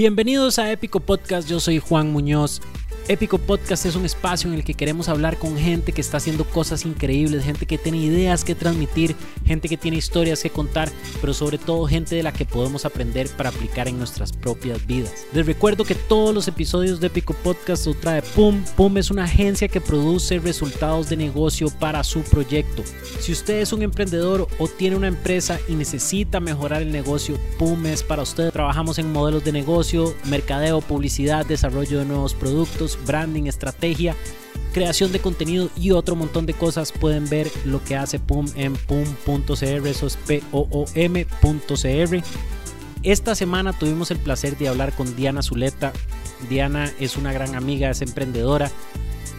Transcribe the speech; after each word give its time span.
Bienvenidos 0.00 0.58
a 0.58 0.72
Épico 0.72 1.00
Podcast, 1.00 1.46
yo 1.46 1.60
soy 1.60 1.78
Juan 1.78 2.10
Muñoz. 2.10 2.62
Épico 3.10 3.38
Podcast 3.38 3.86
es 3.86 3.96
un 3.96 4.04
espacio 4.04 4.48
en 4.48 4.54
el 4.54 4.62
que 4.62 4.74
queremos 4.74 5.08
hablar 5.08 5.36
con 5.36 5.58
gente 5.58 5.90
que 5.90 6.00
está 6.00 6.18
haciendo 6.18 6.44
cosas 6.44 6.86
increíbles, 6.86 7.42
gente 7.42 7.66
que 7.66 7.76
tiene 7.76 7.98
ideas 7.98 8.44
que 8.44 8.54
transmitir, 8.54 9.16
gente 9.44 9.68
que 9.68 9.76
tiene 9.76 9.96
historias 9.96 10.40
que 10.40 10.50
contar, 10.50 10.88
pero 11.20 11.34
sobre 11.34 11.58
todo 11.58 11.88
gente 11.88 12.14
de 12.14 12.22
la 12.22 12.32
que 12.32 12.44
podemos 12.44 12.84
aprender 12.84 13.28
para 13.30 13.48
aplicar 13.48 13.88
en 13.88 13.98
nuestras 13.98 14.32
propias 14.32 14.86
vidas. 14.86 15.26
Les 15.32 15.44
recuerdo 15.44 15.84
que 15.84 15.96
todos 15.96 16.32
los 16.32 16.46
episodios 16.46 17.00
de 17.00 17.08
Épico 17.08 17.34
Podcast 17.34 17.84
lo 17.86 17.94
trae 17.94 18.22
PUM. 18.22 18.62
PUM 18.76 18.98
es 18.98 19.10
una 19.10 19.24
agencia 19.24 19.66
que 19.66 19.80
produce 19.80 20.38
resultados 20.38 21.08
de 21.08 21.16
negocio 21.16 21.68
para 21.80 22.04
su 22.04 22.20
proyecto. 22.22 22.84
Si 23.18 23.32
usted 23.32 23.58
es 23.58 23.72
un 23.72 23.82
emprendedor 23.82 24.46
o 24.60 24.68
tiene 24.68 24.94
una 24.94 25.08
empresa 25.08 25.58
y 25.66 25.72
necesita 25.72 26.38
mejorar 26.38 26.80
el 26.80 26.92
negocio, 26.92 27.40
PUM 27.58 27.86
es 27.86 28.04
para 28.04 28.22
usted. 28.22 28.52
Trabajamos 28.52 29.00
en 29.00 29.10
modelos 29.10 29.42
de 29.42 29.50
negocio, 29.50 30.14
mercadeo, 30.26 30.80
publicidad, 30.80 31.44
desarrollo 31.44 31.98
de 31.98 32.04
nuevos 32.04 32.34
productos, 32.34 32.99
branding, 33.06 33.44
estrategia, 33.44 34.14
creación 34.72 35.12
de 35.12 35.20
contenido 35.20 35.70
y 35.76 35.90
otro 35.92 36.16
montón 36.16 36.46
de 36.46 36.54
cosas. 36.54 36.92
Pueden 36.92 37.28
ver 37.28 37.50
lo 37.64 37.82
que 37.84 37.96
hace 37.96 38.18
PUM 38.18 38.46
en 38.54 38.74
pum.cr, 38.74 39.86
eso 39.86 40.06
es 40.06 40.16
P-O-O-M.cr. 40.26 42.22
Esta 43.02 43.34
semana 43.34 43.72
tuvimos 43.72 44.10
el 44.10 44.18
placer 44.18 44.58
de 44.58 44.68
hablar 44.68 44.94
con 44.94 45.16
Diana 45.16 45.42
Zuleta. 45.42 45.92
Diana 46.48 46.92
es 46.98 47.16
una 47.16 47.32
gran 47.32 47.54
amiga, 47.54 47.90
es 47.90 48.02
emprendedora, 48.02 48.70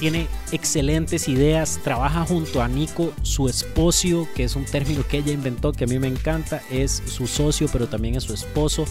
tiene 0.02 0.28
excelentes 0.52 1.28
ideas, 1.28 1.80
trabaja 1.84 2.26
junto 2.26 2.64
a 2.64 2.68
Nico, 2.68 3.14
su 3.22 3.48
esposo, 3.48 4.28
que 4.36 4.46
es 4.46 4.56
un 4.56 4.66
término 4.66 5.08
que 5.08 5.20
ella 5.20 5.32
inventó 5.32 5.74
que 5.74 5.84
a 5.84 5.88
mí 5.88 6.00
me 6.00 6.08
encanta, 6.08 6.64
es 6.72 7.04
su 7.06 7.28
socio, 7.28 7.68
pero 7.72 7.88
también 7.88 8.16
es 8.16 8.24
su 8.24 8.34
esposo. 8.34 8.86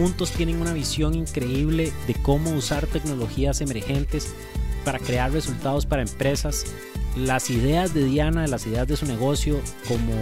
Juntos 0.00 0.30
tienen 0.30 0.62
una 0.62 0.72
visión 0.72 1.14
increíble 1.14 1.92
de 2.06 2.14
cómo 2.14 2.52
usar 2.52 2.86
tecnologías 2.86 3.60
emergentes 3.60 4.32
para 4.82 4.98
crear 4.98 5.30
resultados 5.30 5.84
para 5.84 6.00
empresas. 6.00 6.64
Las 7.18 7.50
ideas 7.50 7.92
de 7.92 8.06
Diana, 8.06 8.46
las 8.46 8.66
ideas 8.66 8.88
de 8.88 8.96
su 8.96 9.04
negocio, 9.04 9.60
como 9.86 10.14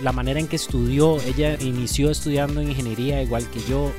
la 0.00 0.12
manera 0.12 0.38
en 0.38 0.46
que 0.46 0.54
estudió, 0.54 1.20
ella 1.22 1.60
inició 1.60 2.08
estudiando 2.08 2.62
ingeniería 2.62 3.20
igual 3.20 3.50
que 3.50 3.58
yo, 3.68 3.90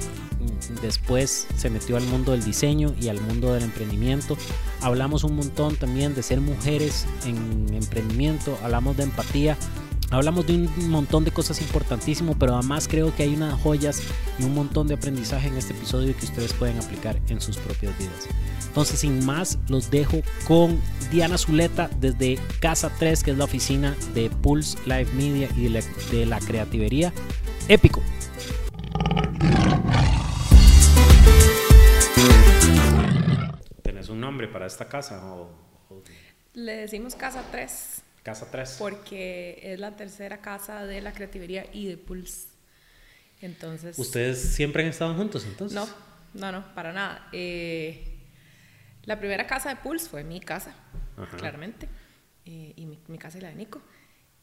después 0.82 1.46
se 1.58 1.70
metió 1.70 1.98
al 1.98 2.04
mundo 2.04 2.32
del 2.32 2.46
diseño 2.46 2.96
y 2.98 3.10
al 3.10 3.20
mundo 3.20 3.54
del 3.54 3.64
emprendimiento. 3.64 4.38
Hablamos 4.80 5.26
un 5.26 5.36
montón 5.36 5.76
también 5.76 6.16
de 6.16 6.24
ser 6.24 6.40
mujeres 6.40 7.06
en 7.26 7.74
emprendimiento, 7.74 8.58
hablamos 8.64 8.96
de 8.96 9.04
empatía, 9.04 9.58
Hablamos 10.16 10.48
de 10.48 10.54
un 10.54 10.90
montón 10.90 11.26
de 11.26 11.32
cosas 11.32 11.60
importantísimas, 11.60 12.38
pero 12.40 12.56
además 12.56 12.88
creo 12.88 13.14
que 13.14 13.24
hay 13.24 13.36
unas 13.36 13.62
joyas 13.62 14.02
y 14.40 14.46
un 14.46 14.56
montón 14.56 14.88
de 14.88 14.94
aprendizaje 14.94 15.50
en 15.50 15.58
este 15.58 15.74
episodio 15.74 16.16
que 16.18 16.24
ustedes 16.24 16.54
pueden 16.54 16.78
aplicar 16.78 17.20
en 17.28 17.42
sus 17.42 17.58
propias 17.58 17.98
vidas. 18.00 18.30
Entonces, 18.66 19.02
sin 19.02 19.26
más, 19.26 19.60
los 19.68 19.92
dejo 19.92 20.22
con 20.48 20.80
Diana 21.12 21.38
Zuleta 21.38 21.90
desde 22.00 22.40
Casa 22.62 22.94
3, 22.98 23.24
que 23.24 23.32
es 23.32 23.38
la 23.38 23.44
oficina 23.44 23.94
de 24.14 24.30
Pulse 24.30 24.78
Live 24.86 25.12
Media 25.16 25.50
y 25.54 25.64
de 25.64 25.70
la, 25.70 25.82
de 26.10 26.26
la 26.26 26.40
creativería. 26.40 27.12
Épico. 27.68 28.02
¿Tenés 33.82 34.08
un 34.08 34.22
nombre 34.22 34.48
para 34.48 34.66
esta 34.66 34.88
casa? 34.88 35.26
O, 35.26 35.50
o... 35.90 36.04
Le 36.54 36.78
decimos 36.78 37.16
Casa 37.16 37.44
3. 37.52 38.05
Casa 38.26 38.50
3. 38.50 38.78
Porque 38.80 39.60
es 39.62 39.80
la 39.80 39.96
tercera 39.96 40.42
casa 40.42 40.84
de 40.88 41.00
la 41.00 41.14
creativería 41.14 41.68
y 41.72 41.86
de 41.86 41.96
Pulse. 41.96 42.48
Entonces. 43.40 44.00
¿Ustedes 44.00 44.42
siempre 44.42 44.82
han 44.82 44.90
estado 44.90 45.14
juntos 45.14 45.46
entonces? 45.46 45.76
No, 45.76 45.88
no, 46.34 46.52
no, 46.52 46.74
para 46.74 46.92
nada. 46.92 47.30
Eh, 47.32 48.18
la 49.04 49.20
primera 49.20 49.46
casa 49.46 49.70
de 49.70 49.76
Pulse 49.76 50.10
fue 50.10 50.24
mi 50.24 50.40
casa, 50.40 50.74
Ajá. 51.16 51.38
claramente. 51.38 51.88
Eh, 52.46 52.74
y 52.76 52.88
mi, 52.88 53.00
mi, 53.10 53.20
casa 53.20 53.38
y 53.38 53.42
la 53.42 53.50
de 53.50 53.56
Nico. 53.58 53.80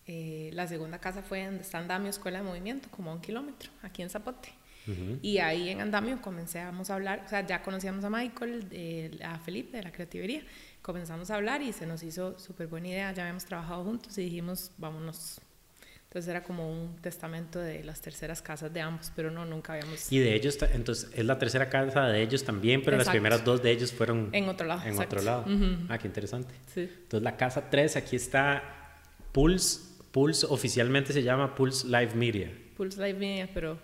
Eh, 0.06 0.50
la 0.52 0.68
segunda 0.68 1.00
casa 1.00 1.20
fue 1.20 1.44
donde 1.44 1.62
está 1.62 1.78
Andamio 1.78 2.10
Escuela 2.10 2.38
de 2.38 2.44
Movimiento, 2.44 2.88
como 2.88 3.10
a 3.10 3.14
un 3.14 3.20
kilómetro, 3.20 3.72
aquí 3.82 4.02
en 4.02 4.10
Zapote. 4.10 4.50
Uh 4.86 4.90
-huh. 4.90 5.18
Y 5.22 5.38
ahí 5.38 5.68
en 5.68 5.80
Andamio 5.80 6.20
comenzamos 6.20 6.90
a 6.90 6.94
hablar, 6.94 7.22
o 7.24 7.28
sea, 7.28 7.46
ya 7.46 7.62
conocíamos 7.62 8.04
a 8.04 8.10
Michael, 8.10 9.20
a 9.24 9.38
Felipe 9.38 9.76
de 9.76 9.82
la 9.84 9.92
creativería, 9.92 10.42
comenzamos 10.82 11.30
a 11.30 11.36
hablar 11.36 11.62
y 11.62 11.72
se 11.72 11.86
nos 11.86 12.02
hizo 12.02 12.38
súper 12.38 12.66
buena 12.66 12.88
idea, 12.88 13.12
ya 13.12 13.22
habíamos 13.22 13.44
trabajado 13.44 13.84
juntos 13.84 14.16
y 14.18 14.22
dijimos, 14.24 14.72
vámonos. 14.78 15.40
Entonces 16.04 16.28
era 16.28 16.42
como 16.42 16.70
un 16.70 16.96
testamento 16.96 17.58
de 17.58 17.82
las 17.84 18.02
terceras 18.02 18.42
casas 18.42 18.70
de 18.70 18.82
ambos, 18.82 19.10
pero 19.16 19.30
no, 19.30 19.46
nunca 19.46 19.72
habíamos... 19.72 20.12
Y 20.12 20.18
de 20.18 20.34
ellos, 20.34 20.58
entonces 20.74 21.08
es 21.14 21.24
la 21.24 21.38
tercera 21.38 21.70
casa 21.70 22.06
de 22.06 22.20
ellos 22.20 22.44
también, 22.44 22.82
pero 22.82 22.96
Exacto. 22.98 23.08
las 23.08 23.12
primeras 23.14 23.44
dos 23.46 23.62
de 23.62 23.70
ellos 23.70 23.92
fueron... 23.92 24.28
En 24.32 24.46
otro 24.46 24.66
lado. 24.66 24.82
En 24.82 24.88
Exacto. 24.88 25.16
otro 25.16 25.24
lado. 25.24 25.44
Uh 25.46 25.58
-huh. 25.58 25.86
Ah, 25.88 25.96
qué 25.96 26.08
interesante. 26.08 26.52
Sí. 26.74 26.80
Entonces 26.82 27.22
la 27.22 27.34
casa 27.38 27.70
3, 27.70 27.96
aquí 27.96 28.16
está 28.16 28.62
Pulse, 29.32 29.80
Pulse 30.10 30.44
oficialmente 30.50 31.14
se 31.14 31.22
llama 31.22 31.54
Pulse 31.54 31.86
Live 31.86 32.14
Media. 32.14 32.52
Pulse 32.76 33.00
Live 33.00 33.18
Media, 33.18 33.48
pero 33.54 33.78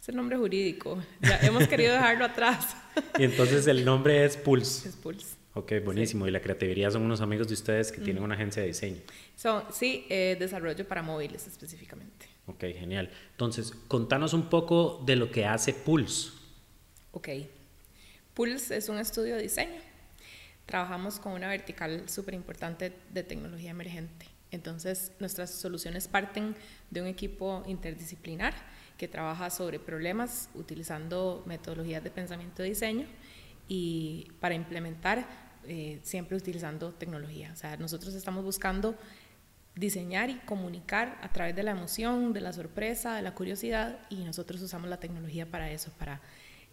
es 0.00 0.08
el 0.08 0.16
nombre 0.16 0.36
jurídico. 0.36 1.02
Ya 1.20 1.38
hemos 1.42 1.68
querido 1.68 1.92
dejarlo 1.92 2.24
atrás. 2.24 2.74
y 3.18 3.24
entonces 3.24 3.66
el 3.66 3.84
nombre 3.84 4.24
es 4.24 4.36
Pulse. 4.36 4.88
Es 4.88 4.96
Pulse. 4.96 5.36
Ok, 5.54 5.72
buenísimo. 5.84 6.24
Sí. 6.24 6.30
Y 6.30 6.32
la 6.32 6.40
creatividad 6.40 6.90
son 6.90 7.02
unos 7.02 7.20
amigos 7.20 7.48
de 7.48 7.54
ustedes 7.54 7.92
que 7.92 8.00
mm. 8.00 8.04
tienen 8.04 8.22
una 8.22 8.34
agencia 8.34 8.62
de 8.62 8.68
diseño. 8.68 9.00
So, 9.36 9.66
sí, 9.70 10.06
eh, 10.08 10.36
desarrollo 10.38 10.86
para 10.88 11.02
móviles 11.02 11.46
específicamente. 11.46 12.26
Ok, 12.46 12.60
genial. 12.60 13.10
Entonces, 13.32 13.72
contanos 13.88 14.32
un 14.32 14.48
poco 14.48 15.02
de 15.04 15.16
lo 15.16 15.30
que 15.30 15.44
hace 15.44 15.74
Pulse. 15.74 16.30
Ok. 17.12 17.28
Pulse 18.32 18.76
es 18.76 18.88
un 18.88 18.98
estudio 18.98 19.36
de 19.36 19.42
diseño. 19.42 19.80
Trabajamos 20.64 21.18
con 21.18 21.32
una 21.32 21.48
vertical 21.48 22.08
súper 22.08 22.34
importante 22.34 22.92
de 23.12 23.22
tecnología 23.22 23.70
emergente. 23.70 24.26
Entonces, 24.50 25.12
nuestras 25.18 25.50
soluciones 25.50 26.08
parten 26.08 26.56
de 26.90 27.02
un 27.02 27.06
equipo 27.06 27.62
interdisciplinar 27.66 28.54
que 29.00 29.08
trabaja 29.08 29.48
sobre 29.48 29.78
problemas 29.78 30.50
utilizando 30.54 31.42
metodologías 31.46 32.04
de 32.04 32.10
pensamiento 32.10 32.62
de 32.62 32.68
diseño 32.68 33.06
y 33.66 34.30
para 34.40 34.54
implementar 34.54 35.26
eh, 35.66 36.00
siempre 36.02 36.36
utilizando 36.36 36.92
tecnología. 36.92 37.50
O 37.54 37.56
sea, 37.56 37.78
nosotros 37.78 38.12
estamos 38.12 38.44
buscando 38.44 38.94
diseñar 39.74 40.28
y 40.28 40.34
comunicar 40.40 41.18
a 41.22 41.32
través 41.32 41.56
de 41.56 41.62
la 41.62 41.70
emoción, 41.70 42.34
de 42.34 42.42
la 42.42 42.52
sorpresa, 42.52 43.14
de 43.14 43.22
la 43.22 43.34
curiosidad 43.34 44.00
y 44.10 44.16
nosotros 44.16 44.60
usamos 44.60 44.90
la 44.90 44.98
tecnología 44.98 45.46
para 45.46 45.70
eso, 45.70 45.90
para 45.98 46.20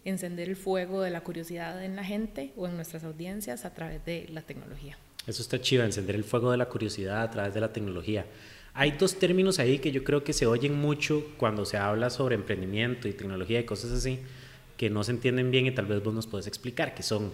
encender 0.03 0.49
el 0.49 0.57
fuego 0.57 1.03
de 1.03 1.11
la 1.11 1.21
curiosidad 1.21 1.81
en 1.81 1.95
la 1.95 2.03
gente 2.03 2.51
o 2.57 2.67
en 2.67 2.75
nuestras 2.75 3.05
audiencias 3.05 3.63
a 3.63 3.73
través 3.73 4.03
de 4.03 4.27
la 4.33 4.41
tecnología. 4.41 4.97
Eso 5.25 5.41
está 5.41 5.61
chido, 5.61 5.85
encender 5.85 6.17
el 6.17 6.25
fuego 6.25 6.51
de 6.51 6.57
la 6.57 6.65
curiosidad 6.65 7.21
a 7.21 7.31
través 7.31 7.53
de 7.53 7.61
la 7.61 7.71
tecnología. 7.71 8.25
Hay 8.79 8.91
dos 8.91 9.17
términos 9.17 9.57
ahí 9.57 9.79
que 9.79 9.91
yo 9.91 10.03
creo 10.03 10.23
que 10.23 10.33
se 10.33 10.45
oyen 10.45 10.79
mucho 10.79 11.33
cuando 11.37 11.65
se 11.65 11.77
habla 11.77 12.11
sobre 12.11 12.35
emprendimiento 12.35 13.07
y 13.07 13.13
tecnología 13.13 13.59
y 13.59 13.63
cosas 13.63 13.91
así, 13.91 14.19
que 14.77 14.91
no 14.91 15.03
se 15.03 15.13
entienden 15.13 15.49
bien 15.49 15.65
y 15.65 15.71
tal 15.71 15.87
vez 15.87 16.03
vos 16.03 16.13
nos 16.13 16.27
puedes 16.27 16.45
explicar, 16.45 16.93
que 16.93 17.01
son 17.01 17.33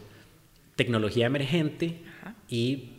tecnología 0.77 1.25
emergente 1.25 1.99
Ajá. 2.21 2.35
y, 2.47 2.93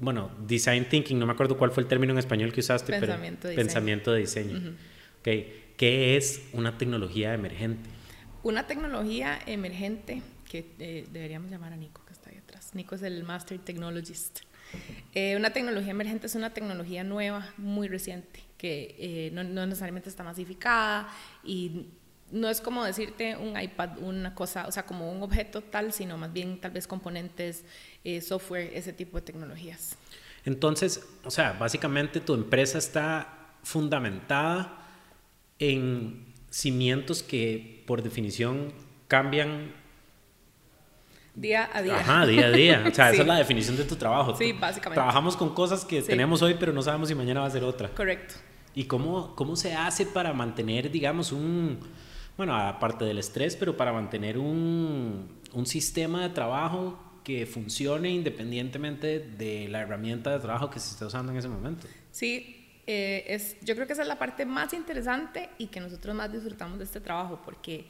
bueno, 0.00 0.32
design 0.44 0.88
thinking, 0.88 1.16
no 1.20 1.24
me 1.24 1.34
acuerdo 1.34 1.56
cuál 1.56 1.70
fue 1.70 1.84
el 1.84 1.88
término 1.88 2.12
en 2.12 2.18
español 2.18 2.52
que 2.52 2.58
usaste, 2.58 2.98
pensamiento 2.98 3.42
pero 3.42 3.50
de 3.50 3.56
pensamiento 3.56 4.12
de 4.12 4.18
diseño. 4.18 4.58
Uh 4.58 4.60
-huh. 4.60 4.74
okay. 5.20 5.74
¿Qué 5.76 6.16
es 6.16 6.42
una 6.52 6.76
tecnología 6.78 7.32
emergente? 7.32 7.88
Una 8.42 8.66
tecnología 8.66 9.38
emergente, 9.46 10.20
que 10.50 10.66
eh, 10.80 11.06
deberíamos 11.12 11.48
llamar 11.48 11.72
a 11.72 11.76
Nico, 11.76 12.04
que 12.04 12.12
está 12.12 12.30
ahí 12.30 12.38
atrás. 12.38 12.74
Nico 12.74 12.96
es 12.96 13.02
el 13.02 13.22
Master 13.22 13.60
Technologist. 13.60 14.40
Eh, 15.14 15.36
una 15.36 15.50
tecnología 15.50 15.90
emergente 15.90 16.26
es 16.26 16.34
una 16.34 16.54
tecnología 16.54 17.04
nueva, 17.04 17.52
muy 17.58 17.88
reciente, 17.88 18.40
que 18.56 18.96
eh, 18.98 19.30
no, 19.32 19.44
necesariamente 19.44 20.08
está 20.08 20.24
masificada 20.24 21.08
y 21.44 21.86
no 22.30 22.48
es 22.48 22.62
como 22.62 22.82
decirte 22.82 23.36
un 23.36 23.60
iPad, 23.60 23.98
una 23.98 24.34
cosa, 24.34 24.66
o 24.66 24.72
sea, 24.72 24.86
como 24.86 25.12
un 25.12 25.22
objeto 25.22 25.60
tal, 25.60 25.92
sino 25.92 26.16
más 26.16 26.32
bien 26.32 26.58
tal 26.60 26.70
vez 26.70 26.86
componentes, 26.86 27.64
eh, 28.04 28.22
software, 28.22 28.70
ese 28.72 28.94
tipo 28.94 29.18
de 29.18 29.22
tecnologías. 29.22 29.96
Entonces, 30.46 31.06
o 31.24 31.30
sea, 31.30 31.52
básicamente 31.52 32.20
tu 32.20 32.32
empresa 32.32 32.78
está 32.78 33.56
fundamentada 33.62 34.78
en 35.58 36.32
cimientos 36.50 37.22
que 37.22 37.84
por 37.86 38.02
definición 38.02 38.72
cambian 39.08 39.74
día 41.34 41.70
a 41.72 41.82
día. 41.82 41.98
Ajá, 41.98 42.26
día 42.26 42.46
a 42.46 42.50
día. 42.50 42.84
O 42.86 42.94
sea, 42.94 43.06
sí. 43.08 43.14
esa 43.14 43.22
es 43.22 43.28
la 43.28 43.36
definición 43.36 43.76
de 43.76 43.84
tu 43.84 43.96
trabajo. 43.96 44.36
Sí, 44.36 44.52
básicamente. 44.52 44.94
Trabajamos 44.94 45.36
con 45.36 45.54
cosas 45.54 45.84
que 45.84 46.00
sí. 46.00 46.08
tenemos 46.08 46.42
hoy, 46.42 46.56
pero 46.58 46.72
no 46.72 46.82
sabemos 46.82 47.08
si 47.08 47.14
mañana 47.14 47.40
va 47.40 47.46
a 47.46 47.50
ser 47.50 47.64
otra. 47.64 47.88
Correcto. 47.90 48.34
¿Y 48.74 48.84
cómo, 48.84 49.34
cómo 49.34 49.56
se 49.56 49.74
hace 49.74 50.06
para 50.06 50.32
mantener, 50.32 50.90
digamos, 50.90 51.32
un, 51.32 51.78
bueno, 52.36 52.56
aparte 52.56 53.04
del 53.04 53.18
estrés, 53.18 53.54
pero 53.56 53.76
para 53.76 53.92
mantener 53.92 54.38
un, 54.38 55.40
un 55.52 55.66
sistema 55.66 56.22
de 56.22 56.30
trabajo 56.30 56.98
que 57.22 57.46
funcione 57.46 58.10
independientemente 58.10 59.20
de 59.20 59.68
la 59.68 59.80
herramienta 59.80 60.30
de 60.30 60.40
trabajo 60.40 60.70
que 60.70 60.80
se 60.80 60.90
esté 60.92 61.04
usando 61.04 61.32
en 61.32 61.38
ese 61.38 61.48
momento? 61.48 61.86
Sí, 62.10 62.62
eh, 62.86 63.24
es, 63.28 63.56
yo 63.60 63.74
creo 63.74 63.86
que 63.86 63.92
esa 63.92 64.02
es 64.02 64.08
la 64.08 64.18
parte 64.18 64.44
más 64.44 64.72
interesante 64.72 65.50
y 65.58 65.68
que 65.68 65.80
nosotros 65.80 66.14
más 66.16 66.32
disfrutamos 66.32 66.78
de 66.78 66.84
este 66.84 67.00
trabajo, 67.00 67.40
porque 67.44 67.86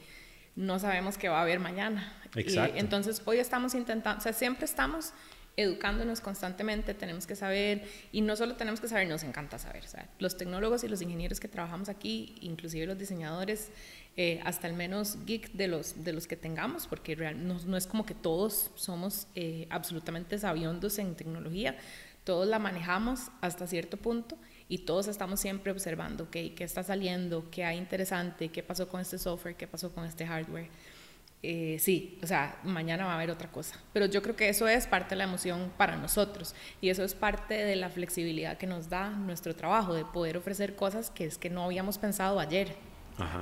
no 0.55 0.79
sabemos 0.79 1.17
qué 1.17 1.29
va 1.29 1.39
a 1.39 1.41
haber 1.41 1.59
mañana. 1.59 2.13
Exacto. 2.35 2.77
entonces, 2.77 3.21
hoy 3.25 3.37
estamos 3.37 3.75
intentando, 3.75 4.19
o 4.19 4.21
sea, 4.21 4.33
siempre 4.33 4.65
estamos 4.65 5.13
educándonos 5.55 6.19
constantemente, 6.19 6.95
tenemos 6.95 7.27
que 7.27 7.35
saber, 7.35 7.87
y 8.11 8.21
no 8.21 8.35
solo 8.35 8.55
tenemos 8.55 8.81
que 8.81 8.87
saber, 8.87 9.07
nos 9.07 9.23
encanta 9.23 9.59
saber. 9.59 9.83
O 9.83 9.87
sea, 9.87 10.09
los 10.17 10.35
tecnólogos 10.35 10.83
y 10.83 10.87
los 10.87 11.01
ingenieros 11.01 11.39
que 11.39 11.47
trabajamos 11.47 11.89
aquí, 11.89 12.35
inclusive 12.41 12.87
los 12.87 12.97
diseñadores, 12.97 13.69
eh, 14.17 14.41
hasta 14.45 14.67
el 14.67 14.73
menos 14.73 15.17
geek 15.25 15.51
de 15.53 15.67
los, 15.67 16.03
de 16.03 16.13
los 16.13 16.27
que 16.27 16.35
tengamos, 16.35 16.87
porque 16.87 17.15
real, 17.15 17.47
no, 17.47 17.59
no, 17.65 17.77
es 17.77 17.85
como 17.85 18.05
que 18.05 18.15
todos 18.15 18.71
somos 18.75 19.27
eh, 19.35 19.67
absolutamente 19.69 20.37
sabiondos 20.39 20.97
en 20.97 21.15
tecnología, 21.15 21.77
todos 22.23 22.47
la 22.47 22.57
manejamos 22.57 23.29
hasta 23.41 23.67
cierto 23.67 23.97
punto 23.97 24.37
y 24.73 24.79
todos 24.79 25.07
estamos 25.07 25.39
siempre 25.39 25.71
observando 25.71 26.23
okay, 26.23 26.49
qué 26.49 26.63
está 26.63 26.81
saliendo, 26.81 27.47
qué 27.51 27.63
hay 27.63 27.77
interesante, 27.77 28.49
qué 28.49 28.63
pasó 28.63 28.89
con 28.89 29.01
este 29.01 29.19
software, 29.19 29.55
qué 29.55 29.67
pasó 29.67 29.93
con 29.93 30.03
este 30.03 30.25
hardware. 30.25 30.67
Eh, 31.43 31.77
sí, 31.79 32.17
o 32.23 32.25
sea, 32.25 32.57
mañana 32.63 33.05
va 33.05 33.11
a 33.11 33.15
haber 33.17 33.29
otra 33.29 33.51
cosa. 33.51 33.79
Pero 33.93 34.07
yo 34.07 34.23
creo 34.23 34.35
que 34.35 34.49
eso 34.49 34.67
es 34.67 34.87
parte 34.87 35.11
de 35.11 35.17
la 35.17 35.25
emoción 35.25 35.71
para 35.77 35.95
nosotros 35.95 36.55
y 36.81 36.89
eso 36.89 37.03
es 37.03 37.13
parte 37.13 37.53
de 37.53 37.75
la 37.75 37.91
flexibilidad 37.91 38.57
que 38.57 38.65
nos 38.65 38.89
da 38.89 39.11
nuestro 39.11 39.55
trabajo, 39.55 39.93
de 39.93 40.05
poder 40.05 40.37
ofrecer 40.37 40.75
cosas 40.75 41.11
que 41.11 41.25
es 41.25 41.37
que 41.37 41.51
no 41.51 41.65
habíamos 41.65 41.99
pensado 41.99 42.39
ayer. 42.39 42.75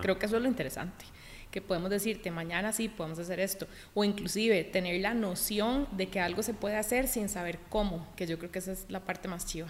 Creo 0.02 0.20
que 0.20 0.26
eso 0.26 0.36
es 0.36 0.42
lo 0.42 0.50
interesante, 0.50 1.06
que 1.50 1.62
podemos 1.62 1.92
decirte, 1.92 2.30
mañana 2.30 2.74
sí 2.74 2.90
podemos 2.90 3.20
hacer 3.20 3.40
esto, 3.40 3.68
o 3.94 4.04
inclusive 4.04 4.66
tener 4.66 5.00
la 5.00 5.14
noción 5.14 5.88
de 5.94 6.10
que 6.10 6.20
algo 6.20 6.44
se 6.44 6.54
puede 6.54 6.76
hacer 6.76 7.08
sin 7.08 7.30
saber 7.30 7.58
cómo, 7.70 8.06
que 8.18 8.28
yo 8.28 8.38
creo 8.38 8.52
que 8.52 8.60
esa 8.60 8.74
es 8.74 8.86
la 8.90 9.00
parte 9.00 9.30
más 9.30 9.46
chiva. 9.46 9.70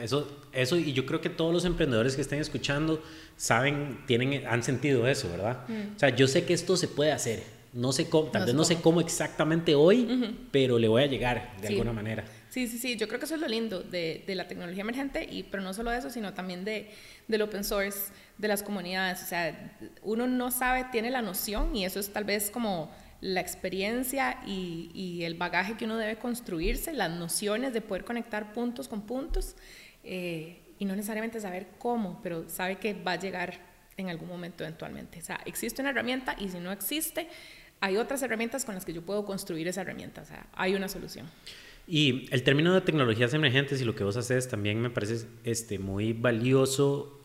Eso, 0.00 0.26
eso, 0.52 0.76
y 0.76 0.92
yo 0.92 1.04
creo 1.04 1.20
que 1.20 1.28
todos 1.28 1.52
los 1.52 1.64
emprendedores 1.64 2.16
que 2.16 2.22
estén 2.22 2.40
escuchando 2.40 3.02
saben, 3.36 3.98
tienen, 4.06 4.46
han 4.46 4.62
sentido 4.62 5.06
eso, 5.06 5.28
¿verdad? 5.30 5.68
Mm. 5.68 5.96
O 5.96 5.98
sea, 5.98 6.08
yo 6.10 6.26
sé 6.26 6.44
que 6.44 6.54
esto 6.54 6.76
se 6.76 6.88
puede 6.88 7.12
hacer. 7.12 7.42
No 7.74 7.92
sé 7.92 8.08
cómo, 8.08 8.30
tal 8.30 8.46
vez 8.46 8.54
no 8.54 8.64
sé 8.64 8.76
cómo 8.80 9.00
exactamente 9.00 9.74
hoy, 9.74 10.38
pero 10.52 10.78
le 10.78 10.86
voy 10.86 11.02
a 11.02 11.06
llegar 11.06 11.56
de 11.60 11.68
alguna 11.68 11.92
manera. 11.92 12.24
Sí, 12.48 12.68
sí, 12.68 12.78
sí, 12.78 12.96
yo 12.96 13.08
creo 13.08 13.18
que 13.18 13.26
eso 13.26 13.34
es 13.34 13.40
lo 13.40 13.48
lindo 13.48 13.82
de, 13.82 14.22
de, 14.24 14.34
la 14.36 14.46
tecnología 14.46 14.82
emergente, 14.82 15.26
y, 15.28 15.42
pero 15.42 15.60
no 15.60 15.74
solo 15.74 15.90
eso, 15.90 16.08
sino 16.08 16.34
también 16.34 16.64
de, 16.64 16.88
del 17.26 17.42
open 17.42 17.64
source, 17.64 18.12
de 18.38 18.46
las 18.46 18.62
comunidades. 18.62 19.24
O 19.24 19.26
sea, 19.26 19.76
uno 20.02 20.28
no 20.28 20.52
sabe, 20.52 20.86
tiene 20.92 21.10
la 21.10 21.20
noción, 21.20 21.74
y 21.74 21.84
eso 21.84 21.98
es 21.98 22.12
tal 22.12 22.22
vez 22.22 22.48
como 22.48 22.92
la 23.24 23.40
experiencia 23.40 24.38
y, 24.46 25.22
el 25.22 25.34
bagaje 25.34 25.78
que 25.78 25.86
uno 25.86 25.96
debe 25.96 26.16
construirse, 26.16 26.92
las 26.92 27.10
nociones 27.10 27.72
de 27.72 27.80
poder 27.80 28.04
conectar 28.04 28.52
puntos 28.52 28.86
con 28.86 29.06
puntos. 29.06 29.56
Eh, 30.04 30.60
y 30.78 30.84
no 30.84 30.94
necesariamente 30.94 31.40
saber 31.40 31.68
cómo, 31.78 32.20
pero 32.22 32.44
sabe 32.50 32.76
que 32.76 32.92
va 32.92 33.12
a 33.12 33.18
llegar 33.18 33.58
en 33.96 34.10
algún 34.10 34.28
momento 34.28 34.62
eventualmente. 34.62 35.20
O 35.20 35.22
sea, 35.22 35.40
existe 35.46 35.80
una 35.80 35.90
herramienta 35.90 36.36
y 36.38 36.50
si 36.50 36.58
no 36.58 36.70
existe, 36.70 37.28
hay 37.80 37.96
otras 37.96 38.20
herramientas 38.22 38.66
con 38.66 38.74
las 38.74 38.84
que 38.84 38.92
yo 38.92 39.00
puedo 39.00 39.24
construir 39.24 39.68
esa 39.68 39.80
herramienta. 39.80 40.20
O 40.20 40.26
sea, 40.26 40.46
hay 40.52 40.74
una 40.74 40.88
solución. 40.88 41.26
Y 41.86 42.28
el 42.30 42.42
término 42.42 42.74
de 42.74 42.82
tecnologías 42.82 43.32
emergentes 43.32 43.80
y 43.80 43.84
lo 43.86 43.94
que 43.94 44.04
vos 44.04 44.18
haces 44.18 44.48
también 44.48 44.82
me 44.82 44.90
parece 44.90 45.26
este, 45.44 45.78
muy 45.78 46.12
valioso 46.12 47.23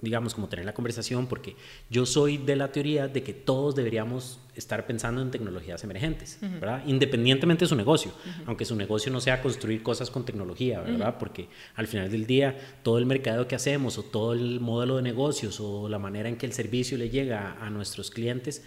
digamos, 0.00 0.34
como 0.34 0.48
tener 0.48 0.64
la 0.64 0.74
conversación, 0.74 1.26
porque 1.26 1.56
yo 1.88 2.06
soy 2.06 2.38
de 2.38 2.56
la 2.56 2.72
teoría 2.72 3.08
de 3.08 3.22
que 3.22 3.32
todos 3.32 3.74
deberíamos 3.74 4.40
estar 4.54 4.86
pensando 4.86 5.22
en 5.22 5.30
tecnologías 5.30 5.82
emergentes, 5.84 6.38
¿verdad? 6.40 6.82
Independientemente 6.86 7.64
de 7.64 7.68
su 7.68 7.76
negocio, 7.76 8.12
aunque 8.46 8.64
su 8.64 8.76
negocio 8.76 9.12
no 9.12 9.20
sea 9.20 9.42
construir 9.42 9.82
cosas 9.82 10.10
con 10.10 10.24
tecnología, 10.24 10.80
¿verdad? 10.80 11.16
Porque 11.18 11.48
al 11.74 11.86
final 11.86 12.10
del 12.10 12.26
día, 12.26 12.58
todo 12.82 12.98
el 12.98 13.06
mercado 13.06 13.48
que 13.48 13.54
hacemos 13.54 13.98
o 13.98 14.02
todo 14.02 14.32
el 14.32 14.60
modelo 14.60 14.96
de 14.96 15.02
negocios 15.02 15.60
o 15.60 15.88
la 15.88 15.98
manera 15.98 16.28
en 16.28 16.36
que 16.36 16.46
el 16.46 16.52
servicio 16.52 16.98
le 16.98 17.10
llega 17.10 17.56
a 17.60 17.70
nuestros 17.70 18.10
clientes 18.10 18.62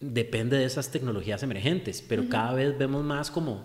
depende 0.00 0.56
de 0.56 0.64
esas 0.64 0.90
tecnologías 0.90 1.42
emergentes, 1.42 2.02
pero 2.06 2.28
cada 2.28 2.54
vez 2.54 2.76
vemos 2.78 3.04
más 3.04 3.30
como, 3.30 3.64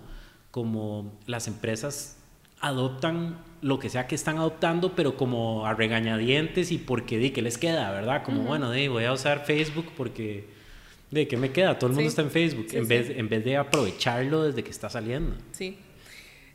como 0.52 1.18
las 1.25 1.48
empresas 1.48 2.18
adoptan 2.60 3.38
lo 3.66 3.80
que 3.80 3.90
sea 3.90 4.06
que 4.06 4.14
están 4.14 4.38
adoptando, 4.38 4.96
pero 4.96 5.18
como 5.18 5.66
a 5.66 5.74
regañadientes 5.74 6.72
y 6.72 6.78
porque 6.78 7.18
di 7.18 7.32
que 7.32 7.42
les 7.42 7.58
queda, 7.58 7.90
¿verdad? 7.90 8.22
Como, 8.22 8.44
bueno, 8.44 8.72
di, 8.72 8.88
voy 8.88 9.06
a 9.06 9.12
usar 9.12 9.44
Facebook 9.44 9.92
porque, 9.98 10.46
de 11.10 11.28
¿qué 11.28 11.36
me 11.36 11.50
queda? 11.50 11.80
Todo 11.80 11.90
el 11.90 11.96
mundo 11.96 12.08
está 12.08 12.22
en 12.22 12.30
Facebook, 12.30 12.68
en, 12.74 12.88
Vez, 12.88 13.10
en 13.10 13.28
vez 13.28 13.44
de 13.44 13.58
aprovecharlo 13.58 14.44
desde 14.44 14.64
que 14.64 14.70
está 14.70 14.88
saliendo. 14.88 15.36
Sí. 15.52 15.80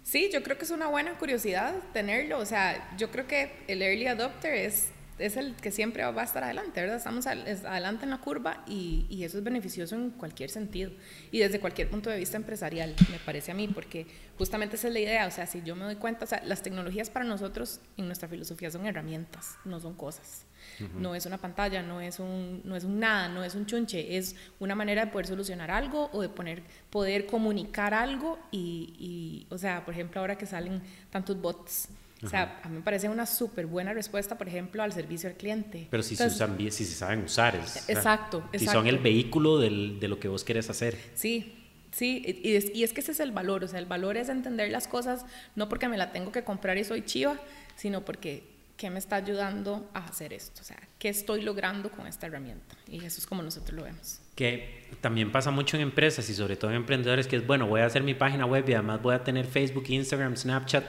Sí, 0.05 0.31
yo 0.33 0.45
creo 0.45 0.57
que 0.57 0.65
es 0.65 0.71
una 0.71 0.87
buena 0.87 1.19
curiosidad 1.19 1.75
tenerlo. 1.93 2.39
O 2.39 2.47
sea, 2.47 2.95
yo 2.97 3.11
creo 3.11 3.27
que 3.27 3.51
el 3.67 3.83
early 3.83 4.07
adopter 4.07 4.55
es 4.55 4.91
es 5.21 5.37
el 5.37 5.55
que 5.55 5.71
siempre 5.71 6.05
va 6.05 6.23
a 6.23 6.25
estar 6.25 6.43
adelante, 6.43 6.81
¿verdad? 6.81 6.97
Estamos 6.97 7.27
adelante 7.27 8.05
en 8.05 8.11
la 8.11 8.19
curva 8.19 8.65
y, 8.67 9.07
y, 9.09 9.25
eso 9.25 9.39
es 9.39 9.45
beneficioso 9.45 9.95
en 9.95 10.11
cualquier 10.11 10.51
sentido 10.51 10.91
y 11.31 11.39
desde 11.39 11.61
cualquier 11.61 11.89
punto 11.89 12.11
de 12.11 12.19
vista 12.19 12.37
empresarial, 12.37 12.95
me 13.11 13.19
parece 13.19 13.53
a 13.53 13.55
mí, 13.55 13.69
porque 13.69 14.07
justamente 14.39 14.77
esa 14.77 14.89
es 14.89 14.95
la 14.95 15.01
idea, 15.01 15.27
o 15.27 15.31
sea, 15.31 15.47
si 15.47 15.63
yo 15.63 15.77
me 15.77 15.85
doy 15.85 15.97
cuenta, 15.97 16.25
o 16.25 16.29
sea, 16.29 16.43
las 16.45 16.63
tecnologías 16.63 17.11
para 17.11 17.25
nosotros 17.25 17.81
en 17.97 18.07
nuestra 18.07 18.29
filosofía 18.29 18.71
son 18.71 18.87
herramientas, 18.87 19.57
no 19.65 19.81
son 19.81 19.95
cosas. 19.95 20.47
No 20.95 21.15
es 21.15 21.27
una 21.27 21.39
pantalla, 21.39 21.83
no 21.83 22.01
es 22.01 22.21
un, 22.21 22.61
no 22.65 22.77
es 22.77 22.85
un 22.85 23.01
nada, 23.01 23.29
no 23.29 23.43
es 23.43 23.55
un 23.55 23.67
chunche, 23.67 24.17
es 24.17 24.37
una 24.59 24.75
manera 24.75 25.07
de 25.07 25.11
poder 25.11 25.27
solucionar 25.27 25.71
algo 25.71 26.11
o 26.13 26.23
de 26.23 26.29
poner, 26.29 26.63
poder 26.91 27.27
comunicar 27.27 27.93
algo 27.95 28.39
y, 28.51 28.95
y 28.99 29.47
o 29.53 29.59
sea, 29.59 29.85
por 29.85 29.95
ejemplo, 29.95 30.21
ahora 30.21 30.37
que 30.37 30.47
salen 30.47 30.83
tantos 31.11 31.41
bots, 31.41 31.89
o 32.23 32.29
sea, 32.29 32.61
a 32.63 32.69
mí 32.69 32.77
me 32.77 32.83
parece 32.83 33.09
una 33.09 33.27
súper 33.27 33.67
buena 33.67 33.93
respuesta, 33.93 34.37
por 34.37 34.49
ejemplo, 34.49 34.83
al 34.83 34.93
servicio 34.93 35.29
al 35.31 35.37
cliente. 35.37 35.89
Pero 35.91 36.03
si, 36.03 36.17
se, 36.17 36.27
usan 36.27 36.57
bien, 36.57 36.71
si 36.71 36.85
se 36.85 36.95
saben 36.95 37.25
usar. 37.25 37.57
Es, 37.57 37.89
exacto, 37.89 38.49
Si 38.55 38.67
son 38.67 38.87
el 38.87 38.99
vehículo 38.99 39.59
del, 39.59 39.99
de 40.01 40.09
lo 40.09 40.19
que 40.21 40.29
vos 40.29 40.45
querés 40.45 40.69
hacer. 40.69 40.99
Sí, 41.15 41.55
sí, 41.93 42.23
y 42.43 42.55
es, 42.55 42.75
y 42.75 42.85
es, 42.85 42.93
que 42.93 43.01
ese 43.01 43.13
es 43.13 43.21
el 43.21 43.33
valor. 43.33 43.65
O 43.65 43.69
sea, 43.69 43.79
el 43.79 43.87
valor 43.87 44.17
es 44.17 44.29
entender 44.29 44.71
las 44.71 44.87
cosas 44.87 45.25
no 45.57 45.69
porque 45.69 45.89
me 45.89 45.97
la 45.97 46.13
tengo 46.13 46.31
que 46.33 46.45
comprar 46.45 46.77
y 46.77 46.85
soy 46.85 47.03
chiva, 47.05 47.37
sino 47.77 48.05
porque 48.05 48.45
¿qué 48.77 48.91
me 48.91 48.99
está 48.99 49.17
ayudando 49.17 49.91
a 49.95 50.07
hacer 50.07 50.33
esto? 50.33 50.61
O 50.61 50.65
sea, 50.65 50.79
¿qué 50.99 51.09
estoy 51.09 51.43
logrando 51.43 51.91
con 51.91 52.07
esta 52.07 52.27
herramienta? 52.27 52.77
Y 52.89 53.05
eso 53.05 53.21
es 53.21 53.27
como 53.27 53.43
nosotros 53.43 53.77
lo 53.79 53.85
vemos. 53.85 54.21
Que 54.35 54.89
también 55.03 55.33
pasa 55.33 55.51
mucho 55.51 55.77
en 55.77 55.83
empresas 55.83 56.29
y 56.31 56.35
sobre 56.35 56.57
todo 56.57 56.71
en 56.71 56.79
emprendedores, 56.79 57.27
que 57.27 57.37
es, 57.37 57.47
bueno, 57.47 57.67
voy 57.67 57.83
a 57.83 57.87
hacer 57.87 58.03
mi 58.03 58.15
página 58.15 58.47
web 58.47 58.67
y 58.69 58.75
además 58.75 59.03
voy 59.03 59.15
a 59.15 59.23
tener 59.23 59.47
Facebook, 59.47 59.85
Instagram, 59.89 60.37
Snapchat 60.37 60.85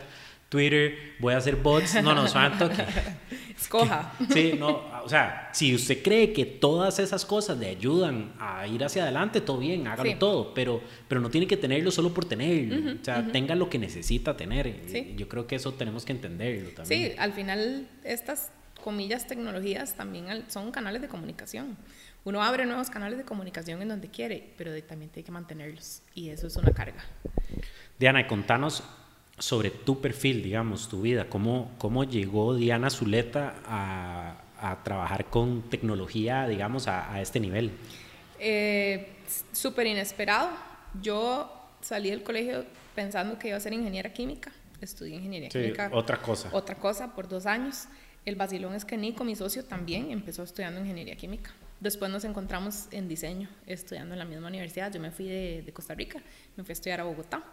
Twitter, 0.52 1.16
voy 1.20 1.34
a 1.34 1.38
hacer 1.38 1.56
bots. 1.56 2.04
No, 2.04 2.14
no, 2.14 2.28
santo 2.28 2.70
que... 2.70 2.84
Escoja. 3.58 4.12
sí, 4.34 4.56
no, 4.60 4.84
o 5.04 5.08
sea, 5.08 5.50
si 5.54 5.74
usted 5.74 6.04
cree 6.04 6.34
que 6.34 6.46
todas 6.46 7.00
esas 7.00 7.26
cosas 7.26 7.58
le 7.58 7.70
ayudan 7.70 8.34
a 8.38 8.68
ir 8.68 8.84
hacia 8.84 9.04
adelante, 9.04 9.40
todo 9.40 9.60
bien, 9.60 9.88
hágalo 9.88 10.18
todo, 10.18 10.54
pero, 10.54 10.82
pero 11.08 11.22
no 11.22 11.30
tiene 11.30 11.48
que 11.48 11.56
tenerlo 11.56 11.90
solo 11.90 12.14
por 12.14 12.26
tenerlo. 12.26 12.96
o 13.00 13.06
sea, 13.06 13.26
tenga 13.32 13.56
lo 13.56 13.70
que 13.70 13.78
necesita 13.80 14.36
tener. 14.36 15.16
Yo 15.16 15.30
creo 15.30 15.48
que 15.48 15.56
eso 15.56 15.74
tenemos 15.74 16.04
que 16.04 16.12
entenderlo 16.12 16.72
también. 16.72 17.12
Sí, 17.12 17.16
al 17.18 17.32
final 17.32 17.88
estas 18.04 18.52
comillas 18.84 19.28
tecnologías 19.28 19.96
también 19.96 20.44
son 20.50 20.72
canales 20.72 21.02
de 21.02 21.08
comunicación. 21.08 21.78
Uno 22.26 22.44
abre 22.44 22.66
nuevos 22.66 22.90
canales 22.90 23.18
de 23.18 23.24
comunicación 23.24 23.82
en 23.82 23.88
donde 23.88 24.10
quiere, 24.10 24.54
pero 24.58 24.72
también 24.84 25.12
tiene 25.12 25.24
que 25.24 25.32
mantenerlos 25.32 26.02
y 26.14 26.30
eso 26.30 26.48
es 26.48 26.58
una 26.58 26.72
carga. 26.72 27.06
Diana, 27.98 28.28
contanos 28.28 28.84
sobre 29.42 29.72
tu 29.72 30.00
perfil, 30.00 30.44
digamos, 30.44 30.88
tu 30.88 31.02
vida. 31.02 31.28
¿Cómo, 31.28 31.72
cómo 31.78 32.04
llegó 32.04 32.56
Diana 32.56 32.90
Zuleta 32.90 33.56
a, 33.66 34.42
a 34.60 34.84
trabajar 34.84 35.26
con 35.26 35.64
tecnología, 35.70 36.48
digamos, 36.48 36.88
a, 36.88 37.12
a 37.12 37.22
este 37.22 37.40
nivel? 37.40 37.72
Eh, 38.40 39.16
Súper 39.52 39.88
inesperado. 39.88 40.50
Yo 41.02 41.52
salí 41.82 42.10
del 42.10 42.22
colegio 42.22 42.66
pensando 42.94 43.40
que 43.40 43.48
iba 43.48 43.58
a 43.58 43.60
ser 43.60 43.74
ingeniera 43.74 44.14
química. 44.14 44.52
Estudié 44.80 45.16
ingeniería 45.16 45.50
química. 45.50 45.90
Otra 45.94 46.22
cosa. 46.22 46.50
Otra 46.52 46.76
cosa 46.76 47.16
por 47.16 47.28
dos 47.28 47.46
años. 47.46 47.88
El 48.26 48.36
vacilón 48.36 48.76
es 48.76 48.86
que 48.86 48.98
Nico, 48.98 49.24
mi 49.24 49.36
socio, 49.36 49.64
también 49.66 50.12
empezó 50.12 50.44
estudiando 50.44 50.80
ingeniería 50.80 51.16
química. 51.16 51.52
Después 51.80 52.12
nos 52.12 52.24
encontramos 52.26 52.88
en 52.92 53.08
diseño, 53.08 53.50
estudiando 53.66 54.14
en 54.14 54.20
la 54.20 54.26
misma 54.26 54.48
universidad. 54.48 54.92
Yo 54.94 55.00
me 55.00 55.10
fui 55.10 55.26
de, 55.26 55.64
de 55.66 55.74
Costa 55.74 55.96
Rica, 55.96 56.22
me 56.56 56.64
fui 56.64 56.72
a 56.72 56.74
estudiar 56.74 57.00
a 57.00 57.06
Bogotá. 57.06 57.44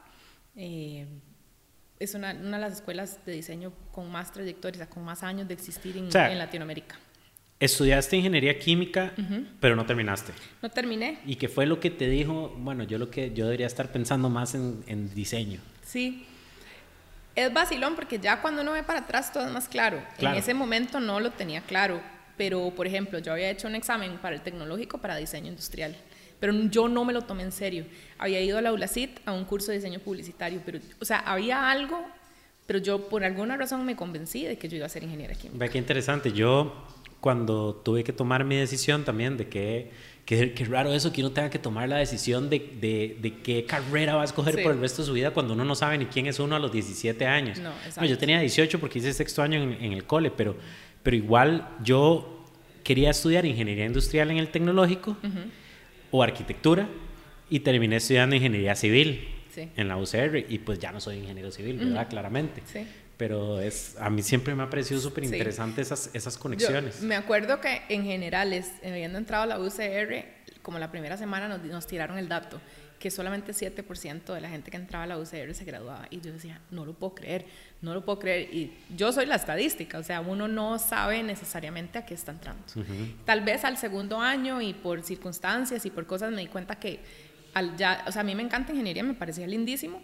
Eh, 0.56 1.06
es 1.98 2.14
una, 2.14 2.32
una, 2.32 2.58
de 2.58 2.64
las 2.64 2.74
escuelas 2.74 3.18
de 3.26 3.32
diseño 3.32 3.72
con 3.92 4.10
más 4.10 4.32
trayectoria, 4.32 4.88
con 4.88 5.04
más 5.04 5.22
años 5.22 5.48
de 5.48 5.54
existir 5.54 5.96
en, 5.96 6.04
en 6.14 6.38
Latinoamérica. 6.38 6.96
Estudiaste 7.60 8.16
ingeniería 8.16 8.56
química, 8.56 9.12
pero 9.58 9.74
no 9.74 9.84
terminaste. 9.84 10.32
No 10.62 10.68
terminé. 10.68 11.18
¿Y 11.26 11.34
qué 11.34 11.48
fue 11.48 11.66
lo 11.66 11.80
que 11.80 11.90
te 11.90 12.08
dijo? 12.08 12.54
Bueno, 12.56 12.84
yo 12.84 12.98
lo 12.98 13.10
que 13.10 13.32
yo 13.32 13.46
debería 13.46 13.66
estar 13.66 13.90
pensando 13.90 14.28
más 14.28 14.54
en, 14.54 14.84
en 14.86 15.12
diseño. 15.12 15.60
Sí. 15.84 16.24
Es 17.34 17.52
vacilón 17.52 17.96
porque 17.96 18.20
ya 18.20 18.40
cuando 18.40 18.62
uno 18.62 18.72
ve 18.72 18.84
para 18.84 19.00
atrás 19.00 19.32
todo 19.32 19.44
es 19.44 19.50
más 19.50 19.68
claro. 19.68 20.00
claro. 20.18 20.36
En 20.36 20.42
ese 20.42 20.54
momento 20.54 21.00
no 21.00 21.18
lo 21.18 21.32
tenía 21.32 21.60
claro, 21.62 22.00
pero 22.36 22.72
por 22.76 22.86
ejemplo, 22.86 23.18
yo 23.18 23.32
había 23.32 23.50
hecho 23.50 23.66
un 23.66 23.74
examen 23.74 24.18
para 24.18 24.36
el 24.36 24.42
tecnológico 24.42 24.98
para 24.98 25.16
diseño 25.16 25.48
industrial 25.48 25.96
pero 26.40 26.52
yo 26.70 26.88
no 26.88 27.04
me 27.04 27.12
lo 27.12 27.22
tomé 27.22 27.42
en 27.42 27.52
serio. 27.52 27.84
Había 28.18 28.40
ido 28.40 28.58
a 28.58 28.62
la 28.62 28.72
ULACIT 28.72 29.20
a 29.26 29.32
un 29.32 29.44
curso 29.44 29.70
de 29.70 29.78
diseño 29.78 29.98
publicitario, 30.00 30.60
pero, 30.64 30.78
o 31.00 31.04
sea, 31.04 31.18
había 31.20 31.70
algo, 31.70 32.04
pero 32.66 32.78
yo 32.78 33.08
por 33.08 33.24
alguna 33.24 33.56
razón 33.56 33.84
me 33.84 33.96
convencí 33.96 34.44
de 34.44 34.56
que 34.58 34.68
yo 34.68 34.76
iba 34.76 34.86
a 34.86 34.88
ser 34.88 35.02
ingeniera 35.02 35.34
química. 35.34 35.58
Ve 35.58 35.70
qué 35.70 35.78
interesante. 35.78 36.32
Yo, 36.32 36.74
cuando 37.20 37.74
tuve 37.74 38.04
que 38.04 38.12
tomar 38.12 38.44
mi 38.44 38.56
decisión 38.56 39.04
también 39.04 39.36
de 39.36 39.48
qué, 39.48 39.90
Qué, 40.28 40.52
qué, 40.52 40.66
raro 40.66 40.92
eso 40.92 41.10
que 41.10 41.22
uno 41.22 41.30
tenga 41.30 41.48
que 41.48 41.58
tomar 41.58 41.88
la 41.88 41.96
decisión 41.96 42.50
de, 42.50 42.58
de, 42.58 43.16
de 43.18 43.38
qué 43.38 43.64
carrera 43.64 44.14
va 44.14 44.20
a 44.20 44.24
escoger 44.26 44.56
Sí. 44.56 44.62
por 44.62 44.72
el 44.72 44.78
resto 44.80 45.00
de 45.00 45.06
su 45.06 45.14
vida 45.14 45.30
cuando 45.30 45.54
uno 45.54 45.64
no 45.64 45.74
sabe 45.74 45.96
ni 45.96 46.04
quién 46.04 46.26
es 46.26 46.38
uno 46.38 46.54
a 46.54 46.58
los 46.58 46.70
17 46.70 47.24
años. 47.26 47.58
No, 47.58 47.70
No, 47.96 48.04
yo 48.04 48.18
tenía 48.18 48.38
18 48.38 48.78
porque 48.78 48.98
hice 48.98 49.14
sexto 49.14 49.40
año 49.40 49.58
en, 49.62 49.72
en 49.82 49.94
el 49.94 50.04
cole, 50.04 50.30
pero, 50.30 50.54
pero 51.02 51.16
igual 51.16 51.66
yo 51.82 52.44
quería 52.84 53.08
estudiar 53.08 53.46
ingeniería 53.46 53.86
industrial 53.86 54.30
en 54.30 54.36
el 54.36 54.50
tecnológico 54.50 55.16
o 56.10 56.22
arquitectura 56.22 56.88
y 57.50 57.60
terminé 57.60 57.96
estudiando 57.96 58.36
ingeniería 58.36 58.74
civil 58.74 59.28
Sí. 59.54 59.68
en 59.76 59.88
la 59.88 59.96
UCR 59.96 60.44
y 60.48 60.58
pues 60.58 60.78
ya 60.78 60.92
no 60.92 61.00
soy 61.00 61.16
ingeniero 61.16 61.50
civil, 61.50 61.78
¿verdad? 61.78 62.08
Claramente. 62.08 62.62
Sí. 62.66 62.86
Pero 63.16 63.60
es, 63.60 63.96
a 63.98 64.08
mí 64.10 64.22
siempre 64.22 64.54
me 64.54 64.62
ha 64.62 64.70
parecido 64.70 65.00
súper 65.00 65.24
Sí. 65.26 65.32
interesante 65.32 65.80
esas, 65.82 66.10
esas 66.14 66.34
Yo 66.36 66.40
conexiones. 66.40 67.00
me 67.02 67.16
acuerdo 67.16 67.60
que 67.60 67.82
en 67.88 68.04
generales, 68.04 68.70
habiendo 68.84 69.18
entrado 69.18 69.42
a 69.42 69.46
la 69.46 69.58
UCR, 69.58 70.24
como 70.62 70.78
la 70.78 70.90
primera 70.92 71.16
semana 71.16 71.48
nos, 71.48 71.64
nos 71.64 71.86
tiraron 71.88 72.18
el 72.18 72.28
dato, 72.28 72.60
que 72.98 73.10
solamente 73.10 73.52
7% 73.52 74.34
de 74.34 74.40
la 74.40 74.48
gente 74.48 74.70
que 74.70 74.76
entraba 74.76 75.04
a 75.04 75.06
la 75.06 75.18
UCR 75.18 75.54
se 75.54 75.64
graduaba. 75.64 76.06
Y 76.10 76.20
yo 76.20 76.32
decía, 76.32 76.60
no 76.70 76.84
lo 76.84 76.94
puedo 76.94 77.14
creer, 77.14 77.46
no 77.80 77.94
lo 77.94 78.04
puedo 78.04 78.18
creer. 78.18 78.52
Y 78.52 78.72
yo 78.96 79.12
soy 79.12 79.26
la 79.26 79.36
estadística, 79.36 79.98
o 79.98 80.02
sea, 80.02 80.20
uno 80.20 80.48
no 80.48 80.78
sabe 80.78 81.22
necesariamente 81.22 81.98
a 81.98 82.04
qué 82.04 82.14
está 82.14 82.32
entrando. 82.32 82.62
Tal 83.24 83.42
vez 83.42 83.64
al 83.64 83.76
segundo 83.76 84.20
año 84.20 84.60
y 84.60 84.74
por 84.74 85.02
circunstancias 85.02 85.86
y 85.86 85.90
por 85.90 86.06
cosas 86.06 86.32
me 86.32 86.40
di 86.40 86.48
cuenta 86.48 86.76
que 86.76 87.00
al 87.54 87.76
ya, 87.76 88.04
o 88.06 88.12
sea, 88.12 88.20
a 88.20 88.24
mí 88.24 88.34
me 88.34 88.42
encanta 88.42 88.72
ingeniería, 88.72 89.02
me 89.02 89.14
parecía 89.14 89.46
lindísimo, 89.46 90.02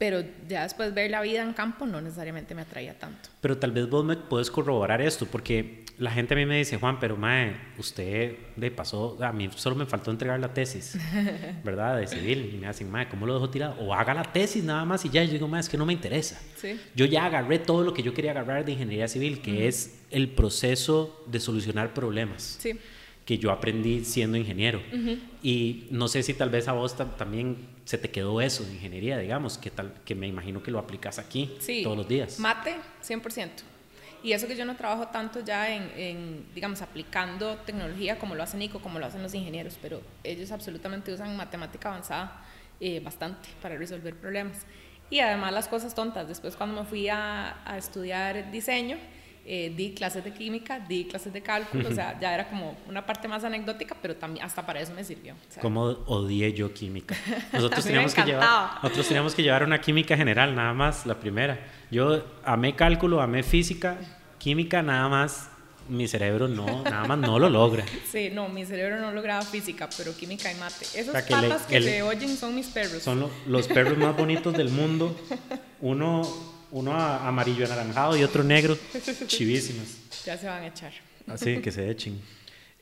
pero 0.00 0.24
ya 0.48 0.62
después 0.62 0.94
ver 0.94 1.10
la 1.10 1.20
vida 1.20 1.42
en 1.42 1.52
campo 1.52 1.84
no 1.86 2.00
necesariamente 2.00 2.54
me 2.54 2.62
atraía 2.62 2.98
tanto. 2.98 3.28
Pero 3.42 3.58
tal 3.58 3.70
vez 3.72 3.86
vos 3.86 4.02
me 4.02 4.16
puedes 4.16 4.50
corroborar 4.50 5.02
esto, 5.02 5.26
porque 5.26 5.84
la 5.98 6.10
gente 6.10 6.32
a 6.32 6.38
mí 6.38 6.46
me 6.46 6.56
dice, 6.56 6.78
Juan, 6.78 6.98
pero 6.98 7.18
mae, 7.18 7.54
usted 7.76 8.34
de 8.56 8.70
pasó, 8.70 9.18
a 9.22 9.30
mí 9.32 9.50
solo 9.54 9.76
me 9.76 9.84
faltó 9.84 10.10
entregar 10.10 10.40
la 10.40 10.54
tesis, 10.54 10.96
¿verdad? 11.64 11.98
De 11.98 12.06
civil. 12.06 12.50
Y 12.54 12.56
me 12.56 12.66
hacen, 12.66 12.90
mae, 12.90 13.08
¿cómo 13.10 13.26
lo 13.26 13.34
dejo 13.34 13.50
tirado? 13.50 13.74
O 13.78 13.92
haga 13.92 14.14
la 14.14 14.22
tesis 14.22 14.64
nada 14.64 14.86
más 14.86 15.04
y 15.04 15.10
ya. 15.10 15.22
Y 15.22 15.26
yo 15.26 15.32
digo, 15.34 15.48
mae, 15.48 15.60
es 15.60 15.68
que 15.68 15.76
no 15.76 15.84
me 15.84 15.92
interesa. 15.92 16.40
Sí. 16.56 16.80
Yo 16.96 17.04
ya 17.04 17.26
agarré 17.26 17.58
todo 17.58 17.84
lo 17.84 17.92
que 17.92 18.02
yo 18.02 18.14
quería 18.14 18.30
agarrar 18.30 18.64
de 18.64 18.72
ingeniería 18.72 19.06
civil, 19.08 19.42
que 19.42 19.68
es 19.68 20.00
el 20.10 20.30
proceso 20.30 21.22
de 21.26 21.38
solucionar 21.40 21.92
problemas 21.92 22.56
Sí. 22.60 22.72
que 23.26 23.36
yo 23.36 23.50
aprendí 23.50 24.02
siendo 24.06 24.38
ingeniero. 24.38 24.80
Y 25.42 25.86
no 25.90 26.08
sé 26.08 26.22
si 26.22 26.32
tal 26.34 26.48
vez 26.48 26.66
a 26.68 26.72
vos 26.72 26.96
ta- 26.96 27.16
también 27.16 27.58
se 27.90 27.98
te 27.98 28.08
quedó 28.08 28.40
eso 28.40 28.62
de 28.62 28.72
ingeniería, 28.74 29.18
digamos, 29.18 29.58
que, 29.58 29.68
tal, 29.68 29.92
que 30.04 30.14
me 30.14 30.28
imagino 30.28 30.62
que 30.62 30.70
lo 30.70 30.78
aplicas 30.78 31.18
aquí 31.18 31.56
Sí. 31.58 31.82
todos 31.82 31.96
los 31.96 32.06
días. 32.06 32.38
Mate, 32.38 32.76
100%. 33.02 33.64
Y 34.22 34.30
eso 34.32 34.46
que 34.46 34.54
yo 34.54 34.64
no 34.64 34.76
trabajo 34.76 35.08
tanto 35.08 35.40
ya 35.40 35.74
en, 35.74 35.90
en, 35.96 36.46
digamos, 36.54 36.82
aplicando 36.82 37.56
tecnología 37.66 38.16
como 38.16 38.36
lo 38.36 38.44
hace 38.44 38.56
Nico, 38.56 38.78
como 38.80 39.00
lo 39.00 39.06
hacen 39.06 39.24
los 39.24 39.34
ingenieros, 39.34 39.76
pero 39.82 40.02
ellos 40.22 40.52
absolutamente 40.52 41.12
usan 41.12 41.36
matemática 41.36 41.88
avanzada 41.88 42.44
eh, 42.78 43.00
bastante 43.00 43.48
para 43.60 43.76
resolver 43.76 44.14
problemas. 44.14 44.58
Y 45.10 45.18
además 45.18 45.52
las 45.52 45.66
cosas 45.66 45.92
tontas. 45.92 46.28
Después 46.28 46.54
cuando 46.54 46.80
me 46.82 46.86
fui 46.88 47.08
a, 47.08 47.60
a 47.68 47.76
estudiar 47.76 48.52
diseño, 48.52 48.98
eh, 49.52 49.72
di 49.76 49.94
clases 49.94 50.22
de 50.22 50.32
química, 50.32 50.78
di 50.78 51.06
clases 51.06 51.32
de 51.32 51.42
cálculo, 51.42 51.88
o 51.88 51.92
sea, 51.92 52.16
ya 52.20 52.32
era 52.32 52.48
como 52.48 52.76
una 52.86 53.04
parte 53.04 53.26
más 53.26 53.42
anecdótica, 53.42 53.96
pero 54.00 54.14
también 54.14 54.46
hasta 54.46 54.64
para 54.64 54.80
eso 54.80 54.92
me 54.94 55.02
sirvió. 55.02 55.34
o 55.34 55.52
sea, 55.52 55.60
Cómo 55.60 55.82
odié 56.06 56.52
yo 56.52 56.72
química. 56.72 57.16
Nosotros 57.52 57.84
teníamos 57.84 58.14
que 58.14 58.22
llevar, 58.22 58.74
nosotros 58.80 59.08
teníamos 59.08 59.34
que 59.34 59.42
llevar 59.42 59.64
una 59.64 59.80
química 59.80 60.16
general, 60.16 60.54
nada 60.54 60.72
más, 60.72 61.04
la 61.04 61.16
primera. 61.18 61.58
Yo 61.90 62.24
amé 62.44 62.76
cálculo, 62.76 63.20
amé 63.20 63.42
física, 63.42 63.96
química, 64.38 64.82
nada 64.82 65.08
más. 65.08 65.48
Mi 65.88 66.06
cerebro 66.06 66.46
no, 66.46 66.84
nada 66.84 67.04
más 67.08 67.18
no 67.18 67.40
lo 67.40 67.50
logra. 67.50 67.84
Sí, 68.08 68.30
no, 68.32 68.48
mi 68.48 68.64
cerebro 68.64 69.00
no 69.00 69.10
lograba 69.10 69.42
física, 69.42 69.88
pero 69.96 70.16
química 70.16 70.52
y 70.52 70.54
mate. 70.54 70.84
Esos 70.94 71.10
sea, 71.10 71.26
que 71.26 71.34
le- 71.34 71.48
patas 71.48 71.66
que 71.66 71.76
el- 71.78 71.84
se 71.84 72.02
oyen 72.02 72.36
son 72.36 72.54
mis 72.54 72.68
perros. 72.68 73.02
Son 73.02 73.18
lo- 73.18 73.30
los 73.48 73.66
perros 73.66 73.98
más 73.98 74.16
bonitos 74.16 74.54
del 74.56 74.68
mundo. 74.68 75.16
Uno, 75.80 76.22
uno 76.72 76.92
amarillo 76.94 77.64
anaranjado 77.66 78.16
y 78.16 78.22
otro 78.24 78.42
negro. 78.44 78.76
Chivísimas. 79.26 79.98
Ya 80.24 80.36
se 80.36 80.46
van 80.46 80.62
a 80.62 80.66
echar. 80.68 80.92
Así 81.26 81.58
que 81.58 81.70
se 81.70 81.88
echen. 81.90 82.20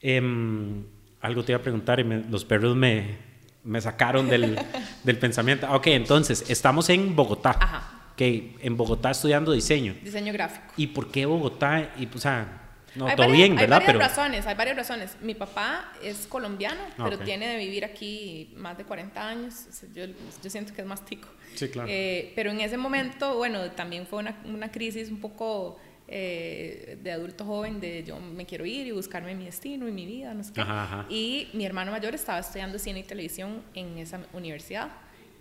Em, 0.01 0.85
algo 1.21 1.45
te 1.45 1.53
iba 1.53 1.59
a 1.59 1.63
preguntar 1.63 2.01
y 2.01 2.05
me- 2.05 2.23
los 2.29 2.45
perros 2.45 2.77
me, 2.77 3.17
me 3.65 3.81
sacaron 3.81 4.29
del, 4.29 4.59
del 5.05 5.19
pensamiento. 5.19 5.67
Ah, 5.69 5.77
Ok, 5.77 5.89
entonces, 5.89 6.45
estamos 6.49 6.89
en 6.91 7.15
Bogotá. 7.17 7.57
Ajá. 7.59 7.95
Que 8.17 8.57
en 8.61 8.77
Bogotá 8.77 9.11
estudiando 9.13 9.53
diseño. 9.53 9.95
Diseño 10.03 10.33
gráfico. 10.33 10.67
¿Y 10.77 10.89
por 10.89 11.11
qué 11.11 11.25
Bogotá? 11.27 11.95
Y, 11.99 12.09
o 12.13 12.19
sea, 12.19 12.68
no, 12.99 13.07
hay 13.07 13.17
todo 13.17 13.27
varias, 13.29 13.37
bien, 13.49 13.53
hay 13.53 13.59
¿verdad? 13.65 13.77
varias 13.79 13.87
Pero, 13.93 13.99
razones, 14.01 14.47
hay 14.47 14.55
varias 14.55 14.77
razones. 14.77 15.17
Mi 15.23 15.35
papá 15.35 15.93
es 16.03 16.27
colombiano, 16.27 16.81
Ah, 16.99 17.05
pero 17.05 17.17
ok. 17.17 17.25
tiene 17.25 17.49
de 17.49 17.57
vivir 17.57 17.85
aquí 17.85 18.53
más 18.57 18.77
de 18.77 18.85
40 18.85 19.29
años. 19.29 19.55
Yo, 19.95 20.05
yo 20.43 20.51
siento 20.51 20.75
que 20.75 20.83
es 20.83 20.87
más 20.87 21.05
tico. 21.05 21.29
Sí, 21.55 21.69
claro. 21.69 21.89
Eh, 21.91 22.33
pero 22.35 22.51
en 22.51 22.61
ese 22.61 22.77
momento, 22.77 23.37
bueno, 23.37 23.71
también 23.71 24.07
fue 24.07 24.19
una, 24.19 24.41
una 24.45 24.71
crisis 24.71 25.09
un 25.11 25.21
poco 25.21 25.79
eh, 26.07 26.99
de 27.03 27.13
adulto 27.13 27.45
joven, 27.45 27.81
de 27.81 28.03
yo 28.03 28.19
me 28.19 28.47
quiero 28.47 28.65
ir 28.67 28.87
y 28.87 28.91
buscarme 28.93 29.35
mi 29.35 29.45
destino 29.45 29.89
y 29.89 29.93
mi 29.93 30.07
vida, 30.07 30.33
no 30.35 30.43
sé 30.43 30.53
qué. 30.53 30.61
Ajá, 30.63 30.85
ajá. 30.85 31.07
Y 31.09 31.49
mi 31.55 31.65
hermano 31.67 31.91
mayor 31.93 32.15
estaba 32.15 32.39
estudiando 32.39 32.79
cine 32.79 33.01
y 33.01 33.03
televisión 33.03 33.63
en 33.75 33.99
esa 33.99 34.21
universidad 34.33 34.91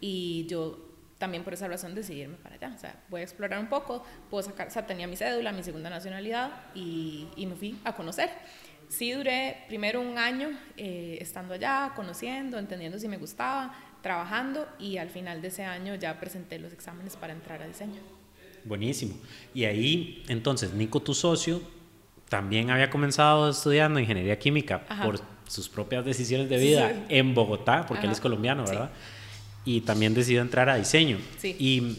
y 0.01 0.45
yo 0.47 0.86
también 1.17 1.43
por 1.43 1.53
esa 1.53 1.67
razón 1.67 1.95
decidí 1.95 2.21
irme 2.21 2.37
para 2.37 2.55
allá. 2.55 2.71
O 2.75 2.77
sea, 2.79 2.95
voy 3.09 3.21
a 3.21 3.23
explorar 3.23 3.59
un 3.59 3.67
poco, 3.69 4.03
puedo 4.29 4.43
sacar, 4.43 4.67
o 4.67 4.71
sea, 4.71 4.85
tenía 4.85 5.07
mi 5.07 5.15
cédula, 5.15 5.51
mi 5.51 5.63
segunda 5.63 5.89
nacionalidad 5.89 6.51
y, 6.75 7.27
y 7.35 7.45
me 7.45 7.55
fui 7.55 7.77
a 7.83 7.93
conocer. 7.95 8.29
Sí 8.89 9.11
duré 9.11 9.63
primero 9.67 9.99
un 9.99 10.17
año 10.17 10.49
eh, 10.77 11.17
estando 11.19 11.53
allá, 11.55 11.91
conociendo, 11.95 12.57
entendiendo 12.57 12.97
si 12.99 13.07
me 13.07 13.17
gustaba, 13.17 13.73
trabajando 14.01 14.67
y 14.79 14.97
al 14.97 15.09
final 15.09 15.41
de 15.41 15.49
ese 15.49 15.65
año 15.65 15.95
ya 15.95 16.19
presenté 16.19 16.57
los 16.59 16.71
exámenes 16.71 17.17
para 17.17 17.33
entrar 17.33 17.61
a 17.61 17.67
diseño. 17.67 17.99
buenísimo. 18.63 19.15
Y 19.53 19.65
ahí, 19.65 20.23
entonces, 20.29 20.73
Nico, 20.73 21.01
tu 21.01 21.13
socio, 21.13 21.61
también 22.29 22.69
había 22.69 22.89
comenzado 22.89 23.49
estudiando 23.49 23.99
ingeniería 23.99 24.37
química 24.37 24.83
Ajá. 24.89 25.03
por 25.05 25.19
sus 25.47 25.69
propias 25.69 26.03
decisiones 26.05 26.49
de 26.49 26.57
vida 26.57 26.89
Sí. 26.89 26.99
en 27.09 27.33
Bogotá, 27.33 27.85
porque 27.87 28.01
él 28.03 28.07
Ajá. 28.09 28.13
es 28.13 28.19
colombiano, 28.21 28.67
Sí. 28.67 28.75
Y 29.69 29.81
también 29.81 30.13
decidió 30.13 30.41
entrar 30.41 30.69
a 30.69 30.75
diseño. 30.75 31.17
Sí. 31.39 31.55
Y 31.59 31.97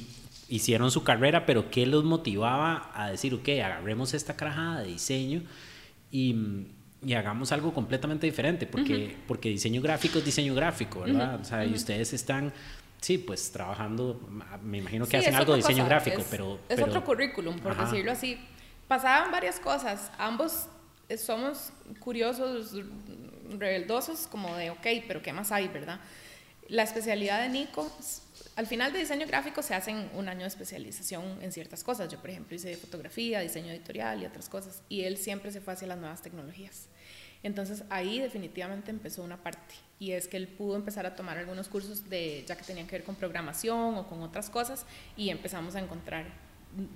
hicieron 0.49 0.91
su 0.91 1.05
carrera, 1.05 1.45
pero 1.45 1.71
¿qué 1.71 1.85
los 1.87 2.03
motivaba 2.05 2.91
a 2.95 3.11
decir, 3.11 3.35
ok, 3.35 3.47
agarremos 3.63 4.15
esta 4.15 4.35
carajada 4.37 4.81
de 4.81 4.87
diseño 4.89 5.43
y, 6.11 6.35
y 7.05 7.13
hagamos 7.13 7.53
algo 7.53 7.75
completamente 7.75 8.25
diferente? 8.27 8.67
Porque, 8.67 9.15
porque 9.27 9.51
diseño 9.51 9.83
gráfico 9.83 10.19
es 10.19 10.25
diseño 10.25 10.55
gráfico, 10.55 11.01
¿verdad? 11.01 11.41
O 11.41 11.45
sea, 11.45 11.67
y 11.67 11.75
ustedes 11.75 12.15
están, 12.15 12.55
sí, 13.03 13.19
pues 13.19 13.53
trabajando, 13.53 14.19
me 14.63 14.79
imagino 14.79 15.05
que 15.05 15.11
Sí, 15.11 15.17
hacen 15.19 15.35
algo 15.35 15.53
de 15.53 15.59
diseño 15.59 15.85
cosa, 15.85 15.89
gráfico, 15.91 16.21
es- 16.23 16.27
pero... 16.31 16.55
Es 16.71 16.77
pero- 16.77 16.87
otro 16.87 17.05
currículum, 17.05 17.59
por 17.59 17.73
Ajá. 17.73 17.85
decirlo 17.85 18.13
así. 18.13 18.39
Pasaban 18.89 19.31
varias 19.31 19.61
cosas. 19.61 20.11
Ambos 20.17 20.69
eh, 21.11 21.19
somos 21.19 21.71
curiosos, 21.99 22.73
rebeldosos, 23.59 24.27
como 24.27 24.57
de, 24.57 24.71
ok, 24.71 24.87
pero 25.07 25.21
¿qué 25.23 25.33
más 25.35 25.53
hay, 25.53 25.69
verdad? 25.69 26.01
La 26.69 26.83
especialidad 26.83 27.43
de 27.43 27.49
Nico, 27.49 27.91
al 28.57 28.67
final 28.67 28.93
de 28.93 28.99
diseño 28.99 29.27
gráfico 29.27 29.63
se 29.63 29.75
hacen 29.75 30.11
un 30.15 30.29
año 30.29 30.41
de 30.41 30.49
especialización 30.49 31.39
en 31.43 31.53
ciertas 31.53 31.83
cosas. 31.83 32.11
Yo, 32.11 32.19
por 32.19 32.31
ejemplo, 32.31 32.55
hice 32.55 32.77
fotografía, 32.77 33.41
diseño 33.41 33.73
editorial 33.73 34.23
y 34.23 34.27
otras 34.27 34.49
cosas. 34.49 34.83
Y 34.89 35.03
él 35.03 35.17
siempre 35.17 35.51
se 35.51 35.61
fue 35.61 35.73
hacia 35.73 35.89
las 35.89 35.99
nuevas 35.99 36.23
tecnologías. 36.23 36.89
Entonces 37.43 37.85
ahí 37.89 38.19
definitivamente 38.19 38.91
empezó 38.91 39.23
una 39.23 39.37
parte 39.37 39.75
y 40.01 40.11
es 40.11 40.27
que 40.27 40.37
él 40.37 40.49
pudo 40.49 40.75
empezar 40.75 41.07
a 41.07 41.15
tomar 41.15 41.39
algunos 41.39 41.69
cursos 41.69 42.11
de 42.11 42.45
ya 42.47 42.57
que 42.57 42.65
tenían 42.65 42.87
que 42.89 42.97
ver 42.97 43.05
con 43.05 43.15
programación 43.15 43.95
o 43.95 44.09
con 44.09 44.23
otras 44.23 44.51
cosas 44.51 44.87
y 45.17 45.31
empezamos 45.31 45.77
a 45.77 45.81
encontrar 45.81 46.25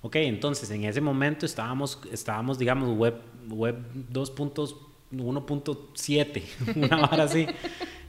Ok, 0.03 0.17
entonces 0.17 0.71
en 0.71 0.85
ese 0.85 1.01
momento 1.01 1.47
estábamos, 1.47 1.99
estábamos 2.13 2.59
digamos, 2.59 2.91
web, 2.97 3.15
web 3.49 3.77
2.1.7, 4.13 6.43
una 6.77 6.97
vara 6.97 7.25
así. 7.25 7.47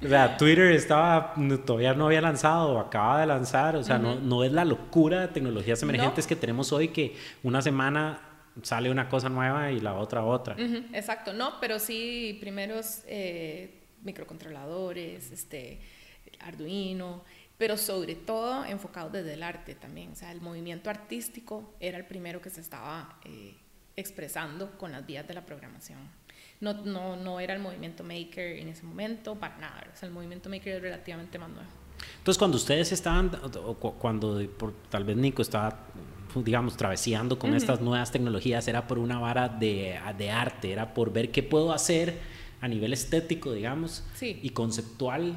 O 0.03 0.07
sea, 0.07 0.37
Twitter 0.37 0.71
estaba, 0.73 1.33
todavía 1.65 1.93
no 1.95 2.05
había 2.07 2.21
lanzado 2.21 2.73
o 2.73 2.79
acaba 2.79 3.21
de 3.21 3.25
lanzar. 3.25 3.75
O 3.77 3.83
sea, 3.83 3.97
no, 3.97 4.15
no 4.19 4.43
es 4.43 4.51
la 4.51 4.63
locura 4.65 5.21
de 5.21 5.29
tecnologías 5.29 5.81
emergentes 5.81 6.25
No. 6.25 6.29
que 6.29 6.35
tenemos 6.35 6.71
hoy 6.71 6.89
que 6.89 7.15
una 7.41 7.63
semana 7.63 8.21
sale 8.61 8.91
una 8.91 9.09
cosa 9.09 9.29
nueva 9.29 9.71
y 9.71 9.79
la 9.79 9.95
otra 9.95 10.23
otra. 10.23 10.55
Exacto, 10.93 11.33
no, 11.33 11.53
pero 11.59 11.79
sí 11.79 12.37
primeros 12.39 13.01
eh, 13.07 13.76
microcontroladores, 14.03 15.31
este, 15.31 15.79
Arduino, 16.39 17.23
pero 17.57 17.77
sobre 17.77 18.15
todo 18.15 18.65
enfocado 18.65 19.09
desde 19.09 19.33
el 19.33 19.43
arte 19.43 19.75
también. 19.75 20.11
O 20.11 20.15
sea, 20.15 20.31
el 20.31 20.41
movimiento 20.41 20.89
artístico 20.89 21.73
era 21.79 21.97
el 21.97 22.05
primero 22.05 22.41
que 22.41 22.49
se 22.49 22.61
estaba 22.61 23.19
eh, 23.25 23.55
expresando 23.95 24.77
con 24.77 24.91
las 24.91 25.05
vías 25.05 25.27
de 25.27 25.33
la 25.33 25.45
programación. 25.45 25.99
No, 26.59 26.73
no, 26.73 27.15
no 27.15 27.39
era 27.39 27.53
el 27.53 27.59
movimiento 27.59 28.03
maker 28.03 28.57
en 28.57 28.69
ese 28.69 28.83
momento, 28.83 29.35
para 29.35 29.57
nada. 29.57 29.87
O 29.93 29.95
sea, 29.95 30.07
el 30.07 30.13
movimiento 30.13 30.49
maker 30.49 30.75
es 30.75 30.81
relativamente 30.81 31.37
más 31.39 31.49
nuevo. 31.49 31.69
Entonces, 32.19 32.37
cuando 32.37 32.57
ustedes 32.57 32.91
estaban, 32.91 33.31
o 33.63 33.75
cuando 33.75 34.39
por, 34.57 34.73
tal 34.89 35.03
vez 35.03 35.17
Nico 35.17 35.41
estaba, 35.41 35.79
digamos, 36.35 36.77
traveseando 36.77 37.39
con 37.39 37.55
estas 37.55 37.81
nuevas 37.81 38.11
tecnologías, 38.11 38.67
era 38.67 38.85
por 38.85 38.99
una 38.99 39.19
vara 39.19 39.49
de, 39.49 39.99
de, 40.17 40.29
arte, 40.29 40.71
era 40.71 40.93
por 40.93 41.11
ver 41.11 41.31
qué 41.31 41.41
puedo 41.41 41.73
hacer 41.73 42.19
a 42.61 42.67
nivel 42.67 42.93
estético, 42.93 43.53
digamos, 43.53 44.03
y 44.21 44.49
conceptual 44.49 45.35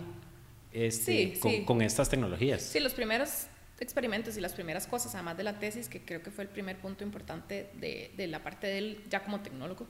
este, 0.73 1.39
con, 1.41 1.65
con, 1.65 1.83
estas 1.83 2.09
tecnologías. 2.09 2.63
Sí, 2.63 2.81
los 2.81 2.95
primeros 2.95 3.47
experimentos 3.81 4.37
y 4.37 4.41
las 4.41 4.53
primeras 4.53 4.87
cosas, 4.87 5.15
además 5.15 5.37
de 5.37 5.45
la 5.45 5.59
tesis, 5.59 5.89
que 5.89 6.03
creo 6.03 6.23
que 6.23 6.31
fue 6.31 6.45
el 6.45 6.51
primer 6.51 6.77
punto 6.79 7.03
importante 7.03 7.71
de, 7.75 8.13
de 8.17 8.27
la 8.27 8.43
parte 8.43 8.67
de 8.67 8.79
él 8.79 9.05
ya 9.11 9.23
como 9.25 9.41
tecnólogo, 9.41 9.87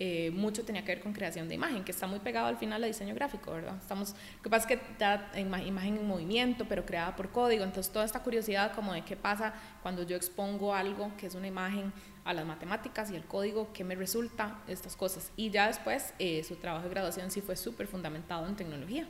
eh, 0.00 0.32
mucho 0.32 0.64
tenía 0.64 0.82
que 0.84 0.92
ver 0.92 1.00
con 1.00 1.12
creación 1.12 1.48
de 1.48 1.54
imagen, 1.54 1.84
que 1.84 1.92
está 1.92 2.08
muy 2.08 2.18
pegado 2.18 2.48
al 2.48 2.56
final 2.56 2.82
a 2.82 2.86
diseño 2.88 3.14
gráfico, 3.14 3.52
¿verdad? 3.52 3.76
Estamos, 3.80 4.16
lo 4.36 4.42
que 4.42 4.50
pasa 4.50 4.68
es 4.68 4.76
que 4.76 4.84
da 4.98 5.30
imagen 5.38 5.98
en 5.98 6.06
movimiento, 6.08 6.64
pero 6.68 6.84
creada 6.84 7.14
por 7.14 7.30
código, 7.30 7.62
entonces 7.62 7.92
toda 7.92 8.04
esta 8.04 8.20
curiosidad 8.20 8.72
como 8.74 8.92
de 8.92 9.02
qué 9.02 9.14
pasa 9.14 9.54
cuando 9.82 10.02
yo 10.02 10.16
expongo 10.16 10.74
algo 10.74 11.12
que 11.16 11.28
es 11.28 11.36
una 11.36 11.46
imagen 11.46 11.92
a 12.24 12.32
las 12.32 12.46
matemáticas 12.46 13.10
y 13.10 13.16
el 13.16 13.24
código, 13.24 13.72
qué 13.72 13.84
me 13.84 13.94
resulta, 13.94 14.58
estas 14.66 14.96
cosas. 14.96 15.30
Y 15.36 15.50
ya 15.50 15.66
después 15.66 16.14
eh, 16.18 16.42
su 16.44 16.56
trabajo 16.56 16.84
de 16.84 16.90
graduación 16.90 17.30
sí 17.30 17.40
fue 17.40 17.56
súper 17.56 17.86
fundamentado 17.86 18.46
en 18.46 18.56
tecnología, 18.56 19.06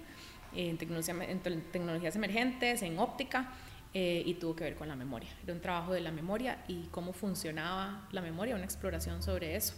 en, 0.54 0.76
tecnología, 0.78 1.14
en 1.24 1.40
tecnologías 1.40 2.16
emergentes, 2.16 2.82
en 2.82 2.98
óptica. 2.98 3.52
Eh, 3.96 4.24
y 4.26 4.34
tuvo 4.34 4.56
que 4.56 4.64
ver 4.64 4.74
con 4.74 4.88
la 4.88 4.96
memoria. 4.96 5.30
Era 5.44 5.52
un 5.52 5.60
trabajo 5.60 5.92
de 5.92 6.00
la 6.00 6.10
memoria 6.10 6.64
y 6.66 6.88
cómo 6.90 7.12
funcionaba 7.12 8.08
la 8.10 8.22
memoria, 8.22 8.56
una 8.56 8.64
exploración 8.64 9.22
sobre 9.22 9.54
eso. 9.54 9.74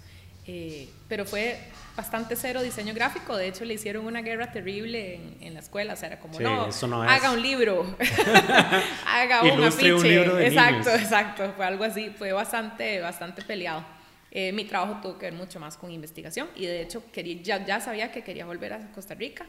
Eh, 0.48 0.88
pero 1.08 1.24
fue 1.24 1.58
bastante 1.96 2.36
cero 2.36 2.62
diseño 2.62 2.94
gráfico. 2.94 3.36
De 3.36 3.48
hecho, 3.48 3.64
le 3.64 3.74
hicieron 3.74 4.06
una 4.06 4.22
guerra 4.22 4.52
terrible 4.52 5.18
en, 5.40 5.54
la 5.54 5.60
escuela. 5.60 5.94
O 5.94 5.96
sea, 5.96 6.08
era 6.08 6.20
como, 6.20 6.38
no, 6.38 6.68
haga 7.02 7.32
un 7.32 7.42
libro, 7.42 7.96
haga 9.06 9.42
un 9.42 9.64
afiche. 9.64 10.46
exacto, 10.46 10.90
exacto. 10.90 11.52
Fue 11.56 11.64
algo 11.64 11.84
así. 11.84 12.10
Fue 12.16 12.32
bastante, 12.32 13.00
bastante 13.00 13.42
peleado. 13.42 13.84
Eh, 14.30 14.52
mi 14.52 14.64
trabajo 14.64 15.00
tuvo 15.02 15.18
que 15.18 15.26
ver 15.26 15.34
mucho 15.34 15.58
más 15.58 15.76
con 15.76 15.90
investigación 15.90 16.48
y 16.56 16.66
de 16.66 16.82
hecho 16.82 17.02
quería, 17.10 17.40
ya, 17.42 17.64
ya 17.64 17.80
sabía 17.80 18.12
que 18.12 18.22
quería 18.22 18.44
volver 18.44 18.74
a 18.74 18.92
Costa 18.92 19.14
Rica 19.14 19.46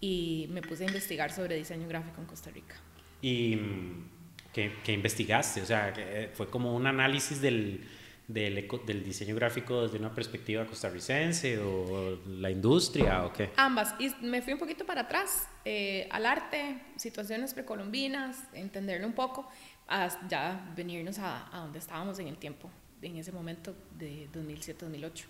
y 0.00 0.48
me 0.50 0.60
puse 0.60 0.82
a 0.84 0.88
investigar 0.88 1.30
sobre 1.30 1.56
diseño 1.56 1.86
gráfico 1.86 2.20
en 2.20 2.26
Costa 2.26 2.50
Rica. 2.50 2.74
¿Y 3.22 3.54
mm, 3.54 4.08
qué, 4.52 4.72
qué 4.82 4.92
investigaste? 4.92 5.62
O 5.62 5.66
sea, 5.66 5.94
fue 6.34 6.50
como 6.50 6.74
un 6.74 6.86
análisis 6.86 7.40
del 7.40 7.86
del, 8.28 8.68
del, 8.86 9.04
diseño 9.04 9.34
gráfico 9.34 9.82
desde 9.82 9.98
una 9.98 10.14
perspectiva 10.14 10.64
costarricense 10.64 11.58
o 11.58 12.18
la 12.26 12.50
industria 12.50 13.24
o 13.24 13.32
qué? 13.32 13.50
Ambas. 13.56 13.94
Y 13.98 14.10
me 14.24 14.42
fui 14.42 14.52
un 14.52 14.58
poquito 14.58 14.86
para 14.86 15.02
atrás 15.02 15.48
eh, 15.64 16.08
al 16.10 16.26
arte, 16.26 16.80
situaciones 16.96 17.54
precolombinas, 17.54 18.44
entenderlo 18.52 19.06
un 19.06 19.12
poco, 19.12 19.48
hasta 19.86 20.26
ya 20.28 20.72
venirnos 20.74 21.18
a, 21.18 21.54
a 21.54 21.60
donde 21.60 21.78
estábamos 21.78 22.18
en 22.18 22.28
el 22.28 22.38
tiempo, 22.38 22.70
en 23.02 23.16
ese 23.16 23.32
momento 23.32 23.74
de 23.98 24.28
2007-2008 24.32 25.24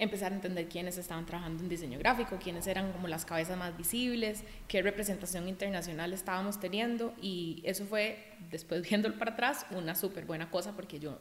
empezar 0.00 0.32
a 0.32 0.34
entender 0.34 0.66
quiénes 0.66 0.96
estaban 0.96 1.26
trabajando 1.26 1.62
en 1.62 1.68
diseño 1.68 1.98
gráfico, 1.98 2.38
quiénes 2.42 2.66
eran 2.66 2.90
como 2.90 3.06
las 3.06 3.26
cabezas 3.26 3.58
más 3.58 3.76
visibles, 3.76 4.42
qué 4.66 4.80
representación 4.80 5.46
internacional 5.46 6.14
estábamos 6.14 6.58
teniendo 6.58 7.12
y 7.20 7.60
eso 7.64 7.84
fue, 7.84 8.32
después 8.50 8.80
viéndolo 8.88 9.18
para 9.18 9.32
atrás, 9.32 9.66
una 9.72 9.94
súper 9.94 10.24
buena 10.24 10.50
cosa 10.50 10.72
porque 10.74 10.98
yo 10.98 11.18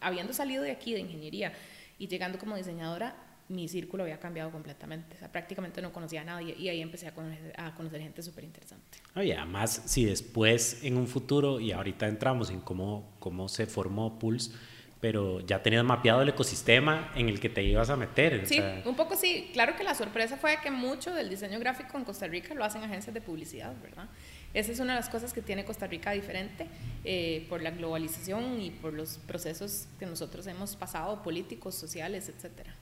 habiendo 0.00 0.32
salido 0.32 0.62
de 0.62 0.70
aquí 0.70 0.92
de 0.92 1.00
ingeniería 1.00 1.52
y 1.98 2.08
llegando 2.08 2.38
como 2.38 2.56
diseñadora, 2.56 3.16
mi 3.48 3.66
círculo 3.66 4.02
había 4.02 4.20
cambiado 4.20 4.50
completamente. 4.50 5.16
O 5.16 5.18
sea, 5.18 5.32
prácticamente 5.32 5.80
no 5.80 5.92
conocía 5.92 6.20
a 6.20 6.24
nadie 6.24 6.54
y 6.56 6.68
ahí 6.68 6.82
empecé 6.82 7.08
a 7.08 7.14
conocer, 7.14 7.52
a 7.56 7.74
conocer 7.74 8.00
gente 8.00 8.22
súper 8.22 8.44
interesante. 8.44 8.98
Oye, 9.16 9.34
además, 9.34 9.82
si 9.86 10.04
después 10.04 10.84
en 10.84 10.96
un 10.96 11.06
futuro, 11.06 11.58
y 11.58 11.72
ahorita 11.72 12.06
entramos 12.06 12.50
en 12.50 12.60
cómo, 12.60 13.16
cómo 13.18 13.48
se 13.48 13.66
formó 13.66 14.18
Pulse, 14.18 14.52
pero 15.00 15.40
ya 15.40 15.62
tenías 15.62 15.84
mapeado 15.84 16.22
el 16.22 16.28
ecosistema 16.28 17.12
en 17.14 17.28
el 17.28 17.38
que 17.38 17.48
te 17.48 17.62
ibas 17.62 17.88
a 17.88 17.96
meter. 17.96 18.46
Sí, 18.46 18.60
un 18.84 18.96
poco 18.96 19.16
sí. 19.16 19.48
Claro 19.52 19.76
que 19.76 19.84
la 19.84 19.94
sorpresa 19.94 20.36
fue 20.36 20.58
que 20.60 20.70
mucho 20.70 21.14
del 21.14 21.28
diseño 21.30 21.58
gráfico 21.60 21.96
en 21.96 22.04
Costa 22.04 22.26
Rica 22.26 22.52
lo 22.54 22.64
hacen 22.64 22.82
agencias 22.82 23.14
de 23.14 23.20
publicidad, 23.20 23.74
¿verdad? 23.80 24.08
Esa 24.54 24.72
es 24.72 24.80
una 24.80 24.94
de 24.94 25.00
las 25.00 25.08
cosas 25.08 25.32
que 25.32 25.42
tiene 25.42 25.64
Costa 25.64 25.86
Rica 25.86 26.12
diferente 26.12 26.66
eh, 27.04 27.46
por 27.48 27.62
la 27.62 27.70
globalización 27.70 28.60
y 28.60 28.70
por 28.70 28.92
los 28.92 29.18
procesos 29.18 29.86
que 29.98 30.06
nosotros 30.06 30.46
hemos 30.46 30.74
pasado, 30.76 31.22
políticos, 31.22 31.74
sociales, 31.74 32.28
etcétera. 32.28 32.74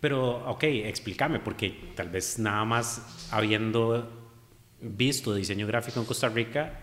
Pero, 0.00 0.50
ok, 0.50 0.64
explícame, 0.64 1.38
porque 1.38 1.92
tal 1.94 2.08
vez 2.08 2.38
nada 2.38 2.64
más 2.64 3.28
habiendo 3.30 4.10
visto 4.80 5.34
diseño 5.34 5.66
gráfico 5.66 6.00
en 6.00 6.06
Costa 6.06 6.28
Rica, 6.28 6.80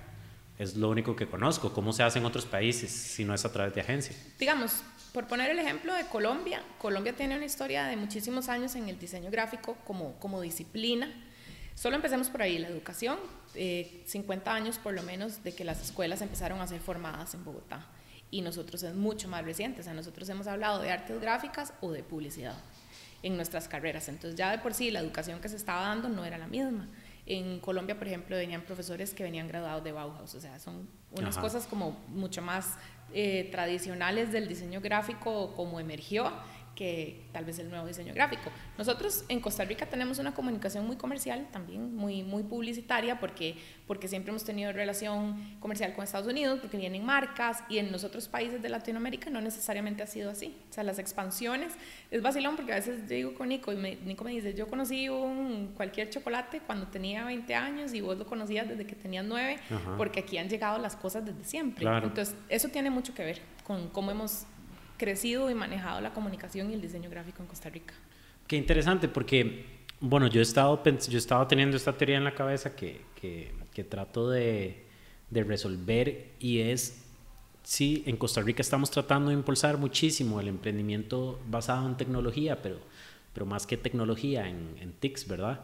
es 0.57 0.75
lo 0.75 0.89
único 0.89 1.15
que 1.15 1.27
conozco. 1.27 1.73
¿Cómo 1.73 1.91
se 1.91 2.03
hace 2.03 2.19
en 2.19 2.25
otros 2.25 2.45
países 2.45 2.91
si 2.91 3.25
no 3.25 3.33
es 3.33 3.43
a 3.43 3.51
través 3.51 3.73
de 3.73 3.81
agencias? 3.81 4.17
Digamos, 4.39 4.83
por 5.11 5.27
poner 5.27 5.49
el 5.49 5.59
ejemplo 5.59 5.93
de 5.93 6.05
Colombia, 6.05 6.63
Colombia 6.77 7.13
tiene 7.13 7.35
una 7.35 7.45
historia 7.45 7.85
de 7.85 7.97
muchísimos 7.97 8.47
años 8.47 8.75
en 8.75 8.87
el 8.87 8.97
diseño 8.97 9.29
gráfico 9.31 9.75
como, 9.83 10.13
como 10.19 10.39
disciplina 10.39 11.11
Solo 11.81 11.95
empecemos 11.95 12.29
por 12.29 12.43
ahí, 12.43 12.59
la 12.59 12.67
educación, 12.67 13.17
50 13.55 14.51
eh, 14.51 14.53
años 14.53 14.77
por 14.77 14.93
lo 14.93 15.01
menos 15.01 15.43
de 15.43 15.55
que 15.55 15.63
las 15.63 15.81
escuelas 15.81 16.21
empezaron 16.21 16.61
a 16.61 16.67
ser 16.67 16.79
formadas 16.79 17.33
en 17.33 17.43
Bogotá. 17.43 17.87
Y 18.29 18.43
nosotros 18.43 18.83
es 18.83 18.93
mucho 18.93 19.27
más 19.27 19.43
reciente, 19.43 19.81
o 19.81 19.83
sea, 19.83 19.95
nosotros 19.95 20.29
hemos 20.29 20.45
hablado 20.45 20.79
de 20.79 20.91
artes 20.91 21.19
gráficas 21.19 21.73
o 21.81 21.91
de 21.91 22.03
publicidad 22.03 22.53
en 23.23 23.35
nuestras 23.35 23.67
carreras, 23.67 24.09
entonces 24.09 24.37
ya 24.37 24.51
de 24.51 24.59
por 24.59 24.75
sí 24.75 24.91
la 24.91 24.99
educación 24.99 25.41
que 25.41 25.49
se 25.49 25.55
estaba 25.55 25.81
dando 25.87 26.07
no 26.07 26.23
era 26.23 26.37
la 26.37 26.45
misma. 26.45 26.87
En 27.25 27.59
Colombia, 27.59 27.97
por 27.97 28.05
ejemplo, 28.05 28.35
venían 28.37 28.61
profesores 28.61 29.15
que 29.15 29.23
venían 29.23 29.47
graduados 29.47 29.83
de 29.83 29.91
Bauhaus, 29.91 30.35
o 30.35 30.39
sea, 30.39 30.59
son 30.59 30.87
unas 31.09 31.35
cosas 31.39 31.65
como 31.65 31.97
mucho 32.09 32.43
más 32.43 32.77
eh, 33.11 33.49
tradicionales 33.51 34.31
del 34.31 34.47
diseño 34.47 34.81
gráfico 34.81 35.55
como 35.55 35.79
emergió 35.79 36.31
que 36.81 37.21
tal 37.31 37.45
vez 37.45 37.59
el 37.59 37.69
nuevo 37.69 37.85
diseño 37.85 38.11
gráfico. 38.11 38.49
Nosotros 38.75 39.23
en 39.29 39.39
Costa 39.39 39.63
Rica 39.63 39.85
tenemos 39.85 40.17
una 40.17 40.33
comunicación 40.33 40.87
muy 40.87 40.95
comercial 40.95 41.47
también, 41.51 41.95
muy, 41.95 42.23
muy 42.23 42.41
publicitaria, 42.41 43.19
porque, 43.19 43.55
porque 43.85 44.07
siempre 44.07 44.31
hemos 44.31 44.43
tenido 44.43 44.71
relación 44.71 45.59
comercial 45.59 45.93
con 45.93 46.03
Estados 46.03 46.25
Unidos, 46.25 46.57
porque 46.59 46.77
vienen 46.77 47.05
marcas, 47.05 47.63
y 47.69 47.77
en 47.77 47.91
los 47.91 48.03
otros 48.03 48.27
países 48.27 48.63
de 48.63 48.69
Latinoamérica 48.69 49.29
no 49.29 49.41
necesariamente 49.41 50.01
ha 50.01 50.07
sido 50.07 50.31
así. 50.31 50.57
O 50.71 50.73
sea, 50.73 50.83
las 50.83 50.97
expansiones, 50.97 51.73
es 52.09 52.23
vacilón 52.23 52.55
porque 52.55 52.71
a 52.71 52.77
veces 52.77 53.01
yo 53.01 53.15
digo 53.15 53.35
con 53.35 53.49
Nico, 53.49 53.71
y 53.71 53.75
Nico 53.75 54.23
me 54.23 54.31
dice, 54.31 54.55
yo 54.55 54.67
conocí 54.67 55.07
un, 55.07 55.73
cualquier 55.77 56.09
chocolate 56.09 56.61
cuando 56.61 56.87
tenía 56.87 57.25
20 57.25 57.53
años 57.53 57.93
y 57.93 58.01
vos 58.01 58.17
lo 58.17 58.25
conocías 58.25 58.67
desde 58.67 58.87
que 58.87 58.95
tenías 58.95 59.23
9, 59.23 59.59
porque 59.97 60.21
aquí 60.21 60.39
han 60.39 60.49
llegado 60.49 60.79
las 60.79 60.95
cosas 60.95 61.23
desde 61.23 61.43
siempre. 61.43 61.85
Entonces, 61.85 62.35
eso 62.49 62.69
tiene 62.69 62.89
mucho 62.89 63.13
que 63.13 63.23
ver 63.23 63.39
con 63.67 63.89
cómo 63.89 64.09
hemos 64.09 64.47
crecido 65.01 65.49
y 65.49 65.55
manejado 65.55 65.99
la 65.99 66.13
comunicación 66.13 66.69
y 66.69 66.75
el 66.75 66.81
diseño 66.81 67.09
gráfico 67.09 67.41
en 67.41 67.47
Costa 67.47 67.69
Rica. 67.69 67.95
Qué 68.45 68.55
interesante, 68.55 69.07
porque, 69.07 69.65
bueno, 69.99 70.27
yo 70.27 70.39
he 70.39 70.43
estado, 70.43 70.79
yo 70.83 71.17
he 71.17 71.17
estado 71.17 71.47
teniendo 71.47 71.75
esta 71.75 71.97
teoría 71.97 72.17
en 72.17 72.23
la 72.23 72.35
cabeza 72.35 72.75
que, 72.75 73.01
que, 73.19 73.51
que 73.73 73.83
trato 73.83 74.29
de, 74.29 74.85
de 75.31 75.43
resolver 75.43 76.33
y 76.39 76.59
es 76.59 77.03
sí, 77.63 78.03
en 78.05 78.15
Costa 78.15 78.41
Rica 78.41 78.61
estamos 78.61 78.91
tratando 78.91 79.29
de 79.29 79.35
impulsar 79.35 79.79
muchísimo 79.79 80.39
el 80.39 80.47
emprendimiento 80.47 81.39
basado 81.47 81.87
en 81.87 81.97
tecnología, 81.97 82.61
pero, 82.61 82.77
pero 83.33 83.47
más 83.47 83.65
que 83.65 83.77
tecnología, 83.77 84.47
en, 84.47 84.75
en 84.79 84.93
TICs, 84.93 85.27
¿verdad? 85.27 85.61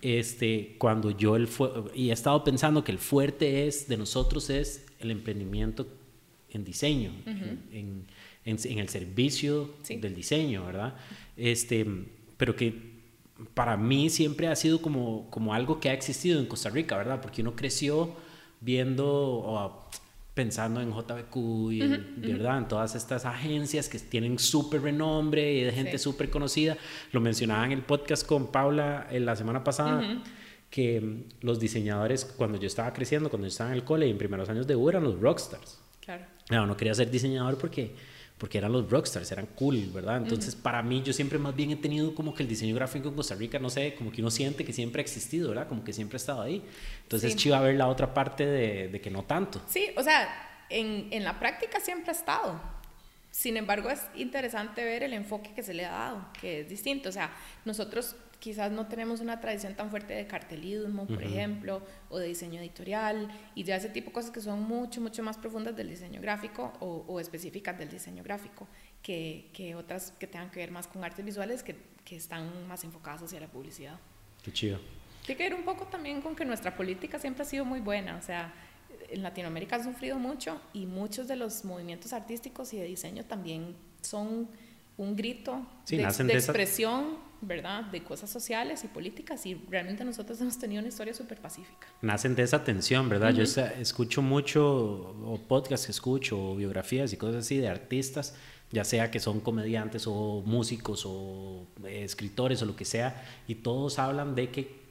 este, 0.00 0.76
cuando 0.78 1.10
yo 1.10 1.36
el 1.36 1.46
y 1.94 2.08
he 2.08 2.12
estado 2.14 2.42
pensando 2.42 2.82
que 2.84 2.92
el 2.92 2.98
fuerte 2.98 3.66
es 3.66 3.86
de 3.86 3.98
nosotros 3.98 4.48
es 4.48 4.86
el 4.98 5.10
emprendimiento 5.10 5.86
en 6.50 6.64
diseño, 6.64 7.12
en, 7.26 7.68
en, 7.72 8.06
el 8.48 8.88
servicio 8.88 9.74
del 9.88 10.14
diseño, 10.14 10.64
¿verdad? 10.64 10.94
Este, 11.36 11.86
pero 12.36 12.56
que 12.56 12.98
para 13.54 13.76
mí 13.76 14.10
siempre 14.10 14.48
ha 14.48 14.56
sido 14.56 14.82
como, 14.82 15.30
como 15.30 15.54
algo 15.54 15.80
que 15.80 15.90
ha 15.90 15.92
existido 15.92 16.40
en 16.40 16.46
Costa 16.46 16.70
Rica, 16.70 16.96
¿verdad? 16.96 17.20
Porque 17.20 17.42
uno 17.42 17.54
creció 17.54 18.14
viendo 18.60 19.06
o 19.06 19.88
pensando 20.34 20.80
en 20.80 20.92
JBQ 20.92 21.36
y 21.72 21.78
¿verdad? 21.80 22.58
En 22.58 22.68
todas 22.68 22.94
estas 22.94 23.24
agencias 23.24 23.88
que 23.88 23.98
tienen 23.98 24.38
súper 24.38 24.82
renombre 24.82 25.52
y 25.52 25.64
de 25.64 25.72
gente 25.72 25.98
súper 25.98 26.30
conocida. 26.30 26.76
Lo 27.10 27.20
mencionaba 27.20 27.66
en 27.66 27.72
el 27.72 27.82
podcast 27.82 28.24
con 28.24 28.52
Paula 28.52 29.08
en 29.10 29.26
la 29.26 29.34
semana 29.34 29.64
pasada. 29.64 30.22
que 30.70 31.24
los 31.40 31.58
diseñadores, 31.58 32.24
cuando 32.24 32.58
yo 32.58 32.66
estaba 32.66 32.92
creciendo, 32.92 33.30
cuando 33.30 33.46
yo 33.46 33.50
estaba 33.50 33.70
en 33.70 33.76
el 33.76 33.84
cole 33.84 34.06
y 34.06 34.10
en 34.10 34.18
primeros 34.18 34.48
años 34.50 34.66
de 34.66 34.76
U, 34.76 34.88
eran 34.88 35.02
los 35.02 35.18
rockstars. 35.18 35.80
Claro. 36.04 36.26
No, 36.50 36.66
no 36.66 36.76
quería 36.76 36.94
ser 36.94 37.10
diseñador 37.10 37.56
porque 37.56 37.94
porque 38.38 38.58
eran 38.58 38.72
los 38.72 38.88
rockstars, 38.88 39.30
eran 39.32 39.46
cool, 39.46 39.90
¿verdad? 39.92 40.18
Entonces, 40.18 40.54
para 40.54 40.80
mí, 40.82 41.02
yo 41.02 41.12
siempre 41.12 41.38
más 41.38 41.54
bien 41.56 41.72
he 41.72 41.76
tenido 41.76 42.14
como 42.14 42.34
que 42.34 42.44
el 42.44 42.48
diseño 42.48 42.74
gráfico 42.74 43.08
en 43.08 43.14
Costa 43.14 43.34
Rica, 43.34 43.58
no 43.58 43.68
sé, 43.68 43.96
como 43.96 44.12
que 44.12 44.20
uno 44.20 44.30
siente 44.30 44.64
que 44.64 44.72
siempre 44.72 45.00
ha 45.00 45.02
existido, 45.02 45.48
¿verdad? 45.48 45.66
Como 45.68 45.82
que 45.82 45.92
siempre 45.92 46.16
ha 46.16 46.18
estado 46.18 46.42
ahí. 46.42 46.64
Entonces, 47.02 47.32
sí. 47.32 47.38
chiva 47.38 47.60
ver 47.60 47.74
la 47.74 47.88
otra 47.88 48.14
parte 48.14 48.46
de, 48.46 48.88
de, 48.88 49.00
que 49.00 49.10
no 49.10 49.24
tanto. 49.24 49.60
Sí, 49.66 49.88
o 49.96 50.02
sea, 50.04 50.28
en, 50.70 51.08
en, 51.10 51.24
la 51.24 51.40
práctica 51.40 51.80
siempre 51.80 52.12
ha 52.12 52.14
estado. 52.14 52.60
Sin 53.32 53.56
embargo, 53.56 53.90
es 53.90 54.00
interesante 54.14 54.84
ver 54.84 55.02
el 55.02 55.14
enfoque 55.14 55.52
que 55.52 55.64
se 55.64 55.74
le 55.74 55.84
ha 55.84 55.90
dado, 55.90 56.26
que 56.40 56.60
es 56.60 56.68
distinto. 56.68 57.08
O 57.08 57.12
sea, 57.12 57.32
nosotros 57.64 58.14
quizás 58.38 58.70
no 58.70 58.86
tenemos 58.86 59.20
una 59.20 59.40
tradición 59.40 59.74
tan 59.74 59.90
fuerte 59.90 60.14
de 60.14 60.26
cartelismo, 60.26 61.06
por 61.06 61.22
ejemplo, 61.22 61.82
o 62.08 62.18
de 62.18 62.28
diseño 62.28 62.60
editorial, 62.60 63.28
y 63.54 63.64
ya 63.64 63.76
ese 63.76 63.88
tipo 63.88 64.10
de 64.10 64.12
cosas 64.12 64.30
que 64.30 64.40
son 64.40 64.62
mucho, 64.62 65.00
mucho 65.00 65.22
más 65.22 65.36
profundas 65.36 65.76
del 65.76 65.88
diseño 65.88 66.20
gráfico 66.20 66.72
o, 66.80 67.20
específicas 67.20 67.78
del 67.78 67.88
diseño 67.88 68.22
gráfico, 68.22 68.68
que, 69.02 69.50
que, 69.52 69.74
otras 69.74 70.12
que 70.12 70.26
tengan 70.26 70.50
que 70.50 70.60
ver 70.60 70.70
más 70.70 70.86
con 70.86 71.02
artes 71.04 71.24
visuales 71.24 71.62
que, 71.62 71.76
que 72.04 72.16
están 72.16 72.66
más 72.68 72.84
enfocadas 72.84 73.22
hacia 73.22 73.40
la 73.40 73.48
publicidad. 73.48 73.98
Qué 74.42 74.52
chido. 74.52 74.78
Tiene 75.26 75.36
que 75.36 75.44
ver 75.44 75.54
un 75.54 75.64
poco 75.64 75.86
también 75.86 76.22
con 76.22 76.34
que 76.34 76.44
nuestra 76.44 76.76
política 76.76 77.18
siempre 77.18 77.42
ha 77.42 77.46
sido 77.46 77.64
muy 77.64 77.80
buena, 77.80 78.16
o 78.16 78.22
sea, 78.22 78.54
en 79.10 79.22
Latinoamérica 79.22 79.76
ha 79.76 79.84
sufrido 79.84 80.18
mucho 80.18 80.60
y 80.72 80.86
muchos 80.86 81.28
de 81.28 81.36
los 81.36 81.64
movimientos 81.64 82.12
artísticos 82.12 82.72
y 82.72 82.78
de 82.78 82.84
diseño 82.84 83.24
también 83.24 83.76
son 84.00 84.48
un 84.96 85.16
grito 85.16 85.66
de, 85.86 86.02
expresión, 86.02 87.18
¿verdad? 87.40 87.84
De 87.84 88.02
cosas 88.02 88.30
sociales 88.30 88.82
y 88.84 88.88
políticas 88.88 89.44
y 89.46 89.54
realmente 89.54 90.04
nosotros 90.04 90.40
hemos 90.40 90.58
tenido 90.58 90.80
una 90.80 90.88
historia 90.88 91.14
súper 91.14 91.38
pacífica. 91.38 91.86
Nacen 92.02 92.34
de 92.34 92.42
esa 92.42 92.64
tensión, 92.64 93.08
¿verdad? 93.08 93.32
Yo 93.32 93.42
escucho 93.42 94.22
mucho, 94.22 95.14
o 95.24 95.40
podcasts 95.46 95.86
que 95.86 95.92
escucho, 95.92 96.52
o 96.52 96.56
biografías 96.56 97.12
y 97.12 97.16
cosas 97.16 97.44
así 97.44 97.58
de 97.58 97.68
artistas, 97.68 98.34
ya 98.70 98.84
sea 98.84 99.10
que 99.10 99.20
son 99.20 99.40
comediantes 99.40 100.06
o 100.06 100.42
músicos 100.44 101.04
o 101.06 101.66
eh, 101.84 102.04
escritores 102.04 102.60
o 102.62 102.66
lo 102.66 102.76
que 102.76 102.84
sea, 102.84 103.24
y 103.46 103.56
todos 103.56 103.98
hablan 103.98 104.34
de 104.34 104.50
que 104.50 104.88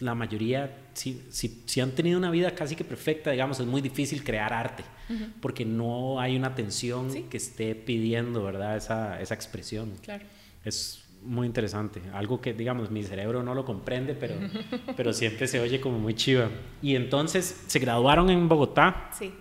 la 0.00 0.14
mayoría, 0.14 0.76
si, 0.94 1.22
si, 1.30 1.62
si, 1.66 1.80
han 1.80 1.92
tenido 1.92 2.18
una 2.18 2.30
vida 2.30 2.52
casi 2.52 2.74
que 2.76 2.84
perfecta, 2.84 3.30
digamos, 3.30 3.60
es 3.60 3.66
muy 3.66 3.80
difícil 3.80 4.24
crear 4.24 4.52
arte, 4.52 4.84
porque 5.40 5.64
no 5.64 6.20
hay 6.20 6.36
una 6.36 6.54
tensión 6.54 7.28
que 7.28 7.36
esté 7.36 7.74
pidiendo, 7.74 8.42
¿verdad? 8.42 8.76
Esa, 8.76 9.20
esa 9.20 9.34
expresión. 9.34 9.92
Claro. 10.02 10.24
Es 10.64 11.04
muy 11.22 11.46
interesante, 11.46 12.00
algo 12.12 12.40
que, 12.40 12.54
digamos, 12.54 12.90
mi 12.90 13.02
cerebro 13.02 13.42
no 13.42 13.54
lo 13.54 13.64
comprende, 13.64 14.14
pero, 14.14 14.34
pero 14.96 15.12
siempre 15.12 15.46
se 15.46 15.60
oye 15.60 15.80
como 15.80 15.98
muy 15.98 16.14
chiva. 16.14 16.48
Y 16.82 16.96
entonces, 16.96 17.64
¿se 17.66 17.78
graduaron 17.78 18.30
en 18.30 18.48
Bogotá? 18.48 19.10
Sí. 19.12 19.32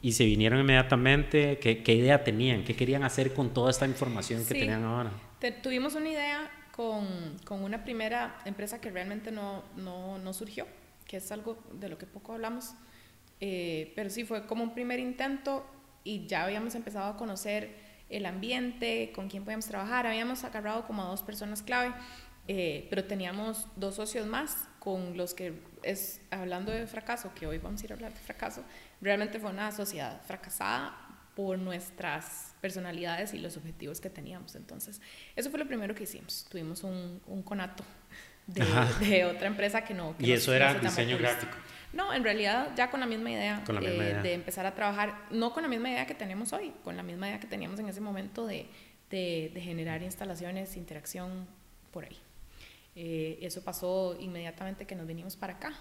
Y 0.00 0.12
se 0.12 0.24
vinieron 0.24 0.60
inmediatamente. 0.60 1.58
¿Qué, 1.58 1.82
qué 1.82 1.94
idea 1.94 2.22
tenían? 2.22 2.64
¿Qué 2.64 2.74
querían 2.76 3.02
hacer 3.02 3.34
con 3.34 3.52
toda 3.52 3.70
esta 3.70 3.86
información 3.86 4.44
que 4.46 4.54
tenían 4.54 4.84
ahora? 4.84 5.10
tuvimos 5.62 5.94
una 5.94 6.08
idea 6.08 6.50
con, 6.72 7.06
con 7.44 7.62
una 7.62 7.82
primera 7.82 8.38
empresa 8.44 8.80
que 8.80 8.90
realmente 8.90 9.32
no, 9.32 9.64
no, 9.76 10.18
no, 10.18 10.32
surgió, 10.32 10.66
que 11.06 11.16
es 11.16 11.32
algo 11.32 11.58
de 11.72 11.88
lo 11.88 11.98
que 11.98 12.06
poco 12.06 12.32
hablamos, 12.32 12.74
eh, 13.40 13.92
pero 13.96 14.10
sí 14.10 14.24
fue 14.24 14.46
como 14.46 14.62
un 14.62 14.74
primer 14.74 15.00
intento 15.00 15.66
y 16.04 16.26
ya 16.26 16.44
habíamos 16.44 16.74
empezado 16.74 17.12
a 17.12 17.16
conocer 17.16 17.87
el 18.10 18.26
ambiente, 18.26 19.12
con 19.14 19.28
quién 19.28 19.44
podíamos 19.44 19.66
trabajar, 19.66 20.06
habíamos 20.06 20.44
agarrado 20.44 20.86
como 20.86 21.02
a 21.02 21.06
dos 21.06 21.22
personas 21.22 21.62
clave, 21.62 21.92
eh, 22.46 22.86
pero 22.88 23.04
teníamos 23.04 23.66
dos 23.76 23.96
socios 23.96 24.26
más 24.26 24.68
con 24.78 25.16
los 25.16 25.34
que 25.34 25.52
es, 25.82 26.20
hablando 26.30 26.72
de 26.72 26.86
fracaso, 26.86 27.32
que 27.34 27.46
hoy 27.46 27.58
vamos 27.58 27.82
a 27.82 27.84
ir 27.84 27.92
a 27.92 27.94
hablar 27.94 28.12
de 28.12 28.20
fracaso, 28.20 28.64
realmente 29.00 29.38
fue 29.38 29.50
una 29.50 29.70
sociedad 29.72 30.22
fracasada 30.26 30.96
por 31.36 31.58
nuestras 31.58 32.54
personalidades 32.60 33.32
y 33.32 33.38
los 33.38 33.56
objetivos 33.56 34.00
que 34.00 34.10
teníamos. 34.10 34.56
Entonces, 34.56 35.00
eso 35.36 35.50
fue 35.50 35.60
lo 35.60 35.68
primero 35.68 35.94
que 35.94 36.02
hicimos. 36.02 36.46
Tuvimos 36.50 36.82
un, 36.82 37.20
un 37.26 37.42
conato 37.42 37.84
de, 38.46 38.64
de, 39.06 39.24
otra 39.24 39.46
empresa 39.46 39.84
que 39.84 39.94
no... 39.94 40.16
¿Y 40.18 40.32
eso 40.32 40.52
era 40.52 40.74
diseño 40.74 41.16
gráfico? 41.16 41.52
No, 41.92 42.12
en 42.12 42.22
realidad 42.22 42.72
ya 42.76 42.90
con 42.90 43.00
la 43.00 43.06
misma 43.06 43.30
idea, 43.30 43.64
eh, 43.80 44.20
de 44.22 44.34
empezar 44.34 44.66
a 44.66 44.74
trabajar, 44.74 45.26
no 45.30 45.52
con 45.52 45.62
la 45.62 45.68
misma 45.68 45.90
idea 45.90 46.06
que 46.06 46.14
tenemos 46.14 46.52
hoy, 46.52 46.72
con 46.84 46.96
la 46.96 47.02
misma 47.02 47.28
idea 47.28 47.40
que 47.40 47.46
teníamos 47.46 47.80
en 47.80 47.88
ese 47.88 48.00
momento 48.00 48.46
de, 48.46 48.66
de, 49.10 49.50
de 49.54 49.60
generar 49.60 50.02
instalaciones, 50.02 50.76
interacción 50.76 51.46
por 51.90 52.04
ahí. 52.04 52.18
Eh, 52.94 53.38
eso 53.42 53.62
pasó 53.62 54.16
inmediatamente 54.18 54.84
que 54.84 54.96
nos 54.96 55.06
vinimos 55.06 55.36
para 55.36 55.54
acá. 55.54 55.72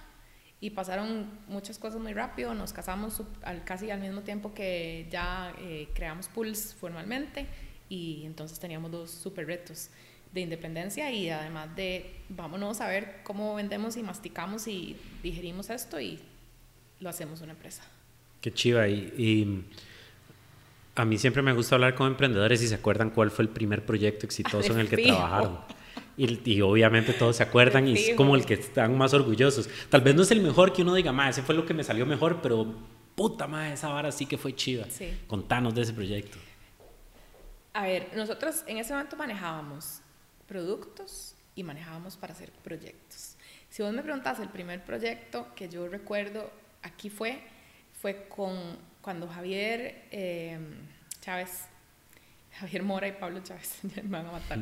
Y 0.60 0.72
pasaron 0.72 1.30
muchas 1.48 1.78
cosas 1.78 2.00
muy 2.00 2.14
rápido, 2.14 2.56
nos 2.56 2.74
casamos 2.74 3.22
al, 3.44 3.64
casi 3.64 3.92
al 3.92 4.00
mismo 4.00 4.22
tiempo 4.22 4.54
que 4.54 5.08
ya 5.12 5.54
eh, 5.60 5.90
creamos 5.94 6.30
Pulse 6.30 6.76
formalmente 6.76 7.46
y 7.90 8.24
entonces 8.26 8.60
teníamos 8.60 8.92
dos 8.92 9.12
super 9.12 9.46
retos 9.46 9.90
de 10.38 10.44
independencia 10.44 11.12
y 11.12 11.30
además 11.30 11.76
de 11.76 12.16
vámonos 12.30 12.80
a 12.82 12.88
ver 12.88 13.22
cómo 13.24 13.56
vendemos 13.56 13.98
y 13.98 14.04
masticamos 14.04 14.68
y 14.68 14.96
digerimos 15.24 15.70
esto 15.70 16.00
y 16.00 16.20
lo 17.00 17.10
hacemos 17.10 17.42
una 17.42 17.54
empresa. 17.54 17.84
Qué 18.42 18.54
chiva 18.54 18.88
y, 18.88 19.14
y 19.18 19.66
a 20.96 21.06
mí 21.06 21.18
siempre 21.18 21.42
me 21.42 21.54
gusta 21.54 21.76
hablar 21.76 21.96
con 21.96 22.08
emprendedores 22.08 22.62
y 22.62 22.68
se 22.68 22.76
acuerdan 22.76 23.12
cuál 23.12 23.32
fue 23.32 23.44
el 23.44 23.50
primer 23.50 23.86
proyecto 23.86 24.26
exitoso 24.26 24.74
en 24.74 24.80
el 24.80 24.90
que 24.90 24.98
trabajaron. 24.98 25.60
Y, 26.18 26.62
obviamente 26.62 27.14
todos 27.14 27.36
se 27.36 27.44
acuerdan 27.44 27.88
y 27.88 27.94
es 27.94 28.16
como 28.16 28.36
el 28.36 28.46
que 28.46 28.56
están 28.56 28.98
más 28.98 29.14
orgullosos. 29.14 29.70
Tal 29.90 30.02
vez 30.02 30.16
no 30.16 30.24
es 30.24 30.32
el 30.32 30.42
mejor 30.42 30.74
que 30.74 30.82
uno 30.82 30.96
diga, 30.96 31.12
ma, 31.12 31.30
ese 31.30 31.44
fue 31.44 31.54
lo 31.54 31.66
que 31.66 31.76
me 31.76 31.84
salió 31.84 32.08
mejor, 32.08 32.42
pero 32.42 32.74
puta 33.14 33.46
madre, 33.46 33.74
esa 33.74 33.90
vara 33.90 34.12
sí 34.12 34.26
que 34.26 34.38
fue 34.38 34.56
chiva. 34.56 34.86
Contanos 35.28 35.76
de 35.76 35.84
ese 35.84 35.94
proyecto. 35.94 36.40
A 37.74 37.84
ver, 37.84 38.10
nosotros 38.16 38.64
en 38.66 38.78
ese 38.78 38.94
momento 38.94 39.16
manejábamos 39.16 40.02
productos 40.48 41.36
y 41.56 41.64
manejábamos 41.64 42.18
para 42.18 42.34
hacer 42.34 42.52
proyectos. 42.52 43.36
Si 43.70 43.84
vos 43.84 43.94
me 43.94 44.02
preguntas, 44.02 44.40
el 44.40 44.50
primer 44.50 44.84
proyecto 44.84 45.54
que 45.56 45.70
yo 45.70 45.88
recuerdo 45.88 46.52
aquí 46.82 47.10
fue, 47.10 47.42
fue 48.02 48.28
con 48.28 48.78
cuando 49.02 49.28
Javier 49.28 50.06
eh, 50.12 50.60
Chávez 51.22 51.66
Javier 52.60 52.84
Mora 52.84 53.08
y 53.08 53.12
Pablo 53.14 53.42
Chávez, 53.44 53.80
me 53.84 54.02
van 54.02 54.28
a 54.28 54.32
matar, 54.32 54.60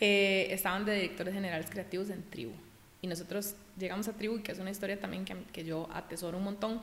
eh, 0.00 0.48
estaban 0.50 0.84
de 0.84 0.94
directores 0.94 1.34
generales 1.34 1.66
creativos 1.70 2.10
en 2.10 2.22
Tribu. 2.30 2.52
Y 3.02 3.06
nosotros 3.06 3.54
llegamos 3.78 4.08
a 4.08 4.12
Tribu, 4.12 4.42
que 4.42 4.52
es 4.52 4.58
una 4.58 4.70
historia 4.70 4.98
también 5.00 5.24
que, 5.24 5.34
que 5.52 5.64
yo 5.64 5.88
atesoro 5.92 6.38
un 6.38 6.44
montón. 6.44 6.82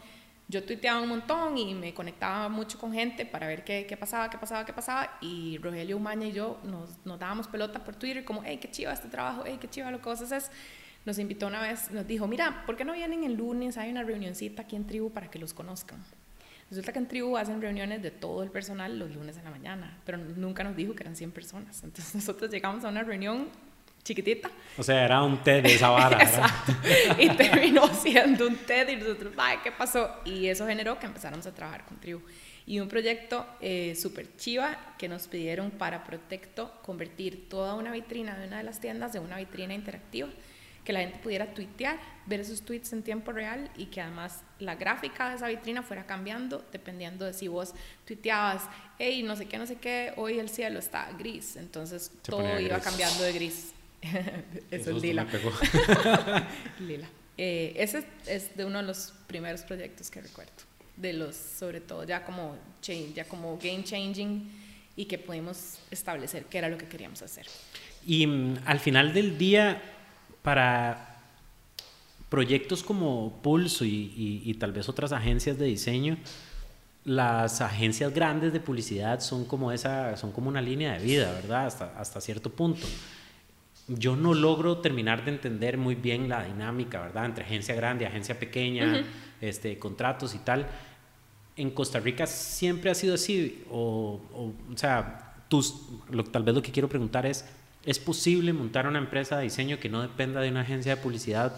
Yo 0.49 0.63
tuiteaba 0.63 1.01
un 1.01 1.09
montón 1.09 1.57
y 1.57 1.73
me 1.73 1.93
conectaba 1.93 2.47
mucho 2.47 2.79
con 2.79 2.93
gente 2.93 3.25
para 3.25 3.47
ver 3.47 3.65
qué, 3.65 3.85
qué 3.85 3.97
pasaba, 3.97 4.29
qué 4.29 4.37
pasaba, 4.37 4.65
qué 4.65 4.71
pasaba. 4.71 5.17
Y 5.19 5.57
Rogelio 5.57 5.97
Umaña 5.97 6.27
y 6.27 6.31
yo 6.31 6.59
nos, 6.63 7.05
nos 7.05 7.19
dábamos 7.19 7.47
pelota 7.49 7.83
por 7.83 7.95
Twitter, 7.95 8.23
como, 8.23 8.43
hey, 8.45 8.57
qué 8.61 8.71
chiva 8.71 8.93
este 8.93 9.09
trabajo, 9.09 9.43
hey, 9.45 9.57
qué 9.59 9.69
chiva 9.69 9.91
lo 9.91 9.99
que 9.99 10.07
vos 10.07 10.21
haces. 10.21 10.49
Nos 11.05 11.19
invitó 11.19 11.47
una 11.47 11.61
vez, 11.61 11.91
nos 11.91 12.07
dijo, 12.07 12.27
mira, 12.27 12.63
¿por 12.65 12.77
qué 12.77 12.85
no 12.85 12.93
vienen 12.93 13.25
el 13.25 13.33
lunes? 13.33 13.77
Hay 13.77 13.91
una 13.91 14.03
reunioncita 14.03 14.61
aquí 14.61 14.75
en 14.77 14.87
Tribu 14.87 15.11
para 15.11 15.29
que 15.29 15.37
los 15.37 15.53
conozcan. 15.53 16.03
Resulta 16.69 16.91
que 16.91 16.99
en 16.99 17.07
Tribu 17.07 17.37
hacen 17.37 17.61
reuniones 17.61 18.01
de 18.01 18.11
todo 18.11 18.43
el 18.43 18.51
personal 18.51 18.99
los 18.99 19.13
lunes 19.13 19.37
en 19.37 19.45
la 19.45 19.51
mañana, 19.51 19.97
pero 20.05 20.17
nunca 20.17 20.63
nos 20.63 20.75
dijo 20.75 20.95
que 20.95 21.03
eran 21.03 21.15
100 21.15 21.31
personas. 21.31 21.83
Entonces 21.83 22.15
nosotros 22.15 22.51
llegamos 22.51 22.85
a 22.85 22.89
una 22.89 23.03
reunión 23.03 23.47
chiquitita. 24.07 24.49
O 24.77 24.83
sea, 24.83 25.03
era 25.03 25.21
un 25.21 25.43
TED 25.43 25.63
de 25.63 25.75
esa 25.75 25.89
vara. 25.89 26.17
Exacto. 26.23 26.73
y 27.19 27.29
terminó 27.31 27.87
siendo 27.93 28.47
un 28.47 28.55
TED 28.55 28.89
y 28.89 28.95
nosotros, 28.95 29.33
ay, 29.37 29.57
¿qué 29.63 29.71
pasó? 29.71 30.09
Y 30.23 30.47
eso 30.47 30.65
generó 30.65 30.97
que 30.97 31.05
empezáramos 31.05 31.45
a 31.45 31.53
trabajar 31.53 31.85
con 31.85 31.99
Tribu. 31.99 32.21
Y 32.65 32.79
un 32.79 32.87
proyecto 32.87 33.45
eh, 33.61 33.95
súper 33.95 34.35
chiva 34.37 34.77
que 34.97 35.07
nos 35.07 35.27
pidieron 35.27 35.71
para 35.71 36.03
Protecto 36.03 36.71
convertir 36.83 37.47
toda 37.49 37.75
una 37.75 37.91
vitrina 37.91 38.37
de 38.37 38.47
una 38.47 38.57
de 38.57 38.63
las 38.63 38.79
tiendas 38.79 39.15
en 39.15 39.23
una 39.23 39.37
vitrina 39.37 39.73
interactiva 39.73 40.29
que 40.87 40.93
la 40.93 41.01
gente 41.01 41.19
pudiera 41.19 41.53
tuitear, 41.53 41.99
ver 42.27 42.39
esos 42.39 42.61
tweets 42.61 42.93
en 42.93 43.03
tiempo 43.03 43.33
real 43.33 43.69
y 43.75 43.87
que 43.87 43.99
además 43.99 44.41
la 44.59 44.75
gráfica 44.75 45.27
de 45.27 45.35
esa 45.35 45.49
vitrina 45.49 45.83
fuera 45.83 46.05
cambiando 46.05 46.63
dependiendo 46.71 47.25
de 47.25 47.33
si 47.33 47.49
vos 47.49 47.73
tuiteabas, 48.05 48.63
hey, 48.97 49.21
no 49.21 49.35
sé 49.35 49.47
qué, 49.47 49.57
no 49.57 49.65
sé 49.65 49.75
qué, 49.75 50.13
hoy 50.15 50.39
el 50.39 50.47
cielo 50.47 50.79
está 50.79 51.11
gris, 51.19 51.57
entonces 51.57 52.09
todo 52.21 52.57
iba 52.61 52.79
cambiando 52.79 53.21
de 53.21 53.33
gris. 53.33 53.73
Eso, 54.71 54.91
es 54.95 55.01
lila. 55.01 55.27
lila. 56.79 57.07
Eh, 57.37 57.73
ese 57.77 58.03
es 58.25 58.55
de 58.55 58.65
uno 58.65 58.79
de 58.79 58.83
los 58.83 59.13
primeros 59.27 59.61
proyectos 59.61 60.09
que 60.09 60.21
recuerdo, 60.21 60.51
de 60.95 61.13
los, 61.13 61.35
sobre 61.35 61.81
todo, 61.81 62.03
ya 62.03 62.25
como, 62.25 62.57
change, 62.81 63.13
ya 63.13 63.25
como 63.25 63.57
game 63.57 63.83
changing 63.83 64.49
y 64.95 65.05
que 65.05 65.19
pudimos 65.19 65.77
establecer 65.91 66.45
qué 66.45 66.57
era 66.57 66.69
lo 66.69 66.77
que 66.77 66.87
queríamos 66.87 67.21
hacer. 67.21 67.45
Y 68.05 68.25
mm, 68.25 68.59
al 68.65 68.79
final 68.79 69.13
del 69.13 69.37
día, 69.37 69.81
para 70.41 71.19
proyectos 72.29 72.83
como 72.83 73.39
Pulso 73.43 73.85
y, 73.85 74.55
tal 74.59 74.71
vez 74.71 74.89
otras 74.89 75.11
agencias 75.11 75.57
de 75.59 75.65
diseño, 75.65 76.17
las 77.05 77.61
agencias 77.61 78.13
grandes 78.13 78.51
de 78.51 78.59
publicidad 78.59 79.19
son 79.19 79.45
como, 79.45 79.71
esa, 79.71 80.17
son 80.17 80.31
como 80.31 80.49
una 80.49 80.61
línea 80.61 80.93
de 80.93 81.05
vida, 81.05 81.31
¿verdad? 81.31 81.67
Hasta, 81.67 81.97
hasta 81.97 82.19
cierto 82.19 82.51
punto. 82.51 82.85
Yo 83.87 84.15
no 84.15 84.33
logro 84.33 84.79
terminar 84.79 85.23
de 85.23 85.31
entender 85.31 85.77
muy 85.77 85.95
bien 85.95 86.27
la 86.27 86.43
dinámica, 86.43 87.01
¿verdad? 87.01 87.25
Entre 87.25 87.43
agencia 87.43 87.73
grande 87.75 88.05
agencia 88.05 88.37
pequeña, 88.37 89.05
este, 89.39 89.79
contratos 89.79 90.35
y 90.35 90.39
tal. 90.39 90.67
En 91.55 91.71
Costa 91.71 91.99
Rica 91.99 92.27
siempre 92.27 92.91
ha 92.91 92.95
sido 92.95 93.15
así, 93.15 93.63
o, 93.71 94.21
o, 94.33 94.77
sea, 94.77 95.35
tus, 95.47 95.73
tal 96.31 96.43
vez 96.43 96.53
lo 96.53 96.61
que 96.61 96.71
quiero 96.71 96.89
preguntar 96.89 97.25
es, 97.25 97.45
¿Es 97.87 97.99
posible 97.99 98.51
montar 98.51 98.85
una 98.85 98.99
empresa 98.99 99.37
de 99.37 99.43
diseño 99.43 99.79
que 99.79 99.87
no 99.87 100.01
dependa 100.01 100.41
de 100.41 100.49
una 100.49 100.59
agencia 100.59 100.97
de 100.97 101.01
publicidad 101.01 101.55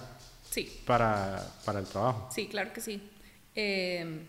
sí. 0.47 0.71
para, 0.85 1.43
para 1.65 1.79
el 1.79 1.87
trabajo? 1.87 2.29
Sí, 2.31 2.47
claro 2.47 2.71
que 2.71 2.81
sí. 2.81 3.01
Eh, 3.55 4.27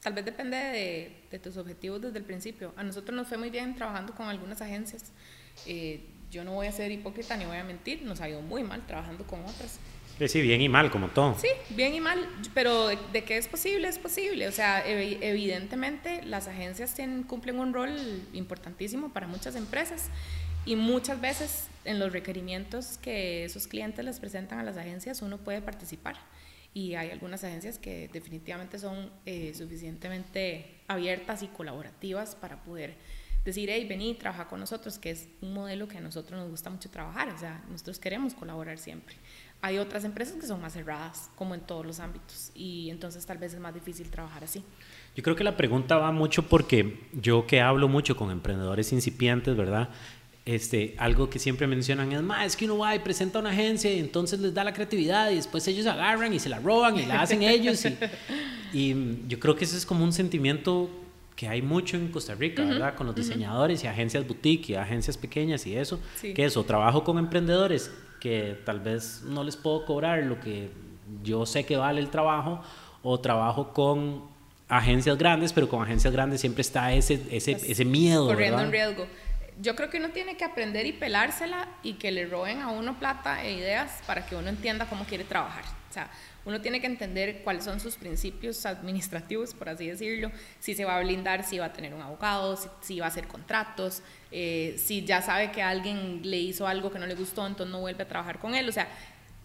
tal 0.00 0.12
vez 0.12 0.24
depende 0.24 0.56
de, 0.56 1.22
de, 1.32 1.38
tus 1.40 1.56
objetivos 1.56 2.00
desde 2.00 2.18
el 2.18 2.24
principio. 2.24 2.72
A 2.76 2.84
nosotros 2.84 3.16
nos 3.16 3.26
fue 3.26 3.36
muy 3.36 3.50
bien 3.50 3.74
trabajando 3.74 4.14
con 4.14 4.28
algunas 4.28 4.62
agencias. 4.62 5.10
Eh, 5.66 6.04
yo 6.34 6.44
no 6.44 6.52
voy 6.52 6.66
a 6.66 6.72
ser 6.72 6.90
hipócrita 6.90 7.36
ni 7.36 7.46
voy 7.46 7.56
a 7.56 7.64
mentir, 7.64 8.02
nos 8.02 8.20
ha 8.20 8.28
ido 8.28 8.42
muy 8.42 8.62
mal 8.62 8.86
trabajando 8.86 9.24
con 9.26 9.40
otras. 9.40 9.78
Sí, 10.26 10.42
bien 10.42 10.60
y 10.60 10.68
mal, 10.68 10.90
como 10.90 11.08
todo. 11.08 11.36
Sí, 11.38 11.48
bien 11.70 11.94
y 11.94 12.00
mal, 12.00 12.28
pero 12.52 12.88
de, 12.88 12.98
de 13.12 13.24
que 13.24 13.36
es 13.36 13.48
posible, 13.48 13.88
es 13.88 13.98
posible. 13.98 14.46
O 14.46 14.52
sea, 14.52 14.86
evidentemente 14.86 16.22
las 16.22 16.46
agencias 16.46 16.94
tienen, 16.94 17.24
cumplen 17.24 17.58
un 17.58 17.72
rol 17.72 17.90
importantísimo 18.32 19.12
para 19.12 19.26
muchas 19.26 19.56
empresas 19.56 20.10
y 20.66 20.76
muchas 20.76 21.20
veces 21.20 21.68
en 21.84 21.98
los 21.98 22.12
requerimientos 22.12 22.98
que 22.98 23.44
esos 23.44 23.66
clientes 23.66 24.04
les 24.04 24.20
presentan 24.20 24.58
a 24.58 24.62
las 24.62 24.76
agencias 24.76 25.20
uno 25.20 25.36
puede 25.36 25.60
participar 25.60 26.16
y 26.72 26.96
hay 26.96 27.10
algunas 27.10 27.44
agencias 27.44 27.78
que 27.78 28.08
definitivamente 28.12 28.78
son 28.78 29.10
eh, 29.26 29.52
suficientemente 29.54 30.80
abiertas 30.88 31.42
y 31.42 31.46
colaborativas 31.48 32.34
para 32.34 32.62
poder 32.64 32.94
decir, 33.44 33.68
hey, 33.70 33.86
vení, 33.88 34.14
trabaja 34.14 34.46
con 34.46 34.60
nosotros, 34.60 34.98
que 34.98 35.10
es 35.10 35.28
un 35.40 35.54
modelo 35.54 35.86
que 35.88 35.98
a 35.98 36.00
nosotros 36.00 36.40
nos 36.40 36.50
gusta 36.50 36.70
mucho 36.70 36.90
trabajar, 36.90 37.28
o 37.28 37.38
sea, 37.38 37.62
nosotros 37.70 37.98
queremos 37.98 38.34
colaborar 38.34 38.78
siempre. 38.78 39.16
Hay 39.60 39.78
otras 39.78 40.04
empresas 40.04 40.36
que 40.36 40.46
son 40.46 40.60
más 40.60 40.74
cerradas, 40.74 41.30
como 41.36 41.54
en 41.54 41.60
todos 41.60 41.86
los 41.86 42.00
ámbitos, 42.00 42.50
y 42.54 42.90
entonces 42.90 43.24
tal 43.26 43.38
vez 43.38 43.54
es 43.54 43.60
más 43.60 43.74
difícil 43.74 44.10
trabajar 44.10 44.44
así. 44.44 44.62
Yo 45.16 45.22
creo 45.22 45.36
que 45.36 45.44
la 45.44 45.56
pregunta 45.56 45.96
va 45.96 46.12
mucho 46.12 46.48
porque 46.48 47.06
yo 47.12 47.46
que 47.46 47.60
hablo 47.60 47.88
mucho 47.88 48.16
con 48.16 48.30
emprendedores 48.30 48.92
incipientes, 48.92 49.56
¿verdad? 49.56 49.90
este, 50.46 50.94
algo 50.98 51.30
que 51.30 51.38
siempre 51.38 51.66
mencionan 51.66 52.12
es, 52.12 52.22
más 52.22 52.46
es 52.46 52.56
que 52.56 52.66
uno 52.66 52.78
va 52.78 52.94
y 52.94 52.98
presenta 52.98 53.38
a 53.38 53.40
una 53.40 53.50
agencia 53.50 53.92
y 53.92 53.98
entonces 53.98 54.40
les 54.40 54.52
da 54.52 54.62
la 54.62 54.74
creatividad 54.74 55.30
y 55.30 55.36
después 55.36 55.66
ellos 55.68 55.86
agarran 55.86 56.34
y 56.34 56.38
se 56.38 56.48
la 56.48 56.58
roban 56.58 56.98
y 56.98 57.06
la 57.06 57.22
hacen 57.22 57.42
ellos. 57.42 57.84
Y, 58.72 58.94
yo 59.28 59.40
creo 59.40 59.56
que 59.56 59.64
ese 59.64 59.76
es 59.76 59.86
como 59.86 60.04
un 60.04 60.12
sentimiento 60.12 60.90
que 61.36 61.48
hay 61.48 61.62
mucho 61.62 61.96
en 61.96 62.08
Costa 62.08 62.34
Rica, 62.34 62.64
¿verdad? 62.64 62.94
Con 62.94 63.06
los 63.06 63.16
diseñadores 63.16 63.82
y 63.84 63.86
agencias 63.86 64.26
boutique 64.26 64.70
y 64.70 64.74
agencias 64.76 65.16
pequeñas 65.16 65.66
y 65.66 65.76
eso. 65.76 66.00
Que 66.20 66.44
eso, 66.44 66.64
trabajo 66.64 67.04
con 67.04 67.18
emprendedores 67.18 67.90
que 68.20 68.56
tal 68.64 68.80
vez 68.80 69.22
no 69.24 69.44
les 69.44 69.56
puedo 69.56 69.84
cobrar 69.84 70.22
lo 70.22 70.40
que 70.40 70.70
yo 71.22 71.44
sé 71.44 71.64
que 71.64 71.76
vale 71.76 72.00
el 72.00 72.08
trabajo 72.08 72.62
o 73.02 73.20
trabajo 73.20 73.72
con 73.72 74.22
agencias 74.68 75.18
grandes, 75.18 75.52
pero 75.52 75.68
con 75.68 75.82
agencias 75.82 76.12
grandes 76.12 76.40
siempre 76.40 76.62
está 76.62 76.92
ese, 76.92 77.20
ese, 77.30 77.52
ese 77.52 77.84
miedo. 77.84 78.26
Corriendo 78.26 78.62
en 78.62 78.72
riesgo 78.72 79.06
yo 79.60 79.76
creo 79.76 79.90
que 79.90 79.98
uno 79.98 80.10
tiene 80.10 80.36
que 80.36 80.44
aprender 80.44 80.86
y 80.86 80.92
pelársela 80.92 81.68
y 81.82 81.94
que 81.94 82.10
le 82.10 82.26
roben 82.26 82.60
a 82.60 82.68
uno 82.70 82.98
plata 82.98 83.44
e 83.44 83.52
ideas 83.52 84.00
para 84.06 84.26
que 84.26 84.36
uno 84.36 84.48
entienda 84.48 84.86
cómo 84.86 85.04
quiere 85.04 85.24
trabajar. 85.24 85.64
O 85.94 85.96
sea, 85.96 86.10
uno 86.44 86.60
tiene 86.60 86.80
que 86.80 86.88
entender 86.88 87.42
cuáles 87.44 87.62
son 87.62 87.78
sus 87.78 87.94
principios 87.94 88.66
administrativos, 88.66 89.54
por 89.54 89.68
así 89.68 89.86
decirlo, 89.86 90.32
si 90.58 90.74
se 90.74 90.84
va 90.84 90.96
a 90.96 91.00
blindar, 91.00 91.44
si 91.44 91.58
va 91.58 91.66
a 91.66 91.72
tener 91.72 91.94
un 91.94 92.02
abogado, 92.02 92.58
si, 92.80 92.98
va 92.98 93.06
a 93.06 93.08
hacer 93.10 93.28
contratos, 93.28 94.02
eh, 94.32 94.74
si 94.76 95.04
ya 95.04 95.22
sabe 95.22 95.52
que 95.52 95.62
alguien 95.62 96.22
le 96.24 96.38
hizo 96.38 96.66
algo 96.66 96.90
que 96.90 96.98
no 96.98 97.06
le 97.06 97.14
gustó, 97.14 97.46
entonces 97.46 97.70
no 97.70 97.80
vuelve 97.80 98.02
a 98.02 98.08
trabajar 98.08 98.40
con 98.40 98.56
él. 98.56 98.68
O 98.68 98.72
sea, 98.72 98.88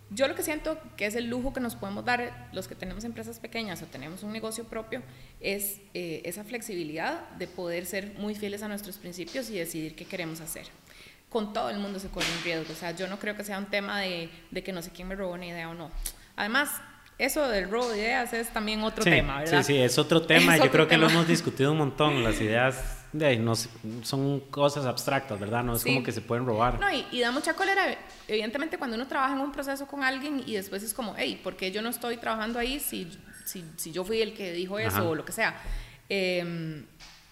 yo 0.09 0.27
lo 0.27 0.33
que 0.33 0.41
siento 0.41 0.79
que 0.97 1.05
es 1.05 1.13
el 1.13 1.27
lujo 1.29 1.53
que 1.53 1.59
nos 1.59 1.75
podemos 1.75 2.03
dar 2.03 2.49
los 2.51 2.67
que 2.67 2.73
tenemos 2.73 3.03
empresas 3.03 3.39
pequeñas 3.39 3.83
o 3.83 3.85
tenemos 3.85 4.23
un 4.23 4.33
negocio 4.33 4.63
propio 4.63 5.03
es 5.39 5.81
eh, 5.93 6.23
esa 6.25 6.43
flexibilidad 6.43 7.29
de 7.38 7.45
poder 7.45 7.85
ser 7.85 8.15
muy 8.17 8.33
fieles 8.33 8.63
a 8.63 8.67
nuestros 8.67 8.97
principios 8.97 9.51
y 9.51 9.59
decidir 9.59 9.95
qué 9.95 10.05
queremos 10.05 10.41
hacer. 10.41 10.65
Con 11.29 11.53
todo 11.53 11.69
el 11.69 11.77
mundo 11.77 11.99
se 11.99 12.07
corre 12.07 12.25
un 12.39 12.43
riesgo, 12.43 12.73
o 12.73 12.75
sea, 12.75 12.89
yo 12.89 13.05
no 13.05 13.19
creo 13.19 13.38
que 13.38 13.43
sea 13.43 13.59
un 13.59 13.67
tema 13.67 14.01
de, 14.01 14.31
de 14.49 14.63
que 14.63 14.71
no 14.71 14.81
sé 14.81 14.89
quién 14.89 15.07
me 15.07 15.13
robó 15.13 15.33
una 15.33 15.45
idea 15.45 15.69
o 15.69 15.75
no. 15.75 15.91
Además, 16.39 16.69
eso 17.17 17.49
del 17.49 17.69
robo 17.69 17.89
de 17.89 17.97
ideas 17.97 18.32
es 18.32 18.47
también 18.47 18.82
otro 18.82 19.04
tema, 19.04 19.39
¿verdad? 19.39 19.62
Sí, 19.62 19.73
sí, 19.73 19.78
es 19.78 19.97
otro 19.97 20.21
tema. 20.25 20.56
Yo 20.56 20.71
creo 20.71 20.88
que 20.88 20.97
lo 20.97 21.10
hemos 21.10 21.28
discutido 21.28 21.73
un 21.73 21.80
montón. 21.80 22.23
Las 22.23 22.39
ideas 22.39 23.06
de, 23.12 23.36
no, 23.36 23.56
son 24.04 24.39
cosas 24.49 24.86
abstractas, 24.86 25.38
¿verdad? 25.38 25.65
No 25.65 25.75
es 25.75 25.84
como 25.84 26.02
que 26.02 26.13
se 26.13 26.21
pueden 26.21 26.45
robar. 26.45 26.80
No, 26.80 26.88
y, 26.89 27.19
da 27.19 27.32
mucha 27.32 27.56
cólera, 27.56 27.93
evidentemente, 28.25 28.78
cuando 28.78 28.95
uno 28.95 29.06
trabaja 29.06 29.34
en 29.34 29.41
un 29.41 29.52
proceso 29.52 29.86
con 29.86 30.02
alguien 30.02 30.41
y 30.45 30.54
después 30.54 30.82
es 30.82 30.93
como, 30.93 31.13
hey, 31.17 31.41
¿por 31.43 31.58
qué 31.58 31.73
yo 31.73 31.82
no 31.82 31.89
estoy 31.89 32.15
trabajando 32.15 32.58
ahí 32.58 32.80
si, 32.80 33.12
si, 33.43 33.65
si 33.75 33.91
yo 33.91 34.06
fui 34.06 34.21
el 34.21 34.34
que 34.34 34.54
dijo 34.54 34.80
eso 34.80 35.10
o 35.10 35.13
lo 35.13 35.25
que 35.25 35.34
sea? 35.34 35.62
Em, 36.08 36.86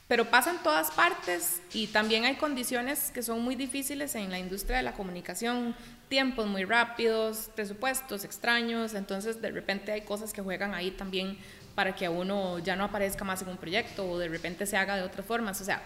pero 0.07 0.29
pasa 0.29 0.51
en 0.51 0.57
todas 0.59 0.91
partes 0.91 1.61
y 1.73 1.87
también 1.87 2.25
hay 2.25 2.35
condiciones 2.35 3.11
que 3.11 3.21
son 3.21 3.41
muy 3.41 3.55
difíciles 3.55 4.15
en 4.15 4.31
la 4.31 4.39
industria 4.39 4.77
de 4.77 4.83
la 4.83 4.93
comunicación, 4.93 5.75
tiempos 6.07 6.47
muy 6.47 6.63
rápidos, 6.63 7.49
presupuestos 7.55 8.23
extraños, 8.23 8.93
entonces 8.93 9.41
de 9.41 9.51
repente 9.51 9.91
hay 9.91 10.01
cosas 10.01 10.31
que 10.31 10.41
juegan 10.41 10.73
ahí 10.73 10.91
también 10.91 11.37
para 11.75 11.93
que 11.93 12.05
a 12.05 12.09
uno 12.09 12.57
ya 12.59 12.75
no 12.75 12.85
aparezca 12.85 13.23
más 13.23 13.41
en 13.41 13.49
un 13.49 13.57
proyecto 13.57 14.09
o 14.09 14.17
de 14.17 14.29
repente 14.29 14.65
se 14.65 14.77
haga 14.77 14.95
de 14.95 15.03
otras 15.03 15.25
formas. 15.25 15.61
O 15.61 15.63
sea, 15.63 15.83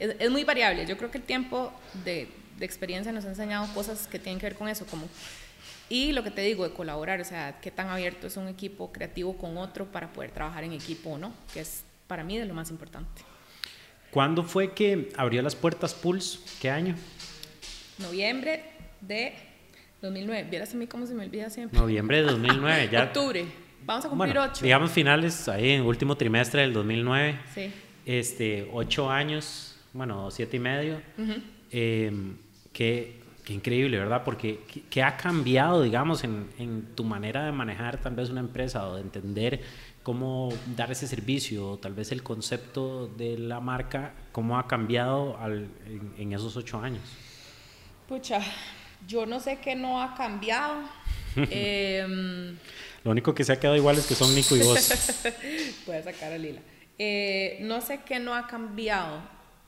es, 0.00 0.30
muy 0.30 0.42
variable. 0.42 0.84
Yo 0.84 0.96
creo 0.96 1.12
que 1.12 1.18
el 1.18 1.24
tiempo 1.24 1.72
de, 2.04 2.28
de, 2.58 2.64
experiencia 2.64 3.12
nos 3.12 3.24
ha 3.26 3.28
enseñado 3.28 3.72
cosas 3.72 4.08
que 4.08 4.18
tienen 4.18 4.40
que 4.40 4.46
ver 4.46 4.56
con 4.56 4.68
eso, 4.68 4.84
como... 4.86 5.06
Y 5.88 6.12
lo 6.12 6.24
que 6.24 6.30
te 6.30 6.40
digo, 6.40 6.64
de 6.64 6.74
colaborar, 6.74 7.20
o 7.20 7.24
sea, 7.24 7.60
qué 7.60 7.70
tan 7.70 7.88
abierto 7.88 8.26
es 8.26 8.36
un 8.36 8.48
equipo 8.48 8.90
creativo 8.90 9.36
con 9.36 9.58
otro 9.58 9.86
para 9.86 10.12
poder 10.12 10.32
trabajar 10.32 10.64
en 10.64 10.72
equipo 10.72 11.10
o 11.10 11.18
no, 11.18 11.32
que 11.52 11.60
es 11.60 11.84
para 12.08 12.24
mí 12.24 12.36
de 12.36 12.46
lo 12.46 12.54
más 12.54 12.70
importante. 12.70 13.22
¿Cuándo 14.12 14.42
fue 14.42 14.72
que 14.72 15.08
abrió 15.16 15.40
las 15.40 15.56
puertas 15.56 15.94
Pulse? 15.94 16.38
¿Qué 16.60 16.68
año? 16.68 16.94
Noviembre 17.98 18.62
de 19.00 19.32
2009. 20.02 20.48
Vieras 20.50 20.74
a 20.74 20.76
mí 20.76 20.86
cómo 20.86 21.06
se 21.06 21.14
me 21.14 21.24
olvida 21.24 21.48
siempre. 21.48 21.80
Noviembre 21.80 22.18
de 22.18 22.24
2009, 22.24 22.90
ya. 22.92 23.04
Octubre. 23.04 23.46
Vamos 23.86 24.04
a 24.04 24.10
cumplir 24.10 24.38
ocho. 24.38 24.64
Digamos 24.64 24.90
finales, 24.90 25.48
ahí 25.48 25.70
en 25.70 25.82
último 25.82 26.14
trimestre 26.14 26.60
del 26.60 26.74
2009. 26.74 27.38
Sí. 27.54 27.72
Este, 28.04 28.68
ocho 28.70 29.10
años, 29.10 29.78
bueno, 29.94 30.30
siete 30.30 30.58
y 30.58 30.60
medio. 30.60 31.00
Em, 31.70 32.36
qué, 32.74 33.18
increíble, 33.48 33.96
¿verdad? 33.96 34.24
Porque 34.26 34.60
¿qué, 34.90 35.02
ha 35.02 35.16
cambiado, 35.16 35.82
digamos, 35.82 36.22
en, 36.22 36.50
en, 36.58 36.94
tu 36.94 37.04
manera 37.04 37.46
de 37.46 37.52
manejar 37.52 37.96
tal 37.96 38.14
vez 38.14 38.28
una 38.28 38.40
empresa 38.40 38.86
o 38.86 38.96
de 38.96 39.00
entender 39.00 39.62
cómo 40.02 40.52
dar 40.76 40.90
ese 40.90 41.06
servicio, 41.06 41.70
o 41.70 41.78
tal 41.78 41.94
vez 41.94 42.12
el 42.12 42.22
concepto 42.22 43.08
de 43.08 43.38
la 43.38 43.60
marca, 43.60 44.14
cómo 44.32 44.58
ha 44.58 44.66
cambiado 44.66 45.38
al, 45.38 45.68
en, 45.86 46.14
en 46.18 46.32
esos 46.32 46.56
ocho 46.56 46.78
años? 46.80 47.02
Pucha, 48.08 48.40
yo 49.06 49.26
no 49.26 49.40
sé 49.40 49.58
qué 49.58 49.74
no 49.74 50.02
ha 50.02 50.14
cambiado. 50.14 50.82
eh, 51.36 52.56
lo 53.04 53.10
único 53.10 53.34
que 53.34 53.44
se 53.44 53.52
ha 53.52 53.60
quedado 53.60 53.76
igual 53.76 53.98
es 53.98 54.06
que 54.06 54.14
son 54.14 54.34
Nico 54.34 54.56
y 54.56 54.60
vos. 54.60 54.78
Puedes 55.86 56.04
sacar 56.04 56.32
a 56.32 56.38
Lila. 56.38 56.60
Eh, 56.98 57.58
no 57.62 57.80
sé 57.80 58.00
qué 58.04 58.20
no 58.20 58.34
ha 58.34 58.46
cambiado. 58.46 59.22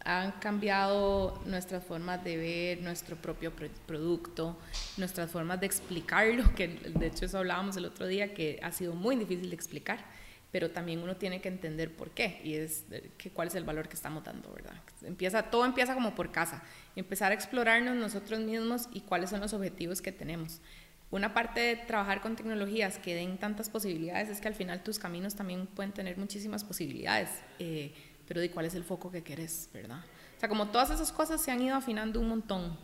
Han 0.04 0.32
cambiado 0.32 1.40
nuestras 1.46 1.82
formas 1.82 2.22
de 2.22 2.36
ver 2.36 2.82
nuestro 2.82 3.16
propio 3.16 3.50
producto, 3.86 4.58
nuestras 4.98 5.30
formas 5.30 5.58
de 5.60 5.66
explicarlo, 5.66 6.54
que 6.54 6.68
de 6.68 7.06
hecho 7.06 7.24
eso 7.24 7.38
hablábamos 7.38 7.78
el 7.78 7.86
otro 7.86 8.06
día, 8.06 8.34
que 8.34 8.60
ha 8.62 8.70
sido 8.70 8.92
muy 8.92 9.16
difícil 9.16 9.48
de 9.48 9.56
explicar, 9.56 10.04
pero 10.54 10.70
también 10.70 11.02
uno 11.02 11.16
tiene 11.16 11.40
que 11.40 11.48
entender 11.48 11.90
por 11.90 12.12
qué 12.12 12.40
y 12.44 12.54
es 12.54 12.84
que, 13.18 13.30
cuál 13.30 13.48
es 13.48 13.56
el 13.56 13.64
valor 13.64 13.88
que 13.88 13.96
estamos 13.96 14.22
dando, 14.22 14.52
¿verdad? 14.52 14.76
Empieza, 15.02 15.42
todo 15.50 15.64
empieza 15.64 15.94
como 15.94 16.14
por 16.14 16.30
casa, 16.30 16.62
empezar 16.94 17.32
a 17.32 17.34
explorarnos 17.34 17.96
nosotros 17.96 18.38
mismos 18.38 18.88
y 18.92 19.00
cuáles 19.00 19.30
son 19.30 19.40
los 19.40 19.52
objetivos 19.52 20.00
que 20.00 20.12
tenemos 20.12 20.60
una 21.10 21.34
parte 21.34 21.58
de 21.58 21.74
trabajar 21.74 22.20
con 22.20 22.36
tecnologías 22.36 23.00
que 23.00 23.16
den 23.16 23.36
tantas 23.36 23.68
posibilidades 23.68 24.28
es 24.28 24.40
que 24.40 24.46
al 24.46 24.54
final 24.54 24.84
tus 24.84 25.00
caminos 25.00 25.34
también 25.34 25.66
pueden 25.66 25.90
tener 25.90 26.16
muchísimas 26.18 26.62
posibilidades, 26.62 27.30
eh, 27.58 27.92
pero 28.24 28.40
de 28.40 28.48
cuál 28.52 28.66
es 28.66 28.76
el 28.76 28.84
foco 28.84 29.10
que 29.10 29.24
quieres, 29.24 29.68
¿verdad? 29.74 30.04
O 30.36 30.38
sea, 30.38 30.48
como 30.48 30.68
todas 30.68 30.90
esas 30.90 31.10
cosas 31.10 31.42
se 31.42 31.50
han 31.50 31.60
ido 31.60 31.74
afinando 31.74 32.20
un 32.20 32.28
montón. 32.28 32.78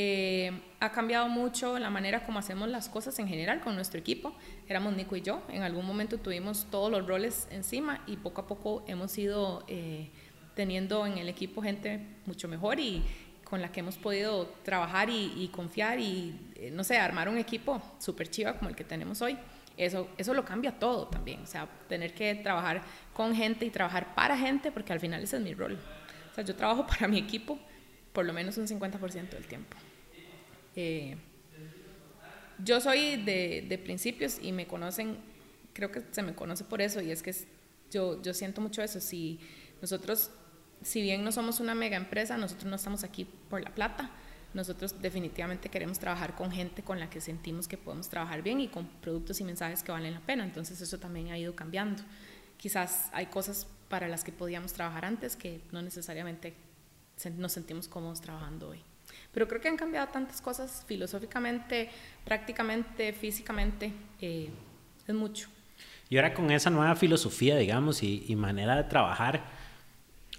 Eh, 0.00 0.52
ha 0.78 0.92
cambiado 0.92 1.28
mucho 1.28 1.76
la 1.76 1.90
manera 1.90 2.22
como 2.24 2.38
hacemos 2.38 2.68
las 2.68 2.88
cosas 2.88 3.18
en 3.18 3.26
general 3.26 3.60
con 3.60 3.74
nuestro 3.74 3.98
equipo. 3.98 4.32
Éramos 4.68 4.94
Nico 4.94 5.16
y 5.16 5.22
yo, 5.22 5.42
en 5.48 5.64
algún 5.64 5.84
momento 5.84 6.18
tuvimos 6.18 6.68
todos 6.70 6.88
los 6.88 7.04
roles 7.04 7.48
encima 7.50 8.04
y 8.06 8.16
poco 8.16 8.42
a 8.42 8.46
poco 8.46 8.84
hemos 8.86 9.18
ido 9.18 9.64
eh, 9.66 10.08
teniendo 10.54 11.04
en 11.04 11.18
el 11.18 11.28
equipo 11.28 11.62
gente 11.62 11.98
mucho 12.26 12.46
mejor 12.46 12.78
y, 12.78 13.02
con 13.42 13.60
la 13.60 13.72
que 13.72 13.80
hemos 13.80 13.96
podido 13.96 14.46
trabajar 14.62 15.10
y, 15.10 15.50
confiar 15.52 15.98
y, 15.98 16.52
eh, 16.54 16.70
no 16.70 16.84
sé, 16.84 16.98
armar 16.98 17.28
un 17.28 17.38
equipo 17.38 17.82
súper 17.98 18.30
chiva 18.30 18.52
como 18.52 18.68
el 18.68 18.76
que 18.76 18.84
tenemos 18.84 19.20
hoy, 19.20 19.36
eso, 19.76 20.06
eso 20.16 20.32
lo 20.32 20.44
cambia 20.44 20.78
todo 20.78 21.08
también. 21.08 21.42
O 21.42 21.46
sea, 21.46 21.66
tener 21.88 22.14
que 22.14 22.36
trabajar 22.36 22.82
con 23.12 23.34
gente 23.34 23.64
y 23.64 23.70
trabajar 23.70 24.14
para 24.14 24.38
gente, 24.38 24.70
porque 24.70 24.92
al 24.92 25.00
final 25.00 25.24
ese 25.24 25.38
es 25.38 25.42
mi 25.42 25.54
rol. 25.54 25.76
O 26.30 26.34
sea, 26.36 26.44
yo 26.44 26.54
trabajo 26.54 26.86
para 26.86 27.08
mi 27.08 27.18
equipo 27.18 27.58
por 28.12 28.26
lo 28.26 28.32
menos 28.32 28.58
un 28.58 28.66
50% 28.66 29.30
del 29.30 29.46
tiempo. 29.46 29.76
Eh, 30.80 31.16
yo 32.64 32.80
soy 32.80 33.16
de, 33.16 33.80
principios 33.82 34.38
y 34.40 34.52
me 34.52 34.68
conocen, 34.68 35.16
creo 35.72 35.90
que 35.90 36.02
se 36.12 36.22
me 36.22 36.36
conoce 36.36 36.62
por 36.62 36.80
eso, 36.80 37.00
y 37.00 37.10
es 37.10 37.20
que 37.20 37.34
yo, 37.90 38.22
yo 38.22 38.32
siento 38.32 38.60
mucho 38.60 38.80
eso. 38.80 39.00
Si 39.00 39.40
nosotros 39.80 40.30
si 40.82 41.02
bien 41.02 41.24
no 41.24 41.32
somos 41.32 41.58
una 41.58 41.74
mega 41.74 41.96
empresa, 41.96 42.36
nosotros 42.36 42.66
no 42.66 42.76
estamos 42.76 43.02
aquí 43.02 43.24
por 43.24 43.62
la 43.62 43.74
plata. 43.74 44.10
Nosotros 44.54 45.00
definitivamente 45.02 45.68
queremos 45.68 45.98
trabajar 45.98 46.34
con 46.34 46.50
gente 46.50 46.82
con 46.82 47.00
la 47.00 47.10
que 47.10 47.20
sentimos 47.20 47.68
que 47.68 47.76
podemos 47.76 48.08
trabajar 48.08 48.42
bien 48.42 48.60
y 48.60 48.68
con 48.68 48.86
productos 48.86 49.40
y 49.40 49.44
mensajes 49.44 49.82
que 49.82 49.92
valen 49.92 50.14
la 50.14 50.20
pena. 50.20 50.44
Entonces 50.44 50.80
eso 50.80 50.98
también 50.98 51.30
ha 51.30 51.38
ido 51.38 51.54
cambiando. 51.54 52.02
quizás 52.56 53.08
hay 53.12 53.26
cosas 53.26 53.66
para 53.88 54.08
las 54.08 54.24
que 54.24 54.32
podíamos 54.32 54.72
trabajar 54.72 55.04
antes 55.04 55.36
que 55.36 55.60
no 55.72 55.82
necesariamente 55.82 56.54
nos 57.36 57.52
sentimos 57.52 57.88
cómodos 57.88 58.20
trabajando 58.20 58.68
hoy. 58.68 58.87
Pero 59.32 59.46
creo 59.46 59.60
que 59.60 59.68
han 59.68 59.76
cambiado 59.76 60.08
tantas 60.08 60.40
cosas 60.40 60.84
filosóficamente, 60.86 61.90
prácticamente, 62.24 63.12
físicamente, 63.12 63.92
eh, 64.20 64.50
es 65.06 65.14
mucho. 65.14 65.48
Y 66.08 66.16
ahora 66.16 66.32
con 66.32 66.50
esa 66.50 66.70
nueva 66.70 66.96
filosofía, 66.96 67.56
digamos, 67.56 68.02
y, 68.02 68.34
manera 68.36 68.76
de 68.76 68.84
trabajar, 68.84 69.44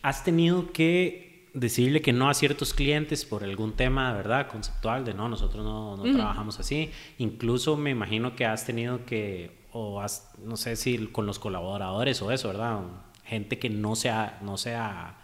¿has 0.02 0.24
tenido 0.24 0.72
que 0.74 1.50
decirle 1.54 2.02
que 2.02 2.14
no 2.14 2.30
a 2.30 2.34
ciertos 2.34 2.74
clientes 2.74 3.26
por 3.26 3.44
algún 3.44 3.74
tema, 3.74 4.14
¿verdad? 4.14 4.48
Conceptual, 4.48 5.06
de 5.06 5.14
no, 5.14 5.30
nosotros 5.30 5.64
no, 5.64 5.96
no 5.96 6.04
trabajamos 6.12 6.60
así. 6.60 6.92
Incluso 7.20 7.78
me 7.78 7.92
imagino 7.92 8.36
que 8.36 8.46
has 8.46 8.66
tenido 8.66 9.06
que, 9.06 9.52
o 9.72 10.02
has, 10.02 10.32
no 10.44 10.58
sé 10.58 10.76
si 10.76 11.08
con 11.08 11.28
los 11.28 11.38
colaboradores 11.38 12.22
o 12.22 12.32
eso, 12.32 12.48
¿verdad? 12.48 12.82
Gente 13.24 13.60
que 13.60 13.70
no 13.70 13.96
sea, 13.96 14.40
no 14.42 14.58
sea 14.58 15.18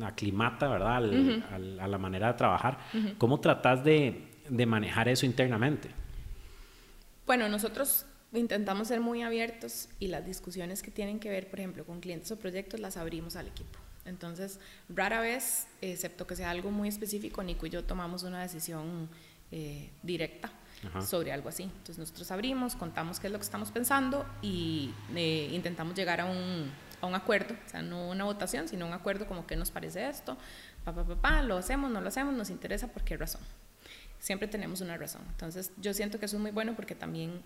aclimata, 0.00 0.68
¿verdad? 0.68 0.96
a 0.96 1.88
la 1.88 1.98
manera 1.98 2.28
de 2.28 2.34
trabajar. 2.34 2.78
¿Cómo 3.18 3.40
tratas 3.40 3.84
de, 3.84 4.28
de 4.48 4.66
manejar 4.66 5.08
eso 5.08 5.26
internamente? 5.26 5.90
Bueno, 7.26 7.48
nosotros 7.48 8.06
intentamos 8.32 8.88
ser 8.88 9.00
muy 9.00 9.22
abiertos 9.22 9.88
y 9.98 10.08
las 10.08 10.24
discusiones 10.24 10.82
que 10.82 10.90
tienen 10.90 11.20
que 11.20 11.28
ver, 11.30 11.48
por 11.50 11.60
ejemplo, 11.60 11.84
con 11.84 12.00
clientes 12.00 12.30
o 12.32 12.38
proyectos, 12.38 12.80
las 12.80 12.96
abrimos 12.96 13.36
al 13.36 13.46
equipo. 13.46 13.78
Entonces, 14.04 14.58
rara 14.88 15.20
vez, 15.20 15.66
excepto 15.80 16.26
que 16.26 16.34
sea 16.34 16.50
algo 16.50 16.70
muy 16.70 16.88
específico, 16.88 17.42
Nico 17.42 17.66
y 17.66 17.70
yo 17.70 17.84
tomamos 17.84 18.24
una 18.24 18.42
decisión 18.42 19.08
eh, 19.52 19.90
directa 20.02 20.50
sobre 21.06 21.30
algo 21.30 21.48
así. 21.48 21.64
Entonces, 21.64 21.98
nosotros 21.98 22.30
abrimos, 22.32 22.74
contamos 22.74 23.20
qué 23.20 23.28
es 23.28 23.32
lo 23.32 23.38
que 23.38 23.44
estamos 23.44 23.70
pensando 23.70 24.26
y 24.40 24.90
eh, 25.14 25.50
intentamos 25.52 25.94
llegar 25.94 26.20
a 26.20 26.24
un, 26.24 26.72
a 27.02 27.06
un 27.06 27.14
acuerdo, 27.14 27.54
o 27.66 27.68
sea, 27.68 27.82
no 27.82 28.08
una 28.08 28.24
votación, 28.24 28.66
sino 28.68 28.86
un 28.86 28.94
acuerdo 28.94 29.26
como 29.26 29.46
qué 29.46 29.56
nos 29.56 29.70
parece 29.70 30.08
esto, 30.08 30.38
pa, 30.84 30.94
pa, 30.94 31.04
pa, 31.04 31.16
pa, 31.16 31.42
lo 31.42 31.58
hacemos, 31.58 31.90
no 31.90 32.00
lo 32.00 32.08
hacemos, 32.08 32.32
nos 32.32 32.48
interesa, 32.48 32.88
por 32.88 33.04
qué 33.04 33.18
razón. 33.18 33.42
Siempre 34.18 34.48
tenemos 34.48 34.80
una 34.80 34.96
razón. 34.96 35.22
Entonces, 35.28 35.72
yo 35.76 35.92
siento 35.92 36.18
que 36.18 36.26
eso 36.26 36.36
es 36.36 36.42
muy 36.42 36.52
bueno 36.52 36.74
porque 36.74 36.94
también 36.94 37.42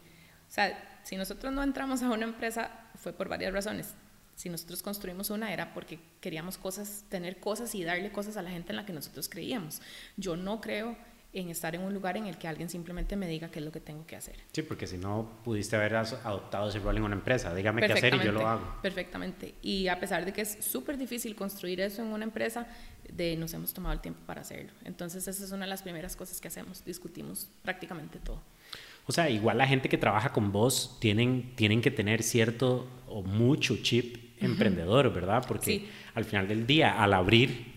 o 0.48 0.52
sea, 0.52 1.00
si 1.02 1.16
nosotros 1.16 1.52
no 1.52 1.62
entramos 1.62 2.02
a 2.02 2.10
una 2.10 2.24
empresa 2.24 2.70
fue 2.96 3.12
por 3.12 3.28
varias 3.28 3.52
razones. 3.52 3.94
Si 4.36 4.48
nosotros 4.48 4.82
construimos 4.82 5.30
una 5.30 5.52
era 5.52 5.72
porque 5.72 5.98
queríamos 6.20 6.58
cosas, 6.58 7.04
tener 7.08 7.40
cosas 7.40 7.74
y 7.74 7.84
darle 7.84 8.12
cosas 8.12 8.36
a 8.36 8.42
la 8.42 8.50
gente 8.50 8.72
en 8.72 8.76
la 8.76 8.86
que 8.86 8.92
nosotros 8.92 9.28
creíamos. 9.28 9.80
Yo 10.16 10.36
no 10.36 10.60
creo 10.60 10.96
en 11.40 11.50
estar 11.50 11.74
en 11.74 11.82
un 11.82 11.92
lugar 11.92 12.16
en 12.16 12.26
el 12.26 12.38
que 12.38 12.48
alguien 12.48 12.68
simplemente 12.68 13.14
me 13.16 13.28
diga 13.28 13.50
qué 13.50 13.58
es 13.58 13.64
lo 13.64 13.72
que 13.72 13.80
tengo 13.80 14.06
que 14.06 14.16
hacer. 14.16 14.36
Sí, 14.52 14.62
porque 14.62 14.86
si 14.86 14.96
no 14.96 15.38
pudiste 15.44 15.76
haber 15.76 15.96
adoptado 15.96 16.68
ese 16.68 16.78
rol 16.78 16.96
en 16.96 17.02
una 17.02 17.14
empresa, 17.14 17.54
dígame 17.54 17.86
qué 17.86 17.92
hacer 17.92 18.14
y 18.14 18.24
yo 18.24 18.32
lo 18.32 18.46
hago. 18.46 18.78
Perfectamente. 18.82 19.54
Y 19.62 19.88
a 19.88 20.00
pesar 20.00 20.24
de 20.24 20.32
que 20.32 20.40
es 20.40 20.58
súper 20.64 20.96
difícil 20.96 21.36
construir 21.36 21.80
eso 21.80 22.02
en 22.02 22.08
una 22.08 22.24
empresa, 22.24 22.66
de 23.12 23.36
nos 23.36 23.52
hemos 23.54 23.72
tomado 23.72 23.92
el 23.92 24.00
tiempo 24.00 24.20
para 24.26 24.40
hacerlo. 24.40 24.72
Entonces 24.84 25.28
esa 25.28 25.44
es 25.44 25.52
una 25.52 25.64
de 25.64 25.70
las 25.70 25.82
primeras 25.82 26.16
cosas 26.16 26.40
que 26.40 26.48
hacemos, 26.48 26.84
discutimos 26.84 27.48
prácticamente 27.62 28.18
todo. 28.18 28.40
O 29.06 29.12
sea, 29.12 29.30
igual 29.30 29.58
la 29.58 29.66
gente 29.66 29.88
que 29.88 29.98
trabaja 29.98 30.32
con 30.32 30.50
vos 30.50 30.96
tienen, 31.00 31.52
tienen 31.54 31.80
que 31.80 31.90
tener 31.90 32.22
cierto 32.22 32.88
o 33.06 33.22
mucho 33.22 33.76
chip 33.82 34.16
emprendedor, 34.40 35.12
¿verdad? 35.12 35.44
Porque 35.46 35.86
al 36.14 36.24
final 36.24 36.48
del 36.48 36.66
día, 36.66 37.02
al 37.02 37.14
abrir, 37.14 37.74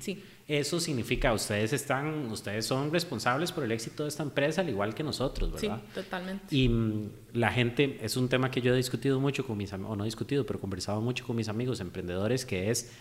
eso 0.49 0.79
significa 0.79 1.31
ustedes 1.31 1.73
están, 1.73 2.25
ustedes 2.31 2.65
son 2.65 2.91
responsables 2.91 3.51
por 3.51 3.63
el 3.63 3.71
éxito 3.71 4.01
de 4.01 4.09
esta 4.09 4.23
empresa, 4.23 4.62
al 4.62 4.69
igual 4.69 4.95
que 4.95 5.03
nosotros, 5.03 5.51
¿verdad? 5.51 5.79
Sí, 5.85 5.93
totalmente. 5.93 6.55
Y 6.55 6.67
mm, 6.67 7.09
la 7.33 7.51
gente, 7.51 7.99
es 8.01 8.17
un 8.17 8.27
tema 8.29 8.49
que 8.49 8.59
yo 8.59 8.73
he 8.73 8.77
discutido 8.77 9.19
mucho 9.19 9.45
con 9.45 9.57
mis 9.57 9.71
amigos, 9.73 9.93
o 9.93 9.95
no 9.95 10.05
he 10.05 10.07
discutido, 10.07 10.47
pero 10.47 10.59
conversado 10.59 11.01
mucho 11.01 11.23
con 11.23 11.35
mis 11.35 11.49
amigos 11.49 11.81
emprendedores, 11.81 12.47
que 12.47 12.71
es 12.71 12.91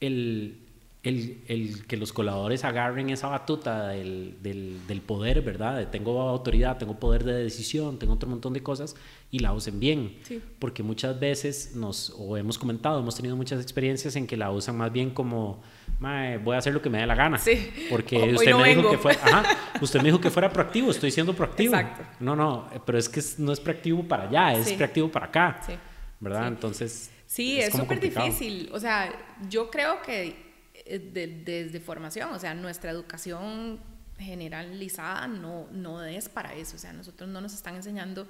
el, 0.00 0.67
el, 1.04 1.42
el, 1.46 1.86
que 1.86 1.96
los 1.96 2.12
coladores 2.12 2.64
agarren 2.64 3.10
esa 3.10 3.28
batuta 3.28 3.88
del, 3.88 4.36
del, 4.42 5.00
poder, 5.00 5.42
¿verdad? 5.42 5.78
De 5.78 5.86
tengo 5.86 6.20
autoridad, 6.22 6.76
tengo 6.76 6.98
poder 6.98 7.22
de 7.22 7.34
decisión, 7.34 7.98
tengo 7.98 8.14
otro 8.14 8.28
montón 8.28 8.52
de 8.52 8.62
cosas 8.62 8.96
y 9.30 9.38
la 9.38 9.52
usen 9.52 9.78
bien. 9.78 10.16
Porque 10.58 10.82
muchas 10.82 11.18
veces 11.20 11.76
nos, 11.76 12.12
o 12.18 12.36
hemos 12.36 12.58
comentado, 12.58 12.98
hemos 12.98 13.14
tenido 13.14 13.36
muchas 13.36 13.62
experiencias 13.62 14.16
en 14.16 14.26
que 14.26 14.36
la 14.36 14.50
usan 14.50 14.76
más 14.76 14.92
bien 14.92 15.10
como, 15.10 15.62
voy 16.00 16.54
a 16.56 16.58
hacer 16.58 16.74
lo 16.74 16.82
que 16.82 16.90
me 16.90 16.98
dé 16.98 17.06
la 17.06 17.14
gana. 17.14 17.38
Sí. 17.38 17.70
Porque 17.88 18.16
usted, 18.34 18.54
me 18.56 18.74
dijo 18.74 18.90
que 18.90 19.08
ajá, 19.08 19.44
usted 19.80 20.00
me 20.00 20.06
dijo 20.06 20.20
que 20.20 20.30
fuera 20.30 20.50
proactivo, 20.50 20.90
estoy 20.90 21.12
siendo 21.12 21.32
proactivo. 21.32 21.74
Exacto. 21.74 22.04
No, 22.18 22.34
no, 22.34 22.68
pero 22.84 22.98
es 22.98 23.08
que 23.08 23.22
no 23.38 23.52
es 23.52 23.60
proactivo 23.60 24.02
para 24.02 24.24
allá, 24.24 24.54
es 24.54 24.72
proactivo 24.72 25.08
para 25.08 25.26
acá. 25.26 25.60
Sí. 25.64 25.74
¿Verdad? 26.18 26.48
Entonces... 26.48 27.12
Sí, 27.24 27.60
es 27.60 27.74
súper 27.74 28.00
difícil. 28.00 28.70
O 28.72 28.80
sea, 28.80 29.12
yo 29.50 29.70
creo 29.70 30.00
que 30.00 30.47
eh, 30.88 31.42
desde 31.44 31.80
formación, 31.80 32.32
o 32.32 32.38
sea, 32.38 32.54
nuestra 32.54 32.90
educación 32.90 33.78
generalizada 34.18 35.26
no, 35.26 35.68
no 35.70 36.02
es 36.04 36.28
para 36.28 36.54
eso, 36.54 36.76
o 36.76 36.78
sea, 36.78 36.92
nosotros 36.92 37.28
no 37.28 37.40
nos 37.40 37.54
están 37.54 37.76
enseñando 37.76 38.26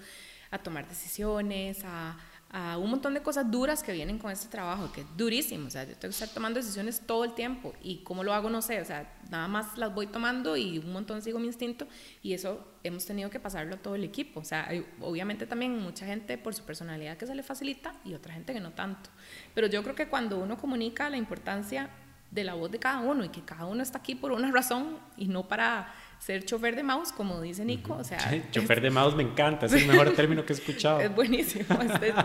a 0.51 0.59
tomar 0.59 0.89
decisiones, 0.89 1.85
a, 1.85 2.17
a 2.51 2.79
un 2.79 2.91
montón 2.91 3.13
de 3.13 3.23
cosas 3.23 3.51
duras 3.51 3.83
que 3.83 3.93
vienen 3.93 4.19
con 4.19 4.31
este 4.31 4.49
trabajo, 4.49 4.91
que 4.93 5.03
es 5.03 5.07
durísimo, 5.17 5.67
o 5.67 5.71
sea, 5.71 5.85
yo 5.85 5.91
tengo 5.91 6.01
que 6.01 6.09
estar 6.09 6.29
tomando 6.31 6.59
decisiones 6.59 7.03
todo 7.07 7.25
el 7.25 7.35
tiempo 7.35 7.75
y 7.83 7.99
cómo 7.99 8.25
lo 8.25 8.33
hago 8.33 8.49
no 8.49 8.63
sé, 8.63 8.81
o 8.81 8.85
sea, 8.85 9.13
nada 9.31 9.49
más 9.49 9.77
las 9.77 9.95
voy 9.95 10.07
tomando 10.07 10.57
y 10.57 10.79
un 10.79 10.93
montón 10.93 11.21
sigo 11.21 11.39
mi 11.39 11.47
instinto 11.47 11.87
y 12.23 12.33
eso 12.33 12.67
hemos 12.83 13.05
tenido 13.05 13.29
que 13.29 13.39
pasarlo 13.39 13.75
a 13.75 13.79
todo 13.79 13.95
el 13.95 14.05
equipo, 14.05 14.41
o 14.41 14.45
sea, 14.45 14.67
hay, 14.67 14.87
obviamente 15.01 15.47
también 15.47 15.79
mucha 15.79 16.07
gente 16.07 16.39
por 16.39 16.55
su 16.55 16.65
personalidad 16.65 17.19
que 17.19 17.27
se 17.27 17.35
le 17.35 17.43
facilita 17.43 17.95
y 18.05 18.15
otra 18.15 18.33
gente 18.33 18.55
que 18.55 18.61
no 18.61 18.73
tanto, 18.73 19.11
pero 19.55 19.67
yo 19.67 19.83
creo 19.83 19.95
que 19.95 20.09
cuando 20.09 20.39
uno 20.39 20.57
comunica 20.57 21.11
la 21.11 21.19
importancia 21.19 21.91
de 22.31 22.45
la 22.45 22.55
voz 22.55 22.71
de 22.71 22.79
cada 22.79 23.01
uno 23.01 23.25
y 23.25 23.31
que 23.31 23.43
cada 23.43 23.65
uno 23.65 23.83
está 23.83 23.99
aquí 23.99 24.15
por 24.15 24.33
una 24.33 24.51
razón 24.51 24.99
y 25.17 25.29
no 25.29 25.49
para 25.49 25.93
ser 26.19 26.45
chofer 26.45 26.77
de 26.77 26.83
mouse, 26.83 27.13
como 27.13 27.41
dice 27.41 27.65
Nico. 27.65 27.95
O 27.95 28.05
sea, 28.05 28.19
chofer 28.51 28.81
de 28.81 28.91
mouse 28.91 29.15
me 29.15 29.23
encanta, 29.23 29.67
es 29.67 29.73
el 29.73 29.87
mejor 29.89 30.13
término 30.15 30.45
que 30.45 30.53
he 30.53 30.57
escuchado. 30.57 31.01
Es 31.01 31.15
buenísimo. 31.15 31.65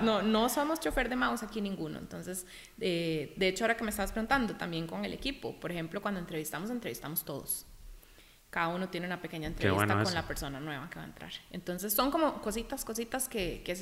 No, 0.02 0.22
no 0.22 0.50
somos 0.50 0.80
chofer 0.80 1.10
de 1.10 1.16
mouse 1.16 1.44
aquí 1.44 1.62
ninguno. 1.62 2.00
Entonces, 2.00 2.46
eh, 2.80 3.34
de 3.38 3.48
hecho, 3.48 3.64
ahora 3.64 3.78
que 3.78 3.84
me 3.84 3.92
estabas 3.92 4.12
preguntando, 4.12 4.56
también 4.56 4.88
con 4.88 5.06
el 5.06 5.14
equipo, 5.14 5.60
por 5.60 5.72
ejemplo, 5.72 6.02
cuando 6.02 6.20
entrevistamos, 6.20 6.70
entrevistamos 6.70 7.24
todos. 7.24 7.66
Cada 8.50 8.68
uno 8.68 8.88
tiene 8.88 9.08
una 9.08 9.20
pequeña 9.20 9.48
entrevista 9.48 10.04
con 10.04 10.14
la 10.14 10.28
persona 10.28 10.60
nueva 10.60 10.88
que 10.88 10.98
va 10.98 11.06
a 11.06 11.08
entrar. 11.08 11.32
Entonces, 11.50 11.92
son 11.94 12.12
como 12.12 12.40
cositas, 12.42 12.86
cositas 12.86 13.28
que, 13.28 13.64
que 13.66 13.76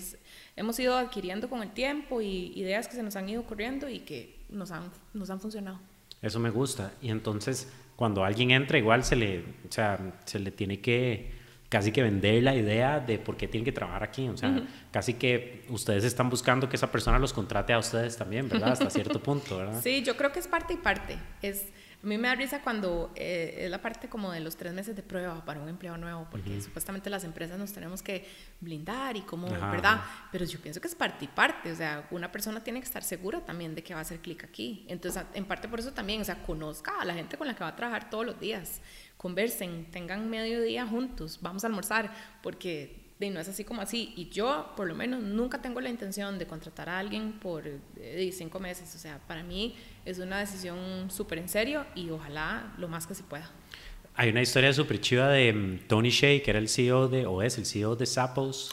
hemos 0.56 0.80
ido 0.80 0.98
adquiriendo 0.98 1.50
con 1.50 1.62
el 1.62 1.72
tiempo 1.72 2.22
y 2.22 2.54
ideas 2.56 2.88
que 2.88 2.96
se 2.96 3.04
nos 3.04 3.18
han 3.18 3.28
ido 3.28 3.42
ocurriendo 3.42 3.90
y 3.90 4.00
que 4.00 4.46
nos 4.50 4.72
han, 4.72 4.90
nos 5.14 5.30
han 5.30 5.42
funcionado. 5.42 5.80
Eso 6.22 6.40
me 6.40 6.50
gusta. 6.50 6.94
Y 7.02 7.10
entonces, 7.10 7.72
cuando 7.96 8.24
alguien 8.24 8.52
entra, 8.52 8.78
igual 8.78 9.04
se 9.04 9.16
le, 9.16 9.40
o 9.40 9.72
sea, 9.72 10.00
se 10.26 10.40
le 10.40 10.52
tiene 10.52 10.80
que 10.80 11.42
casi 11.72 11.94
que 11.94 12.04
vender 12.04 12.44
la 12.44 12.54
idea 12.54 13.00
de 13.00 13.18
por 13.18 13.38
qué 13.38 13.48
tiene 13.48 13.64
que 13.64 13.72
trabajar 13.72 14.04
aquí. 14.04 14.28
O 14.28 14.36
sea, 14.36 14.62
casi 14.92 15.14
que 15.14 15.64
ustedes 15.70 16.04
están 16.04 16.30
buscando 16.30 16.68
que 16.68 16.76
esa 16.76 16.92
persona 16.92 17.18
los 17.18 17.32
contrate 17.32 17.72
a 17.72 17.80
ustedes 17.80 18.18
también, 18.18 18.50
¿verdad? 18.50 18.74
Hasta 18.74 18.90
cierto 18.90 19.20
punto, 19.24 19.58
¿verdad? 19.58 19.80
Sí, 19.82 20.04
yo 20.04 20.18
creo 20.18 20.34
que 20.34 20.40
es 20.40 20.50
parte 20.50 20.74
y 20.74 20.78
parte. 20.78 21.18
Es 21.42 21.68
a 22.04 22.08
mí 22.08 22.18
me 22.18 22.28
da 22.28 22.36
risa 22.36 22.62
cuando 22.64 23.12
eh, 23.16 23.60
es 23.60 23.70
la 23.70 23.80
parte 23.80 24.10
como 24.10 24.32
de 24.32 24.40
los 24.40 24.56
tres 24.56 24.74
meses 24.74 24.96
de 24.96 25.04
prueba 25.04 25.46
para 25.46 25.60
un 25.60 25.70
empleo 25.70 25.98
nuevo, 25.98 26.28
porque 26.32 26.60
supuestamente 26.60 27.10
las 27.12 27.24
empresas 27.24 27.60
nos 27.60 27.72
tenemos 27.72 28.02
que 28.02 28.28
blindar 28.60 29.16
y 29.18 29.22
como, 29.22 29.48
¿verdad? 29.48 30.02
Pero 30.32 30.46
yo 30.46 30.60
pienso 30.60 30.82
que 30.82 30.88
es 30.88 30.96
parte 30.96 31.26
y 31.26 31.28
parte, 31.28 31.72
o 31.72 31.76
sea, 31.76 32.08
una 32.10 32.32
persona 32.32 32.64
tiene 32.64 32.80
que 32.80 32.86
estar 32.86 33.04
segura 33.04 33.46
también 33.46 33.76
de 33.76 33.84
que 33.84 33.94
va 33.94 34.00
a 34.00 34.02
hacer 34.02 34.20
clic 34.20 34.44
aquí. 34.44 34.84
Entonces, 34.88 35.24
en 35.36 35.46
parte 35.46 35.68
por 35.68 35.80
eso 35.80 35.92
también, 35.92 36.22
o 36.22 36.26
sea, 36.26 36.42
conozca 36.42 37.00
a 37.00 37.06
la 37.06 37.14
gente 37.14 37.38
con 37.38 37.46
la 37.46 37.56
que 37.56 37.64
va 37.64 37.70
a 37.70 37.76
trabajar 37.76 38.10
todos 38.10 38.26
los 38.26 38.40
días, 38.40 38.82
conversen, 39.18 39.92
tengan 39.92 40.28
medio 40.28 40.62
día 40.62 40.88
juntos, 40.88 41.38
vamos 41.42 41.64
a 41.64 41.68
almorzar, 41.68 42.12
porque 42.42 43.02
y 43.26 43.30
no 43.30 43.40
es 43.40 43.48
así 43.48 43.64
como 43.64 43.82
así. 43.82 44.14
Y 44.16 44.30
yo, 44.30 44.74
por 44.76 44.88
lo 44.88 44.96
menos, 44.96 45.22
nunca 45.22 45.62
tengo 45.62 45.80
la 45.82 45.90
intención 45.90 46.40
de 46.40 46.48
contratar 46.48 46.90
a 46.90 47.00
alguien 47.00 47.34
por 47.34 47.64
eh, 47.68 48.32
cinco 48.34 48.60
meses. 48.60 48.94
O 48.96 48.98
sea, 48.98 49.20
para 49.28 49.44
mí 49.44 49.76
es 50.06 50.20
una 50.20 50.40
decisión 50.40 51.10
súper 51.10 51.40
en 51.40 51.50
serio 51.50 51.86
y 51.96 52.10
ojalá 52.10 52.74
lo 52.78 52.88
más 52.88 53.08
que 53.08 53.16
se 53.16 53.24
pueda. 53.24 53.50
Hay 54.16 54.30
una 54.30 54.42
historia 54.42 54.74
súper 54.74 55.00
chiva 55.00 55.30
de 55.30 55.54
mm, 55.54 55.88
Tony 55.88 56.10
Shea, 56.10 56.44
que 56.44 56.52
era 56.52 56.60
el 56.60 56.68
CEO 56.68 57.08
de, 57.08 57.26
o 57.26 57.42
es 57.42 57.58
el 57.58 57.66
CEO 57.66 57.96
de 57.96 58.06
Zappos, 58.06 58.72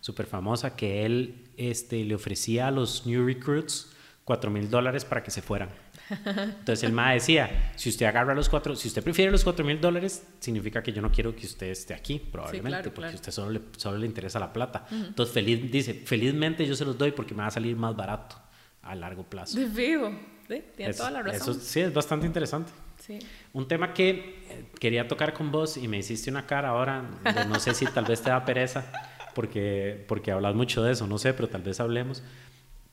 súper 0.00 0.26
famosa, 0.26 0.76
que 0.76 1.04
él 1.04 1.44
este, 1.56 2.04
le 2.04 2.14
ofrecía 2.14 2.68
a 2.68 2.70
los 2.70 3.06
new 3.06 3.24
recruits 3.24 3.92
4 4.24 4.50
mil 4.50 4.68
dólares 4.68 5.04
para 5.04 5.22
que 5.22 5.30
se 5.30 5.40
fueran. 5.40 5.70
Entonces 6.10 6.82
el 6.82 6.92
MA 6.92 7.12
decía, 7.12 7.72
si 7.76 7.88
usted 7.88 8.06
agarra 8.06 8.34
los 8.34 8.48
cuatro, 8.48 8.76
si 8.76 8.88
usted 8.88 9.02
prefiere 9.02 9.30
los 9.30 9.44
cuatro 9.44 9.64
mil 9.64 9.80
dólares, 9.80 10.22
significa 10.38 10.82
que 10.82 10.92
yo 10.92 11.02
no 11.02 11.10
quiero 11.10 11.34
que 11.34 11.46
usted 11.46 11.68
esté 11.68 11.94
aquí, 11.94 12.18
probablemente, 12.18 12.90
porque 12.90 13.12
a 13.12 13.14
usted 13.14 13.32
solo 13.32 13.50
le, 13.50 13.60
solo 13.76 13.98
le 13.98 14.06
interesa 14.06 14.38
la 14.38 14.52
plata. 14.52 14.86
Entonces 14.90 15.32
feliz, 15.34 15.70
dice, 15.70 15.94
felizmente 15.94 16.66
yo 16.66 16.74
se 16.74 16.84
los 16.84 16.96
doy 16.96 17.12
porque 17.12 17.34
me 17.34 17.40
va 17.42 17.48
a 17.48 17.50
salir 17.50 17.76
más 17.76 17.96
barato 17.96 18.36
a 18.82 18.94
largo 18.94 19.24
plazo. 19.24 19.58
De 19.58 19.66
vivo, 19.66 20.12
sí, 20.48 20.62
tiene 20.76 20.94
toda 20.94 21.10
la 21.10 21.22
razón. 21.22 21.52
Eso, 21.52 21.54
sí, 21.54 21.80
es 21.80 21.92
bastante 21.92 22.26
interesante. 22.26 22.72
Sí. 22.98 23.18
Un 23.52 23.68
tema 23.68 23.94
que 23.94 24.10
eh, 24.48 24.64
quería 24.80 25.06
tocar 25.06 25.32
con 25.32 25.52
vos 25.52 25.76
y 25.76 25.86
me 25.86 25.98
hiciste 25.98 26.30
una 26.30 26.46
cara 26.46 26.70
ahora, 26.70 27.04
no 27.48 27.60
sé 27.60 27.74
si 27.74 27.86
tal 27.86 28.04
vez 28.04 28.22
te 28.22 28.30
da 28.30 28.44
pereza 28.44 28.90
porque, 29.34 30.04
porque 30.08 30.32
hablas 30.32 30.54
mucho 30.54 30.82
de 30.82 30.92
eso, 30.92 31.06
no 31.06 31.16
sé, 31.18 31.32
pero 31.32 31.48
tal 31.48 31.62
vez 31.62 31.78
hablemos. 31.78 32.22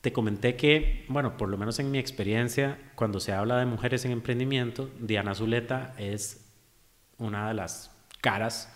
Te 0.01 0.13
comenté 0.13 0.55
que, 0.55 1.03
bueno, 1.07 1.37
por 1.37 1.49
lo 1.49 1.57
menos 1.57 1.79
en 1.79 1.89
mi 1.89 1.97
experiencia, 1.97 2.77
cuando 2.93 3.19
se 3.19 3.31
habla 3.31 3.57
de 3.57 3.65
mujeres 3.65 4.05
en 4.05 4.11
emprendimiento, 4.11 4.91
Diana 4.99 5.33
Zuleta 5.33 5.95
es 5.97 6.45
una 7.17 7.47
de 7.47 7.55
las 7.55 7.91
caras 8.21 8.71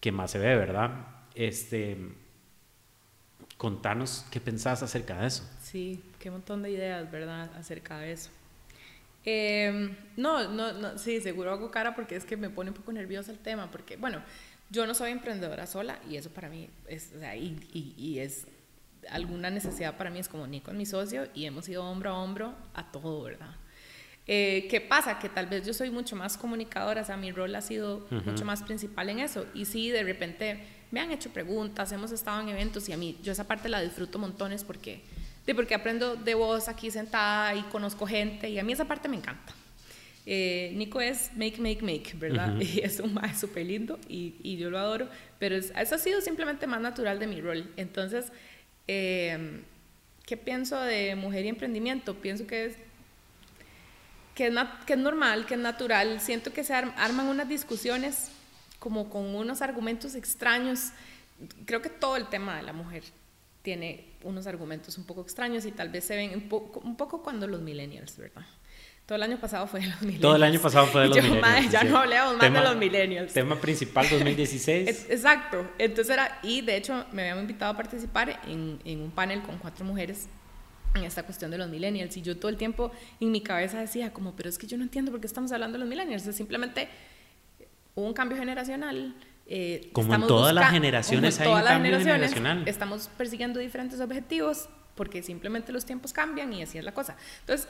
que 0.00 0.12
más 0.12 0.30
se 0.30 0.38
ve, 0.38 0.56
¿verdad? 0.56 1.06
Este, 1.34 1.98
contanos 3.58 4.24
qué 4.30 4.40
pensás 4.40 4.82
acerca 4.82 5.20
de 5.20 5.26
eso. 5.26 5.44
Sí, 5.60 6.02
qué 6.24 6.30
montón 6.30 6.62
de 6.62 6.70
ideas, 6.70 7.10
¿verdad? 7.12 7.50
Acerca 7.54 7.98
de 7.98 8.12
eso. 8.12 8.30
Em, 9.26 9.94
no, 10.16 10.48
no, 10.48 10.72
no, 10.72 10.96
sí, 10.96 11.20
seguro 11.20 11.52
hago 11.52 11.70
cara 11.70 11.94
porque 11.94 12.16
es 12.16 12.24
que 12.24 12.38
me 12.38 12.48
pone 12.48 12.70
un 12.70 12.76
poco 12.76 12.92
nerviosa 12.92 13.30
el 13.30 13.38
tema, 13.38 13.70
porque, 13.70 13.98
bueno, 13.98 14.22
yo 14.70 14.86
no 14.86 14.94
soy 14.94 15.10
emprendedora 15.10 15.66
sola 15.66 15.98
y 16.08 16.16
eso 16.16 16.30
para 16.30 16.48
mí 16.48 16.70
es, 16.88 17.12
o 17.14 17.18
sea, 17.18 17.36
y, 17.36 17.60
y, 17.74 18.20
es 18.20 18.46
alguna 19.10 19.50
necesidad 19.50 19.98
para 19.98 20.08
mí, 20.08 20.18
es 20.18 20.30
como 20.30 20.46
Nico 20.46 20.70
es 20.70 20.78
mi 20.78 20.86
socio 20.86 21.28
y 21.34 21.44
hemos 21.44 21.68
ido 21.68 21.84
hombro 21.84 22.08
a 22.08 22.22
hombro 22.22 22.54
a 22.72 22.90
todo, 22.90 23.24
¿verdad? 23.24 23.54
Eh, 24.26 24.66
¿Qué 24.70 24.80
pasa? 24.80 25.18
Que 25.18 25.28
tal 25.28 25.44
vez 25.44 25.66
yo 25.66 25.74
soy 25.74 25.90
mucho 25.90 26.16
más 26.16 26.38
comunicadora, 26.38 27.02
o 27.02 27.04
sea, 27.04 27.18
mi 27.18 27.32
rol 27.32 27.54
ha 27.54 27.60
sido 27.60 28.06
mucho 28.24 28.46
más 28.46 28.62
principal 28.62 29.10
en 29.10 29.18
eso. 29.18 29.44
Y 29.52 29.66
sí, 29.66 29.90
de 29.90 30.02
repente 30.02 30.58
me 30.90 31.00
han 31.00 31.10
hecho 31.10 31.28
preguntas, 31.34 31.92
hemos 31.92 32.12
estado 32.12 32.40
en 32.40 32.48
eventos 32.48 32.88
y 32.88 32.94
a 32.94 32.96
mí, 32.96 33.18
yo 33.22 33.32
esa 33.32 33.46
parte 33.46 33.68
la 33.68 33.82
disfruto 33.82 34.18
montones 34.18 34.64
porque 34.64 35.02
de 35.46 35.54
porque 35.54 35.74
aprendo 35.74 36.16
de 36.16 36.34
voz 36.34 36.68
aquí 36.68 36.90
sentada 36.90 37.54
y 37.54 37.62
conozco 37.64 38.06
gente 38.06 38.48
y 38.48 38.58
a 38.58 38.64
mí 38.64 38.72
esa 38.72 38.86
parte 38.86 39.08
me 39.08 39.16
encanta. 39.16 39.52
Eh, 40.26 40.72
Nico 40.74 41.02
es 41.02 41.30
make, 41.36 41.60
make, 41.60 41.82
make, 41.82 42.14
¿verdad? 42.16 42.56
Y 42.60 42.80
es 42.80 42.98
un 43.00 43.12
más 43.12 43.38
súper 43.38 43.66
lindo 43.66 43.98
y, 44.08 44.34
y, 44.42 44.56
yo 44.56 44.70
lo 44.70 44.78
adoro, 44.78 45.08
pero 45.38 45.56
eso 45.56 45.72
ha 45.74 45.98
sido 45.98 46.20
simplemente 46.22 46.66
más 46.66 46.80
natural 46.80 47.18
de 47.18 47.26
mi 47.26 47.40
rol. 47.40 47.70
Entonces, 47.76 48.32
eh, 48.88 49.62
¿qué 50.24 50.36
pienso 50.36 50.80
de 50.80 51.14
mujer 51.14 51.44
y 51.44 51.48
emprendimiento? 51.48 52.14
Pienso 52.14 52.46
que 52.46 52.66
es, 52.66 52.76
que 54.34 54.46
es, 54.46 54.54
que 54.86 54.92
es 54.94 54.98
normal, 54.98 55.44
que 55.44 55.54
es 55.54 55.60
natural. 55.60 56.20
Siento 56.20 56.52
que 56.52 56.64
se 56.64 56.74
arman 56.74 57.26
unas 57.26 57.48
discusiones 57.48 58.30
como 58.78 59.10
con 59.10 59.34
unos 59.34 59.60
argumentos 59.60 60.14
extraños. 60.14 60.90
Creo 61.66 61.82
que 61.82 61.90
todo 61.90 62.16
el 62.16 62.28
tema 62.28 62.56
de 62.56 62.62
la 62.62 62.72
mujer 62.72 63.02
tiene 63.62 64.13
unos 64.24 64.46
argumentos 64.46 64.98
un 64.98 65.04
poco 65.04 65.22
extraños 65.22 65.64
y 65.66 65.72
tal 65.72 65.88
vez 65.88 66.04
se 66.04 66.16
ven 66.16 66.34
un 66.34 66.48
poco, 66.48 66.80
un 66.80 66.96
poco 66.96 67.22
cuando 67.22 67.46
los 67.46 67.60
millennials, 67.60 68.16
¿verdad? 68.16 68.44
Todo 69.06 69.16
el 69.16 69.22
año 69.22 69.38
pasado 69.38 69.66
fue 69.66 69.80
de 69.80 69.86
los 69.86 70.00
millennials. 70.00 70.22
Todo 70.22 70.36
el 70.36 70.42
año 70.42 70.60
pasado 70.60 70.86
fue 70.86 71.02
de 71.02 71.08
los 71.08 71.22
millennials. 71.22 71.70
ya 71.70 71.84
no 71.84 71.98
hablamos 71.98 72.38
más 72.38 72.52
de 72.52 72.60
los 72.60 72.76
millennials. 72.76 73.32
Tema 73.34 73.60
principal 73.60 74.08
2016. 74.08 75.06
Exacto. 75.10 75.70
Entonces 75.78 76.14
era, 76.14 76.38
y 76.42 76.62
de 76.62 76.76
hecho 76.76 77.04
me 77.12 77.22
habían 77.22 77.40
invitado 77.40 77.72
a 77.72 77.76
participar 77.76 78.40
en, 78.48 78.80
en, 78.84 79.02
un 79.02 79.10
panel 79.10 79.42
con 79.42 79.58
cuatro 79.58 79.84
mujeres 79.84 80.26
en 80.94 81.04
esta 81.04 81.22
cuestión 81.22 81.50
de 81.50 81.58
los 81.58 81.68
millennials. 81.68 82.16
Y 82.16 82.22
yo 82.22 82.38
todo 82.38 82.48
el 82.48 82.56
tiempo 82.56 82.92
en 83.20 83.30
mi 83.30 83.42
cabeza 83.42 83.78
decía, 83.78 84.12
como, 84.12 84.34
pero 84.34 84.48
es 84.48 84.56
que 84.56 84.66
yo 84.66 84.78
no 84.78 84.84
entiendo 84.84 85.10
por 85.10 85.20
qué 85.20 85.26
estamos 85.26 85.52
hablando 85.52 85.74
de 85.74 85.80
los 85.80 85.88
millennials. 85.88 86.26
Es 86.26 86.36
simplemente 86.36 86.88
hubo 87.94 88.06
un 88.06 88.14
cambio 88.14 88.38
generacional 88.38 89.14
eh, 89.46 89.90
como 89.92 90.14
en 90.14 90.26
todas 90.26 90.54
las 90.54 90.70
generaciones 90.70 91.38
hay 91.40 91.48
un 91.48 91.62
cambio 91.62 91.98
generacional. 91.98 92.66
Estamos 92.66 93.10
persiguiendo 93.16 93.60
diferentes 93.60 94.00
objetivos 94.00 94.68
porque 94.94 95.22
simplemente 95.22 95.72
los 95.72 95.84
tiempos 95.84 96.12
cambian 96.12 96.52
y 96.52 96.62
así 96.62 96.78
es 96.78 96.84
la 96.84 96.92
cosa. 96.92 97.16
Entonces, 97.40 97.68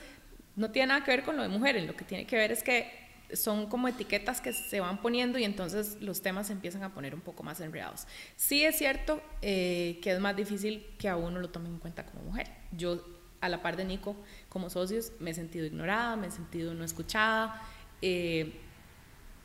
no 0.57 0.71
tiene 0.71 0.89
nada 0.89 1.05
que 1.05 1.11
ver 1.11 1.23
con 1.25 1.37
lo 1.37 1.43
de 1.43 1.49
mujeres, 1.49 1.87
lo 1.87 1.97
que 1.97 2.05
tiene 2.05 2.27
que 2.27 2.37
ver 2.37 2.53
es 2.53 2.63
que 2.63 3.05
son 3.33 3.67
como 3.67 3.89
etiquetas 3.89 4.41
que 4.41 4.53
se 4.53 4.81
van 4.81 5.01
poniendo 5.01 5.39
y 5.39 5.45
entonces 5.45 6.01
los 6.01 6.23
temas 6.23 6.49
se 6.49 6.53
empiezan 6.53 6.83
a 6.85 6.95
poner 6.95 7.15
un 7.15 7.21
poco 7.21 7.43
más 7.43 7.61
enredados. 7.61 8.07
Sí 8.37 8.65
es 8.65 8.77
cierto 8.79 9.21
eh, 9.43 9.99
que 10.03 10.13
es 10.13 10.21
más 10.21 10.37
difícil 10.37 10.87
que 10.99 11.09
a 11.09 11.17
uno 11.17 11.41
lo 11.41 11.51
tomen 11.51 11.73
en 11.73 11.79
cuenta 11.79 12.05
como 12.07 12.23
mujer. 12.23 12.49
Yo, 12.71 13.05
a 13.41 13.49
la 13.49 13.63
par 13.63 13.77
de 13.77 13.85
Nico, 13.85 14.17
como 14.49 14.71
socios, 14.71 15.13
me 15.19 15.31
he 15.31 15.35
sentido 15.35 15.67
ignorada, 15.67 16.15
me 16.17 16.29
he 16.29 16.31
sentido 16.31 16.75
no 16.75 16.85
escuchada. 16.85 17.61
Eh, 18.03 18.61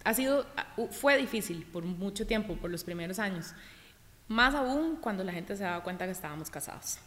ha 0.03 0.13
sido, 0.13 0.45
fue 0.91 1.17
difícil 1.17 1.65
por 1.71 1.83
mucho 1.83 2.25
tiempo, 2.25 2.55
por 2.55 2.69
los 2.69 2.83
primeros 2.83 3.19
años. 3.19 3.53
Más 4.27 4.55
aún 4.55 4.97
cuando 4.97 5.23
la 5.23 5.33
gente 5.33 5.55
se 5.55 5.63
daba 5.63 5.83
cuenta 5.83 6.05
que 6.05 6.11
estábamos 6.11 6.49
casados. 6.49 6.99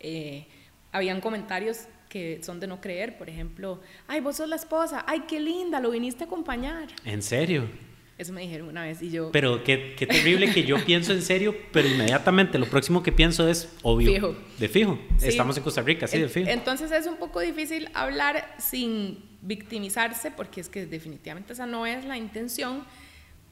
Eh, 0.00 0.46
habían 0.92 1.20
comentarios 1.20 1.86
que 2.08 2.40
son 2.42 2.60
de 2.60 2.66
no 2.66 2.80
creer, 2.80 3.18
por 3.18 3.28
ejemplo, 3.28 3.80
ay, 4.06 4.20
vos 4.20 4.36
sos 4.36 4.48
la 4.48 4.56
esposa, 4.56 5.04
ay, 5.06 5.24
qué 5.28 5.40
linda, 5.40 5.80
lo 5.80 5.90
viniste 5.90 6.24
a 6.24 6.26
acompañar. 6.26 6.88
¿En 7.04 7.22
serio? 7.22 7.68
Eso 8.16 8.32
me 8.32 8.40
dijeron 8.40 8.68
una 8.68 8.82
vez 8.82 9.00
y 9.00 9.10
yo... 9.10 9.30
Pero 9.30 9.62
qué, 9.62 9.94
qué 9.96 10.06
terrible 10.06 10.52
que 10.52 10.64
yo 10.64 10.84
pienso 10.84 11.12
en 11.12 11.22
serio, 11.22 11.54
pero 11.72 11.86
inmediatamente 11.86 12.58
lo 12.58 12.66
próximo 12.66 13.02
que 13.02 13.12
pienso 13.12 13.48
es 13.48 13.72
obvio. 13.82 14.12
Fijo. 14.12 14.36
De 14.58 14.68
fijo. 14.68 14.98
Estamos 15.22 15.56
en 15.56 15.62
Costa 15.62 15.82
Rica, 15.82 16.08
sí, 16.08 16.18
de 16.18 16.28
fijo. 16.28 16.50
Entonces 16.50 16.90
es 16.90 17.06
un 17.06 17.16
poco 17.16 17.38
difícil 17.40 17.88
hablar 17.94 18.56
sin 18.58 19.27
victimizarse, 19.42 20.30
porque 20.30 20.60
es 20.60 20.68
que 20.68 20.86
definitivamente 20.86 21.52
esa 21.52 21.66
no 21.66 21.86
es 21.86 22.04
la 22.04 22.16
intención, 22.16 22.84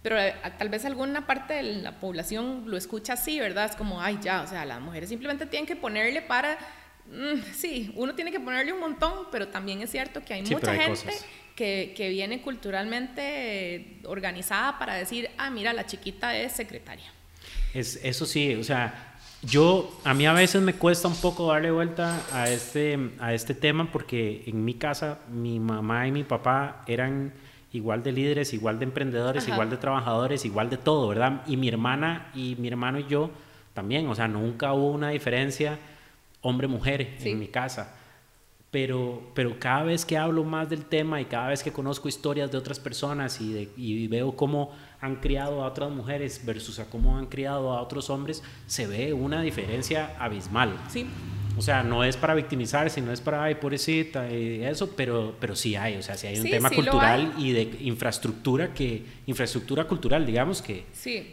pero 0.03 0.21
eh, 0.21 0.35
tal 0.59 0.69
vez 0.69 0.85
alguna 0.85 1.27
parte 1.27 1.55
de 1.55 1.63
la 1.63 1.99
población 1.99 2.65
lo 2.67 2.77
escucha 2.77 3.15
así, 3.15 3.41
¿verdad? 3.41 3.71
Es 3.71 3.77
como, 3.77 4.01
ay, 4.01 4.19
ya, 4.23 4.43
o 4.43 4.47
sea, 4.47 4.65
las 4.65 4.81
mujeres 4.81 5.09
simplemente 5.09 5.47
tienen 5.47 5.67
que 5.67 5.77
ponerle 5.77 6.23
para... 6.23 6.59
Mm, 7.07 7.41
sí, 7.55 7.93
uno 7.97 8.15
tiene 8.15 8.33
que 8.33 8.41
ponerle 8.41 8.73
un 8.73 8.81
montón, 8.81 9.27
pero 9.31 9.49
también 9.49 9.81
es 9.81 9.91
cierto 9.91 10.25
que 10.25 10.35
hay 10.35 10.43
mucha 10.43 10.75
gente 10.75 11.13
que, 11.55 11.95
que, 11.97 12.09
viene 12.09 12.43
culturalmente 12.43 13.99
organizada 14.05 14.79
para 14.79 14.95
decir, 14.95 15.31
ah, 15.39 15.51
mira, 15.51 15.73
la 15.73 15.87
chiquita 15.87 16.37
es 16.37 16.53
secretaria. 16.53 17.07
Es, 17.73 17.99
eso 18.03 18.27
sí, 18.27 18.55
o 18.55 18.65
sea, 18.65 19.16
yo, 19.47 19.91
a 20.05 20.13
mí 20.13 20.27
a 20.27 20.33
veces 20.33 20.61
me 20.61 20.75
cuesta 20.75 21.07
un 21.07 21.17
poco 21.17 21.47
darle 21.47 21.71
vuelta 21.71 22.21
a 22.33 22.51
este, 22.51 23.13
a 23.21 23.33
este 23.33 23.55
tema 23.55 23.91
porque 23.93 24.43
en 24.47 24.65
mi 24.65 24.75
casa 24.75 25.21
mi 25.31 25.61
mamá 25.61 26.09
y 26.09 26.13
mi 26.13 26.25
papá 26.25 26.83
eran 26.87 27.33
igual 27.73 28.03
de 28.03 28.13
líderes, 28.13 28.53
igual 28.55 28.79
de 28.79 28.87
emprendedores, 28.87 29.47
igual 29.47 29.71
de 29.71 29.77
trabajadores, 29.77 30.45
igual 30.45 30.69
de 30.69 30.79
todo, 30.79 31.09
¿verdad? 31.09 31.43
Y 31.47 31.57
mi 31.57 31.69
hermana 31.69 32.31
y 32.35 32.57
mi 32.57 32.69
hermano 32.69 32.99
y 32.99 33.07
yo 33.07 33.31
también, 33.73 34.09
o 34.09 34.15
sea, 34.15 34.27
nunca 34.27 34.73
hubo 34.73 34.91
una 34.91 35.11
diferencia 35.11 35.79
hombre-mujer 36.41 37.17
en 37.21 37.39
mi 37.39 37.47
casa. 37.47 37.95
Pero, 38.71 39.31
pero 39.35 39.59
cada 39.61 39.85
vez 39.85 40.05
que 40.05 40.19
hablo 40.19 40.43
más 40.43 40.69
del 40.69 40.85
tema 40.87 41.21
y 41.21 41.27
cada 41.27 41.49
vez 41.49 41.63
que 41.63 41.73
conozco 41.73 42.09
historias 42.09 42.51
de 42.51 42.59
otras 42.59 42.81
personas 42.81 43.41
y, 43.41 43.53
de, 43.53 43.69
y 43.77 44.09
veo 44.09 44.35
cómo 44.35 44.73
han 45.07 45.17
criado 45.17 45.63
a 45.63 45.69
otras 45.69 45.91
mujeres 45.91 46.43
versus 46.45 46.79
a 46.79 46.91
cómo 46.91 47.17
han 47.17 47.27
criado 47.27 47.73
a 47.73 47.81
otros 47.81 48.11
hombres, 48.11 48.43
se 48.67 48.87
ve 48.87 49.13
una 49.13 49.41
diferencia 49.41 50.17
abismal. 50.19 50.77
Sí. 50.89 51.07
O 51.57 51.63
sea, 51.63 51.83
no 51.83 52.05
es 52.05 52.17
para 52.17 52.35
victimizarse, 52.35 53.01
no 53.01 53.13
es 53.13 53.21
para, 53.21 53.45
ay, 53.45 53.57
pobrecita, 53.57 54.31
y 54.31 54.63
eso, 54.65 54.95
pero, 54.95 55.35
pero 55.41 55.57
sí 55.57 55.77
hay, 55.77 55.97
o 55.97 56.03
sea, 56.03 56.17
sí 56.17 56.27
hay 56.27 56.39
un 56.39 56.51
tema 56.51 56.71
cultural 56.71 57.35
y 57.39 57.53
de 57.53 57.63
infraestructura 57.81 58.75
que, 58.75 59.03
infraestructura 59.27 59.85
cultural, 59.85 60.27
digamos, 60.27 60.63
que, 60.63 60.85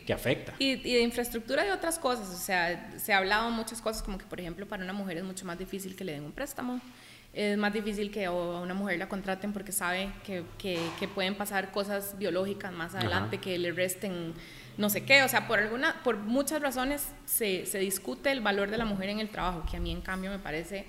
que 0.06 0.14
afecta. 0.14 0.54
Y, 0.60 0.72
y, 0.72 0.94
de 0.96 1.02
infraestructura 1.02 1.64
de 1.64 1.72
otras 1.72 2.00
cosas, 2.00 2.30
o 2.30 2.38
sea, 2.38 2.94
se 2.98 3.14
ha 3.14 3.18
hablado 3.18 3.50
muchas 3.52 3.82
cosas, 3.82 4.02
como 4.02 4.18
que, 4.18 4.26
por 4.26 4.40
ejemplo, 4.40 4.68
para 4.68 4.84
una 4.84 4.94
mujer 4.94 5.18
es 5.18 5.24
mucho 5.24 5.46
más 5.46 5.60
difícil 5.60 5.96
que 5.96 6.04
le 6.04 6.14
den 6.14 6.24
un 6.24 6.32
préstamo, 6.32 6.80
es 7.34 7.58
más 7.58 7.74
difícil 7.74 8.12
que 8.12 8.26
a 8.26 8.32
una 8.32 8.76
mujer 8.76 9.00
la 9.00 9.10
contraten 9.10 9.54
porque 9.54 9.72
sabe 9.72 10.12
que, 10.24 10.44
que, 10.58 11.08
pueden 11.08 11.36
pasar 11.36 11.72
cosas 11.72 12.16
biológicas 12.20 12.72
más 12.72 12.94
adelante 12.94 13.40
que 13.40 13.58
le 13.58 13.72
resten 13.72 14.34
no 14.78 14.90
sé 14.90 15.04
qué, 15.04 15.24
o 15.24 15.30
sea, 15.30 15.48
por, 15.48 15.60
alguna, 15.60 16.02
por 16.04 16.18
muchas 16.18 16.62
razones 16.62 17.04
se, 17.26 17.66
se, 17.66 17.80
discute 17.80 18.32
el 18.32 18.42
valor 18.42 18.70
de 18.72 18.78
la 18.78 18.86
mujer 18.86 19.10
en 19.10 19.20
el 19.20 19.30
trabajo, 19.30 19.64
que 19.70 19.78
a 19.78 19.80
mí 19.80 19.92
en 19.92 20.02
cambio 20.02 20.32
me 20.32 20.40
parece 20.40 20.86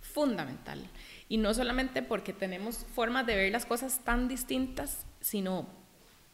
fundamental. 0.00 0.88
Y 1.28 1.38
no 1.38 1.52
solamente 1.54 2.02
porque 2.02 2.32
tenemos 2.32 2.86
formas 2.94 3.26
de 3.26 3.36
ver 3.36 3.52
las 3.52 3.66
cosas 3.66 4.00
tan 4.04 4.28
distintas, 4.28 5.06
sino 5.20 5.66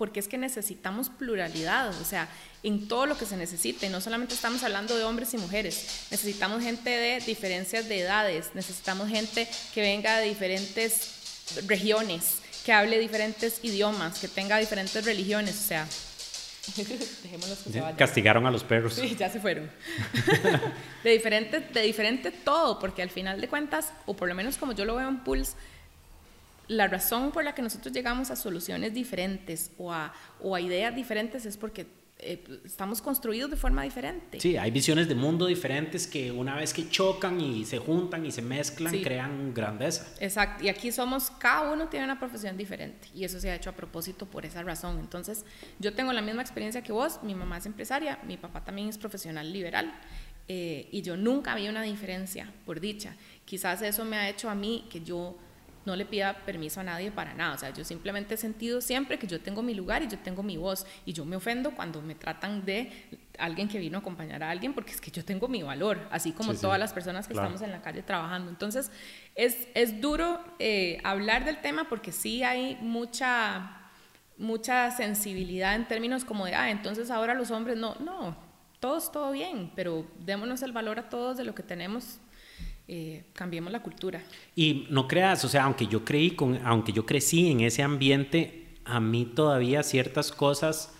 porque 0.00 0.18
es 0.18 0.28
que 0.28 0.38
necesitamos 0.38 1.10
pluralidad, 1.10 1.90
o 1.90 2.04
sea, 2.04 2.26
en 2.62 2.88
todo 2.88 3.04
lo 3.04 3.18
que 3.18 3.26
se 3.26 3.36
necesite, 3.36 3.90
no 3.90 4.00
solamente 4.00 4.32
estamos 4.32 4.62
hablando 4.62 4.96
de 4.96 5.04
hombres 5.04 5.34
y 5.34 5.36
mujeres, 5.36 6.06
necesitamos 6.10 6.62
gente 6.62 6.88
de 6.88 7.20
diferencias 7.20 7.86
de 7.86 8.00
edades, 8.00 8.50
necesitamos 8.54 9.10
gente 9.10 9.46
que 9.74 9.82
venga 9.82 10.16
de 10.16 10.28
diferentes 10.28 11.60
regiones, 11.66 12.38
que 12.64 12.72
hable 12.72 12.98
diferentes 12.98 13.60
idiomas, 13.62 14.18
que 14.18 14.28
tenga 14.28 14.56
diferentes 14.56 15.04
religiones, 15.04 15.60
o 15.60 15.68
sea, 15.68 15.86
dejémoslos 16.76 17.58
que 17.58 17.70
se 17.70 17.80
vayan. 17.80 17.96
Castigaron 17.96 18.46
a 18.46 18.50
los 18.50 18.64
perros. 18.64 18.94
Sí, 18.94 19.16
ya 19.16 19.28
se 19.30 19.40
fueron. 19.40 19.70
de 21.04 21.10
diferente, 21.10 21.60
de 21.60 21.82
diferente 21.82 22.30
todo, 22.30 22.78
porque 22.78 23.02
al 23.02 23.10
final 23.10 23.40
de 23.40 23.48
cuentas, 23.48 23.92
o 24.06 24.14
por 24.14 24.28
lo 24.28 24.34
menos 24.34 24.56
como 24.56 24.72
yo 24.72 24.84
lo 24.84 24.96
veo 24.96 25.08
en 25.08 25.20
Pulse, 25.20 25.54
la 26.68 26.86
razón 26.86 27.32
por 27.32 27.42
la 27.42 27.54
que 27.54 27.62
nosotros 27.62 27.92
llegamos 27.92 28.30
a 28.30 28.36
soluciones 28.36 28.94
diferentes 28.94 29.72
o 29.76 29.92
a, 29.92 30.12
o 30.40 30.54
a 30.54 30.60
ideas 30.60 30.94
diferentes 30.94 31.44
es 31.44 31.56
porque 31.56 31.86
eh, 32.22 32.60
estamos 32.64 33.00
construidos 33.00 33.50
de 33.50 33.56
forma 33.56 33.82
diferente. 33.82 34.40
Sí, 34.40 34.56
hay 34.56 34.70
visiones 34.70 35.08
de 35.08 35.14
mundo 35.14 35.46
diferentes 35.46 36.06
que 36.06 36.30
una 36.30 36.54
vez 36.54 36.72
que 36.72 36.88
chocan 36.88 37.40
y 37.40 37.64
se 37.64 37.78
juntan 37.78 38.26
y 38.26 38.30
se 38.30 38.42
mezclan, 38.42 39.00
crean 39.02 39.54
grandeza. 39.54 40.06
Exacto, 40.20 40.64
y 40.64 40.68
aquí 40.68 40.92
somos, 40.92 41.30
cada 41.30 41.72
uno 41.72 41.88
tiene 41.88 42.04
una 42.04 42.18
profesión 42.18 42.56
diferente 42.56 43.08
y 43.14 43.24
eso 43.24 43.40
se 43.40 43.50
ha 43.50 43.54
hecho 43.54 43.70
a 43.70 43.74
propósito 43.74 44.26
por 44.26 44.44
esa 44.44 44.62
razón. 44.62 44.98
Entonces, 44.98 45.44
yo 45.78 45.94
tengo 45.94 46.12
la 46.12 46.22
misma 46.22 46.42
experiencia 46.42 46.82
que 46.82 46.92
vos, 46.92 47.20
mi 47.22 47.34
mamá 47.34 47.58
es 47.58 47.66
empresaria, 47.66 48.18
mi 48.26 48.36
papá 48.36 48.64
también 48.64 48.88
es 48.88 48.98
profesional 48.98 49.52
liberal. 49.52 49.92
Eh, 50.52 50.88
y 50.90 51.02
yo 51.02 51.16
nunca 51.16 51.52
había 51.52 51.70
una 51.70 51.82
diferencia, 51.82 52.52
por 52.66 52.80
dicha. 52.80 53.14
Quizás 53.44 53.82
eso 53.82 54.04
me 54.04 54.16
ha 54.16 54.28
hecho 54.28 54.50
a 54.50 54.54
mí 54.56 54.84
que 54.90 55.00
yo 55.00 55.36
no 55.84 55.96
le 55.96 56.04
pida 56.04 56.34
permiso 56.44 56.80
a 56.80 56.84
nadie 56.84 57.10
para 57.10 57.34
nada. 57.34 57.54
O 57.54 57.58
sea, 57.58 57.70
yo 57.70 57.84
simplemente 57.84 58.34
he 58.34 58.36
sentido 58.36 58.80
siempre 58.80 59.18
que 59.18 59.26
yo 59.26 59.40
tengo 59.40 59.62
mi 59.62 59.74
lugar 59.74 60.02
y 60.02 60.08
yo 60.08 60.18
tengo 60.18 60.42
mi 60.42 60.56
voz. 60.56 60.86
Y 61.06 61.12
yo 61.12 61.24
me 61.24 61.36
ofendo 61.36 61.72
cuando 61.72 62.02
me 62.02 62.14
tratan 62.14 62.64
de 62.64 62.92
alguien 63.38 63.68
que 63.68 63.78
vino 63.78 63.98
a 63.98 64.00
acompañar 64.00 64.42
a 64.42 64.50
alguien, 64.50 64.74
porque 64.74 64.92
es 64.92 65.00
que 65.00 65.10
yo 65.10 65.24
tengo 65.24 65.48
mi 65.48 65.62
valor, 65.62 66.06
así 66.10 66.32
como 66.32 66.54
todas 66.54 66.78
las 66.78 66.92
personas 66.92 67.26
que 67.26 67.32
estamos 67.32 67.62
en 67.62 67.70
la 67.70 67.80
calle 67.80 68.02
trabajando. 68.02 68.50
Entonces, 68.50 68.90
es, 69.34 69.68
es 69.74 70.00
duro 70.00 70.44
eh, 70.58 71.00
hablar 71.04 71.44
del 71.44 71.60
tema 71.60 71.88
porque 71.88 72.12
sí 72.12 72.42
hay 72.42 72.76
mucha 72.80 73.76
mucha 74.36 74.90
sensibilidad 74.90 75.74
en 75.74 75.86
términos 75.86 76.24
como 76.24 76.46
de, 76.46 76.54
ah, 76.54 76.70
entonces 76.70 77.10
ahora 77.10 77.34
los 77.34 77.50
hombres 77.50 77.76
no, 77.76 77.94
no, 77.96 78.34
todos 78.80 79.12
todo 79.12 79.32
bien, 79.32 79.70
pero 79.76 80.06
démonos 80.18 80.62
el 80.62 80.72
valor 80.72 80.98
a 80.98 81.10
todos 81.10 81.36
de 81.36 81.44
lo 81.44 81.54
que 81.54 81.62
tenemos 81.62 82.18
eh, 82.92 83.22
cambiemos 83.34 83.70
la 83.70 83.84
cultura. 83.84 84.20
Y 84.56 84.88
no 84.90 85.06
creas, 85.06 85.44
o 85.44 85.48
sea, 85.48 85.62
aunque 85.62 85.86
yo 85.86 86.04
creí, 86.04 86.32
con, 86.32 86.58
aunque 86.66 86.92
yo 86.92 87.06
crecí 87.06 87.48
en 87.48 87.60
ese 87.60 87.84
ambiente, 87.84 88.66
a 88.84 88.98
mí 88.98 89.26
todavía 89.26 89.84
ciertas 89.84 90.32
cosas 90.32 90.92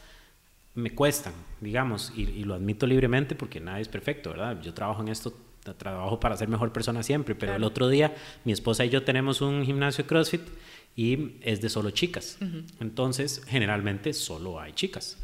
me 0.76 0.95
cuestan, 0.95 1.32
digamos, 1.61 2.12
y, 2.14 2.45
lo 2.45 2.55
admito 2.55 2.86
libremente 2.86 3.34
porque 3.34 3.59
nadie 3.59 3.82
es 3.82 3.88
perfecto, 3.88 4.30
¿verdad? 4.30 4.62
Yo 4.62 4.72
trabajo 4.72 5.03
en 5.03 5.09
esto, 5.09 5.34
trabajo 5.78 6.20
para 6.20 6.36
ser 6.36 6.47
mejor 6.47 6.72
persona 6.72 7.03
siempre, 7.03 7.34
pero 7.34 7.57
el 7.57 7.64
otro 7.64 7.88
día 7.88 8.14
mi 8.45 8.53
esposa 8.53 8.84
y 8.84 8.88
yo 8.88 9.03
tenemos 9.03 9.41
un 9.41 9.64
gimnasio 9.64 10.07
CrossFit 10.07 10.43
y 10.95 11.38
es 11.41 11.61
de 11.61 11.70
solo 11.70 11.91
chicas. 11.91 12.38
Entonces, 12.78 13.43
generalmente 13.49 14.12
solo 14.12 14.61
hay 14.61 14.74
chicas. 14.74 15.18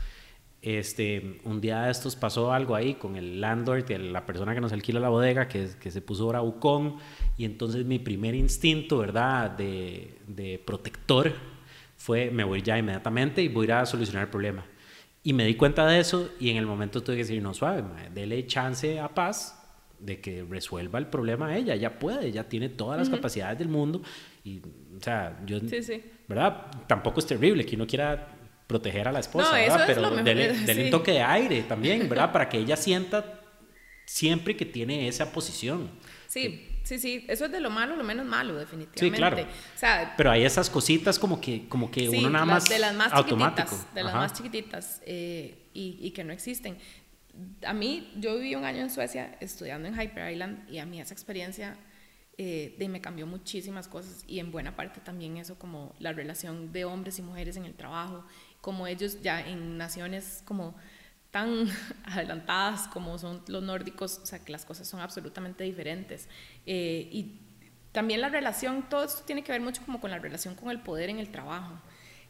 Este, 0.66 1.38
un 1.44 1.60
día 1.60 1.82
de 1.82 1.92
estos 1.92 2.16
pasó 2.16 2.52
algo 2.52 2.74
ahí 2.74 2.94
con 2.94 3.14
el 3.14 3.40
landlord, 3.40 3.88
la 3.88 4.26
persona 4.26 4.52
que 4.52 4.60
nos 4.60 4.72
alquila 4.72 4.98
la 4.98 5.10
bodega, 5.10 5.46
que, 5.46 5.68
que 5.80 5.92
se 5.92 6.00
puso 6.00 6.26
bravucón, 6.26 6.96
y 7.38 7.44
entonces 7.44 7.86
mi 7.86 8.00
primer 8.00 8.34
instinto, 8.34 8.98
¿verdad?, 8.98 9.52
de, 9.52 10.18
de 10.26 10.58
protector 10.58 11.32
fue, 11.96 12.32
me 12.32 12.42
voy 12.42 12.62
ya 12.62 12.76
inmediatamente 12.76 13.42
y 13.42 13.46
voy 13.46 13.66
a 13.66 13.68
ir 13.68 13.72
a 13.74 13.86
solucionar 13.86 14.24
el 14.24 14.28
problema. 14.28 14.66
Y 15.22 15.34
me 15.34 15.44
di 15.44 15.54
cuenta 15.54 15.86
de 15.86 16.00
eso 16.00 16.30
y 16.40 16.50
en 16.50 16.56
el 16.56 16.66
momento 16.66 17.00
tuve 17.00 17.14
que 17.14 17.22
decir, 17.22 17.40
no, 17.40 17.54
suave, 17.54 17.84
dele 18.12 18.44
chance 18.48 18.98
a 18.98 19.06
paz 19.14 19.62
de 20.00 20.20
que 20.20 20.42
resuelva 20.42 20.98
el 20.98 21.06
problema 21.06 21.56
ella, 21.56 21.74
ella 21.74 21.96
puede, 21.96 22.26
ella 22.26 22.48
tiene 22.48 22.70
todas 22.70 22.98
las 22.98 23.08
capacidades 23.08 23.56
del 23.60 23.68
mundo 23.68 24.02
y, 24.42 24.58
o 24.58 25.00
sea, 25.00 25.40
yo, 25.46 25.60
sí, 25.60 25.84
sí. 25.84 26.02
¿verdad? 26.26 26.66
Tampoco 26.88 27.20
es 27.20 27.26
terrible 27.26 27.64
que 27.64 27.76
uno 27.76 27.86
quiera 27.86 28.36
proteger 28.66 29.08
a 29.08 29.12
la 29.12 29.20
esposa, 29.20 29.52
¿verdad? 29.52 29.84
Pero 29.86 30.10
dele, 30.22 30.52
un 30.84 30.90
toque 30.90 31.12
de 31.12 31.22
aire 31.22 31.62
también, 31.62 32.08
¿verdad? 32.08 32.32
Para 32.32 32.48
que 32.48 32.58
ella 32.58 32.76
sienta 32.76 33.40
siempre 34.04 34.56
que 34.56 34.66
tiene 34.66 35.08
esa 35.08 35.32
posición. 35.32 35.90
Sí, 36.26 36.68
sí, 36.82 36.98
sí, 36.98 37.24
eso 37.28 37.46
es 37.46 37.52
de 37.52 37.60
lo 37.60 37.70
malo, 37.70 37.96
lo 37.96 38.04
menos 38.04 38.26
malo, 38.26 38.56
definitivamente. 38.56 39.16
Sí, 39.16 39.16
claro. 39.16 39.42
O 39.42 39.78
sea, 39.78 40.14
Pero 40.16 40.30
hay 40.30 40.44
esas 40.44 40.68
cositas 40.68 41.18
como 41.18 41.40
que, 41.40 41.68
como 41.68 41.90
que 41.90 42.08
uno 42.08 42.30
nada 42.30 42.44
más, 42.44 42.68
de 42.68 42.78
las 42.78 42.94
más 42.94 43.12
automático. 43.12 43.76
de 43.94 44.02
las 44.02 44.14
más 44.14 44.32
chiquititas 44.32 45.00
eh, 45.06 45.68
y, 45.72 45.98
y, 46.00 46.10
que 46.10 46.24
no 46.24 46.32
existen. 46.32 46.78
A 47.64 47.72
mí, 47.72 48.12
yo 48.16 48.36
viví 48.36 48.54
un 48.54 48.64
año 48.64 48.80
en 48.80 48.90
Suecia 48.90 49.36
estudiando 49.40 49.88
en 49.88 50.00
Hyper 50.00 50.32
Island 50.32 50.70
y 50.70 50.78
a 50.78 50.86
mí 50.86 51.00
esa 51.00 51.14
experiencia 51.14 51.76
eh, 52.38 52.76
de, 52.78 52.90
me 52.90 53.00
cambió 53.00 53.26
muchísimas 53.26 53.88
cosas 53.88 54.22
y 54.26 54.40
en 54.40 54.52
buena 54.52 54.76
parte 54.76 55.00
también 55.00 55.38
eso 55.38 55.58
como 55.58 55.94
la 56.00 56.12
relación 56.12 56.70
de 56.70 56.84
hombres 56.84 57.18
y 57.18 57.22
mujeres 57.22 57.56
en 57.56 57.64
el 57.64 57.72
trabajo 57.72 58.26
como 58.66 58.88
ellos 58.88 59.22
ya 59.22 59.40
en 59.46 59.78
naciones 59.78 60.42
como 60.44 60.74
tan 61.30 61.68
adelantadas 62.04 62.88
como 62.88 63.16
son 63.16 63.40
los 63.46 63.62
nórdicos, 63.62 64.18
o 64.18 64.26
sea, 64.26 64.40
que 64.40 64.50
las 64.50 64.64
cosas 64.64 64.88
son 64.88 64.98
absolutamente 64.98 65.62
diferentes. 65.62 66.28
Eh, 66.66 67.08
y 67.12 67.38
también 67.92 68.20
la 68.20 68.28
relación, 68.28 68.88
todo 68.88 69.04
esto 69.04 69.22
tiene 69.24 69.44
que 69.44 69.52
ver 69.52 69.60
mucho 69.60 69.82
como 69.86 70.00
con 70.00 70.10
la 70.10 70.18
relación 70.18 70.56
con 70.56 70.70
el 70.70 70.80
poder 70.80 71.10
en 71.10 71.20
el 71.20 71.30
trabajo, 71.30 71.74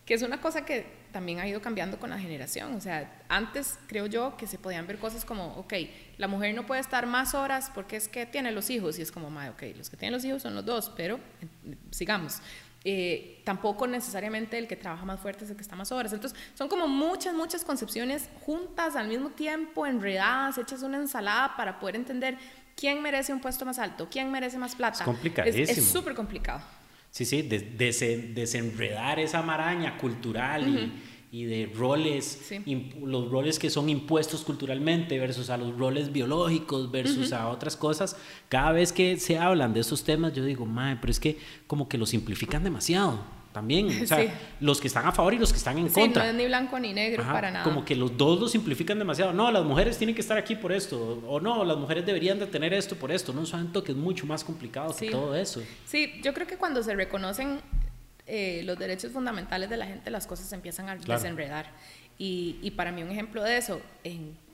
que 0.05 0.12
es 0.12 0.20
una 0.20 0.43
cosa 0.43 0.66
que 0.66 0.87
también 1.11 1.39
ha 1.41 1.49
ido 1.49 1.62
cambiando 1.62 1.99
con 1.99 2.11
la 2.11 2.18
generación. 2.18 2.74
O 2.74 2.80
sea, 2.82 3.24
antes 3.30 3.78
creo 3.87 4.05
yo 4.05 4.37
que 4.37 4.47
se 4.47 4.59
podían 4.59 4.87
ver 4.87 4.99
cosas 4.99 5.24
como, 5.24 5.55
ok, 5.57 5.72
la 6.18 6.28
mujer 6.28 6.55
no 6.55 6.66
puede 6.66 6.82
estar 6.82 7.07
más 7.07 7.34
horas 7.34 7.72
porque 7.74 7.97
es 7.97 8.09
que 8.09 8.26
tiene 8.26 8.53
los 8.53 8.68
hijos, 8.68 8.99
y 8.99 9.03
es 9.03 9.11
como, 9.11 9.28
ok, 9.28 9.62
los 9.74 9.89
que 9.89 9.97
tienen 9.97 10.12
los 10.12 10.24
hijos 10.26 10.43
son 10.43 10.55
los 10.55 10.66
dos, 10.66 10.93
pero 10.95 11.16
eh, 11.16 11.76
sigamos. 11.91 12.43
Eh, 12.89 13.43
tampoco 13.43 13.89
necesariamente 13.89 14.57
el 14.59 14.68
que 14.68 14.76
trabaja 14.76 15.05
más 15.05 15.18
fuerte 15.18 15.45
es 15.45 15.51
el 15.51 15.57
que 15.57 15.62
está 15.62 15.74
más 15.74 15.91
horas. 15.91 16.12
Entonces, 16.12 16.39
son 16.55 16.68
como 16.68 16.87
muchas, 16.87 17.34
muchas 17.34 17.64
concepciones 17.64 18.28
juntas 18.43 18.95
al 18.95 19.09
mismo 19.09 19.30
tiempo, 19.30 19.89
enredadas, 19.89 20.57
hechas 20.57 20.84
una 20.84 20.99
ensalada 20.99 21.57
para 21.57 21.80
poder 21.80 21.97
entender 21.97 22.39
quién 22.76 23.03
merece 23.03 23.32
un 23.32 23.41
puesto 23.41 23.64
más 23.64 23.80
alto, 23.80 24.07
quién 24.09 24.30
merece 24.30 24.57
más 24.57 24.76
plata. 24.76 24.99
Es 24.99 25.03
complicadísimo. 25.03 25.68
Es 25.68 25.84
súper 25.84 26.14
complicado. 26.14 26.62
Sí, 27.11 27.24
sí, 27.24 27.43
desenredar 27.43 29.18
esa 29.18 29.43
maraña 29.43 29.99
cultural 29.99 30.68
y 30.68 30.93
y 31.31 31.45
de 31.45 31.72
roles, 31.74 32.53
los 33.03 33.31
roles 33.31 33.59
que 33.59 33.70
son 33.70 33.89
impuestos 33.89 34.43
culturalmente 34.43 35.18
versus 35.18 35.51
a 35.51 35.57
los 35.57 35.77
roles 35.77 36.12
biológicos 36.12 36.91
versus 36.91 37.33
a 37.33 37.49
otras 37.49 37.77
cosas. 37.77 38.16
Cada 38.49 38.72
vez 38.72 38.93
que 38.93 39.16
se 39.18 39.39
hablan 39.39 39.74
de 39.74 39.81
esos 39.81 40.05
temas, 40.05 40.33
yo 40.33 40.45
digo, 40.45 40.66
madre, 40.66 40.99
pero 41.01 41.11
es 41.11 41.20
que 41.20 41.39
como 41.66 41.89
que 41.89 41.99
lo 41.99 42.07
simplifican 42.07 42.62
demasiado 42.62 43.37
también. 43.57 44.03
O 44.03 44.07
sea, 44.07 44.39
los 44.61 44.83
que 44.83 44.87
están 44.87 45.07
a 45.07 45.12
favor 45.12 45.33
y 45.33 45.39
los 45.39 45.51
que 45.51 45.57
están 45.57 45.79
en 45.79 45.89
contra. 45.89 46.24
No 46.24 46.29
es 46.29 46.37
ni 46.37 46.45
blanco 46.45 46.79
ni 46.79 46.93
negro 46.93 47.24
para 47.24 47.51
nada. 47.51 47.64
Como 47.64 47.87
que 47.87 47.97
los 47.97 48.14
dos 48.14 48.39
lo 48.39 48.49
simplifican 48.49 48.99
demasiado. 48.99 49.33
No, 49.33 49.51
las 49.51 49.64
mujeres 49.64 49.97
tienen 49.97 50.14
que 50.14 50.20
estar 50.20 50.37
aquí 50.37 50.57
por 50.57 50.72
esto. 50.72 51.22
O 51.27 51.41
no, 51.41 51.64
las 51.64 51.79
mujeres 51.79 52.05
deberían 52.05 52.39
de 52.39 52.47
tener 52.47 52.74
esto 52.74 52.97
por 52.97 53.11
esto. 53.11 53.33
No, 53.33 53.47
saben 53.47 53.72
que 53.72 53.93
es 53.93 53.97
mucho 53.97 54.27
más 54.27 54.45
complicado 54.45 54.95
que 54.95 55.11
todo 55.11 55.35
eso. 55.35 55.62
Sí, 55.87 56.12
yo 56.22 56.35
creo 56.35 56.47
que 56.47 56.59
cuando 56.59 56.83
se 56.83 56.95
reconocen 56.95 57.61
eh, 58.27 58.62
los 58.64 58.79
derechos 58.79 59.12
fundamentales 59.12 59.70
de 59.70 59.77
la 59.77 59.87
gente, 59.87 60.11
las 60.11 60.27
cosas 60.27 60.47
se 60.47 60.55
empiezan 60.55 60.89
a 60.89 60.97
desenredar. 60.97 61.66
Y, 62.18 62.59
y, 62.62 62.70
para 62.70 62.93
mí 62.93 63.03
un 63.03 63.11
ejemplo 63.11 63.43
de 63.43 63.59
eso, 63.59 63.79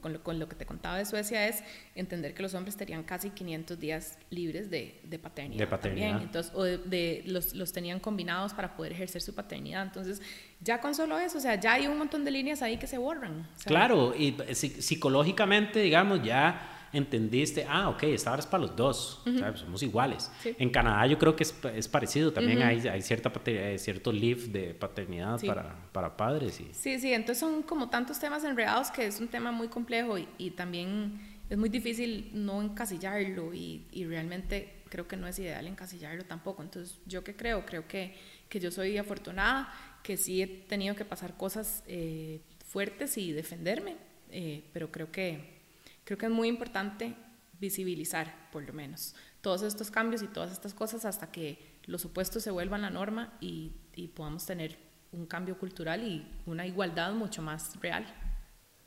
con, 0.00 0.12
lo, 0.12 0.22
con, 0.24 0.40
lo, 0.40 0.48
que 0.48 0.56
te 0.56 0.66
contaba 0.66 0.98
de 0.98 1.06
Suecia, 1.06 1.46
es 1.46 1.62
entender 1.94 2.34
que 2.34 2.42
los 2.42 2.54
hombres 2.54 2.76
tenían 2.76 3.04
casi 3.04 3.30
500 3.30 3.78
días 3.78 4.18
libres 4.30 4.68
de, 4.68 5.00
de 5.04 5.18
paternidad. 5.20 5.60
De 5.60 5.66
paternidad. 5.68 6.08
También. 6.08 6.26
Entonces, 6.26 6.52
o 6.56 6.64
de, 6.64 7.22
los, 7.24 7.54
los, 7.54 7.72
tenían 7.72 8.00
combinados 8.00 8.52
para 8.52 8.76
poder 8.76 8.92
ejercer 8.92 9.22
su 9.22 9.32
paternidad. 9.32 9.84
Entonces, 9.84 10.20
ya 10.60 10.80
con 10.80 10.92
solo 10.94 11.18
eso, 11.20 11.38
o 11.38 11.40
sea, 11.40 11.54
ya 11.54 11.74
hay 11.74 11.86
un 11.86 11.98
montón 11.98 12.24
de 12.24 12.32
líneas 12.32 12.62
ahí 12.62 12.78
que 12.78 12.88
se 12.88 12.98
borran. 12.98 13.48
claro, 13.64 14.12
y 14.16 14.36
psicológicamente, 14.52 15.80
digamos, 15.80 16.20
ya 16.24 16.81
entendiste, 16.92 17.66
ah, 17.68 17.88
ok, 17.88 18.02
esta 18.04 18.32
hora 18.32 18.40
es 18.40 18.46
para 18.46 18.62
los 18.62 18.76
dos, 18.76 19.22
somos 19.56 19.82
iguales. 19.82 20.30
En 20.44 20.70
Canadá 20.70 21.06
yo 21.06 21.18
creo 21.18 21.34
que 21.34 21.42
es, 21.44 21.54
es 21.74 21.88
parecido, 21.88 22.32
también 22.32 22.62
hay, 22.62 22.86
hay, 22.86 23.02
cierta, 23.02 23.32
eh, 23.46 23.76
cierto 23.78 24.12
leave 24.12 24.48
de 24.48 24.74
paternidad 24.74 25.40
para, 25.44 25.74
para, 25.92 26.16
padres. 26.16 26.60
Y... 26.60 26.72
Sí, 26.72 26.98
sí, 26.98 27.12
entonces 27.12 27.38
son 27.38 27.62
como 27.62 27.88
tantos 27.88 28.18
temas 28.18 28.44
enredados 28.44 28.90
que 28.90 29.06
es 29.06 29.20
un 29.20 29.28
tema 29.28 29.52
muy 29.52 29.68
complejo 29.68 30.18
y, 30.18 30.28
y 30.38 30.50
también 30.50 31.20
es 31.48 31.58
muy 31.58 31.68
difícil 31.68 32.30
no 32.32 32.62
encasillarlo 32.62 33.52
y, 33.52 33.86
y, 33.92 34.04
realmente 34.06 34.82
creo 34.88 35.06
que 35.06 35.16
no 35.16 35.26
es 35.26 35.38
ideal 35.38 35.66
encasillarlo 35.66 36.24
tampoco. 36.24 36.62
Entonces, 36.62 36.98
¿yo 37.06 37.24
qué 37.24 37.34
creo? 37.34 37.64
Creo 37.66 37.86
que, 37.86 38.14
que 38.48 38.60
yo 38.60 38.70
soy 38.70 38.96
afortunada, 38.98 39.72
que 40.02 40.16
sí 40.16 40.42
he 40.42 40.46
tenido 40.46 40.94
que 40.94 41.04
pasar 41.04 41.36
cosas 41.36 41.84
eh, 41.86 42.40
fuertes 42.66 43.18
y 43.18 43.32
defenderme, 43.32 43.96
eh, 44.30 44.64
pero 44.72 44.90
creo 44.90 45.12
que 45.12 45.61
Creo 46.04 46.18
que 46.18 46.26
es 46.26 46.32
muy 46.32 46.48
importante 46.48 47.14
visibilizar, 47.60 48.50
por 48.50 48.64
lo 48.64 48.72
menos, 48.72 49.14
todos 49.40 49.62
estos 49.62 49.90
cambios 49.90 50.22
y 50.22 50.26
todas 50.26 50.50
estas 50.50 50.74
cosas 50.74 51.04
hasta 51.04 51.30
que 51.30 51.58
los 51.86 52.00
supuestos 52.00 52.42
se 52.42 52.50
vuelvan 52.50 52.82
la 52.82 52.90
norma 52.90 53.32
y, 53.40 53.72
podamos 54.14 54.44
tener 54.46 54.76
un 55.12 55.26
cambio 55.26 55.58
cultural 55.58 56.02
y 56.02 56.26
una 56.46 56.66
igualdad 56.66 57.12
mucho 57.12 57.42
más 57.42 57.78
real. 57.80 58.04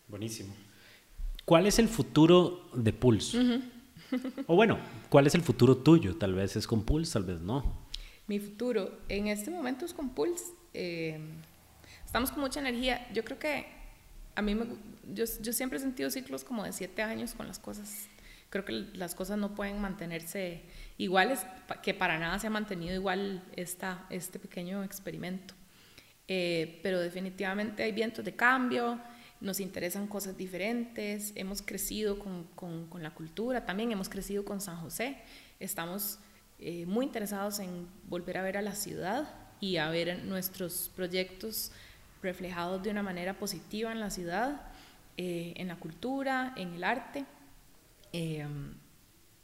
Buenísimo. 0.07 0.53
¿Cuál 1.45 1.67
es 1.67 1.79
el 1.79 1.87
futuro 1.87 2.69
de 2.73 2.91
Pulse? 2.91 3.61
o 4.47 4.55
bueno, 4.55 4.77
¿cuál 5.09 5.27
es 5.27 5.35
el 5.35 5.41
futuro 5.41 5.77
tuyo? 5.77 6.17
Tal 6.17 6.33
vez 6.33 6.55
es 6.55 6.67
con 6.67 6.83
Pulse, 6.83 7.13
tal 7.13 7.23
vez 7.23 7.39
no. 7.39 7.85
Mi 8.27 8.39
futuro 8.39 9.01
en 9.07 9.27
este 9.27 9.51
momento 9.51 9.85
es 9.85 9.93
con 9.93 10.09
Pulse. 10.09 10.45
Eh, 10.73 11.19
estamos 12.03 12.31
con 12.31 12.41
mucha 12.41 12.59
energía. 12.59 13.07
Yo 13.13 13.23
creo 13.23 13.37
que 13.37 13.67
a 14.35 14.41
mí 14.41 14.55
me, 14.55 14.65
yo, 15.13 15.25
yo, 15.41 15.53
siempre 15.53 15.77
he 15.77 15.81
sentido 15.81 16.09
ciclos 16.09 16.43
como 16.43 16.63
de 16.63 16.73
siete 16.73 17.01
años 17.01 17.33
con 17.33 17.47
las 17.47 17.59
cosas. 17.59 18.07
Creo 18.49 18.65
que 18.65 18.71
las 18.71 19.15
cosas 19.15 19.37
no 19.37 19.55
pueden 19.55 19.81
mantenerse 19.81 20.61
iguales, 20.97 21.45
que 21.81 21.93
para 21.93 22.19
nada 22.19 22.39
se 22.39 22.47
ha 22.47 22.49
mantenido 22.49 22.93
igual 22.93 23.43
esta, 23.55 24.05
este 24.09 24.39
pequeño 24.39 24.83
experimento. 24.83 25.53
Eh, 26.27 26.79
pero 26.83 26.99
definitivamente 26.99 27.83
hay 27.83 27.91
vientos 27.91 28.23
de 28.25 28.35
cambio, 28.35 28.99
nos 29.41 29.59
interesan 29.59 30.07
cosas 30.07 30.37
diferentes, 30.37 31.33
hemos 31.35 31.61
crecido 31.61 32.17
con, 32.17 32.45
con, 32.55 32.87
con 32.87 33.03
la 33.03 33.11
cultura, 33.11 33.65
también 33.65 33.91
hemos 33.91 34.09
crecido 34.09 34.43
con 34.43 34.59
San 34.59 34.77
José, 34.77 35.17
estamos 35.59 36.19
eh, 36.57 36.85
muy 36.85 37.05
interesados 37.05 37.59
en 37.59 37.87
volver 38.07 38.37
a 38.37 38.41
ver 38.41 38.57
a 38.57 38.61
la 38.61 38.73
ciudad 38.73 39.27
y 39.59 39.77
a 39.77 39.89
ver 39.89 40.23
nuestros 40.23 40.91
proyectos 40.95 41.71
reflejados 42.21 42.81
de 42.83 42.89
una 42.89 43.03
manera 43.03 43.33
positiva 43.33 43.91
en 43.91 43.99
la 43.99 44.09
ciudad, 44.09 44.61
eh, 45.17 45.53
en 45.57 45.67
la 45.67 45.75
cultura, 45.75 46.53
en 46.55 46.73
el 46.73 46.83
arte. 46.83 47.25
Eh, 48.13 48.45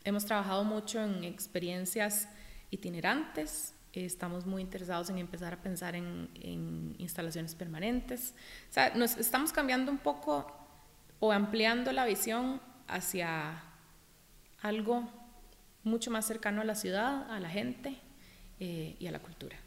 hemos 0.03 0.26
trabajado 0.26 0.63
mucho 0.63 1.03
en 1.03 1.24
experiencias 1.24 2.28
itinerantes, 2.69 3.74
estamos 3.93 4.45
muy 4.45 4.61
interesados 4.61 5.09
en 5.09 5.17
empezar 5.17 5.53
a 5.53 5.57
pensar 5.61 5.95
en, 5.95 6.30
en, 6.36 6.95
instalaciones 6.97 7.55
permanentes. 7.55 8.34
O 8.69 8.74
sea, 8.74 8.93
nos 8.95 9.17
estamos 9.17 9.51
cambiando 9.51 9.91
un 9.91 9.97
poco 9.97 10.49
o 11.19 11.32
ampliando 11.32 11.91
la 11.91 12.05
visión 12.05 12.61
hacia 12.88 13.63
algo 14.61 15.09
mucho 15.84 16.11
más 16.11 16.26
cercano 16.26 16.61
a 16.61 16.63
la 16.63 16.76
ciudad, 16.76 17.30
a 17.32 17.39
la 17.39 17.49
gente 17.49 17.95
eh, 18.59 18.95
y 18.99 19.07
a 19.07 19.11
la 19.11 19.19
cultura. 19.19 19.57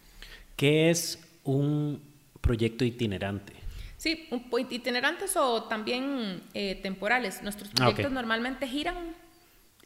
¿Qué 0.57 0.91
es 0.91 1.19
un 1.43 2.01
proyecto 2.45 2.85
itinerante? 2.85 3.53
Sí, 3.97 4.29
un, 4.31 4.45
itinerantes 4.71 5.35
o 5.37 5.65
también 5.65 6.43
eh, 6.53 6.79
temporales. 6.83 7.43
Nuestros 7.43 7.71
ah, 7.71 7.77
proyectos 7.77 8.13
normalmente 8.13 8.69
giran 8.69 9.15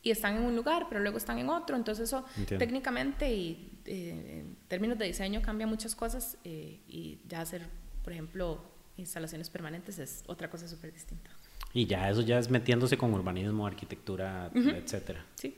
y 0.03 0.11
están 0.11 0.37
en 0.37 0.43
un 0.43 0.57
lugar, 0.57 0.87
pero 0.89 1.01
luego 1.01 1.19
están 1.19 1.39
en 1.39 1.49
otro. 1.49 1.77
Entonces 1.77 2.09
eso 2.09 2.25
técnicamente 2.47 3.33
y 3.33 3.79
eh, 3.85 4.41
en 4.41 4.57
términos 4.67 4.99
de 4.99 5.07
diseño 5.07 5.41
cambia 5.41 5.67
muchas 5.67 5.95
cosas 5.95 6.37
y 6.45 7.21
ya 7.29 7.43
hacer, 7.43 7.63
por 8.03 8.13
ejemplo, 8.13 8.61
instalaciones 8.97 9.49
permanentes 9.51 9.99
es 9.99 10.25
otra 10.27 10.51
cosa 10.51 10.67
súper 10.67 10.93
distinta. 10.93 11.31
Y 11.73 11.87
ya 11.87 12.11
eso 12.11 12.23
ya 12.23 12.39
es 12.39 12.51
metiéndose 12.51 12.97
con 12.97 13.13
urbanismo, 13.15 13.67
arquitectura, 13.67 14.51
etcétera. 14.55 15.25
Sí. 15.37 15.55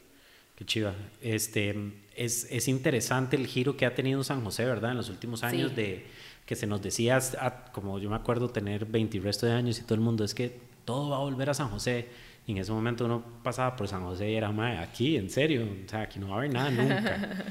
Qué 0.61 0.67
chiva. 0.67 0.95
Este, 1.23 1.75
es, 2.15 2.47
es, 2.51 2.69
interesante 2.69 3.37
el 3.37 3.47
giro 3.47 3.79
que 3.79 3.87
ha 3.87 3.95
tenido 3.95 4.23
San 4.23 4.45
José, 4.45 4.67
¿verdad? 4.67 4.91
En 4.91 4.99
los 4.99 5.09
últimos 5.09 5.43
años 5.43 5.75
de 5.75 6.05
que 6.51 6.57
se 6.57 6.67
nos 6.67 6.83
decía, 6.83 7.21
como 7.71 8.01
yo 8.01 8.11
me 8.11 8.17
acuerdo 8.17 8.49
tener 8.49 8.85
20 8.85 9.19
y 9.19 9.21
resto 9.21 9.47
de 9.47 9.53
años 9.53 9.79
y 9.79 9.85
todo 9.85 9.95
el 9.95 10.01
mundo, 10.01 10.25
es 10.25 10.35
que 10.35 10.59
todo 10.85 11.11
va 11.11 11.19
a 11.19 11.21
volver 11.21 11.49
a 11.49 11.55
San 11.55 11.69
José. 11.69 12.09
Y 12.45 12.51
en 12.51 12.59
ese 12.59 12.73
momento 12.73 13.05
uno 13.05 13.23
pasaba 13.45 13.77
por 13.77 13.87
San 13.87 14.03
José 14.03 14.33
y 14.33 14.35
era, 14.35 14.51
aquí, 14.83 15.17
en 15.17 15.31
serio, 15.31 15.63
o 15.63 15.89
sea, 15.89 16.01
aquí 16.01 16.19
no 16.19 16.31
va 16.31 16.35
a 16.35 16.39
haber 16.39 16.53
nada 16.53 16.71
nunca. 16.73 17.45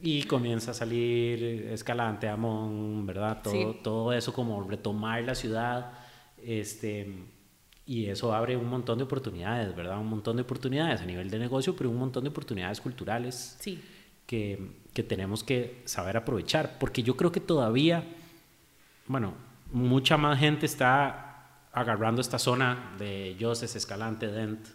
y 0.00 0.22
comienza 0.22 0.70
a 0.70 0.74
salir 0.74 1.42
Escalante, 1.72 2.28
Amón, 2.28 3.04
¿verdad? 3.04 3.40
Todo, 3.42 3.74
todo 3.82 4.12
eso 4.12 4.32
como 4.32 4.62
retomar 4.62 5.24
la 5.24 5.34
ciudad. 5.34 5.94
Este, 6.40 7.24
y 7.84 8.06
eso 8.06 8.32
abre 8.32 8.56
un 8.56 8.68
montón 8.68 8.98
de 8.98 9.02
oportunidades, 9.02 9.74
¿verdad? 9.74 9.98
Un 9.98 10.06
montón 10.06 10.36
de 10.36 10.42
oportunidades 10.42 11.00
a 11.00 11.04
nivel 11.04 11.30
de 11.30 11.40
negocio, 11.40 11.74
pero 11.74 11.90
un 11.90 11.98
montón 11.98 12.22
de 12.22 12.30
oportunidades 12.30 12.80
culturales 12.80 13.56
sí. 13.58 13.82
que, 14.24 14.70
que 14.94 15.02
tenemos 15.02 15.42
que 15.42 15.82
saber 15.84 16.16
aprovechar, 16.16 16.78
porque 16.78 17.02
yo 17.02 17.16
creo 17.16 17.32
que 17.32 17.40
todavía, 17.40 18.04
bueno, 19.08 19.34
mucha 19.72 20.16
más 20.16 20.38
gente 20.38 20.66
está 20.66 21.26
agarrando 21.72 22.20
esta 22.20 22.38
zona 22.38 22.94
de 22.98 23.36
Joses, 23.38 23.76
Escalante, 23.76 24.28
Dent 24.28 24.68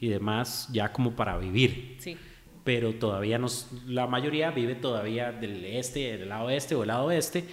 y 0.00 0.08
demás 0.08 0.68
ya 0.72 0.92
como 0.92 1.12
para 1.12 1.36
vivir. 1.36 1.96
Sí. 2.00 2.16
Pero 2.64 2.94
todavía 2.94 3.38
nos, 3.38 3.68
la 3.86 4.06
mayoría 4.06 4.50
vive 4.50 4.74
todavía 4.74 5.32
del 5.32 5.64
este, 5.64 6.16
del 6.18 6.28
lado 6.28 6.50
este 6.50 6.74
o 6.74 6.80
del 6.80 6.88
lado 6.88 7.06
oeste 7.06 7.44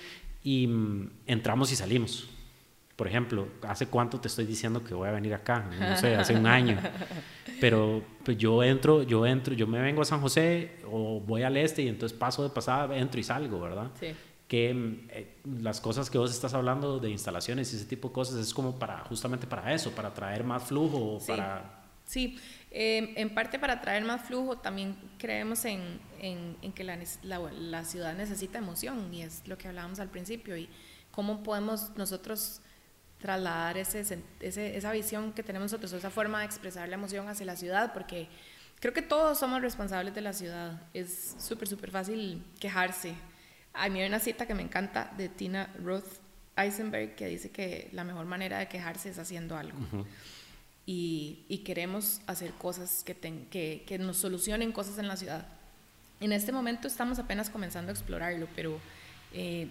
y 0.43 0.67
mm, 0.67 1.09
entramos 1.25 1.71
y 1.71 1.75
salimos. 1.75 2.29
Por 2.95 3.07
ejemplo, 3.07 3.49
¿hace 3.63 3.87
cuánto 3.87 4.21
te 4.21 4.29
estoy 4.29 4.45
diciendo 4.45 4.81
que 4.81 4.93
voy 4.93 5.09
a 5.09 5.11
venir 5.11 5.33
acá? 5.33 5.69
No 5.77 5.97
sé, 5.97 6.15
hace 6.15 6.33
un 6.33 6.47
año. 6.47 6.77
Pero 7.59 8.01
pues 8.23 8.37
yo 8.37 8.63
entro, 8.63 9.03
yo 9.03 9.25
entro, 9.25 9.53
yo 9.53 9.67
me 9.67 9.81
vengo 9.81 10.01
a 10.01 10.05
San 10.05 10.21
José 10.21 10.77
o 10.89 11.19
voy 11.19 11.43
al 11.43 11.57
este 11.57 11.81
y 11.81 11.89
entonces 11.89 12.17
paso 12.17 12.43
de 12.43 12.49
pasada, 12.49 12.95
entro 12.97 13.19
y 13.19 13.23
salgo, 13.23 13.59
¿verdad? 13.59 13.91
Sí. 13.99 14.07
Que 14.47 14.69
eh, 15.09 15.37
las 15.43 15.81
cosas 15.81 16.09
que 16.09 16.17
vos 16.17 16.31
estás 16.31 16.53
hablando 16.53 16.99
de 16.99 17.09
instalaciones 17.09 17.73
y 17.73 17.77
ese 17.77 17.85
tipo 17.85 18.09
de 18.09 18.13
cosas 18.13 18.37
es 18.37 18.53
como 18.53 18.77
para, 18.77 18.99
justamente 19.05 19.47
para 19.47 19.73
eso, 19.73 19.91
para 19.91 20.13
traer 20.13 20.43
más 20.43 20.63
flujo, 20.63 21.19
sí. 21.19 21.27
para... 21.27 21.81
Sí, 22.05 22.39
eh, 22.69 23.13
en 23.15 23.33
parte 23.33 23.57
para 23.57 23.81
traer 23.81 24.05
más 24.05 24.21
flujo 24.21 24.57
también 24.57 24.95
creemos 25.17 25.65
en, 25.65 25.99
en, 26.19 26.55
en 26.61 26.71
que 26.71 26.83
la, 26.83 26.99
la, 27.23 27.39
la 27.39 27.83
ciudad 27.83 28.13
necesita 28.13 28.59
emoción 28.59 29.11
y 29.11 29.23
es 29.23 29.47
lo 29.47 29.57
que 29.57 29.67
hablábamos 29.67 29.99
al 29.99 30.09
principio 30.09 30.55
y 30.55 30.69
cómo 31.09 31.41
podemos 31.41 31.91
nosotros 31.95 32.61
trasladar 33.17 33.77
ese, 33.77 34.01
ese, 34.39 34.77
esa 34.77 34.91
visión 34.91 35.33
que 35.33 35.41
tenemos 35.41 35.71
nosotros, 35.71 35.93
esa 35.93 36.09
forma 36.09 36.39
de 36.39 36.45
expresar 36.45 36.87
la 36.89 36.95
emoción 36.95 37.27
hacia 37.27 37.45
la 37.45 37.55
ciudad, 37.55 37.93
porque 37.93 38.27
creo 38.79 38.93
que 38.93 39.01
todos 39.01 39.39
somos 39.39 39.61
responsables 39.61 40.13
de 40.13 40.21
la 40.21 40.33
ciudad. 40.33 40.81
Es 40.93 41.35
súper, 41.39 41.67
súper 41.67 41.91
fácil 41.91 42.43
quejarse. 42.59 43.15
A 43.77 43.89
mí 43.89 44.01
hay 44.01 44.07
una 44.07 44.19
cita 44.19 44.45
que 44.45 44.53
me 44.53 44.63
encanta 44.63 45.11
de 45.17 45.29
Tina 45.29 45.69
Roth 45.83 46.19
Eisenberg 46.55 47.15
que 47.15 47.27
dice 47.27 47.49
que 47.49 47.89
la 47.91 48.03
mejor 48.03 48.25
manera 48.25 48.59
de 48.59 48.67
quejarse 48.67 49.09
es 49.09 49.19
haciendo 49.19 49.57
algo. 49.57 49.77
y, 50.85 51.45
y, 51.47 51.59
queremos 51.59 52.21
hacer 52.27 52.51
cosas 52.53 53.03
que, 53.03 53.15
que, 53.15 53.83
que 53.85 53.97
nos 53.97 54.17
solucionen 54.17 54.71
cosas 54.71 54.97
en 54.97 55.07
la 55.07 55.17
ciudad. 55.17 55.47
En 56.19 56.31
este 56.31 56.51
momento 56.51 56.87
estamos 56.87 57.19
apenas 57.19 57.49
comenzando 57.49 57.91
a 57.91 57.93
explorarlo, 57.93 58.47
pero 58.55 58.79
eh, 59.37 59.67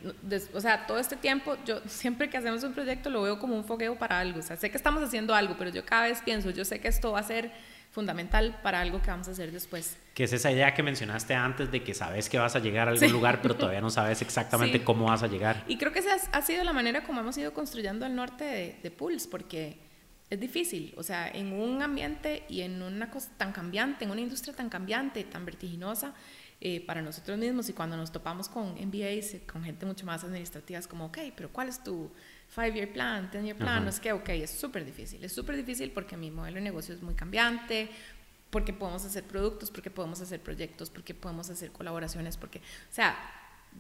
o 0.53 0.61
sea, 0.61 0.87
todo 0.87 0.99
este 0.99 1.17
tiempo, 1.17 1.57
yo 1.65 1.81
siempre 1.87 2.29
que 2.29 2.37
hacemos 2.37 2.63
un 2.65 2.75
proyecto 2.75 3.09
lo 3.09 3.23
veo 3.23 3.39
como 3.39 3.57
un 3.57 3.65
fogueo 3.65 3.99
para 3.99 4.21
algo. 4.21 4.41
O 4.41 4.43
sea, 4.43 4.57
sé 4.57 4.71
que 4.71 4.77
estamos 4.77 5.03
haciendo 5.03 5.35
algo, 5.35 5.57
pero 5.59 5.71
yo 5.71 5.85
cada 5.85 6.05
vez 6.05 6.21
pienso, 6.23 6.51
yo 6.51 6.65
sé 6.65 6.81
que 6.81 6.89
esto 6.89 7.13
va 7.13 7.21
a 7.21 7.23
ser 7.23 7.51
fundamental 7.95 8.59
para 8.61 8.81
algo 8.81 9.01
que 9.01 9.11
vamos 9.11 9.29
a 9.29 9.31
hacer 9.31 9.53
después. 9.53 9.97
Que 10.15 10.25
es 10.25 10.33
esa 10.33 10.51
idea 10.51 10.75
que 10.75 10.83
mencionaste 10.83 11.33
antes 11.35 11.71
de 11.71 11.85
que 11.85 11.95
sabes 11.95 12.29
que 12.29 12.39
vas 12.39 12.57
a 12.57 12.59
llegar 12.59 12.89
a 12.89 12.91
algún 12.91 13.13
lugar, 13.13 13.41
pero 13.41 13.55
todavía 13.57 13.81
no 13.81 13.89
sabes 13.89 14.21
exactamente 14.21 14.83
cómo 14.83 15.07
vas 15.07 15.23
a 15.23 15.29
llegar. 15.29 15.65
Y 15.69 15.79
creo 15.79 15.93
que 15.93 16.01
esa 16.01 16.17
ha 16.33 16.43
sido 16.43 16.65
la 16.65 16.73
manera 16.73 17.05
como 17.05 17.21
hemos 17.21 17.39
ido 17.39 17.55
construyendo 17.55 18.05
el 18.05 18.17
norte 18.17 18.45
de, 18.45 18.79
de 18.83 18.91
Pulse, 18.91 19.29
porque 19.31 19.79
es 20.29 20.41
difícil, 20.41 20.93
o 20.97 21.05
sea, 21.05 21.29
en 21.29 21.53
un 21.53 21.83
ambiente 21.83 22.45
y 22.49 22.63
en 22.63 22.83
una 22.83 23.11
cosa 23.11 23.31
tan 23.37 23.53
cambiante, 23.53 24.05
en 24.05 24.11
una 24.11 24.21
industria 24.21 24.55
tan 24.57 24.69
cambiante, 24.69 25.23
tan 25.23 25.45
vertiginosa, 25.45 26.15
eh, 26.61 26.81
para 26.81 27.03
nosotros 27.03 27.37
mismos 27.37 27.69
y 27.69 27.75
cuando 27.75 27.97
nos 27.97 28.11
topamos 28.11 28.49
con 28.49 28.75
MBAs, 28.75 29.37
con 29.47 29.63
gente 29.63 29.85
mucho 29.85 30.07
más 30.07 30.25
administrativa, 30.25 30.79
es 30.79 30.87
como, 30.87 31.07
ok, 31.07 31.19
pero 31.37 31.51
¿cuál 31.53 31.69
es 31.69 31.83
tu 31.85 32.11
five-year 32.49 32.93
plan, 32.93 33.31
ten-year 33.31 33.57
plan? 33.57 33.85
No 33.85 33.91
es 33.91 34.01
que, 34.01 34.13
ok, 34.13 34.29
es 34.31 34.51
súper 34.51 34.85
difícil. 34.85 35.25
Es 35.25 35.33
súper 35.33 35.57
difícil 35.57 35.91
porque 35.91 36.17
mi 36.17 36.31
modelo 36.31 36.57
de 36.57 36.63
negocio 36.63 36.95
es 36.95 37.03
muy 37.03 37.15
cambiante, 37.15 37.91
porque 38.51 38.73
podemos 38.73 39.05
hacer 39.05 39.25
productos, 39.25 39.71
porque 39.71 39.91
podemos 39.91 40.21
hacer 40.21 40.41
proyectos, 40.41 40.89
porque 40.91 41.15
podemos 41.15 41.51
hacer 41.51 41.73
colaboraciones, 41.73 42.37
porque, 42.37 42.59
o 42.59 42.95
sea, 42.95 43.17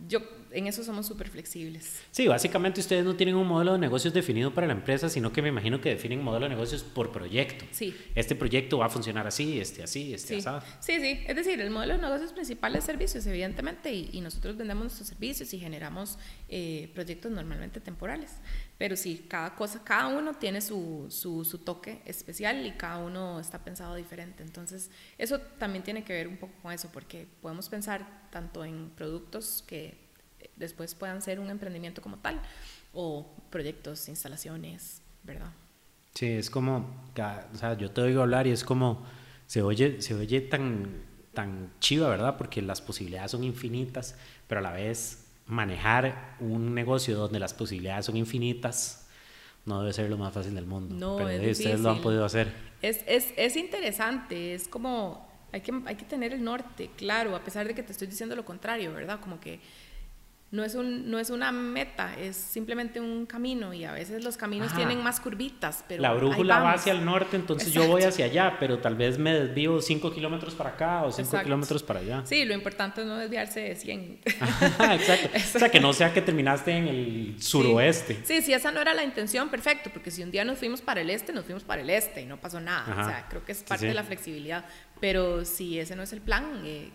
yo 0.08 0.20
en 0.50 0.66
eso 0.66 0.84
somos 0.84 1.06
súper 1.06 1.28
flexibles. 1.28 2.00
Sí, 2.10 2.28
básicamente 2.28 2.80
ustedes 2.80 3.04
no 3.04 3.16
tienen 3.16 3.34
un 3.34 3.46
modelo 3.46 3.72
de 3.72 3.78
negocios 3.78 4.14
definido 4.14 4.54
para 4.54 4.66
la 4.66 4.72
empresa, 4.72 5.08
sino 5.08 5.32
que 5.32 5.42
me 5.42 5.48
imagino 5.48 5.80
que 5.80 5.90
definen 5.90 6.22
modelo 6.22 6.44
de 6.44 6.50
negocios 6.50 6.82
por 6.82 7.10
proyecto. 7.10 7.64
Sí. 7.72 7.96
Este 8.14 8.34
proyecto 8.34 8.78
va 8.78 8.86
a 8.86 8.88
funcionar 8.88 9.26
así, 9.26 9.60
este 9.60 9.82
así, 9.82 10.14
este 10.14 10.40
sí. 10.40 10.48
así. 10.48 10.66
Sí, 10.80 11.00
sí. 11.00 11.24
Es 11.26 11.36
decir, 11.36 11.60
el 11.60 11.70
modelo 11.70 11.94
de 11.94 12.02
negocios 12.02 12.32
principal 12.32 12.76
es 12.76 12.84
servicios, 12.84 13.26
evidentemente, 13.26 13.92
y, 13.92 14.20
nosotros 14.24 14.56
vendemos 14.56 14.84
nuestros 14.84 15.08
servicios 15.08 15.52
y 15.52 15.58
generamos 15.58 16.18
eh, 16.48 16.90
proyectos 16.94 17.30
normalmente 17.30 17.78
temporales. 17.80 18.30
Pero 18.78 18.96
sí, 18.96 19.26
cada 19.28 19.54
cosa, 19.54 19.84
cada 19.84 20.08
uno 20.08 20.34
tiene 20.34 20.60
su, 20.60 21.06
su, 21.10 21.44
su 21.44 21.58
toque 21.58 22.00
especial 22.06 22.66
y 22.66 22.72
cada 22.72 22.98
uno 22.98 23.38
está 23.38 23.62
pensado 23.62 23.94
diferente. 23.96 24.42
Entonces, 24.42 24.90
eso 25.18 25.40
también 25.58 25.84
tiene 25.84 26.04
que 26.04 26.14
ver 26.14 26.26
un 26.26 26.38
poco 26.38 26.54
con 26.62 26.72
eso, 26.72 26.88
porque 26.90 27.26
podemos 27.42 27.68
pensar 27.68 28.23
tanto 28.34 28.64
en 28.64 28.90
productos 28.96 29.62
que 29.64 29.96
después 30.56 30.96
puedan 30.96 31.22
ser 31.22 31.38
un 31.38 31.50
emprendimiento 31.50 32.02
como 32.02 32.18
tal, 32.18 32.40
o 32.92 33.24
proyectos, 33.48 34.08
instalaciones, 34.08 35.02
¿verdad? 35.22 35.52
Sí, 36.14 36.26
es 36.26 36.50
como, 36.50 36.78
o 37.14 37.56
sea, 37.56 37.78
yo 37.78 37.92
te 37.92 38.00
oigo 38.00 38.22
hablar 38.22 38.48
y 38.48 38.50
es 38.50 38.64
como, 38.64 39.06
se 39.46 39.62
oye, 39.62 40.02
se 40.02 40.14
oye 40.14 40.40
tan, 40.40 41.04
tan 41.32 41.72
chiva, 41.78 42.08
¿verdad? 42.08 42.36
Porque 42.36 42.60
las 42.60 42.82
posibilidades 42.82 43.30
son 43.30 43.44
infinitas, 43.44 44.16
pero 44.48 44.58
a 44.58 44.62
la 44.62 44.72
vez 44.72 45.26
manejar 45.46 46.36
un 46.40 46.74
negocio 46.74 47.16
donde 47.16 47.38
las 47.38 47.54
posibilidades 47.54 48.06
son 48.06 48.16
infinitas 48.16 49.06
no 49.66 49.80
debe 49.80 49.92
ser 49.92 50.10
lo 50.10 50.18
más 50.18 50.34
fácil 50.34 50.54
del 50.54 50.66
mundo. 50.66 50.94
No, 50.94 51.16
pero 51.16 51.30
es 51.30 51.58
ustedes 51.58 51.80
lo 51.80 51.90
han 51.90 52.02
podido 52.02 52.24
hacer. 52.24 52.52
Es, 52.82 53.00
es, 53.06 53.32
es 53.36 53.56
interesante, 53.56 54.54
es 54.54 54.68
como, 54.68 55.26
hay 55.54 55.60
que, 55.60 55.72
hay 55.86 55.94
que 55.94 56.04
tener 56.04 56.32
el 56.32 56.42
norte, 56.42 56.90
claro, 56.96 57.36
a 57.36 57.44
pesar 57.44 57.68
de 57.68 57.74
que 57.74 57.84
te 57.84 57.92
estoy 57.92 58.08
diciendo 58.08 58.34
lo 58.34 58.44
contrario, 58.44 58.92
¿verdad? 58.92 59.20
Como 59.20 59.38
que 59.38 59.60
no 60.54 60.62
es, 60.62 60.76
un, 60.76 61.10
no 61.10 61.18
es 61.18 61.30
una 61.30 61.50
meta, 61.50 62.14
es 62.16 62.36
simplemente 62.36 63.00
un 63.00 63.26
camino 63.26 63.74
y 63.74 63.84
a 63.84 63.90
veces 63.90 64.22
los 64.22 64.36
caminos 64.36 64.72
tienen 64.72 65.02
más 65.02 65.18
curvitas. 65.18 65.84
Pero 65.88 66.00
la 66.00 66.12
brújula 66.12 66.60
va 66.60 66.74
hacia 66.74 66.92
el 66.92 67.04
norte, 67.04 67.34
entonces 67.34 67.72
yo 67.72 67.88
voy 67.88 68.04
hacia 68.04 68.26
allá, 68.26 68.56
pero 68.60 68.78
tal 68.78 68.94
vez 68.94 69.18
me 69.18 69.34
desvío 69.34 69.80
5 69.80 70.12
kilómetros 70.12 70.54
para 70.54 70.70
acá 70.70 71.02
o 71.02 71.10
5 71.10 71.42
kilómetros 71.42 71.82
para 71.82 71.98
allá. 71.98 72.22
Sí, 72.24 72.44
lo 72.44 72.54
importante 72.54 73.00
es 73.00 73.06
no 73.08 73.16
desviarse 73.16 73.60
de 73.60 73.74
100. 73.74 74.20
exacto. 74.24 75.28
O 75.34 75.58
sea, 75.58 75.68
que 75.70 75.80
no 75.80 75.92
sea 75.92 76.14
que 76.14 76.22
terminaste 76.22 76.70
en 76.70 76.86
el 76.86 77.36
suroeste. 77.42 78.20
Sí. 78.22 78.40
sí, 78.40 78.52
esa 78.52 78.70
no 78.70 78.80
era 78.80 78.94
la 78.94 79.02
intención, 79.02 79.48
perfecto, 79.48 79.90
porque 79.92 80.12
si 80.12 80.22
un 80.22 80.30
día 80.30 80.44
nos 80.44 80.58
fuimos 80.58 80.82
para 80.82 81.00
el 81.00 81.10
este, 81.10 81.32
nos 81.32 81.46
fuimos 81.46 81.64
para 81.64 81.80
el 81.80 81.90
este 81.90 82.22
y 82.22 82.26
no 82.26 82.36
pasó 82.36 82.60
nada. 82.60 83.02
O 83.02 83.04
sea, 83.04 83.26
creo 83.28 83.44
que 83.44 83.50
es 83.50 83.64
parte 83.64 83.86
de 83.86 83.94
la 83.94 84.04
flexibilidad. 84.04 84.64
Pero 85.04 85.44
si 85.44 85.78
ese 85.78 85.94
no 85.96 86.02
es 86.02 86.14
el 86.14 86.22
plan, 86.22 86.62
eh, 86.64 86.88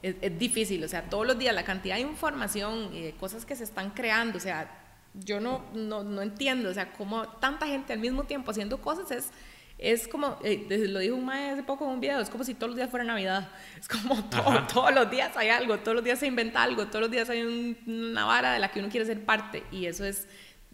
es, 0.00 0.38
difícil, 0.38 0.82
o 0.82 0.88
sea, 0.88 1.10
todos 1.10 1.26
los 1.26 1.38
días 1.38 1.54
la 1.54 1.62
cantidad 1.62 1.96
de 1.96 2.00
información 2.00 2.90
de 2.90 3.14
cosas 3.20 3.44
que 3.44 3.54
se 3.54 3.64
están 3.64 3.90
creando, 3.90 4.38
o 4.38 4.40
sea, 4.40 4.96
yo 5.12 5.40
no, 5.40 5.66
no, 5.74 6.02
no 6.02 6.22
entiendo, 6.22 6.70
o 6.70 6.72
sea, 6.72 6.90
cómo 6.94 7.28
tanta 7.28 7.66
gente 7.66 7.92
al 7.92 7.98
mismo 7.98 8.24
tiempo 8.24 8.50
haciendo 8.50 8.80
cosas 8.80 9.10
es, 9.10 9.30
es 9.76 10.08
como, 10.08 10.38
eh, 10.42 10.64
lo 10.88 11.00
dijo 11.00 11.14
un 11.16 11.26
maestro 11.26 11.52
hace 11.52 11.62
poco 11.64 11.84
en 11.84 11.90
un 11.90 12.00
video, 12.00 12.18
es 12.18 12.30
como 12.30 12.44
si 12.44 12.54
todos 12.54 12.70
los 12.70 12.76
días 12.78 12.88
fuera 12.88 13.04
Navidad, 13.04 13.50
es 13.78 13.86
como 13.86 14.24
todos 14.66 14.94
los 14.94 15.10
días 15.10 15.36
hay 15.36 15.50
algo, 15.50 15.80
todos 15.80 15.96
los 15.96 16.04
días 16.04 16.18
se 16.18 16.28
inventa 16.28 16.62
algo, 16.62 16.86
todos 16.86 17.02
los 17.02 17.10
días 17.10 17.28
hay 17.28 17.76
una 17.86 18.24
vara 18.24 18.54
de 18.54 18.58
la 18.58 18.70
que 18.70 18.80
uno 18.80 18.88
quiere 18.88 19.04
ser 19.04 19.22
parte 19.22 19.64
y 19.70 19.84
eso 19.84 20.06
es 20.06 20.26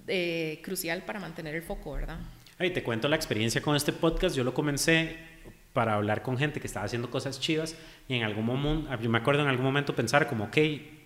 eh, 0.07 0.61
crucial 0.63 1.03
para 1.03 1.19
mantener 1.19 1.57
el 1.57 1.63
foco, 1.63 1.95
¿verdad? 1.95 2.21
Ay, 2.59 2.71
te 2.71 2.85
cuento 2.85 3.09
la 3.09 3.17
experiencia 3.17 3.61
con 3.61 3.75
este 3.75 3.93
podcast, 3.93 4.37
yo 4.37 4.45
lo 4.45 4.55
comencé 4.55 5.35
para 5.77 5.93
hablar 5.93 6.23
con 6.23 6.39
gente 6.39 6.59
que 6.59 6.67
estaba 6.67 6.87
haciendo 6.87 7.11
cosas 7.11 7.39
chivas 7.39 7.77
y 8.09 8.15
en 8.15 8.23
algún 8.23 8.47
momento, 8.47 8.89
yo 8.99 9.11
me 9.11 9.19
acuerdo 9.19 9.43
en 9.43 9.49
algún 9.49 9.67
momento 9.67 9.95
pensar 9.95 10.27
como, 10.27 10.45
ok, 10.45 10.57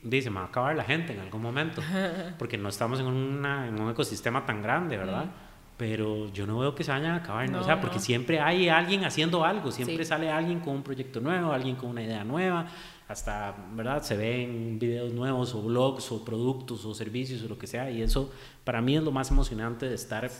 dice, 0.04 0.30
me 0.30 0.36
va 0.36 0.42
a 0.42 0.46
acabar 0.46 0.76
la 0.76 0.84
gente 0.84 1.12
en 1.12 1.18
algún 1.18 1.42
momento, 1.42 1.82
porque 2.38 2.56
no 2.56 2.68
estamos 2.68 3.00
en, 3.00 3.06
una, 3.06 3.66
en 3.66 3.80
un 3.80 3.90
ecosistema 3.90 4.46
tan 4.46 4.62
grande, 4.62 4.96
¿verdad? 4.96 5.24
Pero 5.76 6.32
yo 6.32 6.46
no 6.46 6.60
veo 6.60 6.72
que 6.76 6.84
se 6.84 6.92
vayan 6.92 7.10
a 7.10 7.16
acabar, 7.16 7.52
o 7.52 7.64
sea, 7.64 7.80
porque 7.80 7.98
siempre 7.98 8.38
hay 8.38 8.68
alguien 8.68 9.04
haciendo 9.04 9.44
algo, 9.44 9.72
siempre 9.72 10.04
sale 10.04 10.30
alguien 10.30 10.60
con 10.60 10.76
un 10.76 10.82
proyecto 10.84 11.20
nuevo, 11.20 11.52
alguien 11.52 11.74
con 11.74 11.90
una 11.90 12.04
idea 12.04 12.22
nueva, 12.22 12.68
hasta, 13.08 13.56
¿verdad? 13.72 14.04
Se 14.04 14.16
ven 14.16 14.78
videos 14.78 15.12
nuevos 15.12 15.52
o 15.52 15.62
blogs 15.62 16.12
o 16.12 16.24
productos 16.24 16.84
o 16.84 16.94
servicios 16.94 17.42
o 17.42 17.48
lo 17.48 17.58
que 17.58 17.66
sea, 17.66 17.90
y 17.90 18.02
eso 18.02 18.32
para 18.62 18.80
mí 18.80 18.96
es 18.96 19.02
lo 19.02 19.10
más 19.10 19.32
emocionante 19.32 19.88
de 19.88 19.96
estar 19.96 20.30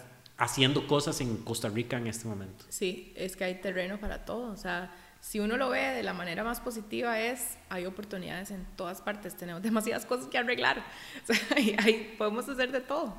haciendo 0.40 0.86
cosas 0.86 1.20
en 1.20 1.36
Costa 1.36 1.68
Rica 1.68 1.98
en 1.98 2.06
este 2.06 2.26
momento. 2.26 2.64
Sí, 2.70 3.12
es 3.14 3.36
que 3.36 3.44
hay 3.44 3.60
terreno 3.60 4.00
para 4.00 4.24
todo. 4.24 4.50
O 4.50 4.56
sea, 4.56 4.90
si 5.20 5.38
uno 5.38 5.58
lo 5.58 5.68
ve 5.68 5.90
de 5.90 6.02
la 6.02 6.14
manera 6.14 6.42
más 6.42 6.60
positiva 6.60 7.20
es, 7.20 7.58
hay 7.68 7.84
oportunidades 7.84 8.50
en 8.50 8.66
todas 8.74 9.02
partes, 9.02 9.36
tenemos 9.36 9.62
demasiadas 9.70 10.06
cosas 10.06 10.28
que 10.28 10.38
arreglar. 10.38 10.82
O 11.22 11.32
sea, 11.32 11.36
ahí, 11.84 12.14
podemos 12.16 12.48
hacer 12.48 12.72
de 12.72 12.80
todo. 12.80 13.14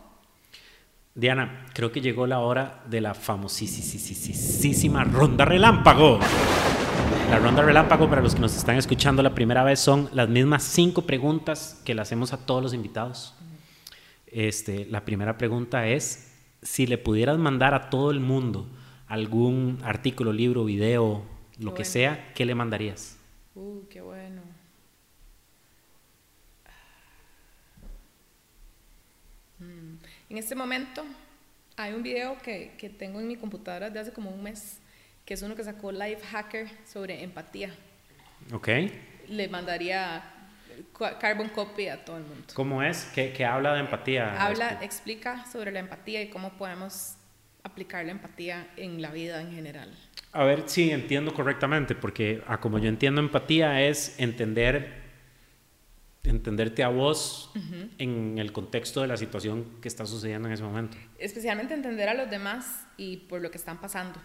Diana, 1.14 1.68
creo 1.74 1.92
que 1.92 2.02
llegó 2.02 2.26
la 2.26 2.40
hora 2.40 2.82
de 2.88 3.02
la 3.02 3.14
famosísima 3.14 5.04
ronda 5.04 5.46
relámpago. 5.46 6.20
La 7.30 7.38
ronda 7.38 7.62
relámpago, 7.62 8.10
para 8.10 8.22
los 8.22 8.34
que 8.34 8.42
nos 8.42 8.56
están 8.56 8.78
escuchando 8.78 9.22
la 9.22 9.36
primera 9.36 9.64
vez, 9.64 9.80
son 9.80 10.10
las 10.14 10.28
mismas 10.28 10.64
cinco 10.64 11.04
preguntas 11.04 11.82
que 11.86 11.94
le 11.94 12.02
hacemos 12.02 12.34
a 12.34 12.46
todos 12.46 12.64
los 12.64 12.74
invitados. 12.74 13.36
Este, 14.26 14.86
la 14.86 15.06
primera 15.06 15.38
pregunta 15.38 15.88
es, 15.88 16.31
si 16.62 16.86
le 16.88 16.98
pudieras 16.98 17.38
mandar 17.38 17.74
a 17.74 17.90
todo 17.90 18.12
el 18.12 18.20
mundo 18.20 18.68
algún 19.08 19.80
artículo, 19.84 20.32
libro, 20.32 20.64
video, 20.64 21.24
lo 21.60 21.74
que 21.74 21.84
sea, 21.84 22.32
¿qué 22.34 22.46
le 22.46 22.56
mandarías? 22.56 23.18
Uh, 23.56 23.82
qué 23.90 24.02
bueno. 24.02 24.42
Mm, 29.60 29.96
en 30.30 30.38
este 30.38 30.56
momento 30.56 31.04
hay 31.76 31.94
un 31.94 32.04
video 32.04 32.38
que, 32.42 32.74
que 32.78 32.90
tengo 32.90 33.20
en 33.20 33.28
mi 33.28 33.36
computadora 33.36 33.90
de 33.90 34.00
hace 34.00 34.14
como 34.14 34.32
un 34.32 34.42
mes, 34.42 34.80
que 35.26 35.34
es 35.34 35.42
uno 35.42 35.56
que 35.56 35.64
sacó 35.64 35.92
Life 35.92 36.26
Hacker 36.28 36.70
sobre 36.86 37.24
empatía. 37.24 37.76
Ok. 38.54 38.70
Le 39.28 39.48
mandaría 39.50 40.31
carbon 41.20 41.50
copy 41.50 41.88
a 41.88 42.04
todo 42.04 42.18
el 42.18 42.24
mundo. 42.24 42.46
¿Cómo 42.54 42.84
es? 42.84 43.06
¿Qué, 43.14 43.46
habla 43.46 43.74
de 43.74 43.82
empatía? 43.82 44.42
Habla, 44.42 44.80
explica 44.82 45.46
sobre 45.52 45.72
la 45.72 45.80
empatía 45.80 46.22
y 46.22 46.30
cómo 46.30 46.52
podemos 46.54 47.16
aplicar 47.64 48.06
la 48.06 48.12
empatía 48.12 48.68
en 48.78 49.02
la 49.02 49.12
vida 49.12 49.42
en 49.42 49.52
general. 49.52 49.96
A 50.32 50.44
ver 50.44 50.64
si 50.68 50.92
entiendo 50.92 51.34
correctamente, 51.34 51.96
porque 51.96 52.44
a 52.48 52.60
como 52.60 52.80
yo 52.80 52.90
entiendo 52.90 53.22
empatía 53.22 53.82
es 53.82 54.20
entender 54.20 55.02
entenderte 56.24 56.84
a 56.84 56.90
vos 56.90 57.52
en 57.98 58.38
el 58.38 58.52
contexto 58.52 59.02
de 59.02 59.08
la 59.08 59.18
situación 59.18 59.66
que 59.82 59.88
está 59.88 60.06
sucediendo 60.06 60.48
en 60.48 60.54
ese 60.54 60.64
momento. 60.64 60.98
Especialmente 61.18 61.74
entender 61.74 62.10
a 62.10 62.14
los 62.14 62.30
demás 62.30 62.86
y 62.98 63.18
por 63.18 63.42
lo 63.42 63.50
que 63.50 63.58
están 63.58 63.80
pasando. 63.82 64.20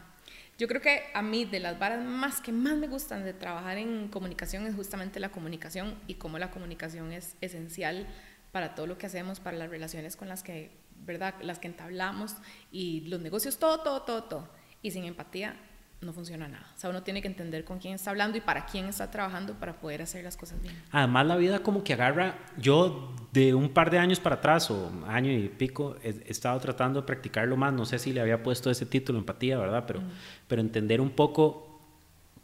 Yo 0.59 0.69
creo 0.69 0.81
que 0.81 1.03
a 1.13 1.21
mí 1.21 1.45
de 1.45 1.61
las 1.61 1.79
varas 1.79 2.03
más 2.03 2.41
que 2.41 2.51
más 2.51 2.77
me 2.79 2.89
gustan 2.89 3.25
de 3.25 3.35
trabajar 3.35 3.77
en 3.77 4.09
comunicación 4.09 4.67
es 4.67 4.75
justamente 4.75 5.21
la 5.21 5.29
comunicación 5.29 6.01
y 6.07 6.15
cómo 6.15 6.39
la 6.39 6.51
comunicación 6.51 7.13
es 7.13 7.37
esencial 7.43 8.07
para 8.53 8.75
todo 8.75 8.87
lo 8.87 8.97
que 8.97 9.05
hacemos, 9.05 9.39
para 9.39 9.59
las 9.59 9.69
relaciones 9.69 10.17
con 10.17 10.29
las 10.29 10.43
que, 10.43 10.71
¿verdad? 11.05 11.35
Las 11.43 11.59
que 11.59 11.69
entablamos 11.69 12.37
y 12.73 13.03
los 13.03 13.21
negocios, 13.21 13.59
todo, 13.59 13.81
todo, 13.81 14.03
todo, 14.03 14.25
todo. 14.25 14.49
Y 14.81 14.93
sin 14.93 15.05
empatía 15.05 15.57
no 16.01 16.13
funciona 16.13 16.47
nada. 16.47 16.71
O 16.77 16.79
sea, 16.79 16.91
uno 16.91 17.03
tiene 17.03 17.23
que 17.23 17.29
entender 17.29 17.65
con 17.65 17.79
quién 17.79 17.95
está 17.95 18.11
hablando 18.11 18.37
y 18.37 18.41
para 18.41 18.67
quién 18.67 18.87
está 18.87 19.11
trabajando 19.11 19.55
para 19.55 19.81
poder 19.81 20.03
hacer 20.03 20.25
las 20.25 20.37
cosas 20.37 20.61
bien. 20.61 20.75
Además, 20.91 21.27
la 21.27 21.37
vida 21.37 21.61
como 21.61 21.83
que 21.83 21.95
agarra, 21.95 22.39
yo 22.59 23.15
de 23.33 23.55
un 23.55 23.71
par 23.71 23.91
de 23.91 23.99
años 23.99 24.21
para 24.21 24.37
atrás 24.37 24.71
o 24.71 24.91
año 25.07 25.33
y 25.33 25.49
pico, 25.49 25.97
he, 26.03 26.25
estado 26.27 26.59
tratando 26.61 27.01
de 27.01 27.07
practicarlo 27.07 27.57
más, 27.57 27.73
no 27.73 27.87
sé 27.87 27.99
si 27.99 28.13
le 28.13 28.21
había 28.21 28.43
puesto 28.43 28.71
ese 28.71 28.87
título, 28.87 29.19
empatía, 29.19 29.59
¿verdad? 29.59 29.85
Pero, 29.87 30.03
pero 30.49 30.61
entender 30.61 31.01
un 31.01 31.11
poco 31.11 31.81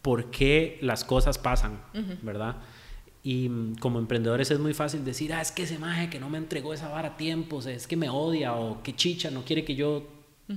por 0.00 0.30
qué 0.30 0.78
las 0.80 1.04
cosas 1.04 1.38
pasan, 1.38 1.80
¿verdad? 2.22 2.56
Y 3.22 3.48
mm, 3.48 3.76
como 3.76 3.98
emprendedores 3.98 4.50
es 4.50 4.58
muy 4.58 4.74
fácil 4.74 5.04
decir, 5.04 5.32
ah, 5.32 5.40
es 5.40 5.52
que 5.52 5.62
ese 5.62 5.78
maje 5.78 6.10
que 6.10 6.18
no 6.18 6.28
me 6.28 6.38
entregó 6.38 6.74
esa 6.74 6.88
vara 6.88 7.10
a 7.10 7.16
tiempo, 7.16 7.60
es 7.60 7.86
que 7.86 7.96
me 7.96 8.08
odia 8.08 8.54
o 8.54 8.82
que 8.82 8.96
chicha, 8.96 9.30
no 9.30 9.44
quiere 9.44 9.64
que 9.64 9.76
yo 9.76 10.08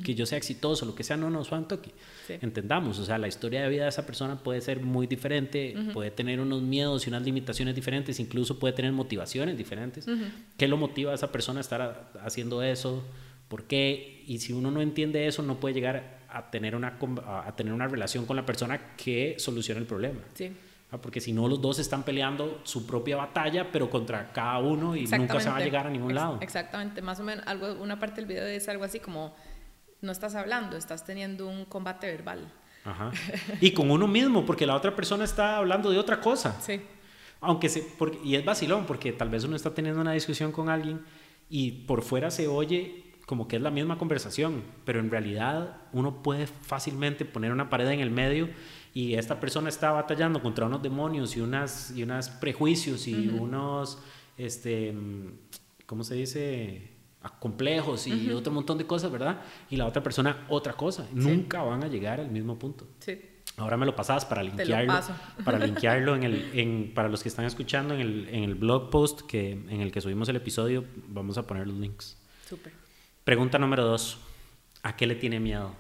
que 0.04 0.16
yo 0.16 0.26
sea 0.26 0.38
exitoso, 0.38 0.86
lo 0.86 0.96
que 0.96 1.04
sea, 1.04 1.16
no 1.16 1.30
nos 1.30 1.52
un 1.52 1.68
toque. 1.68 1.92
Entendamos, 2.28 3.00
o 3.00 3.06
sea, 3.06 3.18
la 3.18 3.28
historia 3.28 3.64
de 3.64 3.70
vida 3.70 3.84
de 3.84 3.90
esa 3.90 4.06
persona 4.06 4.38
puede 4.38 4.62
ser 4.62 4.82
muy 4.82 5.08
diferente, 5.08 5.76
puede 5.94 6.12
tener 6.12 6.40
unos 6.40 6.62
miedos 6.62 7.06
y 7.06 7.10
unas 7.10 7.24
limitaciones 7.24 7.76
diferentes, 7.76 8.20
incluso 8.20 8.60
puede 8.60 8.74
tener 8.74 8.92
motivaciones 8.92 9.58
diferentes. 9.58 10.06
¿Qué 10.58 10.68
lo 10.68 10.78
motiva 10.78 11.12
a 11.12 11.16
esa 11.16 11.32
persona 11.32 11.60
a 11.60 11.62
estar 11.62 12.12
haciendo 12.22 12.64
eso? 12.64 13.04
¿Por 13.48 13.64
qué? 13.64 14.24
Y 14.26 14.40
si 14.40 14.54
uno 14.54 14.72
no 14.72 14.82
entiende 14.82 15.28
eso, 15.28 15.44
no 15.44 15.60
puede 15.60 15.76
llegar 15.76 16.26
a 16.30 16.50
tener 16.50 16.76
una, 16.76 16.98
a 17.26 17.56
tener 17.56 17.72
una 17.72 17.88
relación 17.88 18.26
con 18.26 18.36
la 18.36 18.46
persona 18.46 18.96
que 18.98 19.36
soluciona 19.38 19.80
el 19.80 19.88
problema. 19.88 20.20
Sí. 20.34 20.52
Ah, 20.92 21.00
porque 21.02 21.20
si 21.20 21.34
no, 21.34 21.48
los 21.48 21.62
dos 21.62 21.80
están 21.80 22.04
peleando 22.04 22.62
su 22.64 22.86
propia 22.86 23.18
batalla, 23.18 23.72
pero 23.72 23.90
contra 23.90 24.32
cada 24.32 24.60
uno 24.60 24.96
y 24.96 25.06
nunca 25.06 25.40
se 25.40 25.50
va 25.50 25.58
a 25.58 25.60
llegar 25.60 25.88
a 25.88 25.90
ningún 25.90 26.14
lado. 26.14 26.38
Exactamente, 26.42 27.02
más 27.02 27.20
o 27.20 27.24
menos, 27.24 27.46
algo, 27.48 27.74
una 27.82 28.00
parte 28.00 28.22
del 28.22 28.28
video 28.28 28.46
es 28.46 28.68
algo 28.70 28.84
así 28.84 29.00
como 29.00 29.36
no 30.02 30.12
estás 30.12 30.36
hablando, 30.36 30.78
estás 30.78 31.06
teniendo 31.06 31.48
un 31.48 31.66
combate 31.66 32.08
verbal. 32.08 32.52
Ajá. 32.84 33.12
Y 33.62 33.72
con 33.72 33.92
uno 33.92 34.08
mismo, 34.08 34.46
porque 34.46 34.66
la 34.66 34.76
otra 34.76 34.96
persona 34.96 35.24
está 35.24 35.58
hablando 35.58 35.90
de 35.90 35.98
otra 35.98 36.22
cosa. 36.22 36.60
Sí. 36.62 36.82
Aunque 37.42 37.70
se, 37.70 37.82
porque, 37.82 38.20
y 38.24 38.36
es 38.36 38.46
vacilón, 38.46 38.86
porque 38.86 39.12
tal 39.12 39.30
vez 39.30 39.44
uno 39.44 39.56
está 39.56 39.74
teniendo 39.74 40.02
una 40.02 40.14
discusión 40.14 40.52
con 40.52 40.70
alguien 40.70 41.02
y 41.50 41.72
por 41.72 42.02
fuera 42.02 42.32
se 42.32 42.48
oye 42.48 43.04
como 43.26 43.48
que 43.48 43.56
es 43.56 43.62
la 43.62 43.72
misma 43.72 43.98
conversación, 43.98 44.64
pero 44.86 45.00
en 45.00 45.10
realidad 45.10 45.78
uno 45.94 46.22
puede 46.22 46.48
fácilmente 46.48 47.26
poner 47.26 47.52
una 47.52 47.70
pared 47.70 47.90
en 47.90 48.00
el 48.00 48.12
medio 48.12 48.50
y 48.94 49.16
esta 49.16 49.40
persona 49.40 49.70
está 49.70 49.92
batallando 49.92 50.42
contra 50.42 50.68
unos 50.68 50.82
demonios 50.82 51.36
y 51.36 51.42
unas 51.42 51.92
y 51.92 52.04
unos 52.04 52.30
prejuicios 52.30 53.08
y 53.08 53.30
unos 53.30 54.00
este 54.38 54.96
¿cómo 55.86 56.04
se 56.04 56.16
dice? 56.16 56.95
Complejos 57.32 58.08
y 58.08 58.32
otro 58.32 58.52
montón 58.54 58.78
de 58.78 58.86
cosas, 58.86 59.12
¿verdad? 59.12 59.42
Y 59.70 59.76
la 59.76 59.86
otra 59.86 60.04
persona 60.04 60.46
otra 60.50 60.74
cosa. 60.74 61.08
Nunca 61.14 61.62
van 61.64 61.84
a 61.84 61.88
llegar 61.88 62.20
al 62.20 62.30
mismo 62.30 62.58
punto. 62.58 62.88
Sí. 63.00 63.20
Ahora 63.58 63.78
me 63.78 63.86
lo 63.86 63.96
pasas 63.96 64.26
para 64.26 64.44
linkearlo, 64.44 64.94
para 65.46 65.60
linkearlo 65.66 66.16
en 66.16 66.24
el, 66.24 66.50
en, 66.54 66.94
para 66.94 67.08
los 67.08 67.24
que 67.24 67.30
están 67.30 67.46
escuchando 67.46 67.94
en 67.94 68.02
el, 68.02 68.30
en 68.30 68.44
el 68.44 68.56
blog 68.56 68.90
post 68.90 69.22
que, 69.22 69.52
en 69.52 69.82
el 69.82 69.92
que 69.92 70.02
subimos 70.02 70.28
el 70.28 70.36
episodio, 70.36 70.84
vamos 71.08 71.38
a 71.38 71.48
poner 71.48 71.66
los 71.68 71.78
links. 71.78 72.18
Súper. 72.50 72.74
Pregunta 73.24 73.58
número 73.58 73.86
dos. 73.86 74.20
¿A 74.84 74.96
qué 74.96 75.08
le 75.08 75.16
tiene 75.16 75.40
miedo? 75.40 75.74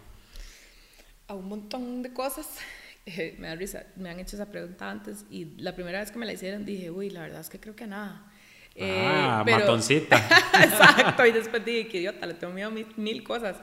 A 1.28 1.34
un 1.34 1.50
montón 1.50 2.02
de 2.02 2.14
cosas. 2.14 2.60
me 3.38 3.48
da 3.48 3.56
risa, 3.56 3.86
me 3.96 4.10
han 4.10 4.20
hecho 4.20 4.36
esa 4.36 4.48
pregunta 4.48 4.90
antes 4.90 5.26
y 5.30 5.56
la 5.58 5.76
primera 5.76 6.00
vez 6.00 6.12
que 6.12 6.18
me 6.18 6.26
la 6.26 6.34
hicieron 6.34 6.66
dije, 6.66 6.90
uy, 6.90 7.10
la 7.10 7.22
verdad 7.22 7.42
es 7.42 7.50
que 7.50 7.60
creo 7.60 7.76
que 7.76 7.84
a 7.84 7.88
nada. 7.88 8.32
Eh, 8.76 9.08
ah, 9.10 9.44
matoncita. 9.50 10.18
Exacto, 10.64 11.26
y 11.26 11.32
después 11.32 11.64
dije, 11.64 11.88
qué 11.88 12.00
idiota, 12.00 12.26
le 12.26 12.34
tengo 12.34 12.54
miedo 12.54 12.70
a 12.70 12.72
mil, 12.98 13.24
cosas. 13.24 13.56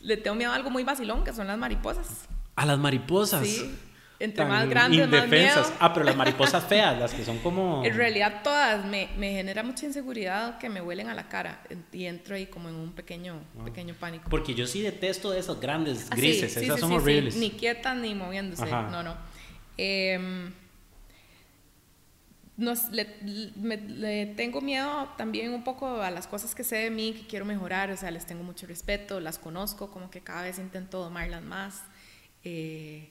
Le 0.00 0.16
tengo 0.16 0.36
miedo 0.36 0.52
a 0.52 0.54
algo 0.54 0.70
muy 0.70 0.84
vacilón, 0.84 1.24
que 1.24 1.32
son 1.32 1.48
las 1.48 1.58
mariposas. 1.58 2.28
¿A 2.54 2.64
las 2.64 2.78
mariposas? 2.78 3.46
Sí. 3.46 3.74
entre 4.20 4.44
más 4.44 4.68
grandes, 4.68 5.08
más 5.08 5.28
miedo. 5.28 5.62
Ah, 5.80 5.92
pero 5.92 6.06
las 6.06 6.14
mariposas 6.14 6.64
feas, 6.68 6.98
las 7.00 7.12
que 7.12 7.24
son 7.24 7.38
como... 7.38 7.84
En 7.84 7.96
realidad 7.96 8.42
todas 8.44 8.84
me, 8.84 9.08
me, 9.18 9.32
genera 9.32 9.64
mucha 9.64 9.86
inseguridad 9.86 10.58
que 10.58 10.68
me 10.68 10.80
huelen 10.80 11.08
a 11.08 11.14
la 11.14 11.28
cara 11.28 11.62
y 11.92 12.04
entro 12.04 12.36
ahí 12.36 12.46
como 12.46 12.68
en 12.68 12.76
un 12.76 12.92
pequeño, 12.92 13.40
ah. 13.58 13.64
pequeño 13.64 13.94
pánico. 13.94 14.30
Porque 14.30 14.54
yo 14.54 14.68
sí 14.68 14.82
detesto 14.82 15.32
de 15.32 15.40
esos 15.40 15.60
grandes 15.60 16.06
ah, 16.10 16.14
grises, 16.14 16.56
esas 16.56 16.78
son 16.78 16.92
horribles. 16.92 17.34
Ni 17.34 17.50
quietas 17.50 17.96
ni 17.96 18.14
moviéndose, 18.14 18.70
no, 18.70 19.02
no. 19.02 19.16
Eh, 19.76 20.50
le, 22.60 24.26
tengo 24.36 24.60
miedo 24.60 25.08
también 25.16 25.52
un 25.52 25.64
poco 25.64 26.02
a 26.02 26.10
las 26.10 26.26
cosas 26.26 26.54
que 26.54 26.64
sé 26.64 26.76
de 26.76 26.90
mí, 26.90 27.12
que 27.12 27.26
quiero 27.26 27.44
mejorar, 27.44 27.90
o 27.90 27.96
sea, 27.96 28.10
les 28.10 28.26
tengo 28.26 28.42
mucho 28.42 28.66
respeto, 28.66 29.20
las 29.20 29.38
conozco, 29.38 29.90
como 29.90 30.10
que 30.10 30.20
cada 30.20 30.42
vez 30.42 30.58
intento 30.58 31.02
domarlas 31.02 31.42
más. 31.42 31.82
Eh, 32.44 33.10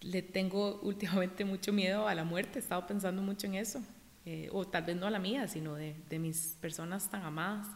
le 0.00 0.22
tengo 0.22 0.80
últimamente 0.82 1.44
mucho 1.44 1.72
miedo 1.72 2.08
a 2.08 2.14
la 2.14 2.24
muerte, 2.24 2.58
he 2.58 2.62
estado 2.62 2.86
pensando 2.86 3.22
mucho 3.22 3.46
en 3.46 3.54
eso, 3.54 3.80
eh, 4.26 4.48
o 4.52 4.66
tal 4.66 4.84
vez 4.84 4.96
no 4.96 5.06
a 5.06 5.10
la 5.10 5.18
mía, 5.18 5.48
sino 5.48 5.74
de, 5.74 5.94
de 6.08 6.18
mis 6.18 6.56
personas 6.60 7.10
tan 7.10 7.22
amadas. 7.22 7.66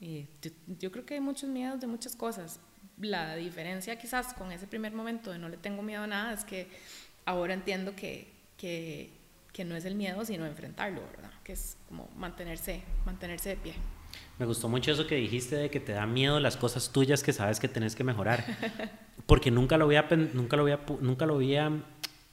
Eh, 0.00 0.26
yo, 0.78 0.90
creo 0.90 1.04
que 1.04 1.14
hay 1.14 1.20
muchos 1.20 1.50
miedos 1.50 1.80
de 1.80 1.86
muchas 1.86 2.16
cosas. 2.16 2.60
La 2.98 3.36
diferencia 3.36 3.98
quizás 3.98 4.32
con 4.34 4.50
ese 4.52 4.66
primer 4.66 4.92
momento 4.92 5.30
de 5.30 5.38
no 5.38 5.48
le 5.48 5.56
tengo 5.56 5.82
miedo 5.82 6.02
a 6.02 6.06
nada 6.06 6.32
es 6.32 6.44
que 6.44 6.68
ahora 7.24 7.54
entiendo 7.54 7.94
que, 7.94 8.28
que 8.56 9.10
que 9.60 9.64
no 9.66 9.76
es 9.76 9.84
el 9.84 9.94
miedo, 9.94 10.24
sino 10.24 10.46
enfrentarlo, 10.46 11.02
¿verdad? 11.14 11.30
Que 11.44 11.52
es 11.52 11.76
como 11.86 12.08
mantenerse, 12.16 12.80
mantenerse 13.04 13.50
de 13.50 13.56
pie. 13.56 13.74
Me 14.38 14.46
gustó 14.46 14.70
mucho 14.70 14.90
eso 14.90 15.06
que 15.06 15.16
dijiste 15.16 15.54
de 15.54 15.68
que 15.68 15.80
te 15.80 15.92
da 15.92 16.06
miedo 16.06 16.40
las 16.40 16.56
cosas 16.56 16.92
tuyas 16.92 17.22
que 17.22 17.34
sabes 17.34 17.60
que 17.60 17.68
tenés 17.68 17.94
que 17.94 18.02
mejorar. 18.02 18.42
Porque 19.26 19.50
nunca 19.50 19.76
lo 19.76 19.84
había, 19.84 20.08
nunca 20.32 20.56
lo 20.56 20.62
había, 20.62 20.80
nunca 21.02 21.26
lo 21.26 21.34
había 21.34 21.70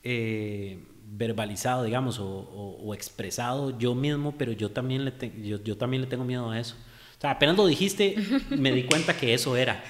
eh, 0.04 0.86
verbalizado, 1.06 1.84
digamos, 1.84 2.18
o, 2.22 2.94
expresado 2.94 3.78
yo 3.78 3.94
mismo, 3.94 4.36
pero 4.38 4.54
yo 4.54 4.72
también, 4.72 5.04
le 5.04 5.12
yo, 5.44 5.62
yo 5.62 5.76
también 5.76 6.04
le 6.04 6.08
tengo 6.08 6.24
miedo 6.24 6.50
a 6.50 6.58
eso. 6.58 6.76
O 7.18 7.20
sea, 7.20 7.32
apenas 7.32 7.58
lo 7.58 7.68
dijiste, 7.68 8.16
me 8.52 8.72
di 8.72 8.84
cuenta 8.84 9.18
que 9.18 9.34
eso 9.34 9.58
era. 9.58 9.84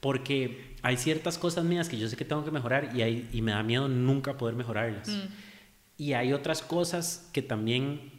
Porque 0.00 0.74
hay 0.80 0.96
ciertas 0.96 1.36
cosas 1.36 1.66
mías 1.66 1.90
que 1.90 1.98
yo 1.98 2.08
sé 2.08 2.16
que 2.16 2.24
tengo 2.24 2.46
que 2.46 2.50
mejorar 2.50 2.96
y, 2.96 3.02
hay, 3.02 3.28
y 3.30 3.42
me 3.42 3.52
da 3.52 3.62
miedo 3.62 3.88
nunca 3.88 4.38
poder 4.38 4.54
mejorarlas. 4.54 5.10
Mm. 5.10 5.45
Y 5.96 6.12
hay 6.12 6.32
otras 6.32 6.62
cosas 6.62 7.28
que 7.32 7.42
también 7.42 8.12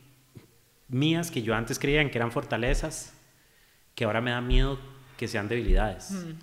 mías 0.87 1.31
que 1.31 1.41
yo 1.41 1.53
antes 1.53 1.79
creía 1.79 2.09
que 2.09 2.17
eran 2.17 2.31
fortalezas, 2.31 3.13
que 3.93 4.05
ahora 4.05 4.21
me 4.21 4.31
da 4.31 4.41
miedo 4.41 4.79
que 5.17 5.27
sean 5.27 5.47
debilidades. 5.47 6.11
Mm. 6.11 6.33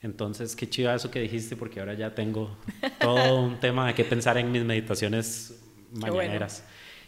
Entonces, 0.00 0.54
qué 0.54 0.68
chido 0.68 0.94
eso 0.94 1.10
que 1.10 1.20
dijiste, 1.20 1.56
porque 1.56 1.80
ahora 1.80 1.94
ya 1.94 2.14
tengo 2.14 2.56
todo 3.00 3.40
un 3.40 3.58
tema 3.60 3.86
de 3.86 3.94
qué 3.94 4.04
pensar 4.04 4.38
en 4.38 4.52
mis 4.52 4.64
meditaciones 4.64 5.60
mañaneras. 5.92 6.64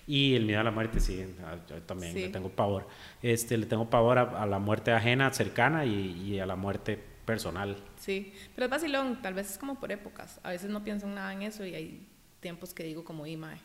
Y 0.07 0.35
el 0.35 0.45
miedo 0.45 0.61
a 0.61 0.65
la 0.65 0.73
muerte, 0.73 0.99
sí, 0.99 1.25
yo 1.69 1.83
también 1.83 2.15
le 2.15 2.29
tengo 2.31 2.49
pavor. 2.49 2.89
Este, 3.23 3.57
le 3.57 3.67
tengo 3.67 3.89
pavor 3.89 4.19
a, 4.19 4.47
la 4.47 4.59
muerte 4.59 4.91
ajena, 4.91 5.33
cercana 5.33 5.85
y, 5.85 6.33
y, 6.33 6.41
a 6.41 6.47
la 6.47 6.57
muerte 6.57 6.99
personal. 7.25 7.77
Sí, 7.97 8.33
pero 8.57 8.65
es 8.65 8.71
vacilón, 8.71 9.23
tal 9.23 9.35
vez 9.35 9.53
es 9.53 9.59
como 9.59 9.79
por 9.79 9.93
épocas. 9.93 10.41
A 10.43 10.51
veces 10.51 10.69
no 10.69 10.83
pienso 10.83 11.07
nada 11.07 11.33
en 11.33 11.43
eso 11.43 11.65
y 11.65 11.75
hay 11.77 12.09
tiempos 12.41 12.75
que 12.75 12.83
digo 12.83 13.05
como 13.05 13.27
IMAE. 13.27 13.59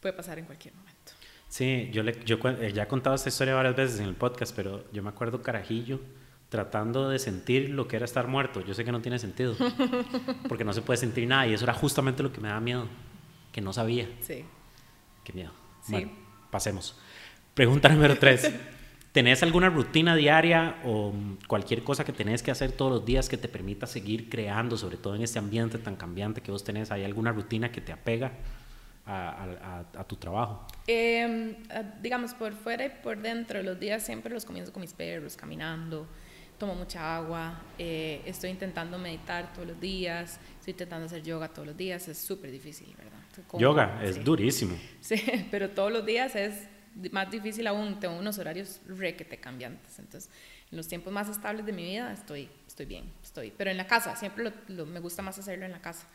Puede 0.00 0.14
pasar 0.14 0.38
en 0.38 0.46
cualquier 0.46 0.74
momento. 0.74 1.12
Sí, 1.48 1.90
yo, 1.92 2.02
le, 2.02 2.24
yo 2.24 2.38
eh, 2.44 2.72
ya 2.72 2.84
he 2.84 2.88
contado 2.88 3.16
esta 3.16 3.28
historia 3.28 3.54
varias 3.54 3.76
veces 3.76 4.00
en 4.00 4.06
el 4.06 4.14
podcast, 4.14 4.54
pero 4.54 4.84
yo 4.92 5.02
me 5.02 5.08
acuerdo 5.08 5.42
carajillo 5.42 6.00
tratando 6.48 7.08
de 7.08 7.18
sentir 7.18 7.70
lo 7.70 7.86
que 7.86 7.96
era 7.96 8.04
estar 8.04 8.26
muerto. 8.26 8.60
Yo 8.64 8.74
sé 8.74 8.84
que 8.84 8.92
no 8.92 9.00
tiene 9.00 9.18
sentido, 9.18 9.56
porque 10.48 10.64
no 10.64 10.72
se 10.72 10.82
puede 10.82 10.96
sentir 10.96 11.26
nada 11.26 11.46
y 11.46 11.54
eso 11.54 11.64
era 11.64 11.74
justamente 11.74 12.22
lo 12.22 12.32
que 12.32 12.40
me 12.40 12.48
daba 12.48 12.60
miedo, 12.60 12.88
que 13.52 13.60
no 13.60 13.72
sabía. 13.72 14.08
Sí. 14.20 14.44
Qué 15.24 15.32
miedo. 15.32 15.52
Sí. 15.82 15.92
Bueno, 15.92 16.12
pasemos. 16.50 16.98
Pregunta 17.54 17.88
número 17.88 18.18
tres. 18.18 18.50
¿Tenés 19.12 19.42
alguna 19.42 19.68
rutina 19.70 20.14
diaria 20.14 20.76
o 20.84 21.12
cualquier 21.48 21.82
cosa 21.82 22.04
que 22.04 22.12
tenés 22.12 22.44
que 22.44 22.52
hacer 22.52 22.70
todos 22.70 22.92
los 22.92 23.04
días 23.04 23.28
que 23.28 23.36
te 23.36 23.48
permita 23.48 23.88
seguir 23.88 24.28
creando, 24.28 24.76
sobre 24.76 24.98
todo 24.98 25.16
en 25.16 25.22
este 25.22 25.40
ambiente 25.40 25.78
tan 25.78 25.96
cambiante 25.96 26.40
que 26.40 26.52
vos 26.52 26.62
tenés? 26.62 26.92
¿Hay 26.92 27.04
alguna 27.04 27.32
rutina 27.32 27.72
que 27.72 27.80
te 27.80 27.90
apega 27.90 28.30
a, 29.06 30.04
tu 30.06 30.14
trabajo? 30.14 30.64
Em, 30.86 31.56
digamos, 32.00 32.34
por 32.34 32.52
fuera 32.52 32.86
y 32.86 32.90
por 33.02 33.18
dentro, 33.18 33.60
los 33.64 33.80
días 33.80 34.04
siempre 34.04 34.32
los 34.32 34.44
comienzo 34.44 34.72
con 34.72 34.80
mis 34.80 34.92
perros, 34.92 35.36
caminando, 35.36 36.06
tomo 36.56 36.76
mucha 36.76 37.16
agua, 37.16 37.60
eh, 37.78 38.22
estoy 38.26 38.50
intentando 38.50 38.96
meditar 38.96 39.52
todos 39.52 39.66
los 39.66 39.80
días, 39.80 40.38
estoy 40.58 40.70
intentando 40.72 41.06
hacer 41.06 41.24
yoga 41.24 41.48
todos 41.48 41.66
los 41.66 41.76
días, 41.76 42.06
es 42.06 42.18
súper 42.18 42.52
difícil, 42.52 42.94
¿verdad? 42.96 43.58
yoga 43.58 44.00
es 44.04 44.22
durísimo. 44.22 44.76
Sí, 45.00 45.20
pero 45.50 45.70
todos 45.70 45.90
los 45.90 46.06
días 46.06 46.36
es 46.36 46.68
más 47.12 47.30
difícil 47.30 47.66
aún, 47.66 48.00
tengo 48.00 48.18
unos 48.18 48.38
horarios 48.38 48.80
requete 48.86 49.38
cambiantes. 49.38 49.98
Entonces, 49.98 50.30
en 50.70 50.76
los 50.76 50.88
tiempos 50.88 51.12
más 51.12 51.28
estables 51.28 51.66
de 51.66 51.72
mi 51.72 51.84
vida 51.84 52.12
estoy, 52.12 52.48
estoy 52.66 52.86
bien, 52.86 53.12
estoy. 53.22 53.52
Pero 53.56 53.70
en 53.70 53.76
la 53.76 53.86
casa, 53.86 54.16
siempre 54.16 54.52
lo, 54.68 54.86
me 54.86 55.00
gusta 55.00 55.22
más 55.22 55.38
hacerlo 55.38 55.64
en 55.64 55.72
la 55.72 55.80
casa. 55.80 56.06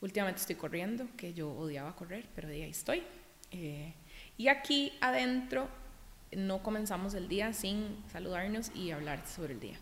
Últimamente 0.00 0.40
estoy 0.40 0.56
corriendo, 0.56 1.06
que 1.16 1.34
yo 1.34 1.50
odiaba 1.50 1.94
correr, 1.94 2.26
pero 2.34 2.48
de 2.48 2.62
ahí 2.62 2.70
estoy. 2.70 3.02
Eh, 3.50 3.92
y 4.36 4.48
aquí 4.48 4.92
adentro 5.00 5.68
no 6.32 6.62
comenzamos 6.62 7.14
el 7.14 7.28
día 7.28 7.52
sin 7.52 8.02
saludarnos 8.10 8.70
y 8.74 8.92
hablar 8.92 9.26
sobre 9.26 9.54
el 9.54 9.60
día, 9.60 9.78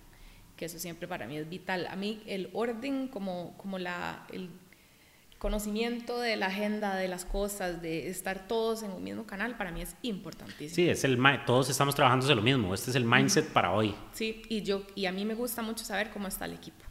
que 0.57 0.64
eso 0.64 0.78
siempre 0.78 1.07
para 1.07 1.26
mí 1.26 1.36
es 1.36 1.49
vital. 1.49 1.86
A 1.86 1.96
mí 1.96 2.22
el 2.26 2.51
orden, 2.53 3.09
como, 3.09 3.57
como 3.59 3.78
la, 3.78 4.26
el 4.32 4.51
conocimiento 5.39 6.18
de 6.20 6.36
la 6.36 6.47
agenda, 6.47 6.97
de 6.97 7.09
las 7.09 7.24
cosas, 7.24 7.80
de 7.80 8.09
estar 8.09 8.49
todos 8.49 8.82
en 8.82 8.91
un 8.91 9.03
mismo 9.03 9.26
canal, 9.26 9.57
para 9.57 9.70
mí 9.70 9.82
es 9.82 9.95
importantísimo. 10.03 10.74
Sí, 10.74 10.89
es 10.89 11.05
el, 11.05 11.18
todos 11.47 11.70
estamos 11.70 11.95
trabajando 11.95 12.26
de 12.26 12.34
lo 12.34 12.43
mismo, 12.43 12.74
este 12.74 12.91
es 12.91 12.97
el 12.97 13.05
mindset 13.05 13.47
para 13.53 13.72
hoy. 13.72 13.95
Sí, 14.12 14.43
y, 14.49 14.62
yo, 14.62 14.82
y 14.95 15.07
a 15.07 15.12
mí 15.12 15.24
me 15.24 15.34
gusta 15.34 15.62
mucho 15.62 15.84
saber 15.84 16.11
cómo 16.11 16.28
está 16.28 16.45
el 16.45 16.55
equipo. 16.55 16.84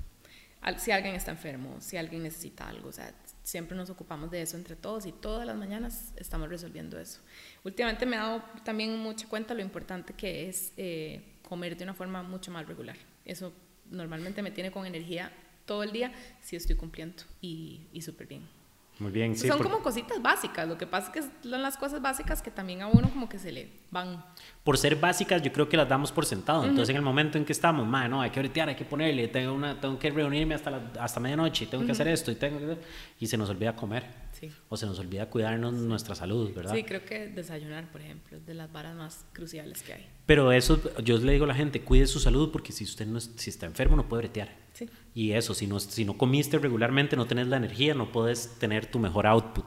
Si 0.77 0.91
alguien 0.91 1.15
está 1.15 1.31
enfermo, 1.31 1.77
si 1.79 1.95
alguien 1.95 2.23
necesita 2.23 2.67
algo, 2.67 2.89
o 2.89 2.91
sea, 2.91 3.13
siempre 3.43 3.77
nos 3.77 3.89
ocupamos 3.89 4.29
de 4.31 4.41
eso 4.41 4.57
entre 4.57 4.75
todos 4.75 5.05
y 5.05 5.13
todas 5.13 5.45
las 5.45 5.55
mañanas 5.55 6.13
estamos 6.17 6.49
resolviendo 6.49 6.99
eso. 6.99 7.21
Últimamente 7.63 8.05
me 8.05 8.17
he 8.17 8.19
dado 8.19 8.43
también 8.65 8.97
mucha 8.99 9.27
cuenta 9.29 9.53
lo 9.53 9.61
importante 9.61 10.13
que 10.13 10.49
es 10.49 10.73
eh, 10.75 11.21
comer 11.41 11.77
de 11.77 11.85
una 11.85 11.93
forma 11.93 12.21
mucho 12.21 12.51
más 12.51 12.67
regular. 12.67 12.97
Eso 13.23 13.53
normalmente 13.89 14.41
me 14.41 14.51
tiene 14.51 14.69
con 14.69 14.85
energía 14.85 15.31
todo 15.67 15.83
el 15.83 15.91
día, 15.91 16.11
sí 16.41 16.55
estoy 16.55 16.75
cumpliendo 16.75 17.23
y, 17.41 17.81
y 17.93 18.01
súper 18.01 18.25
bien. 18.25 18.57
Muy 18.99 19.11
bien, 19.11 19.35
sí. 19.35 19.47
Son 19.47 19.61
como 19.61 19.83
cositas 19.83 20.19
básicas, 20.21 20.67
lo 20.67 20.75
que 20.77 20.87
pasa 20.87 21.11
es 21.11 21.13
que 21.13 21.49
son 21.49 21.61
las 21.61 21.77
cosas 21.77 22.01
básicas 22.01 22.41
que 22.41 22.49
también 22.49 22.81
a 22.81 22.87
uno 22.87 23.09
como 23.11 23.29
que 23.29 23.37
se 23.37 23.51
le 23.51 23.69
van. 23.91 24.25
Por 24.63 24.77
ser 24.77 24.95
básicas, 24.95 25.41
yo 25.43 25.53
creo 25.53 25.69
que 25.69 25.77
las 25.77 25.87
damos 25.87 26.11
por 26.11 26.25
sentado. 26.25 26.63
Entonces, 26.63 26.89
en 26.89 26.95
el 26.95 27.01
momento 27.03 27.37
en 27.37 27.45
que 27.45 27.53
estamos, 27.53 27.85
man, 27.85 28.09
no, 28.09 28.21
hay 28.21 28.31
que 28.31 28.39
bretear, 28.39 28.69
hay 28.69 28.75
que 28.75 28.85
ponerle, 28.85 29.27
tengo, 29.27 29.53
una, 29.53 29.79
tengo 29.79 29.99
que 29.99 30.09
reunirme 30.09 30.55
hasta, 30.55 30.71
la, 30.71 30.81
hasta 30.99 31.19
medianoche, 31.19 31.67
tengo 31.67 31.85
que 31.85 31.91
hacer 31.91 32.07
esto 32.07 32.31
y 32.31 32.35
tengo 32.35 32.57
que... 32.57 32.77
Y 33.19 33.27
se 33.27 33.37
nos 33.37 33.49
olvida 33.49 33.75
comer. 33.75 34.03
Sí. 34.31 34.51
O 34.69 34.77
se 34.77 34.87
nos 34.87 34.97
olvida 34.97 35.29
cuidarnos 35.29 35.73
nuestra 35.73 36.15
salud, 36.15 36.51
¿verdad? 36.55 36.73
Sí, 36.73 36.83
creo 36.83 37.05
que 37.05 37.27
desayunar, 37.27 37.91
por 37.91 38.01
ejemplo, 38.01 38.37
es 38.37 38.45
de 38.47 38.55
las 38.55 38.71
varas 38.71 38.95
más 38.95 39.25
cruciales 39.31 39.83
que 39.83 39.93
hay. 39.93 40.07
Pero 40.27 40.51
eso, 40.51 40.79
yo 41.01 41.17
le 41.19 41.31
digo 41.31 41.45
a 41.45 41.47
la 41.47 41.55
gente, 41.55 41.81
cuide 41.81 42.05
su 42.05 42.19
salud 42.19 42.51
porque 42.51 42.73
si 42.73 42.83
usted 42.83 43.07
no, 43.07 43.17
si 43.19 43.49
está 43.49 43.65
enfermo 43.65 43.95
no 43.95 44.09
puede 44.09 44.23
bretear. 44.23 44.53
Sí. 44.73 44.87
Y 45.15 45.31
eso, 45.31 45.53
si 45.53 45.67
no, 45.67 45.79
si 45.79 46.03
no 46.03 46.17
comiste 46.17 46.59
regularmente, 46.59 47.15
no 47.15 47.25
tenés 47.25 47.47
la 47.47 47.55
energía, 47.55 47.93
no 47.93 48.11
puedes 48.11 48.59
tener 48.59 48.85
tu 48.85 48.99
mejor 48.99 49.25
output. 49.25 49.65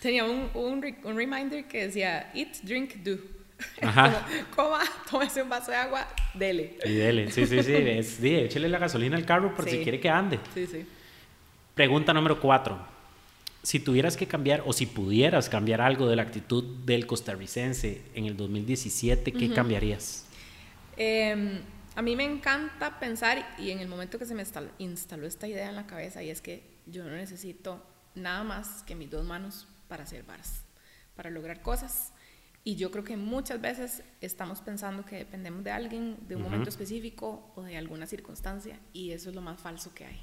Tenía 0.00 0.24
un, 0.24 0.48
un, 0.54 0.96
un, 1.04 1.16
reminder 1.16 1.66
que 1.66 1.88
decía, 1.88 2.30
eat, 2.34 2.58
drink, 2.62 2.94
do. 3.02 3.18
Ajá. 3.82 4.26
coma, 4.54 4.80
tómese 5.10 5.42
un 5.42 5.48
vaso 5.48 5.72
de 5.72 5.76
agua, 5.76 6.06
dele. 6.34 6.78
Y 6.84 6.92
dele, 6.92 7.30
sí, 7.32 7.44
sí, 7.44 7.60
sí. 7.60 7.74
es, 7.74 8.22
échele 8.22 8.68
la 8.68 8.78
gasolina 8.78 9.16
al 9.16 9.26
carro 9.26 9.54
por 9.56 9.68
si 9.68 9.78
quiere 9.78 9.98
que 9.98 10.08
ande. 10.08 10.38
Sí, 10.54 10.68
sí. 10.68 10.86
Pregunta 11.74 12.14
número 12.14 12.40
cuatro. 12.40 12.78
Si 13.62 13.78
tuvieras 13.78 14.16
que 14.16 14.26
cambiar 14.26 14.62
o 14.66 14.72
si 14.72 14.86
pudieras 14.86 15.48
cambiar 15.48 15.80
algo 15.80 16.08
de 16.08 16.16
la 16.16 16.22
actitud 16.22 16.64
del 16.84 17.06
costarricense 17.06 18.02
en 18.14 18.24
el 18.24 18.36
2017, 18.36 19.32
¿qué 19.32 19.52
cambiarías? 19.52 20.24
Eh, 20.96 21.60
a 21.94 22.02
mí 22.02 22.16
me 22.16 22.24
encanta 22.24 22.98
pensar, 22.98 23.46
y 23.58 23.70
en 23.70 23.80
el 23.80 23.88
momento 23.88 24.18
que 24.18 24.24
se 24.24 24.34
me 24.34 24.44
instaló 24.78 25.26
esta 25.26 25.48
idea 25.48 25.68
en 25.68 25.76
la 25.76 25.86
cabeza, 25.86 26.22
y 26.22 26.30
es 26.30 26.40
que 26.40 26.62
yo 26.86 27.04
no 27.04 27.10
necesito 27.10 27.84
nada 28.14 28.44
más 28.44 28.82
que 28.84 28.94
mis 28.94 29.10
dos 29.10 29.26
manos 29.26 29.66
para 29.88 30.04
hacer 30.04 30.22
varas, 30.22 30.62
para 31.14 31.30
lograr 31.30 31.62
cosas. 31.62 32.12
Y 32.62 32.76
yo 32.76 32.90
creo 32.90 33.04
que 33.04 33.16
muchas 33.16 33.60
veces 33.60 34.02
estamos 34.20 34.60
pensando 34.60 35.04
que 35.04 35.16
dependemos 35.16 35.64
de 35.64 35.70
alguien, 35.70 36.16
de 36.28 36.36
un 36.36 36.42
momento 36.42 36.68
específico 36.68 37.52
o 37.56 37.62
de 37.62 37.76
alguna 37.76 38.06
circunstancia, 38.06 38.78
y 38.92 39.10
eso 39.10 39.30
es 39.30 39.34
lo 39.34 39.42
más 39.42 39.60
falso 39.60 39.92
que 39.94 40.04
hay. 40.04 40.22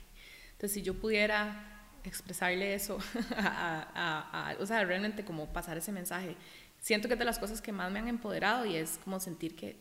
Entonces, 0.54 0.74
si 0.74 0.82
yo 0.82 0.96
pudiera 0.96 1.77
expresarle 2.08 2.74
eso, 2.74 2.97
a, 3.38 4.55
o 4.60 4.66
sea, 4.66 4.84
realmente 4.84 5.24
como 5.24 5.51
pasar 5.53 5.78
ese 5.78 5.91
mensaje, 5.91 6.36
siento 6.80 7.08
que 7.08 7.16
es 7.16 7.20
de 7.20 7.26
las 7.26 7.39
cosas 7.39 7.62
que 7.62 7.72
más 7.72 7.91
me 7.91 7.99
han 7.99 8.08
empoderado 8.08 8.66
y 8.66 8.76
es 8.76 8.99
como 9.03 9.20
sentir 9.20 9.55
que 9.55 9.76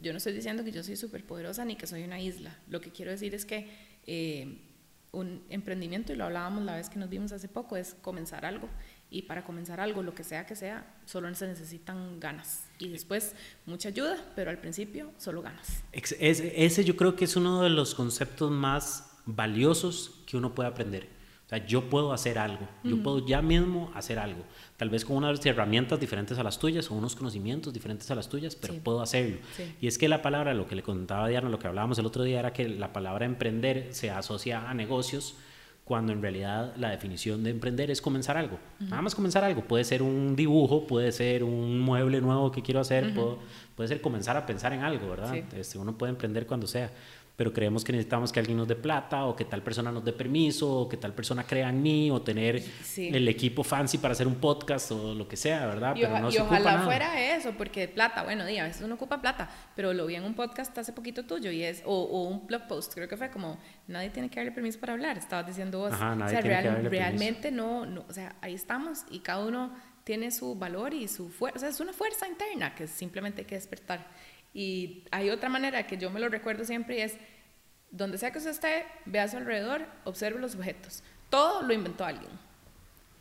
yo 0.00 0.12
no 0.12 0.18
estoy 0.18 0.32
diciendo 0.32 0.62
que 0.62 0.70
yo 0.70 0.82
soy 0.84 0.96
súper 0.96 1.24
poderosa 1.24 1.64
ni 1.64 1.76
que 1.76 1.86
soy 1.86 2.04
una 2.04 2.20
isla. 2.20 2.56
Lo 2.68 2.80
que 2.80 2.90
quiero 2.90 3.10
decir 3.10 3.34
es 3.34 3.44
que 3.44 3.68
eh, 4.06 4.68
un 5.12 5.42
emprendimiento, 5.48 6.12
y 6.12 6.16
lo 6.16 6.24
hablábamos 6.24 6.64
la 6.64 6.76
vez 6.76 6.88
que 6.88 6.98
nos 6.98 7.08
vimos 7.08 7.32
hace 7.32 7.48
poco, 7.48 7.76
es 7.76 7.94
comenzar 8.02 8.44
algo. 8.44 8.68
Y 9.10 9.22
para 9.22 9.42
comenzar 9.42 9.80
algo, 9.80 10.02
lo 10.02 10.14
que 10.14 10.22
sea 10.22 10.44
que 10.44 10.54
sea, 10.54 10.86
solo 11.06 11.34
se 11.34 11.46
necesitan 11.46 12.20
ganas. 12.20 12.66
Y 12.78 12.88
después 12.88 13.34
mucha 13.64 13.88
ayuda, 13.88 14.16
pero 14.36 14.50
al 14.50 14.58
principio 14.58 15.12
solo 15.16 15.40
ganas. 15.42 15.82
Ese, 15.92 16.84
yo 16.84 16.96
creo 16.96 17.16
que 17.16 17.24
es 17.24 17.34
uno 17.36 17.62
de 17.62 17.70
los 17.70 17.94
conceptos 17.94 18.50
más 18.50 19.10
valiosos 19.24 20.22
que 20.26 20.36
uno 20.36 20.54
puede 20.54 20.68
aprender. 20.68 21.08
O 21.48 21.50
sea, 21.50 21.64
yo 21.66 21.88
puedo 21.88 22.12
hacer 22.12 22.38
algo, 22.38 22.68
yo 22.84 23.02
puedo 23.02 23.26
ya 23.26 23.40
mismo 23.40 23.90
hacer 23.94 24.18
algo. 24.18 24.44
Tal 24.76 24.90
vez 24.90 25.06
con 25.06 25.16
unas 25.16 25.44
herramientas 25.46 25.98
diferentes 25.98 26.38
a 26.38 26.42
las 26.42 26.58
tuyas 26.58 26.90
o 26.90 26.94
unos 26.94 27.16
conocimientos 27.16 27.72
diferentes 27.72 28.10
a 28.10 28.14
las 28.14 28.28
tuyas, 28.28 28.54
pero 28.54 28.74
puedo 28.74 29.00
hacerlo. 29.00 29.38
Y 29.80 29.86
es 29.86 29.96
que 29.96 30.10
la 30.10 30.20
palabra, 30.20 30.52
lo 30.52 30.66
que 30.66 30.76
le 30.76 30.82
contaba 30.82 31.24
a 31.24 31.28
Diana, 31.28 31.48
lo 31.48 31.58
que 31.58 31.66
hablábamos 31.66 31.98
el 31.98 32.04
otro 32.04 32.22
día, 32.22 32.40
era 32.40 32.52
que 32.52 32.68
la 32.68 32.92
palabra 32.92 33.24
emprender 33.24 33.88
se 33.92 34.10
asocia 34.10 34.68
a 34.68 34.74
negocios 34.74 35.36
cuando 35.86 36.12
en 36.12 36.20
realidad 36.20 36.74
la 36.76 36.90
definición 36.90 37.42
de 37.42 37.48
emprender 37.48 37.90
es 37.90 38.02
comenzar 38.02 38.36
algo. 38.36 38.58
Nada 38.78 39.00
más 39.00 39.14
comenzar 39.14 39.42
algo. 39.42 39.62
Puede 39.62 39.84
ser 39.84 40.02
un 40.02 40.36
dibujo, 40.36 40.86
puede 40.86 41.12
ser 41.12 41.42
un 41.42 41.80
mueble 41.80 42.20
nuevo 42.20 42.52
que 42.52 42.60
quiero 42.60 42.80
hacer, 42.80 43.14
puede 43.74 43.88
ser 43.88 44.02
comenzar 44.02 44.36
a 44.36 44.44
pensar 44.44 44.74
en 44.74 44.82
algo, 44.82 45.08
¿verdad? 45.08 45.34
Este, 45.56 45.78
uno 45.78 45.96
puede 45.96 46.10
emprender 46.10 46.46
cuando 46.46 46.66
sea 46.66 46.92
pero 47.38 47.52
creemos 47.52 47.84
que 47.84 47.92
necesitamos 47.92 48.32
que 48.32 48.40
alguien 48.40 48.58
nos 48.58 48.66
dé 48.66 48.74
plata 48.74 49.24
o 49.26 49.36
que 49.36 49.44
tal 49.44 49.62
persona 49.62 49.92
nos 49.92 50.04
dé 50.04 50.12
permiso 50.12 50.68
o 50.68 50.88
que 50.88 50.96
tal 50.96 51.14
persona 51.14 51.44
crea 51.44 51.68
en 51.68 51.80
mí 51.80 52.10
o 52.10 52.20
tener 52.20 52.60
el 52.96 53.28
equipo 53.28 53.62
fancy 53.62 53.98
para 53.98 54.10
hacer 54.10 54.26
un 54.26 54.34
podcast 54.34 54.90
o 54.90 55.14
lo 55.14 55.28
que 55.28 55.36
sea, 55.36 55.64
¿verdad? 55.66 55.94
Y, 55.94 56.00
pero 56.00 56.18
no 56.18 56.32
y 56.32 56.38
ojalá 56.38 56.80
fuera 56.80 57.36
eso, 57.36 57.52
porque 57.56 57.86
plata, 57.86 58.24
bueno, 58.24 58.44
día, 58.44 58.64
a 58.64 58.66
veces 58.66 58.82
uno 58.82 58.96
ocupa 58.96 59.20
plata, 59.20 59.48
pero 59.76 59.94
lo 59.94 60.06
vi 60.06 60.16
en 60.16 60.24
un 60.24 60.34
podcast 60.34 60.76
hace 60.78 60.92
poquito 60.92 61.26
tuyo 61.26 61.52
y 61.52 61.62
es, 61.62 61.80
o, 61.84 62.24
un 62.28 62.44
blog 62.44 62.66
post, 62.66 62.92
creo 62.92 63.06
que 63.06 63.16
fue 63.16 63.30
como, 63.30 63.56
nadie 63.86 64.10
tiene 64.10 64.28
que 64.28 64.40
darle 64.40 64.50
permiso 64.50 64.80
para 64.80 64.94
hablar, 64.94 65.16
estabas 65.16 65.46
diciendo 65.46 65.78
vos. 65.78 65.92
Ajá, 65.92 66.14
o 66.14 66.28
sea, 66.28 66.42
darle 66.42 66.88
realmente 66.88 67.52
no, 67.52 67.86
no, 67.86 68.04
o 68.08 68.12
sea, 68.12 68.34
ahí 68.40 68.54
estamos 68.54 69.04
y 69.12 69.20
cada 69.20 69.44
uno 69.44 69.72
tiene 70.02 70.32
su 70.32 70.56
valor 70.56 70.92
y 70.92 71.06
su 71.06 71.28
fuerza, 71.28 71.58
o 71.58 71.60
sea, 71.60 71.68
es 71.68 71.78
una 71.78 71.92
fuerza 71.92 72.26
interna 72.26 72.74
que 72.74 72.88
simplemente 72.88 73.42
hay 73.42 73.46
que 73.46 73.54
despertar. 73.54 74.08
Y 74.52 75.04
hay 75.10 75.30
otra 75.30 75.48
manera 75.48 75.86
que 75.86 75.96
yo 75.96 76.10
me 76.10 76.20
lo 76.20 76.28
recuerdo 76.28 76.64
siempre 76.64 76.98
y 76.98 77.00
es, 77.02 77.16
donde 77.90 78.18
sea 78.18 78.30
que 78.30 78.38
usted 78.38 78.50
esté, 78.50 78.86
vea 79.06 79.24
a 79.24 79.28
su 79.28 79.36
alrededor, 79.36 79.86
observe 80.04 80.40
los 80.40 80.54
objetos. 80.54 81.02
Todo 81.30 81.62
lo 81.62 81.72
inventó 81.72 82.04
alguien. 82.04 82.30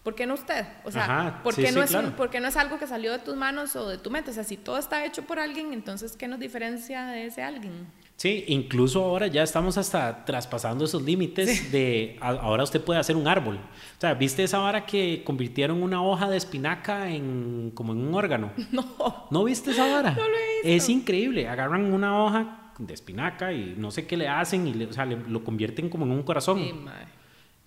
¿Por 0.03 0.15
qué 0.15 0.25
no 0.25 0.35
usted? 0.35 0.65
O 0.85 0.91
sea, 0.91 1.41
¿por, 1.43 1.53
qué 1.53 1.71
no 1.73 1.83
es 1.83 1.93
no 2.39 2.47
es 2.47 2.55
algo 2.55 2.79
que 2.79 2.87
salió 2.87 3.11
de 3.11 3.19
tus 3.19 3.35
manos 3.35 3.75
o 3.75 3.89
de 3.89 3.97
tu 3.97 4.09
mente? 4.09 4.31
O 4.31 4.33
sea, 4.33 4.45
si 4.45 4.55
todo 4.55 4.77
está 4.77 5.03
hecho 5.03 5.23
por 5.23 5.37
alguien, 5.37 5.73
entonces, 5.73 6.15
¿qué 6.15 6.29
nos 6.29 6.39
diferencia 6.39 7.07
de 7.07 7.25
ese 7.25 7.43
alguien? 7.43 7.87
Sí, 8.17 8.45
incluso 8.47 9.03
ahora 9.03 9.27
ya 9.27 9.43
estamos 9.43 9.77
hasta 9.77 10.25
traspasando 10.25 10.85
esos 10.85 11.03
límites 11.03 11.71
de 11.71 12.17
ahora 12.19 12.63
usted 12.63 12.81
puede 12.81 12.99
hacer 12.99 13.15
un 13.15 13.27
árbol. 13.27 13.57
O 13.57 14.01
sea, 14.01 14.15
¿viste 14.15 14.43
esa 14.43 14.57
vara 14.57 14.87
que 14.87 15.21
convirtieron 15.23 15.83
una 15.83 16.03
hoja 16.03 16.27
de 16.27 16.35
espinaca 16.35 17.11
en 17.11 17.71
como 17.75 17.93
en 17.93 17.99
un 17.99 18.15
órgano? 18.15 18.51
No. 18.71 19.27
¿No 19.29 19.43
viste 19.43 19.69
esa 19.69 19.85
vara? 19.85 20.11
No 20.11 20.27
lo 20.27 20.35
he 20.35 20.53
visto. 20.63 20.67
Es 20.67 20.89
increíble. 20.89 21.47
Agarran 21.47 21.93
una 21.93 22.23
hoja 22.23 22.73
de 22.79 22.93
espinaca 22.93 23.53
y 23.53 23.75
no 23.77 23.91
sé 23.91 24.07
qué 24.07 24.17
le 24.17 24.27
hacen 24.27 24.67
y 24.67 24.83
o 24.83 24.93
sea, 24.93 25.05
lo 25.05 25.43
convierten 25.43 25.87
como 25.87 26.05
en 26.05 26.11
un 26.11 26.23
corazón. 26.23 26.59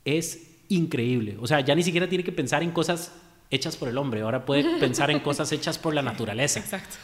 es 0.05 0.48
increíble. 0.68 1.36
O 1.40 1.46
sea, 1.46 1.61
ya 1.61 1.76
ni 1.76 1.84
siquiera 1.84 2.09
tiene 2.09 2.24
que 2.24 2.32
pensar 2.32 2.64
en 2.64 2.72
cosas 2.72 3.16
hechas 3.51 3.76
por 3.76 3.88
el 3.88 3.98
hombre, 3.98 4.22
ahora 4.22 4.44
puede 4.44 4.78
pensar 4.78 5.11
en 5.11 5.20
cosas 5.20 5.51
hechas 5.53 5.78
por 5.78 5.94
la 5.94 6.03
naturaleza. 6.11 6.61
Exacto. 6.61 6.96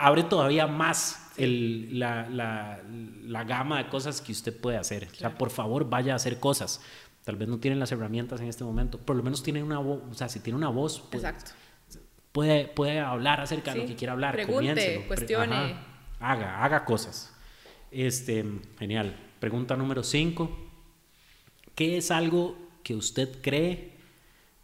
abre 0.00 0.22
todavía 0.24 0.66
más 0.66 1.21
el, 1.36 1.98
la, 1.98 2.28
la, 2.28 2.80
la, 3.24 3.44
gama 3.44 3.82
de 3.82 3.88
cosas 3.88 4.20
que 4.20 4.32
usted 4.32 4.56
puede 4.56 4.76
hacer. 4.76 5.08
O 5.12 5.14
sea, 5.14 5.36
por 5.36 5.50
favor, 5.50 5.88
vaya 5.88 6.12
a 6.12 6.16
hacer 6.16 6.38
cosas. 6.38 6.80
Tal 7.24 7.36
vez 7.36 7.48
no 7.48 7.58
tienen 7.58 7.78
las 7.78 7.92
herramientas 7.92 8.40
en 8.40 8.48
este 8.48 8.64
momento, 8.64 8.98
por 8.98 9.16
lo 9.16 9.22
menos 9.22 9.42
tiene 9.42 9.62
una 9.62 9.78
voz, 9.78 10.02
o 10.10 10.14
sea, 10.14 10.28
si 10.28 10.40
tiene 10.40 10.56
una 10.56 10.68
voz, 10.68 11.00
puede, 11.00 11.28
Exacto. 11.28 11.52
puede, 12.32 12.66
puede 12.66 12.98
hablar 12.98 13.40
acerca 13.40 13.72
de 13.72 13.80
lo 13.80 13.86
que 13.86 13.94
quiera 13.94 14.12
hablar. 14.12 14.34
Pregunte, 14.34 15.04
cuestione 15.06 15.76
haga, 16.22 16.64
haga 16.64 16.84
cosas. 16.84 17.34
Este, 17.90 18.44
genial. 18.78 19.16
Pregunta 19.38 19.76
número 19.76 20.02
5. 20.02 20.50
¿Qué 21.74 21.96
es 21.96 22.10
algo 22.10 22.56
que 22.82 22.94
usted 22.94 23.40
cree, 23.42 23.98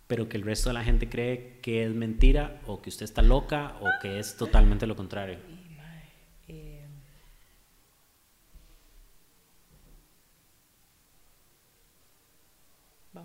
pero 0.06 0.28
que 0.28 0.36
el 0.36 0.44
resto 0.44 0.70
de 0.70 0.74
la 0.74 0.84
gente 0.84 1.08
cree 1.08 1.58
que 1.62 1.84
es 1.84 1.94
mentira, 1.94 2.60
o 2.66 2.80
que 2.80 2.90
usted 2.90 3.04
está 3.04 3.22
loca, 3.22 3.76
o 3.80 3.86
que 4.00 4.18
es 4.18 4.36
totalmente 4.36 4.86
lo 4.86 4.96
contrario? 4.96 5.38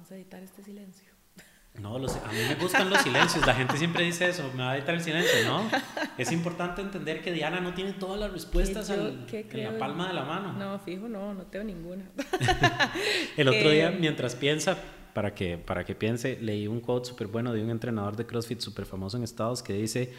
Vamos 0.03 0.11
a 0.11 0.15
editar 0.15 0.43
este 0.43 0.61
silencio. 0.61 1.07
No, 1.79 1.95
a 1.95 1.99
mí 1.99 2.39
me 2.49 2.55
gustan 2.55 2.89
los 2.89 2.99
silencios. 3.01 3.47
La 3.47 3.55
gente 3.55 3.77
siempre 3.77 4.03
dice 4.03 4.27
eso, 4.27 4.51
me 4.53 4.61
va 4.61 4.71
a 4.71 4.77
editar 4.77 4.93
el 4.95 5.01
silencio, 5.01 5.33
¿no? 5.45 5.69
Es 6.17 6.31
importante 6.33 6.81
entender 6.81 7.21
que 7.21 7.31
Diana 7.31 7.61
no 7.61 7.73
tiene 7.73 7.93
todas 7.93 8.19
las 8.19 8.31
respuestas 8.31 8.89
en 8.89 9.25
la 9.53 9.77
palma 9.79 10.09
de 10.09 10.13
la 10.13 10.25
mano. 10.25 10.53
No, 10.53 10.77
fijo, 10.79 11.07
no, 11.07 11.33
no 11.33 11.43
tengo 11.45 11.63
ninguna. 11.63 12.03
el 13.37 13.47
otro 13.47 13.69
día, 13.69 13.91
mientras 13.91 14.35
piensa, 14.35 14.77
para 15.13 15.33
que, 15.33 15.57
para 15.57 15.85
que 15.85 15.95
piense, 15.95 16.37
leí 16.41 16.67
un 16.67 16.81
quote 16.81 17.07
súper 17.07 17.27
bueno 17.27 17.53
de 17.53 17.63
un 17.63 17.69
entrenador 17.69 18.17
de 18.17 18.25
CrossFit 18.25 18.59
súper 18.59 18.85
famoso 18.85 19.15
en 19.15 19.23
Estados 19.23 19.63
que 19.63 19.71
dice, 19.71 20.11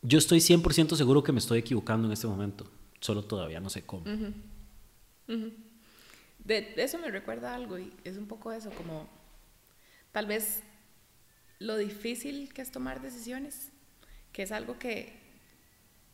yo 0.00 0.18
estoy 0.18 0.38
100% 0.38 0.96
seguro 0.96 1.22
que 1.22 1.32
me 1.32 1.38
estoy 1.38 1.58
equivocando 1.58 2.06
en 2.06 2.12
este 2.14 2.26
momento, 2.26 2.66
solo 2.98 3.24
todavía 3.24 3.60
no 3.60 3.68
sé 3.68 3.82
cómo. 3.82 4.04
De 6.48 6.82
eso 6.82 6.98
me 6.98 7.10
recuerda 7.10 7.54
algo 7.54 7.78
y 7.78 7.92
es 8.04 8.16
un 8.16 8.26
poco 8.26 8.52
eso, 8.52 8.70
como 8.70 9.08
tal 10.12 10.26
vez 10.26 10.62
lo 11.58 11.76
difícil 11.76 12.52
que 12.52 12.62
es 12.62 12.70
tomar 12.70 13.02
decisiones, 13.02 13.70
que 14.32 14.42
es 14.42 14.52
algo 14.52 14.78
que 14.78 15.12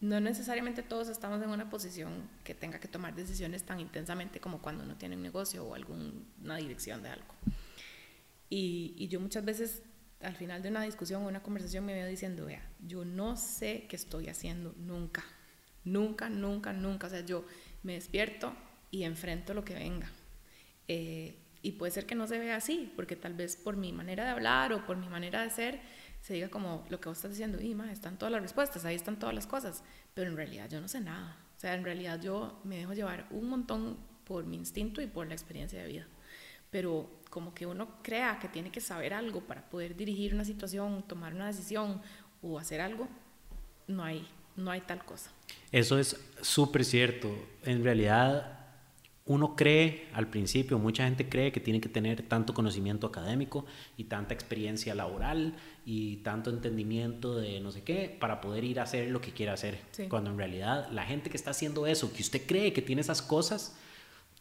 no 0.00 0.20
necesariamente 0.20 0.82
todos 0.82 1.08
estamos 1.08 1.40
en 1.42 1.50
una 1.50 1.70
posición 1.70 2.28
que 2.42 2.54
tenga 2.54 2.80
que 2.80 2.88
tomar 2.88 3.14
decisiones 3.14 3.62
tan 3.62 3.80
intensamente 3.80 4.40
como 4.40 4.60
cuando 4.60 4.84
uno 4.84 4.96
tiene 4.96 5.16
un 5.16 5.22
negocio 5.22 5.64
o 5.64 5.74
alguna 5.74 6.56
dirección 6.56 7.02
de 7.02 7.10
algo. 7.10 7.34
Y, 8.50 8.94
y 8.98 9.08
yo 9.08 9.20
muchas 9.20 9.44
veces 9.44 9.82
al 10.20 10.36
final 10.36 10.62
de 10.62 10.70
una 10.70 10.82
discusión 10.82 11.22
o 11.22 11.28
una 11.28 11.42
conversación 11.42 11.84
me 11.84 11.94
veo 11.94 12.06
diciendo, 12.06 12.46
vea, 12.46 12.66
yo 12.80 13.04
no 13.04 13.36
sé 13.36 13.86
qué 13.88 13.96
estoy 13.96 14.28
haciendo 14.28 14.74
nunca, 14.78 15.24
nunca, 15.84 16.28
nunca, 16.28 16.72
nunca. 16.72 17.06
O 17.06 17.10
sea, 17.10 17.20
yo 17.20 17.44
me 17.82 17.94
despierto 17.94 18.54
y 18.90 19.04
enfrento 19.04 19.54
lo 19.54 19.64
que 19.64 19.74
venga. 19.74 20.10
Eh, 20.88 21.36
y 21.62 21.72
puede 21.72 21.92
ser 21.92 22.04
que 22.04 22.14
no 22.14 22.26
se 22.26 22.38
vea 22.38 22.56
así, 22.56 22.92
porque 22.94 23.16
tal 23.16 23.32
vez 23.32 23.56
por 23.56 23.76
mi 23.76 23.90
manera 23.90 24.24
de 24.24 24.30
hablar 24.30 24.72
o 24.74 24.84
por 24.84 24.96
mi 24.98 25.08
manera 25.08 25.42
de 25.42 25.50
ser, 25.50 25.80
se 26.20 26.34
diga 26.34 26.48
como 26.48 26.84
lo 26.90 27.00
que 27.00 27.08
vos 27.08 27.18
estás 27.18 27.30
diciendo, 27.30 27.60
y 27.60 27.74
más, 27.74 27.90
están 27.90 28.18
todas 28.18 28.32
las 28.32 28.42
respuestas, 28.42 28.84
ahí 28.84 28.94
están 28.94 29.18
todas 29.18 29.34
las 29.34 29.46
cosas, 29.46 29.82
pero 30.12 30.30
en 30.30 30.36
realidad 30.36 30.68
yo 30.68 30.80
no 30.80 30.88
sé 30.88 31.00
nada. 31.00 31.38
O 31.56 31.60
sea, 31.60 31.74
en 31.74 31.84
realidad 31.84 32.20
yo 32.20 32.60
me 32.64 32.76
dejo 32.76 32.92
llevar 32.92 33.26
un 33.30 33.48
montón 33.48 33.96
por 34.24 34.44
mi 34.44 34.56
instinto 34.56 35.00
y 35.00 35.06
por 35.06 35.26
la 35.26 35.34
experiencia 35.34 35.80
de 35.80 35.88
vida. 35.88 36.06
Pero 36.70 37.10
como 37.30 37.54
que 37.54 37.66
uno 37.66 38.02
crea 38.02 38.38
que 38.38 38.48
tiene 38.48 38.70
que 38.70 38.80
saber 38.80 39.14
algo 39.14 39.40
para 39.40 39.68
poder 39.70 39.96
dirigir 39.96 40.34
una 40.34 40.44
situación, 40.44 41.02
tomar 41.06 41.34
una 41.34 41.46
decisión 41.46 42.02
o 42.42 42.58
hacer 42.58 42.80
algo, 42.80 43.08
no 43.86 44.02
hay, 44.02 44.26
no 44.56 44.70
hay 44.70 44.80
tal 44.82 45.04
cosa. 45.04 45.30
Eso 45.72 45.98
es 45.98 46.16
súper 46.42 46.84
cierto. 46.84 47.34
En 47.64 47.82
realidad 47.84 48.63
uno 49.26 49.56
cree 49.56 50.08
al 50.12 50.28
principio, 50.28 50.78
mucha 50.78 51.04
gente 51.04 51.28
cree 51.28 51.50
que 51.50 51.60
tiene 51.60 51.80
que 51.80 51.88
tener 51.88 52.22
tanto 52.28 52.52
conocimiento 52.52 53.06
académico 53.06 53.64
y 53.96 54.04
tanta 54.04 54.34
experiencia 54.34 54.94
laboral 54.94 55.54
y 55.86 56.16
tanto 56.18 56.50
entendimiento 56.50 57.36
de 57.36 57.60
no 57.60 57.72
sé 57.72 57.82
qué 57.82 58.14
para 58.20 58.42
poder 58.42 58.64
ir 58.64 58.80
a 58.80 58.82
hacer 58.82 59.10
lo 59.10 59.22
que 59.22 59.32
quiera 59.32 59.54
hacer. 59.54 59.80
Cuando 60.10 60.30
en 60.30 60.36
realidad 60.36 60.90
la 60.90 61.04
gente 61.04 61.30
que 61.30 61.38
está 61.38 61.52
haciendo 61.52 61.86
eso, 61.86 62.12
que 62.12 62.20
usted 62.20 62.42
cree 62.46 62.74
que 62.74 62.82
tiene 62.82 63.00
esas 63.00 63.22
cosas, 63.22 63.74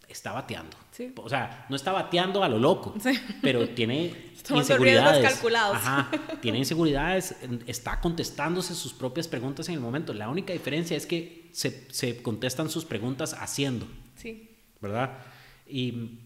está 0.10 0.34
bateando. 0.34 0.76
O 1.16 1.30
sea, 1.30 1.66
no 1.70 1.78
está 1.78 1.94
bateando 1.94 2.44
a 2.44 2.50
lo 2.50 2.60
loco, 2.60 2.94
pero 3.42 3.70
tiene 3.70 4.34
inseguridades. 4.50 5.24
calculados. 5.24 5.78
Ajá, 5.78 6.12
tiene 6.42 6.58
inseguridades, 6.58 7.38
está 7.68 8.02
contestándose 8.02 8.76
sus 8.76 8.94
propias 8.94 9.30
preguntas 9.30 9.70
en 9.70 9.76
el 9.76 9.80
momento. 9.80 10.14
La 10.14 10.28
única 10.28 10.52
diferencia 10.52 10.98
es 10.98 11.06
que 11.06 11.50
se, 11.54 11.88
se 11.90 12.22
contestan 12.22 12.70
sus 12.70 12.84
preguntas 12.84 13.34
haciendo. 13.40 13.88
Sí. 14.18 14.50
¿Verdad? 14.84 15.18
Y 15.68 16.20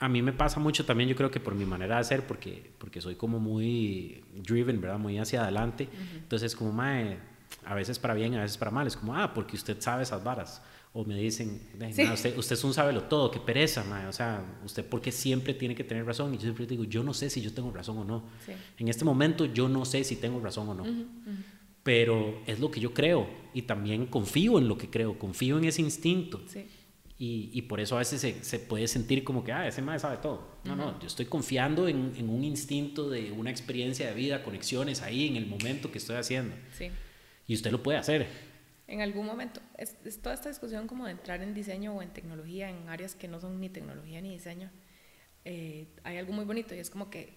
a 0.00 0.08
mí 0.08 0.22
me 0.22 0.32
pasa 0.32 0.60
mucho 0.60 0.84
también, 0.84 1.08
yo 1.08 1.16
creo 1.16 1.30
que 1.30 1.40
por 1.40 1.54
mi 1.54 1.64
manera 1.64 1.98
de 1.98 2.04
ser, 2.04 2.26
porque, 2.26 2.72
porque 2.78 3.00
soy 3.00 3.16
como 3.16 3.38
muy 3.38 4.24
driven, 4.34 4.80
¿verdad? 4.80 4.98
Muy 4.98 5.18
hacia 5.18 5.42
adelante. 5.42 5.88
Entonces, 6.16 6.54
como, 6.54 6.72
mae, 6.72 7.18
a 7.64 7.74
veces 7.74 7.98
para 7.98 8.14
bien, 8.14 8.34
a 8.34 8.42
veces 8.42 8.56
para 8.58 8.70
mal. 8.70 8.86
Es 8.86 8.96
como, 8.96 9.16
ah, 9.16 9.34
porque 9.34 9.56
usted 9.56 9.80
sabe 9.80 10.04
esas 10.04 10.22
varas. 10.22 10.62
O 10.92 11.04
me 11.04 11.16
dicen, 11.16 11.60
usted, 12.12 12.36
usted 12.38 12.54
es 12.54 12.64
un 12.64 12.72
sábelo 12.72 13.04
todo, 13.04 13.30
qué 13.30 13.40
pereza, 13.40 13.84
mae. 13.84 14.06
O 14.06 14.12
sea, 14.12 14.42
usted 14.64 14.84
porque 14.84 15.12
siempre 15.12 15.52
tiene 15.54 15.74
que 15.74 15.84
tener 15.84 16.06
razón. 16.06 16.32
Y 16.32 16.36
yo 16.36 16.42
siempre 16.42 16.66
digo, 16.66 16.84
yo 16.84 17.02
no 17.02 17.12
sé 17.12 17.28
si 17.28 17.42
yo 17.42 17.52
tengo 17.52 17.70
razón 17.72 17.98
o 17.98 18.04
no. 18.04 18.22
En 18.78 18.88
este 18.88 19.04
momento 19.04 19.46
yo 19.46 19.68
no 19.68 19.84
sé 19.84 20.04
si 20.04 20.16
tengo 20.16 20.40
razón 20.40 20.68
o 20.68 20.74
no. 20.74 20.84
Pero 21.82 22.40
es 22.46 22.60
lo 22.60 22.70
que 22.70 22.80
yo 22.80 22.94
creo. 22.94 23.28
Y 23.52 23.62
también 23.62 24.06
confío 24.06 24.58
en 24.58 24.68
lo 24.68 24.78
que 24.78 24.88
creo, 24.88 25.18
confío 25.18 25.58
en 25.58 25.64
ese 25.64 25.82
instinto. 25.82 26.40
Sí 26.46 26.66
Y, 27.20 27.50
y, 27.52 27.62
por 27.62 27.80
eso 27.80 27.96
a 27.96 27.98
veces 27.98 28.20
se, 28.20 28.44
se, 28.44 28.60
puede 28.60 28.86
sentir 28.86 29.24
como 29.24 29.42
que, 29.42 29.50
ah, 29.50 29.66
ese 29.66 29.82
mae 29.82 29.98
sabe 29.98 30.18
todo. 30.18 30.60
No, 30.62 30.76
no, 30.76 31.00
yo 31.00 31.08
estoy 31.08 31.26
confiando 31.26 31.88
en, 31.88 32.14
en, 32.16 32.28
un 32.28 32.44
instinto 32.44 33.10
de 33.10 33.32
una 33.32 33.50
experiencia 33.50 34.06
de 34.06 34.14
vida, 34.14 34.44
conexiones 34.44 35.02
ahí 35.02 35.26
en 35.26 35.34
el 35.34 35.46
momento 35.46 35.90
que 35.90 35.98
estoy 35.98 36.14
haciendo. 36.14 36.54
Sí. 36.72 36.90
Y 37.48 37.54
usted 37.54 37.72
lo 37.72 37.82
puede 37.82 37.98
hacer. 37.98 38.28
En 38.86 39.00
algún 39.00 39.26
momento, 39.26 39.60
es, 39.76 39.96
es, 40.04 40.22
toda 40.22 40.34
esta 40.36 40.48
discusión 40.48 40.86
como 40.86 41.06
de 41.06 41.10
entrar 41.10 41.42
en 41.42 41.54
diseño 41.54 41.92
o 41.92 42.02
en 42.02 42.10
tecnología, 42.10 42.70
en 42.70 42.88
áreas 42.88 43.16
que 43.16 43.26
no 43.26 43.40
son 43.40 43.60
ni 43.60 43.68
tecnología 43.68 44.20
ni 44.20 44.30
diseño, 44.30 44.70
eh, 45.44 45.88
hay 46.04 46.18
algo 46.18 46.32
muy 46.32 46.44
bonito 46.44 46.74
y 46.74 46.78
es 46.78 46.88
como 46.88 47.10
que 47.10 47.32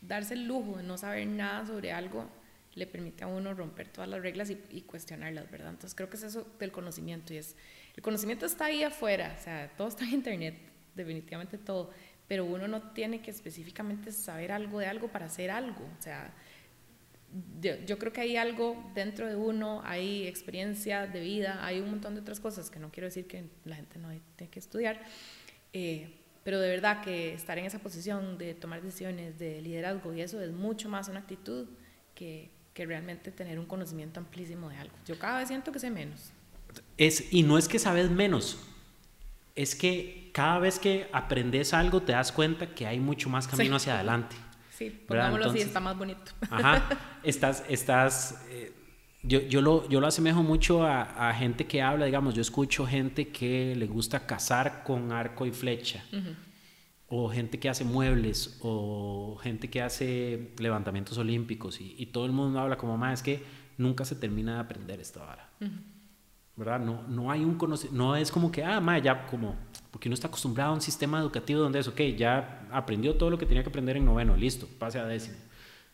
darse 0.00 0.34
el 0.34 0.46
lujo 0.46 0.78
de 0.78 0.82
no 0.82 0.98
saber 0.98 1.26
nada 1.26 1.64
sobre 1.66 1.92
algo 1.92 2.28
le 2.76 2.86
permite 2.86 3.24
a 3.24 3.26
uno 3.26 3.54
romper 3.54 3.88
todas 3.88 4.08
las 4.08 4.20
reglas 4.20 4.50
y, 4.50 4.82
cuestionarlas, 4.82 5.50
¿verdad? 5.50 5.70
Entonces 5.70 5.94
creo 5.94 6.08
que 6.08 6.16
es 6.16 6.22
eso 6.22 6.46
del 6.60 6.70
conocimiento 6.70 7.34
y 7.34 7.38
es 7.38 7.56
el 7.96 8.02
conocimiento 8.02 8.44
está 8.44 8.66
ahí 8.66 8.82
afuera, 8.82 9.34
o 9.38 9.42
sea, 9.42 9.72
todo 9.76 9.88
está 9.88 10.04
en 10.04 10.12
internet, 10.12 10.54
definitivamente 10.94 11.56
todo, 11.56 11.90
pero 12.28 12.44
uno 12.44 12.68
no 12.68 12.92
tiene 12.92 13.22
que 13.22 13.30
específicamente 13.30 14.12
saber 14.12 14.52
algo 14.52 14.78
de 14.78 14.86
algo 14.86 15.08
para 15.08 15.26
hacer 15.26 15.50
algo, 15.50 15.82
o 15.98 16.02
sea, 16.02 16.32
yo, 17.60 17.98
creo 17.98 18.12
que 18.12 18.20
hay 18.20 18.36
algo 18.36 18.90
dentro 18.94 19.26
de 19.26 19.36
uno, 19.36 19.82
hay 19.84 20.26
experiencia 20.26 21.06
de 21.06 21.20
vida, 21.20 21.64
hay 21.64 21.80
un 21.80 21.90
montón 21.90 22.14
de 22.14 22.20
otras 22.20 22.40
cosas 22.40 22.70
que 22.70 22.78
no 22.78 22.90
quiero 22.90 23.06
decir 23.06 23.26
que 23.26 23.44
la 23.64 23.76
gente 23.76 23.98
no 23.98 24.08
tiene 24.36 24.50
que 24.50 24.58
estudiar, 24.58 25.00
eh, 25.72 26.14
pero 26.44 26.60
de 26.60 26.68
verdad 26.68 27.02
que 27.02 27.34
estar 27.34 27.58
en 27.58 27.64
esa 27.64 27.78
posición 27.78 28.38
de 28.38 28.54
tomar 28.54 28.82
decisiones, 28.82 29.38
de 29.38 29.60
liderazgo 29.62 30.14
y 30.14 30.20
eso 30.20 30.40
es 30.40 30.52
mucho 30.52 30.88
más 30.88 31.08
una 31.08 31.20
actitud 31.20 31.66
que, 32.14 32.50
que 32.76 32.84
realmente 32.84 33.32
tener 33.32 33.58
un 33.58 33.64
conocimiento 33.64 34.20
amplísimo 34.20 34.68
de 34.68 34.76
algo. 34.76 34.94
Yo 35.06 35.18
cada 35.18 35.38
vez 35.38 35.48
siento 35.48 35.72
que 35.72 35.78
sé 35.78 35.90
menos. 35.90 36.30
Es, 36.98 37.32
y 37.32 37.42
no 37.42 37.56
es 37.56 37.68
que 37.68 37.78
sabes 37.78 38.10
menos, 38.10 38.58
es 39.54 39.74
que 39.74 40.28
cada 40.34 40.58
vez 40.58 40.78
que 40.78 41.08
aprendes 41.10 41.72
algo 41.72 42.02
te 42.02 42.12
das 42.12 42.32
cuenta 42.32 42.74
que 42.74 42.86
hay 42.86 43.00
mucho 43.00 43.30
más 43.30 43.48
camino 43.48 43.78
sí. 43.78 43.84
hacia 43.84 43.94
adelante. 43.94 44.36
Sí, 44.72 44.90
pongámoslo 44.90 45.46
así, 45.46 45.60
está 45.60 45.80
más 45.80 45.96
bonito. 45.96 46.32
Ajá, 46.50 46.86
estás, 47.22 47.64
estás, 47.66 48.44
eh, 48.50 48.74
yo, 49.22 49.40
yo, 49.40 49.62
lo, 49.62 49.88
yo 49.88 49.98
lo 49.98 50.06
asemejo 50.06 50.42
mucho 50.42 50.84
a, 50.84 51.30
a, 51.30 51.32
gente 51.32 51.66
que 51.66 51.80
habla, 51.80 52.04
digamos, 52.04 52.34
yo 52.34 52.42
escucho 52.42 52.86
gente 52.86 53.28
que 53.28 53.74
le 53.74 53.86
gusta 53.86 54.26
cazar 54.26 54.84
con 54.84 55.12
arco 55.12 55.46
y 55.46 55.50
flecha, 55.50 56.04
uh 56.12 56.16
-huh. 56.16 56.34
O 57.08 57.28
gente 57.28 57.58
que 57.58 57.68
hace 57.68 57.84
muebles, 57.84 58.58
o 58.62 59.38
gente 59.42 59.70
que 59.70 59.82
hace 59.82 60.52
levantamientos 60.58 61.18
olímpicos, 61.18 61.80
y, 61.80 61.94
y 61.98 62.06
todo 62.06 62.26
el 62.26 62.32
mundo 62.32 62.58
habla 62.58 62.76
como, 62.76 62.96
más 62.96 63.20
es 63.20 63.22
que 63.22 63.42
nunca 63.78 64.04
se 64.04 64.16
termina 64.16 64.54
de 64.54 64.60
aprender 64.60 65.00
esta 65.00 65.20
vara. 65.20 65.50
Uh 65.60 65.64
-huh. 65.64 65.96
¿verdad? 66.56 66.80
No, 66.80 67.02
no 67.06 67.30
hay 67.30 67.44
un 67.44 67.56
conocimiento, 67.56 68.02
no 68.02 68.16
es 68.16 68.32
como 68.32 68.50
que, 68.50 68.64
ah, 68.64 68.80
ma, 68.80 68.98
ya 68.98 69.26
como, 69.26 69.54
porque 69.90 70.08
uno 70.08 70.14
está 70.14 70.28
acostumbrado 70.28 70.70
a 70.70 70.74
un 70.74 70.80
sistema 70.80 71.20
educativo 71.20 71.60
donde 71.60 71.78
es, 71.78 71.86
ok, 71.86 72.00
ya 72.16 72.66
aprendió 72.72 73.14
todo 73.14 73.30
lo 73.30 73.38
que 73.38 73.44
tenía 73.44 73.62
que 73.62 73.68
aprender 73.68 73.96
en 73.98 74.06
noveno, 74.06 74.34
listo, 74.36 74.66
pase 74.78 74.98
a 74.98 75.04
décimo. 75.04 75.36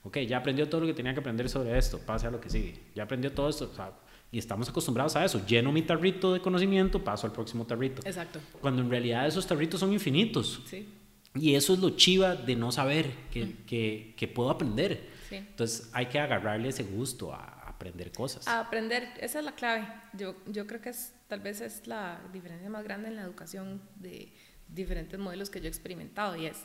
Ok, 0.04 0.18
ya 0.20 0.38
aprendió 0.38 0.68
todo 0.68 0.80
lo 0.82 0.86
que 0.86 0.94
tenía 0.94 1.12
que 1.14 1.20
aprender 1.20 1.48
sobre 1.48 1.76
esto, 1.76 1.98
pase 1.98 2.26
a 2.26 2.30
lo 2.30 2.40
que 2.40 2.48
sigue. 2.48 2.80
Ya 2.94 3.04
aprendió 3.04 3.32
todo 3.32 3.48
esto, 3.48 3.70
o 3.72 3.74
sea, 3.74 3.92
y 4.32 4.38
estamos 4.38 4.68
acostumbrados 4.68 5.14
a 5.14 5.24
eso. 5.24 5.44
Lleno 5.46 5.70
mi 5.70 5.82
tarrito 5.82 6.32
de 6.32 6.40
conocimiento, 6.40 7.04
paso 7.04 7.26
al 7.26 7.32
próximo 7.32 7.66
tarrito. 7.66 8.02
Exacto. 8.04 8.40
Cuando 8.60 8.82
en 8.82 8.90
realidad 8.90 9.26
esos 9.26 9.46
tarritos 9.46 9.78
son 9.78 9.92
infinitos. 9.92 10.62
Sí. 10.64 10.88
Y 11.34 11.54
eso 11.54 11.74
es 11.74 11.80
lo 11.80 11.90
chiva 11.90 12.34
de 12.36 12.56
no 12.56 12.72
saber 12.72 13.10
que, 13.30 13.46
mm. 13.46 13.56
que, 13.66 14.14
que 14.16 14.28
puedo 14.28 14.50
aprender. 14.50 15.08
Sí. 15.28 15.36
Entonces 15.36 15.90
hay 15.92 16.06
que 16.06 16.18
agarrarle 16.18 16.68
ese 16.68 16.82
gusto 16.82 17.32
a, 17.32 17.62
aprender 17.82 18.12
cosas. 18.12 18.46
A 18.46 18.60
aprender, 18.60 19.08
esa 19.18 19.40
es 19.40 19.44
la 19.44 19.56
clave. 19.56 19.88
Yo, 20.12 20.36
yo 20.46 20.68
creo 20.68 20.80
que 20.80 20.90
es, 20.90 21.14
tal 21.26 21.40
vez 21.40 21.60
es 21.60 21.88
la 21.88 22.20
diferencia 22.32 22.70
más 22.70 22.84
grande 22.84 23.08
en 23.08 23.16
la 23.16 23.22
educación 23.22 23.82
de 23.96 24.32
diferentes 24.68 25.18
modelos 25.18 25.50
que 25.50 25.60
yo 25.60 25.66
he 25.66 25.68
experimentado 25.68 26.36
y 26.36 26.46
es 26.46 26.58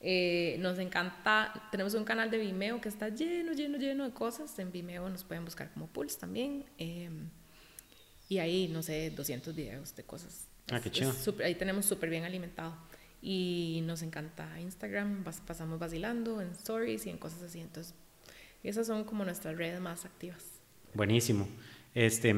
Eh, 0.00 0.56
nos 0.58 0.78
encanta, 0.80 1.68
tenemos 1.70 1.94
un 1.94 2.04
canal 2.04 2.28
de 2.28 2.38
Vimeo 2.38 2.80
que 2.80 2.88
está 2.88 3.08
lleno, 3.08 3.52
lleno, 3.52 3.78
lleno 3.78 4.04
de 4.04 4.12
cosas. 4.12 4.58
En 4.58 4.72
Vimeo 4.72 5.08
nos 5.08 5.22
pueden 5.24 5.44
buscar 5.44 5.70
como 5.72 5.86
Pulse 5.86 6.18
también. 6.18 6.64
Eh, 6.78 7.10
y 8.28 8.38
ahí, 8.38 8.68
no 8.68 8.82
sé, 8.82 9.10
200 9.10 9.54
videos 9.54 9.94
de 9.94 10.02
cosas 10.02 10.48
Ah, 10.70 10.80
qué 10.80 10.90
chido. 10.90 11.12
Super, 11.12 11.46
ahí 11.46 11.54
tenemos 11.54 11.86
súper 11.86 12.08
bien 12.10 12.24
alimentado. 12.24 12.74
Y 13.22 13.82
nos 13.86 14.02
encanta 14.02 14.60
Instagram, 14.60 15.24
pasamos 15.46 15.78
vacilando 15.78 16.40
en 16.40 16.50
stories 16.50 17.06
y 17.06 17.10
en 17.10 17.18
cosas 17.18 17.42
así. 17.42 17.60
Entonces, 17.60 17.94
esas 18.64 18.86
son 18.86 19.04
como 19.04 19.24
nuestras 19.24 19.56
redes 19.56 19.80
más 19.80 20.04
activas. 20.04 20.60
Buenísimo. 20.92 21.46
Este, 21.94 22.34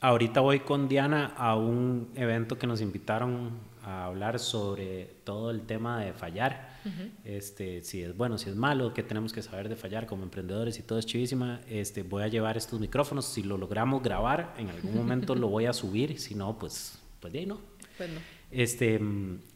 ahorita 0.00 0.40
voy 0.40 0.60
con 0.60 0.88
Diana 0.88 1.32
a 1.36 1.56
un 1.56 2.10
evento 2.16 2.58
que 2.58 2.66
nos 2.66 2.80
invitaron 2.80 3.52
a 3.84 4.06
hablar 4.06 4.38
sobre 4.40 5.16
todo 5.24 5.50
el 5.50 5.62
tema 5.62 6.00
de 6.04 6.12
fallar. 6.12 6.74
Uh 6.84 6.88
-huh. 6.88 7.10
este, 7.24 7.82
si 7.82 8.02
es 8.02 8.16
bueno, 8.16 8.36
si 8.36 8.50
es 8.50 8.56
malo, 8.56 8.92
qué 8.92 9.02
tenemos 9.02 9.32
que 9.32 9.42
saber 9.42 9.68
de 9.68 9.76
fallar 9.76 10.06
como 10.06 10.24
emprendedores 10.24 10.78
y 10.78 10.82
todo 10.82 10.98
es 10.98 11.06
chivísima. 11.06 11.60
Este, 11.68 12.02
voy 12.02 12.22
a 12.24 12.28
llevar 12.28 12.56
estos 12.56 12.80
micrófonos. 12.80 13.26
Si 13.26 13.42
lo 13.42 13.56
logramos 13.56 14.02
grabar, 14.02 14.54
en 14.58 14.68
algún 14.70 14.94
momento 14.94 15.34
lo 15.34 15.48
voy 15.48 15.66
a 15.66 15.72
subir. 15.72 16.18
Si 16.18 16.34
no, 16.34 16.58
pues 16.58 16.98
pues 17.24 17.32
de 17.32 17.38
ahí 17.38 17.46
no. 17.46 17.58
Pues 17.96 18.10
no. 18.10 18.20
Este, 18.54 19.00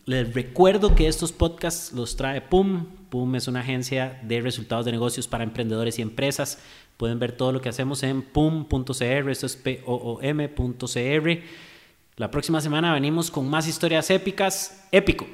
les 0.06 0.34
recuerdo 0.34 0.94
que 0.94 1.06
estos 1.06 1.32
podcasts 1.32 1.92
los 1.92 2.16
trae 2.16 2.40
PUM. 2.40 2.86
PUM 3.10 3.36
es 3.36 3.46
una 3.48 3.60
agencia 3.60 4.20
de 4.22 4.40
resultados 4.40 4.84
de 4.84 4.92
negocios 4.92 5.28
para 5.28 5.44
emprendedores 5.44 5.98
y 5.98 6.02
empresas. 6.02 6.58
Pueden 6.96 7.18
ver 7.18 7.32
todo 7.32 7.52
lo 7.52 7.60
que 7.60 7.68
hacemos 7.68 8.02
en 8.02 8.22
pum.cr, 8.22 9.30
esto 9.30 9.46
es 9.46 9.56
p-o-o-m.cr. 9.56 11.42
La 12.16 12.30
próxima 12.30 12.60
semana 12.60 12.92
venimos 12.92 13.30
con 13.30 13.48
más 13.48 13.68
historias 13.68 14.10
épicas. 14.10 14.84
Épico. 14.90 15.26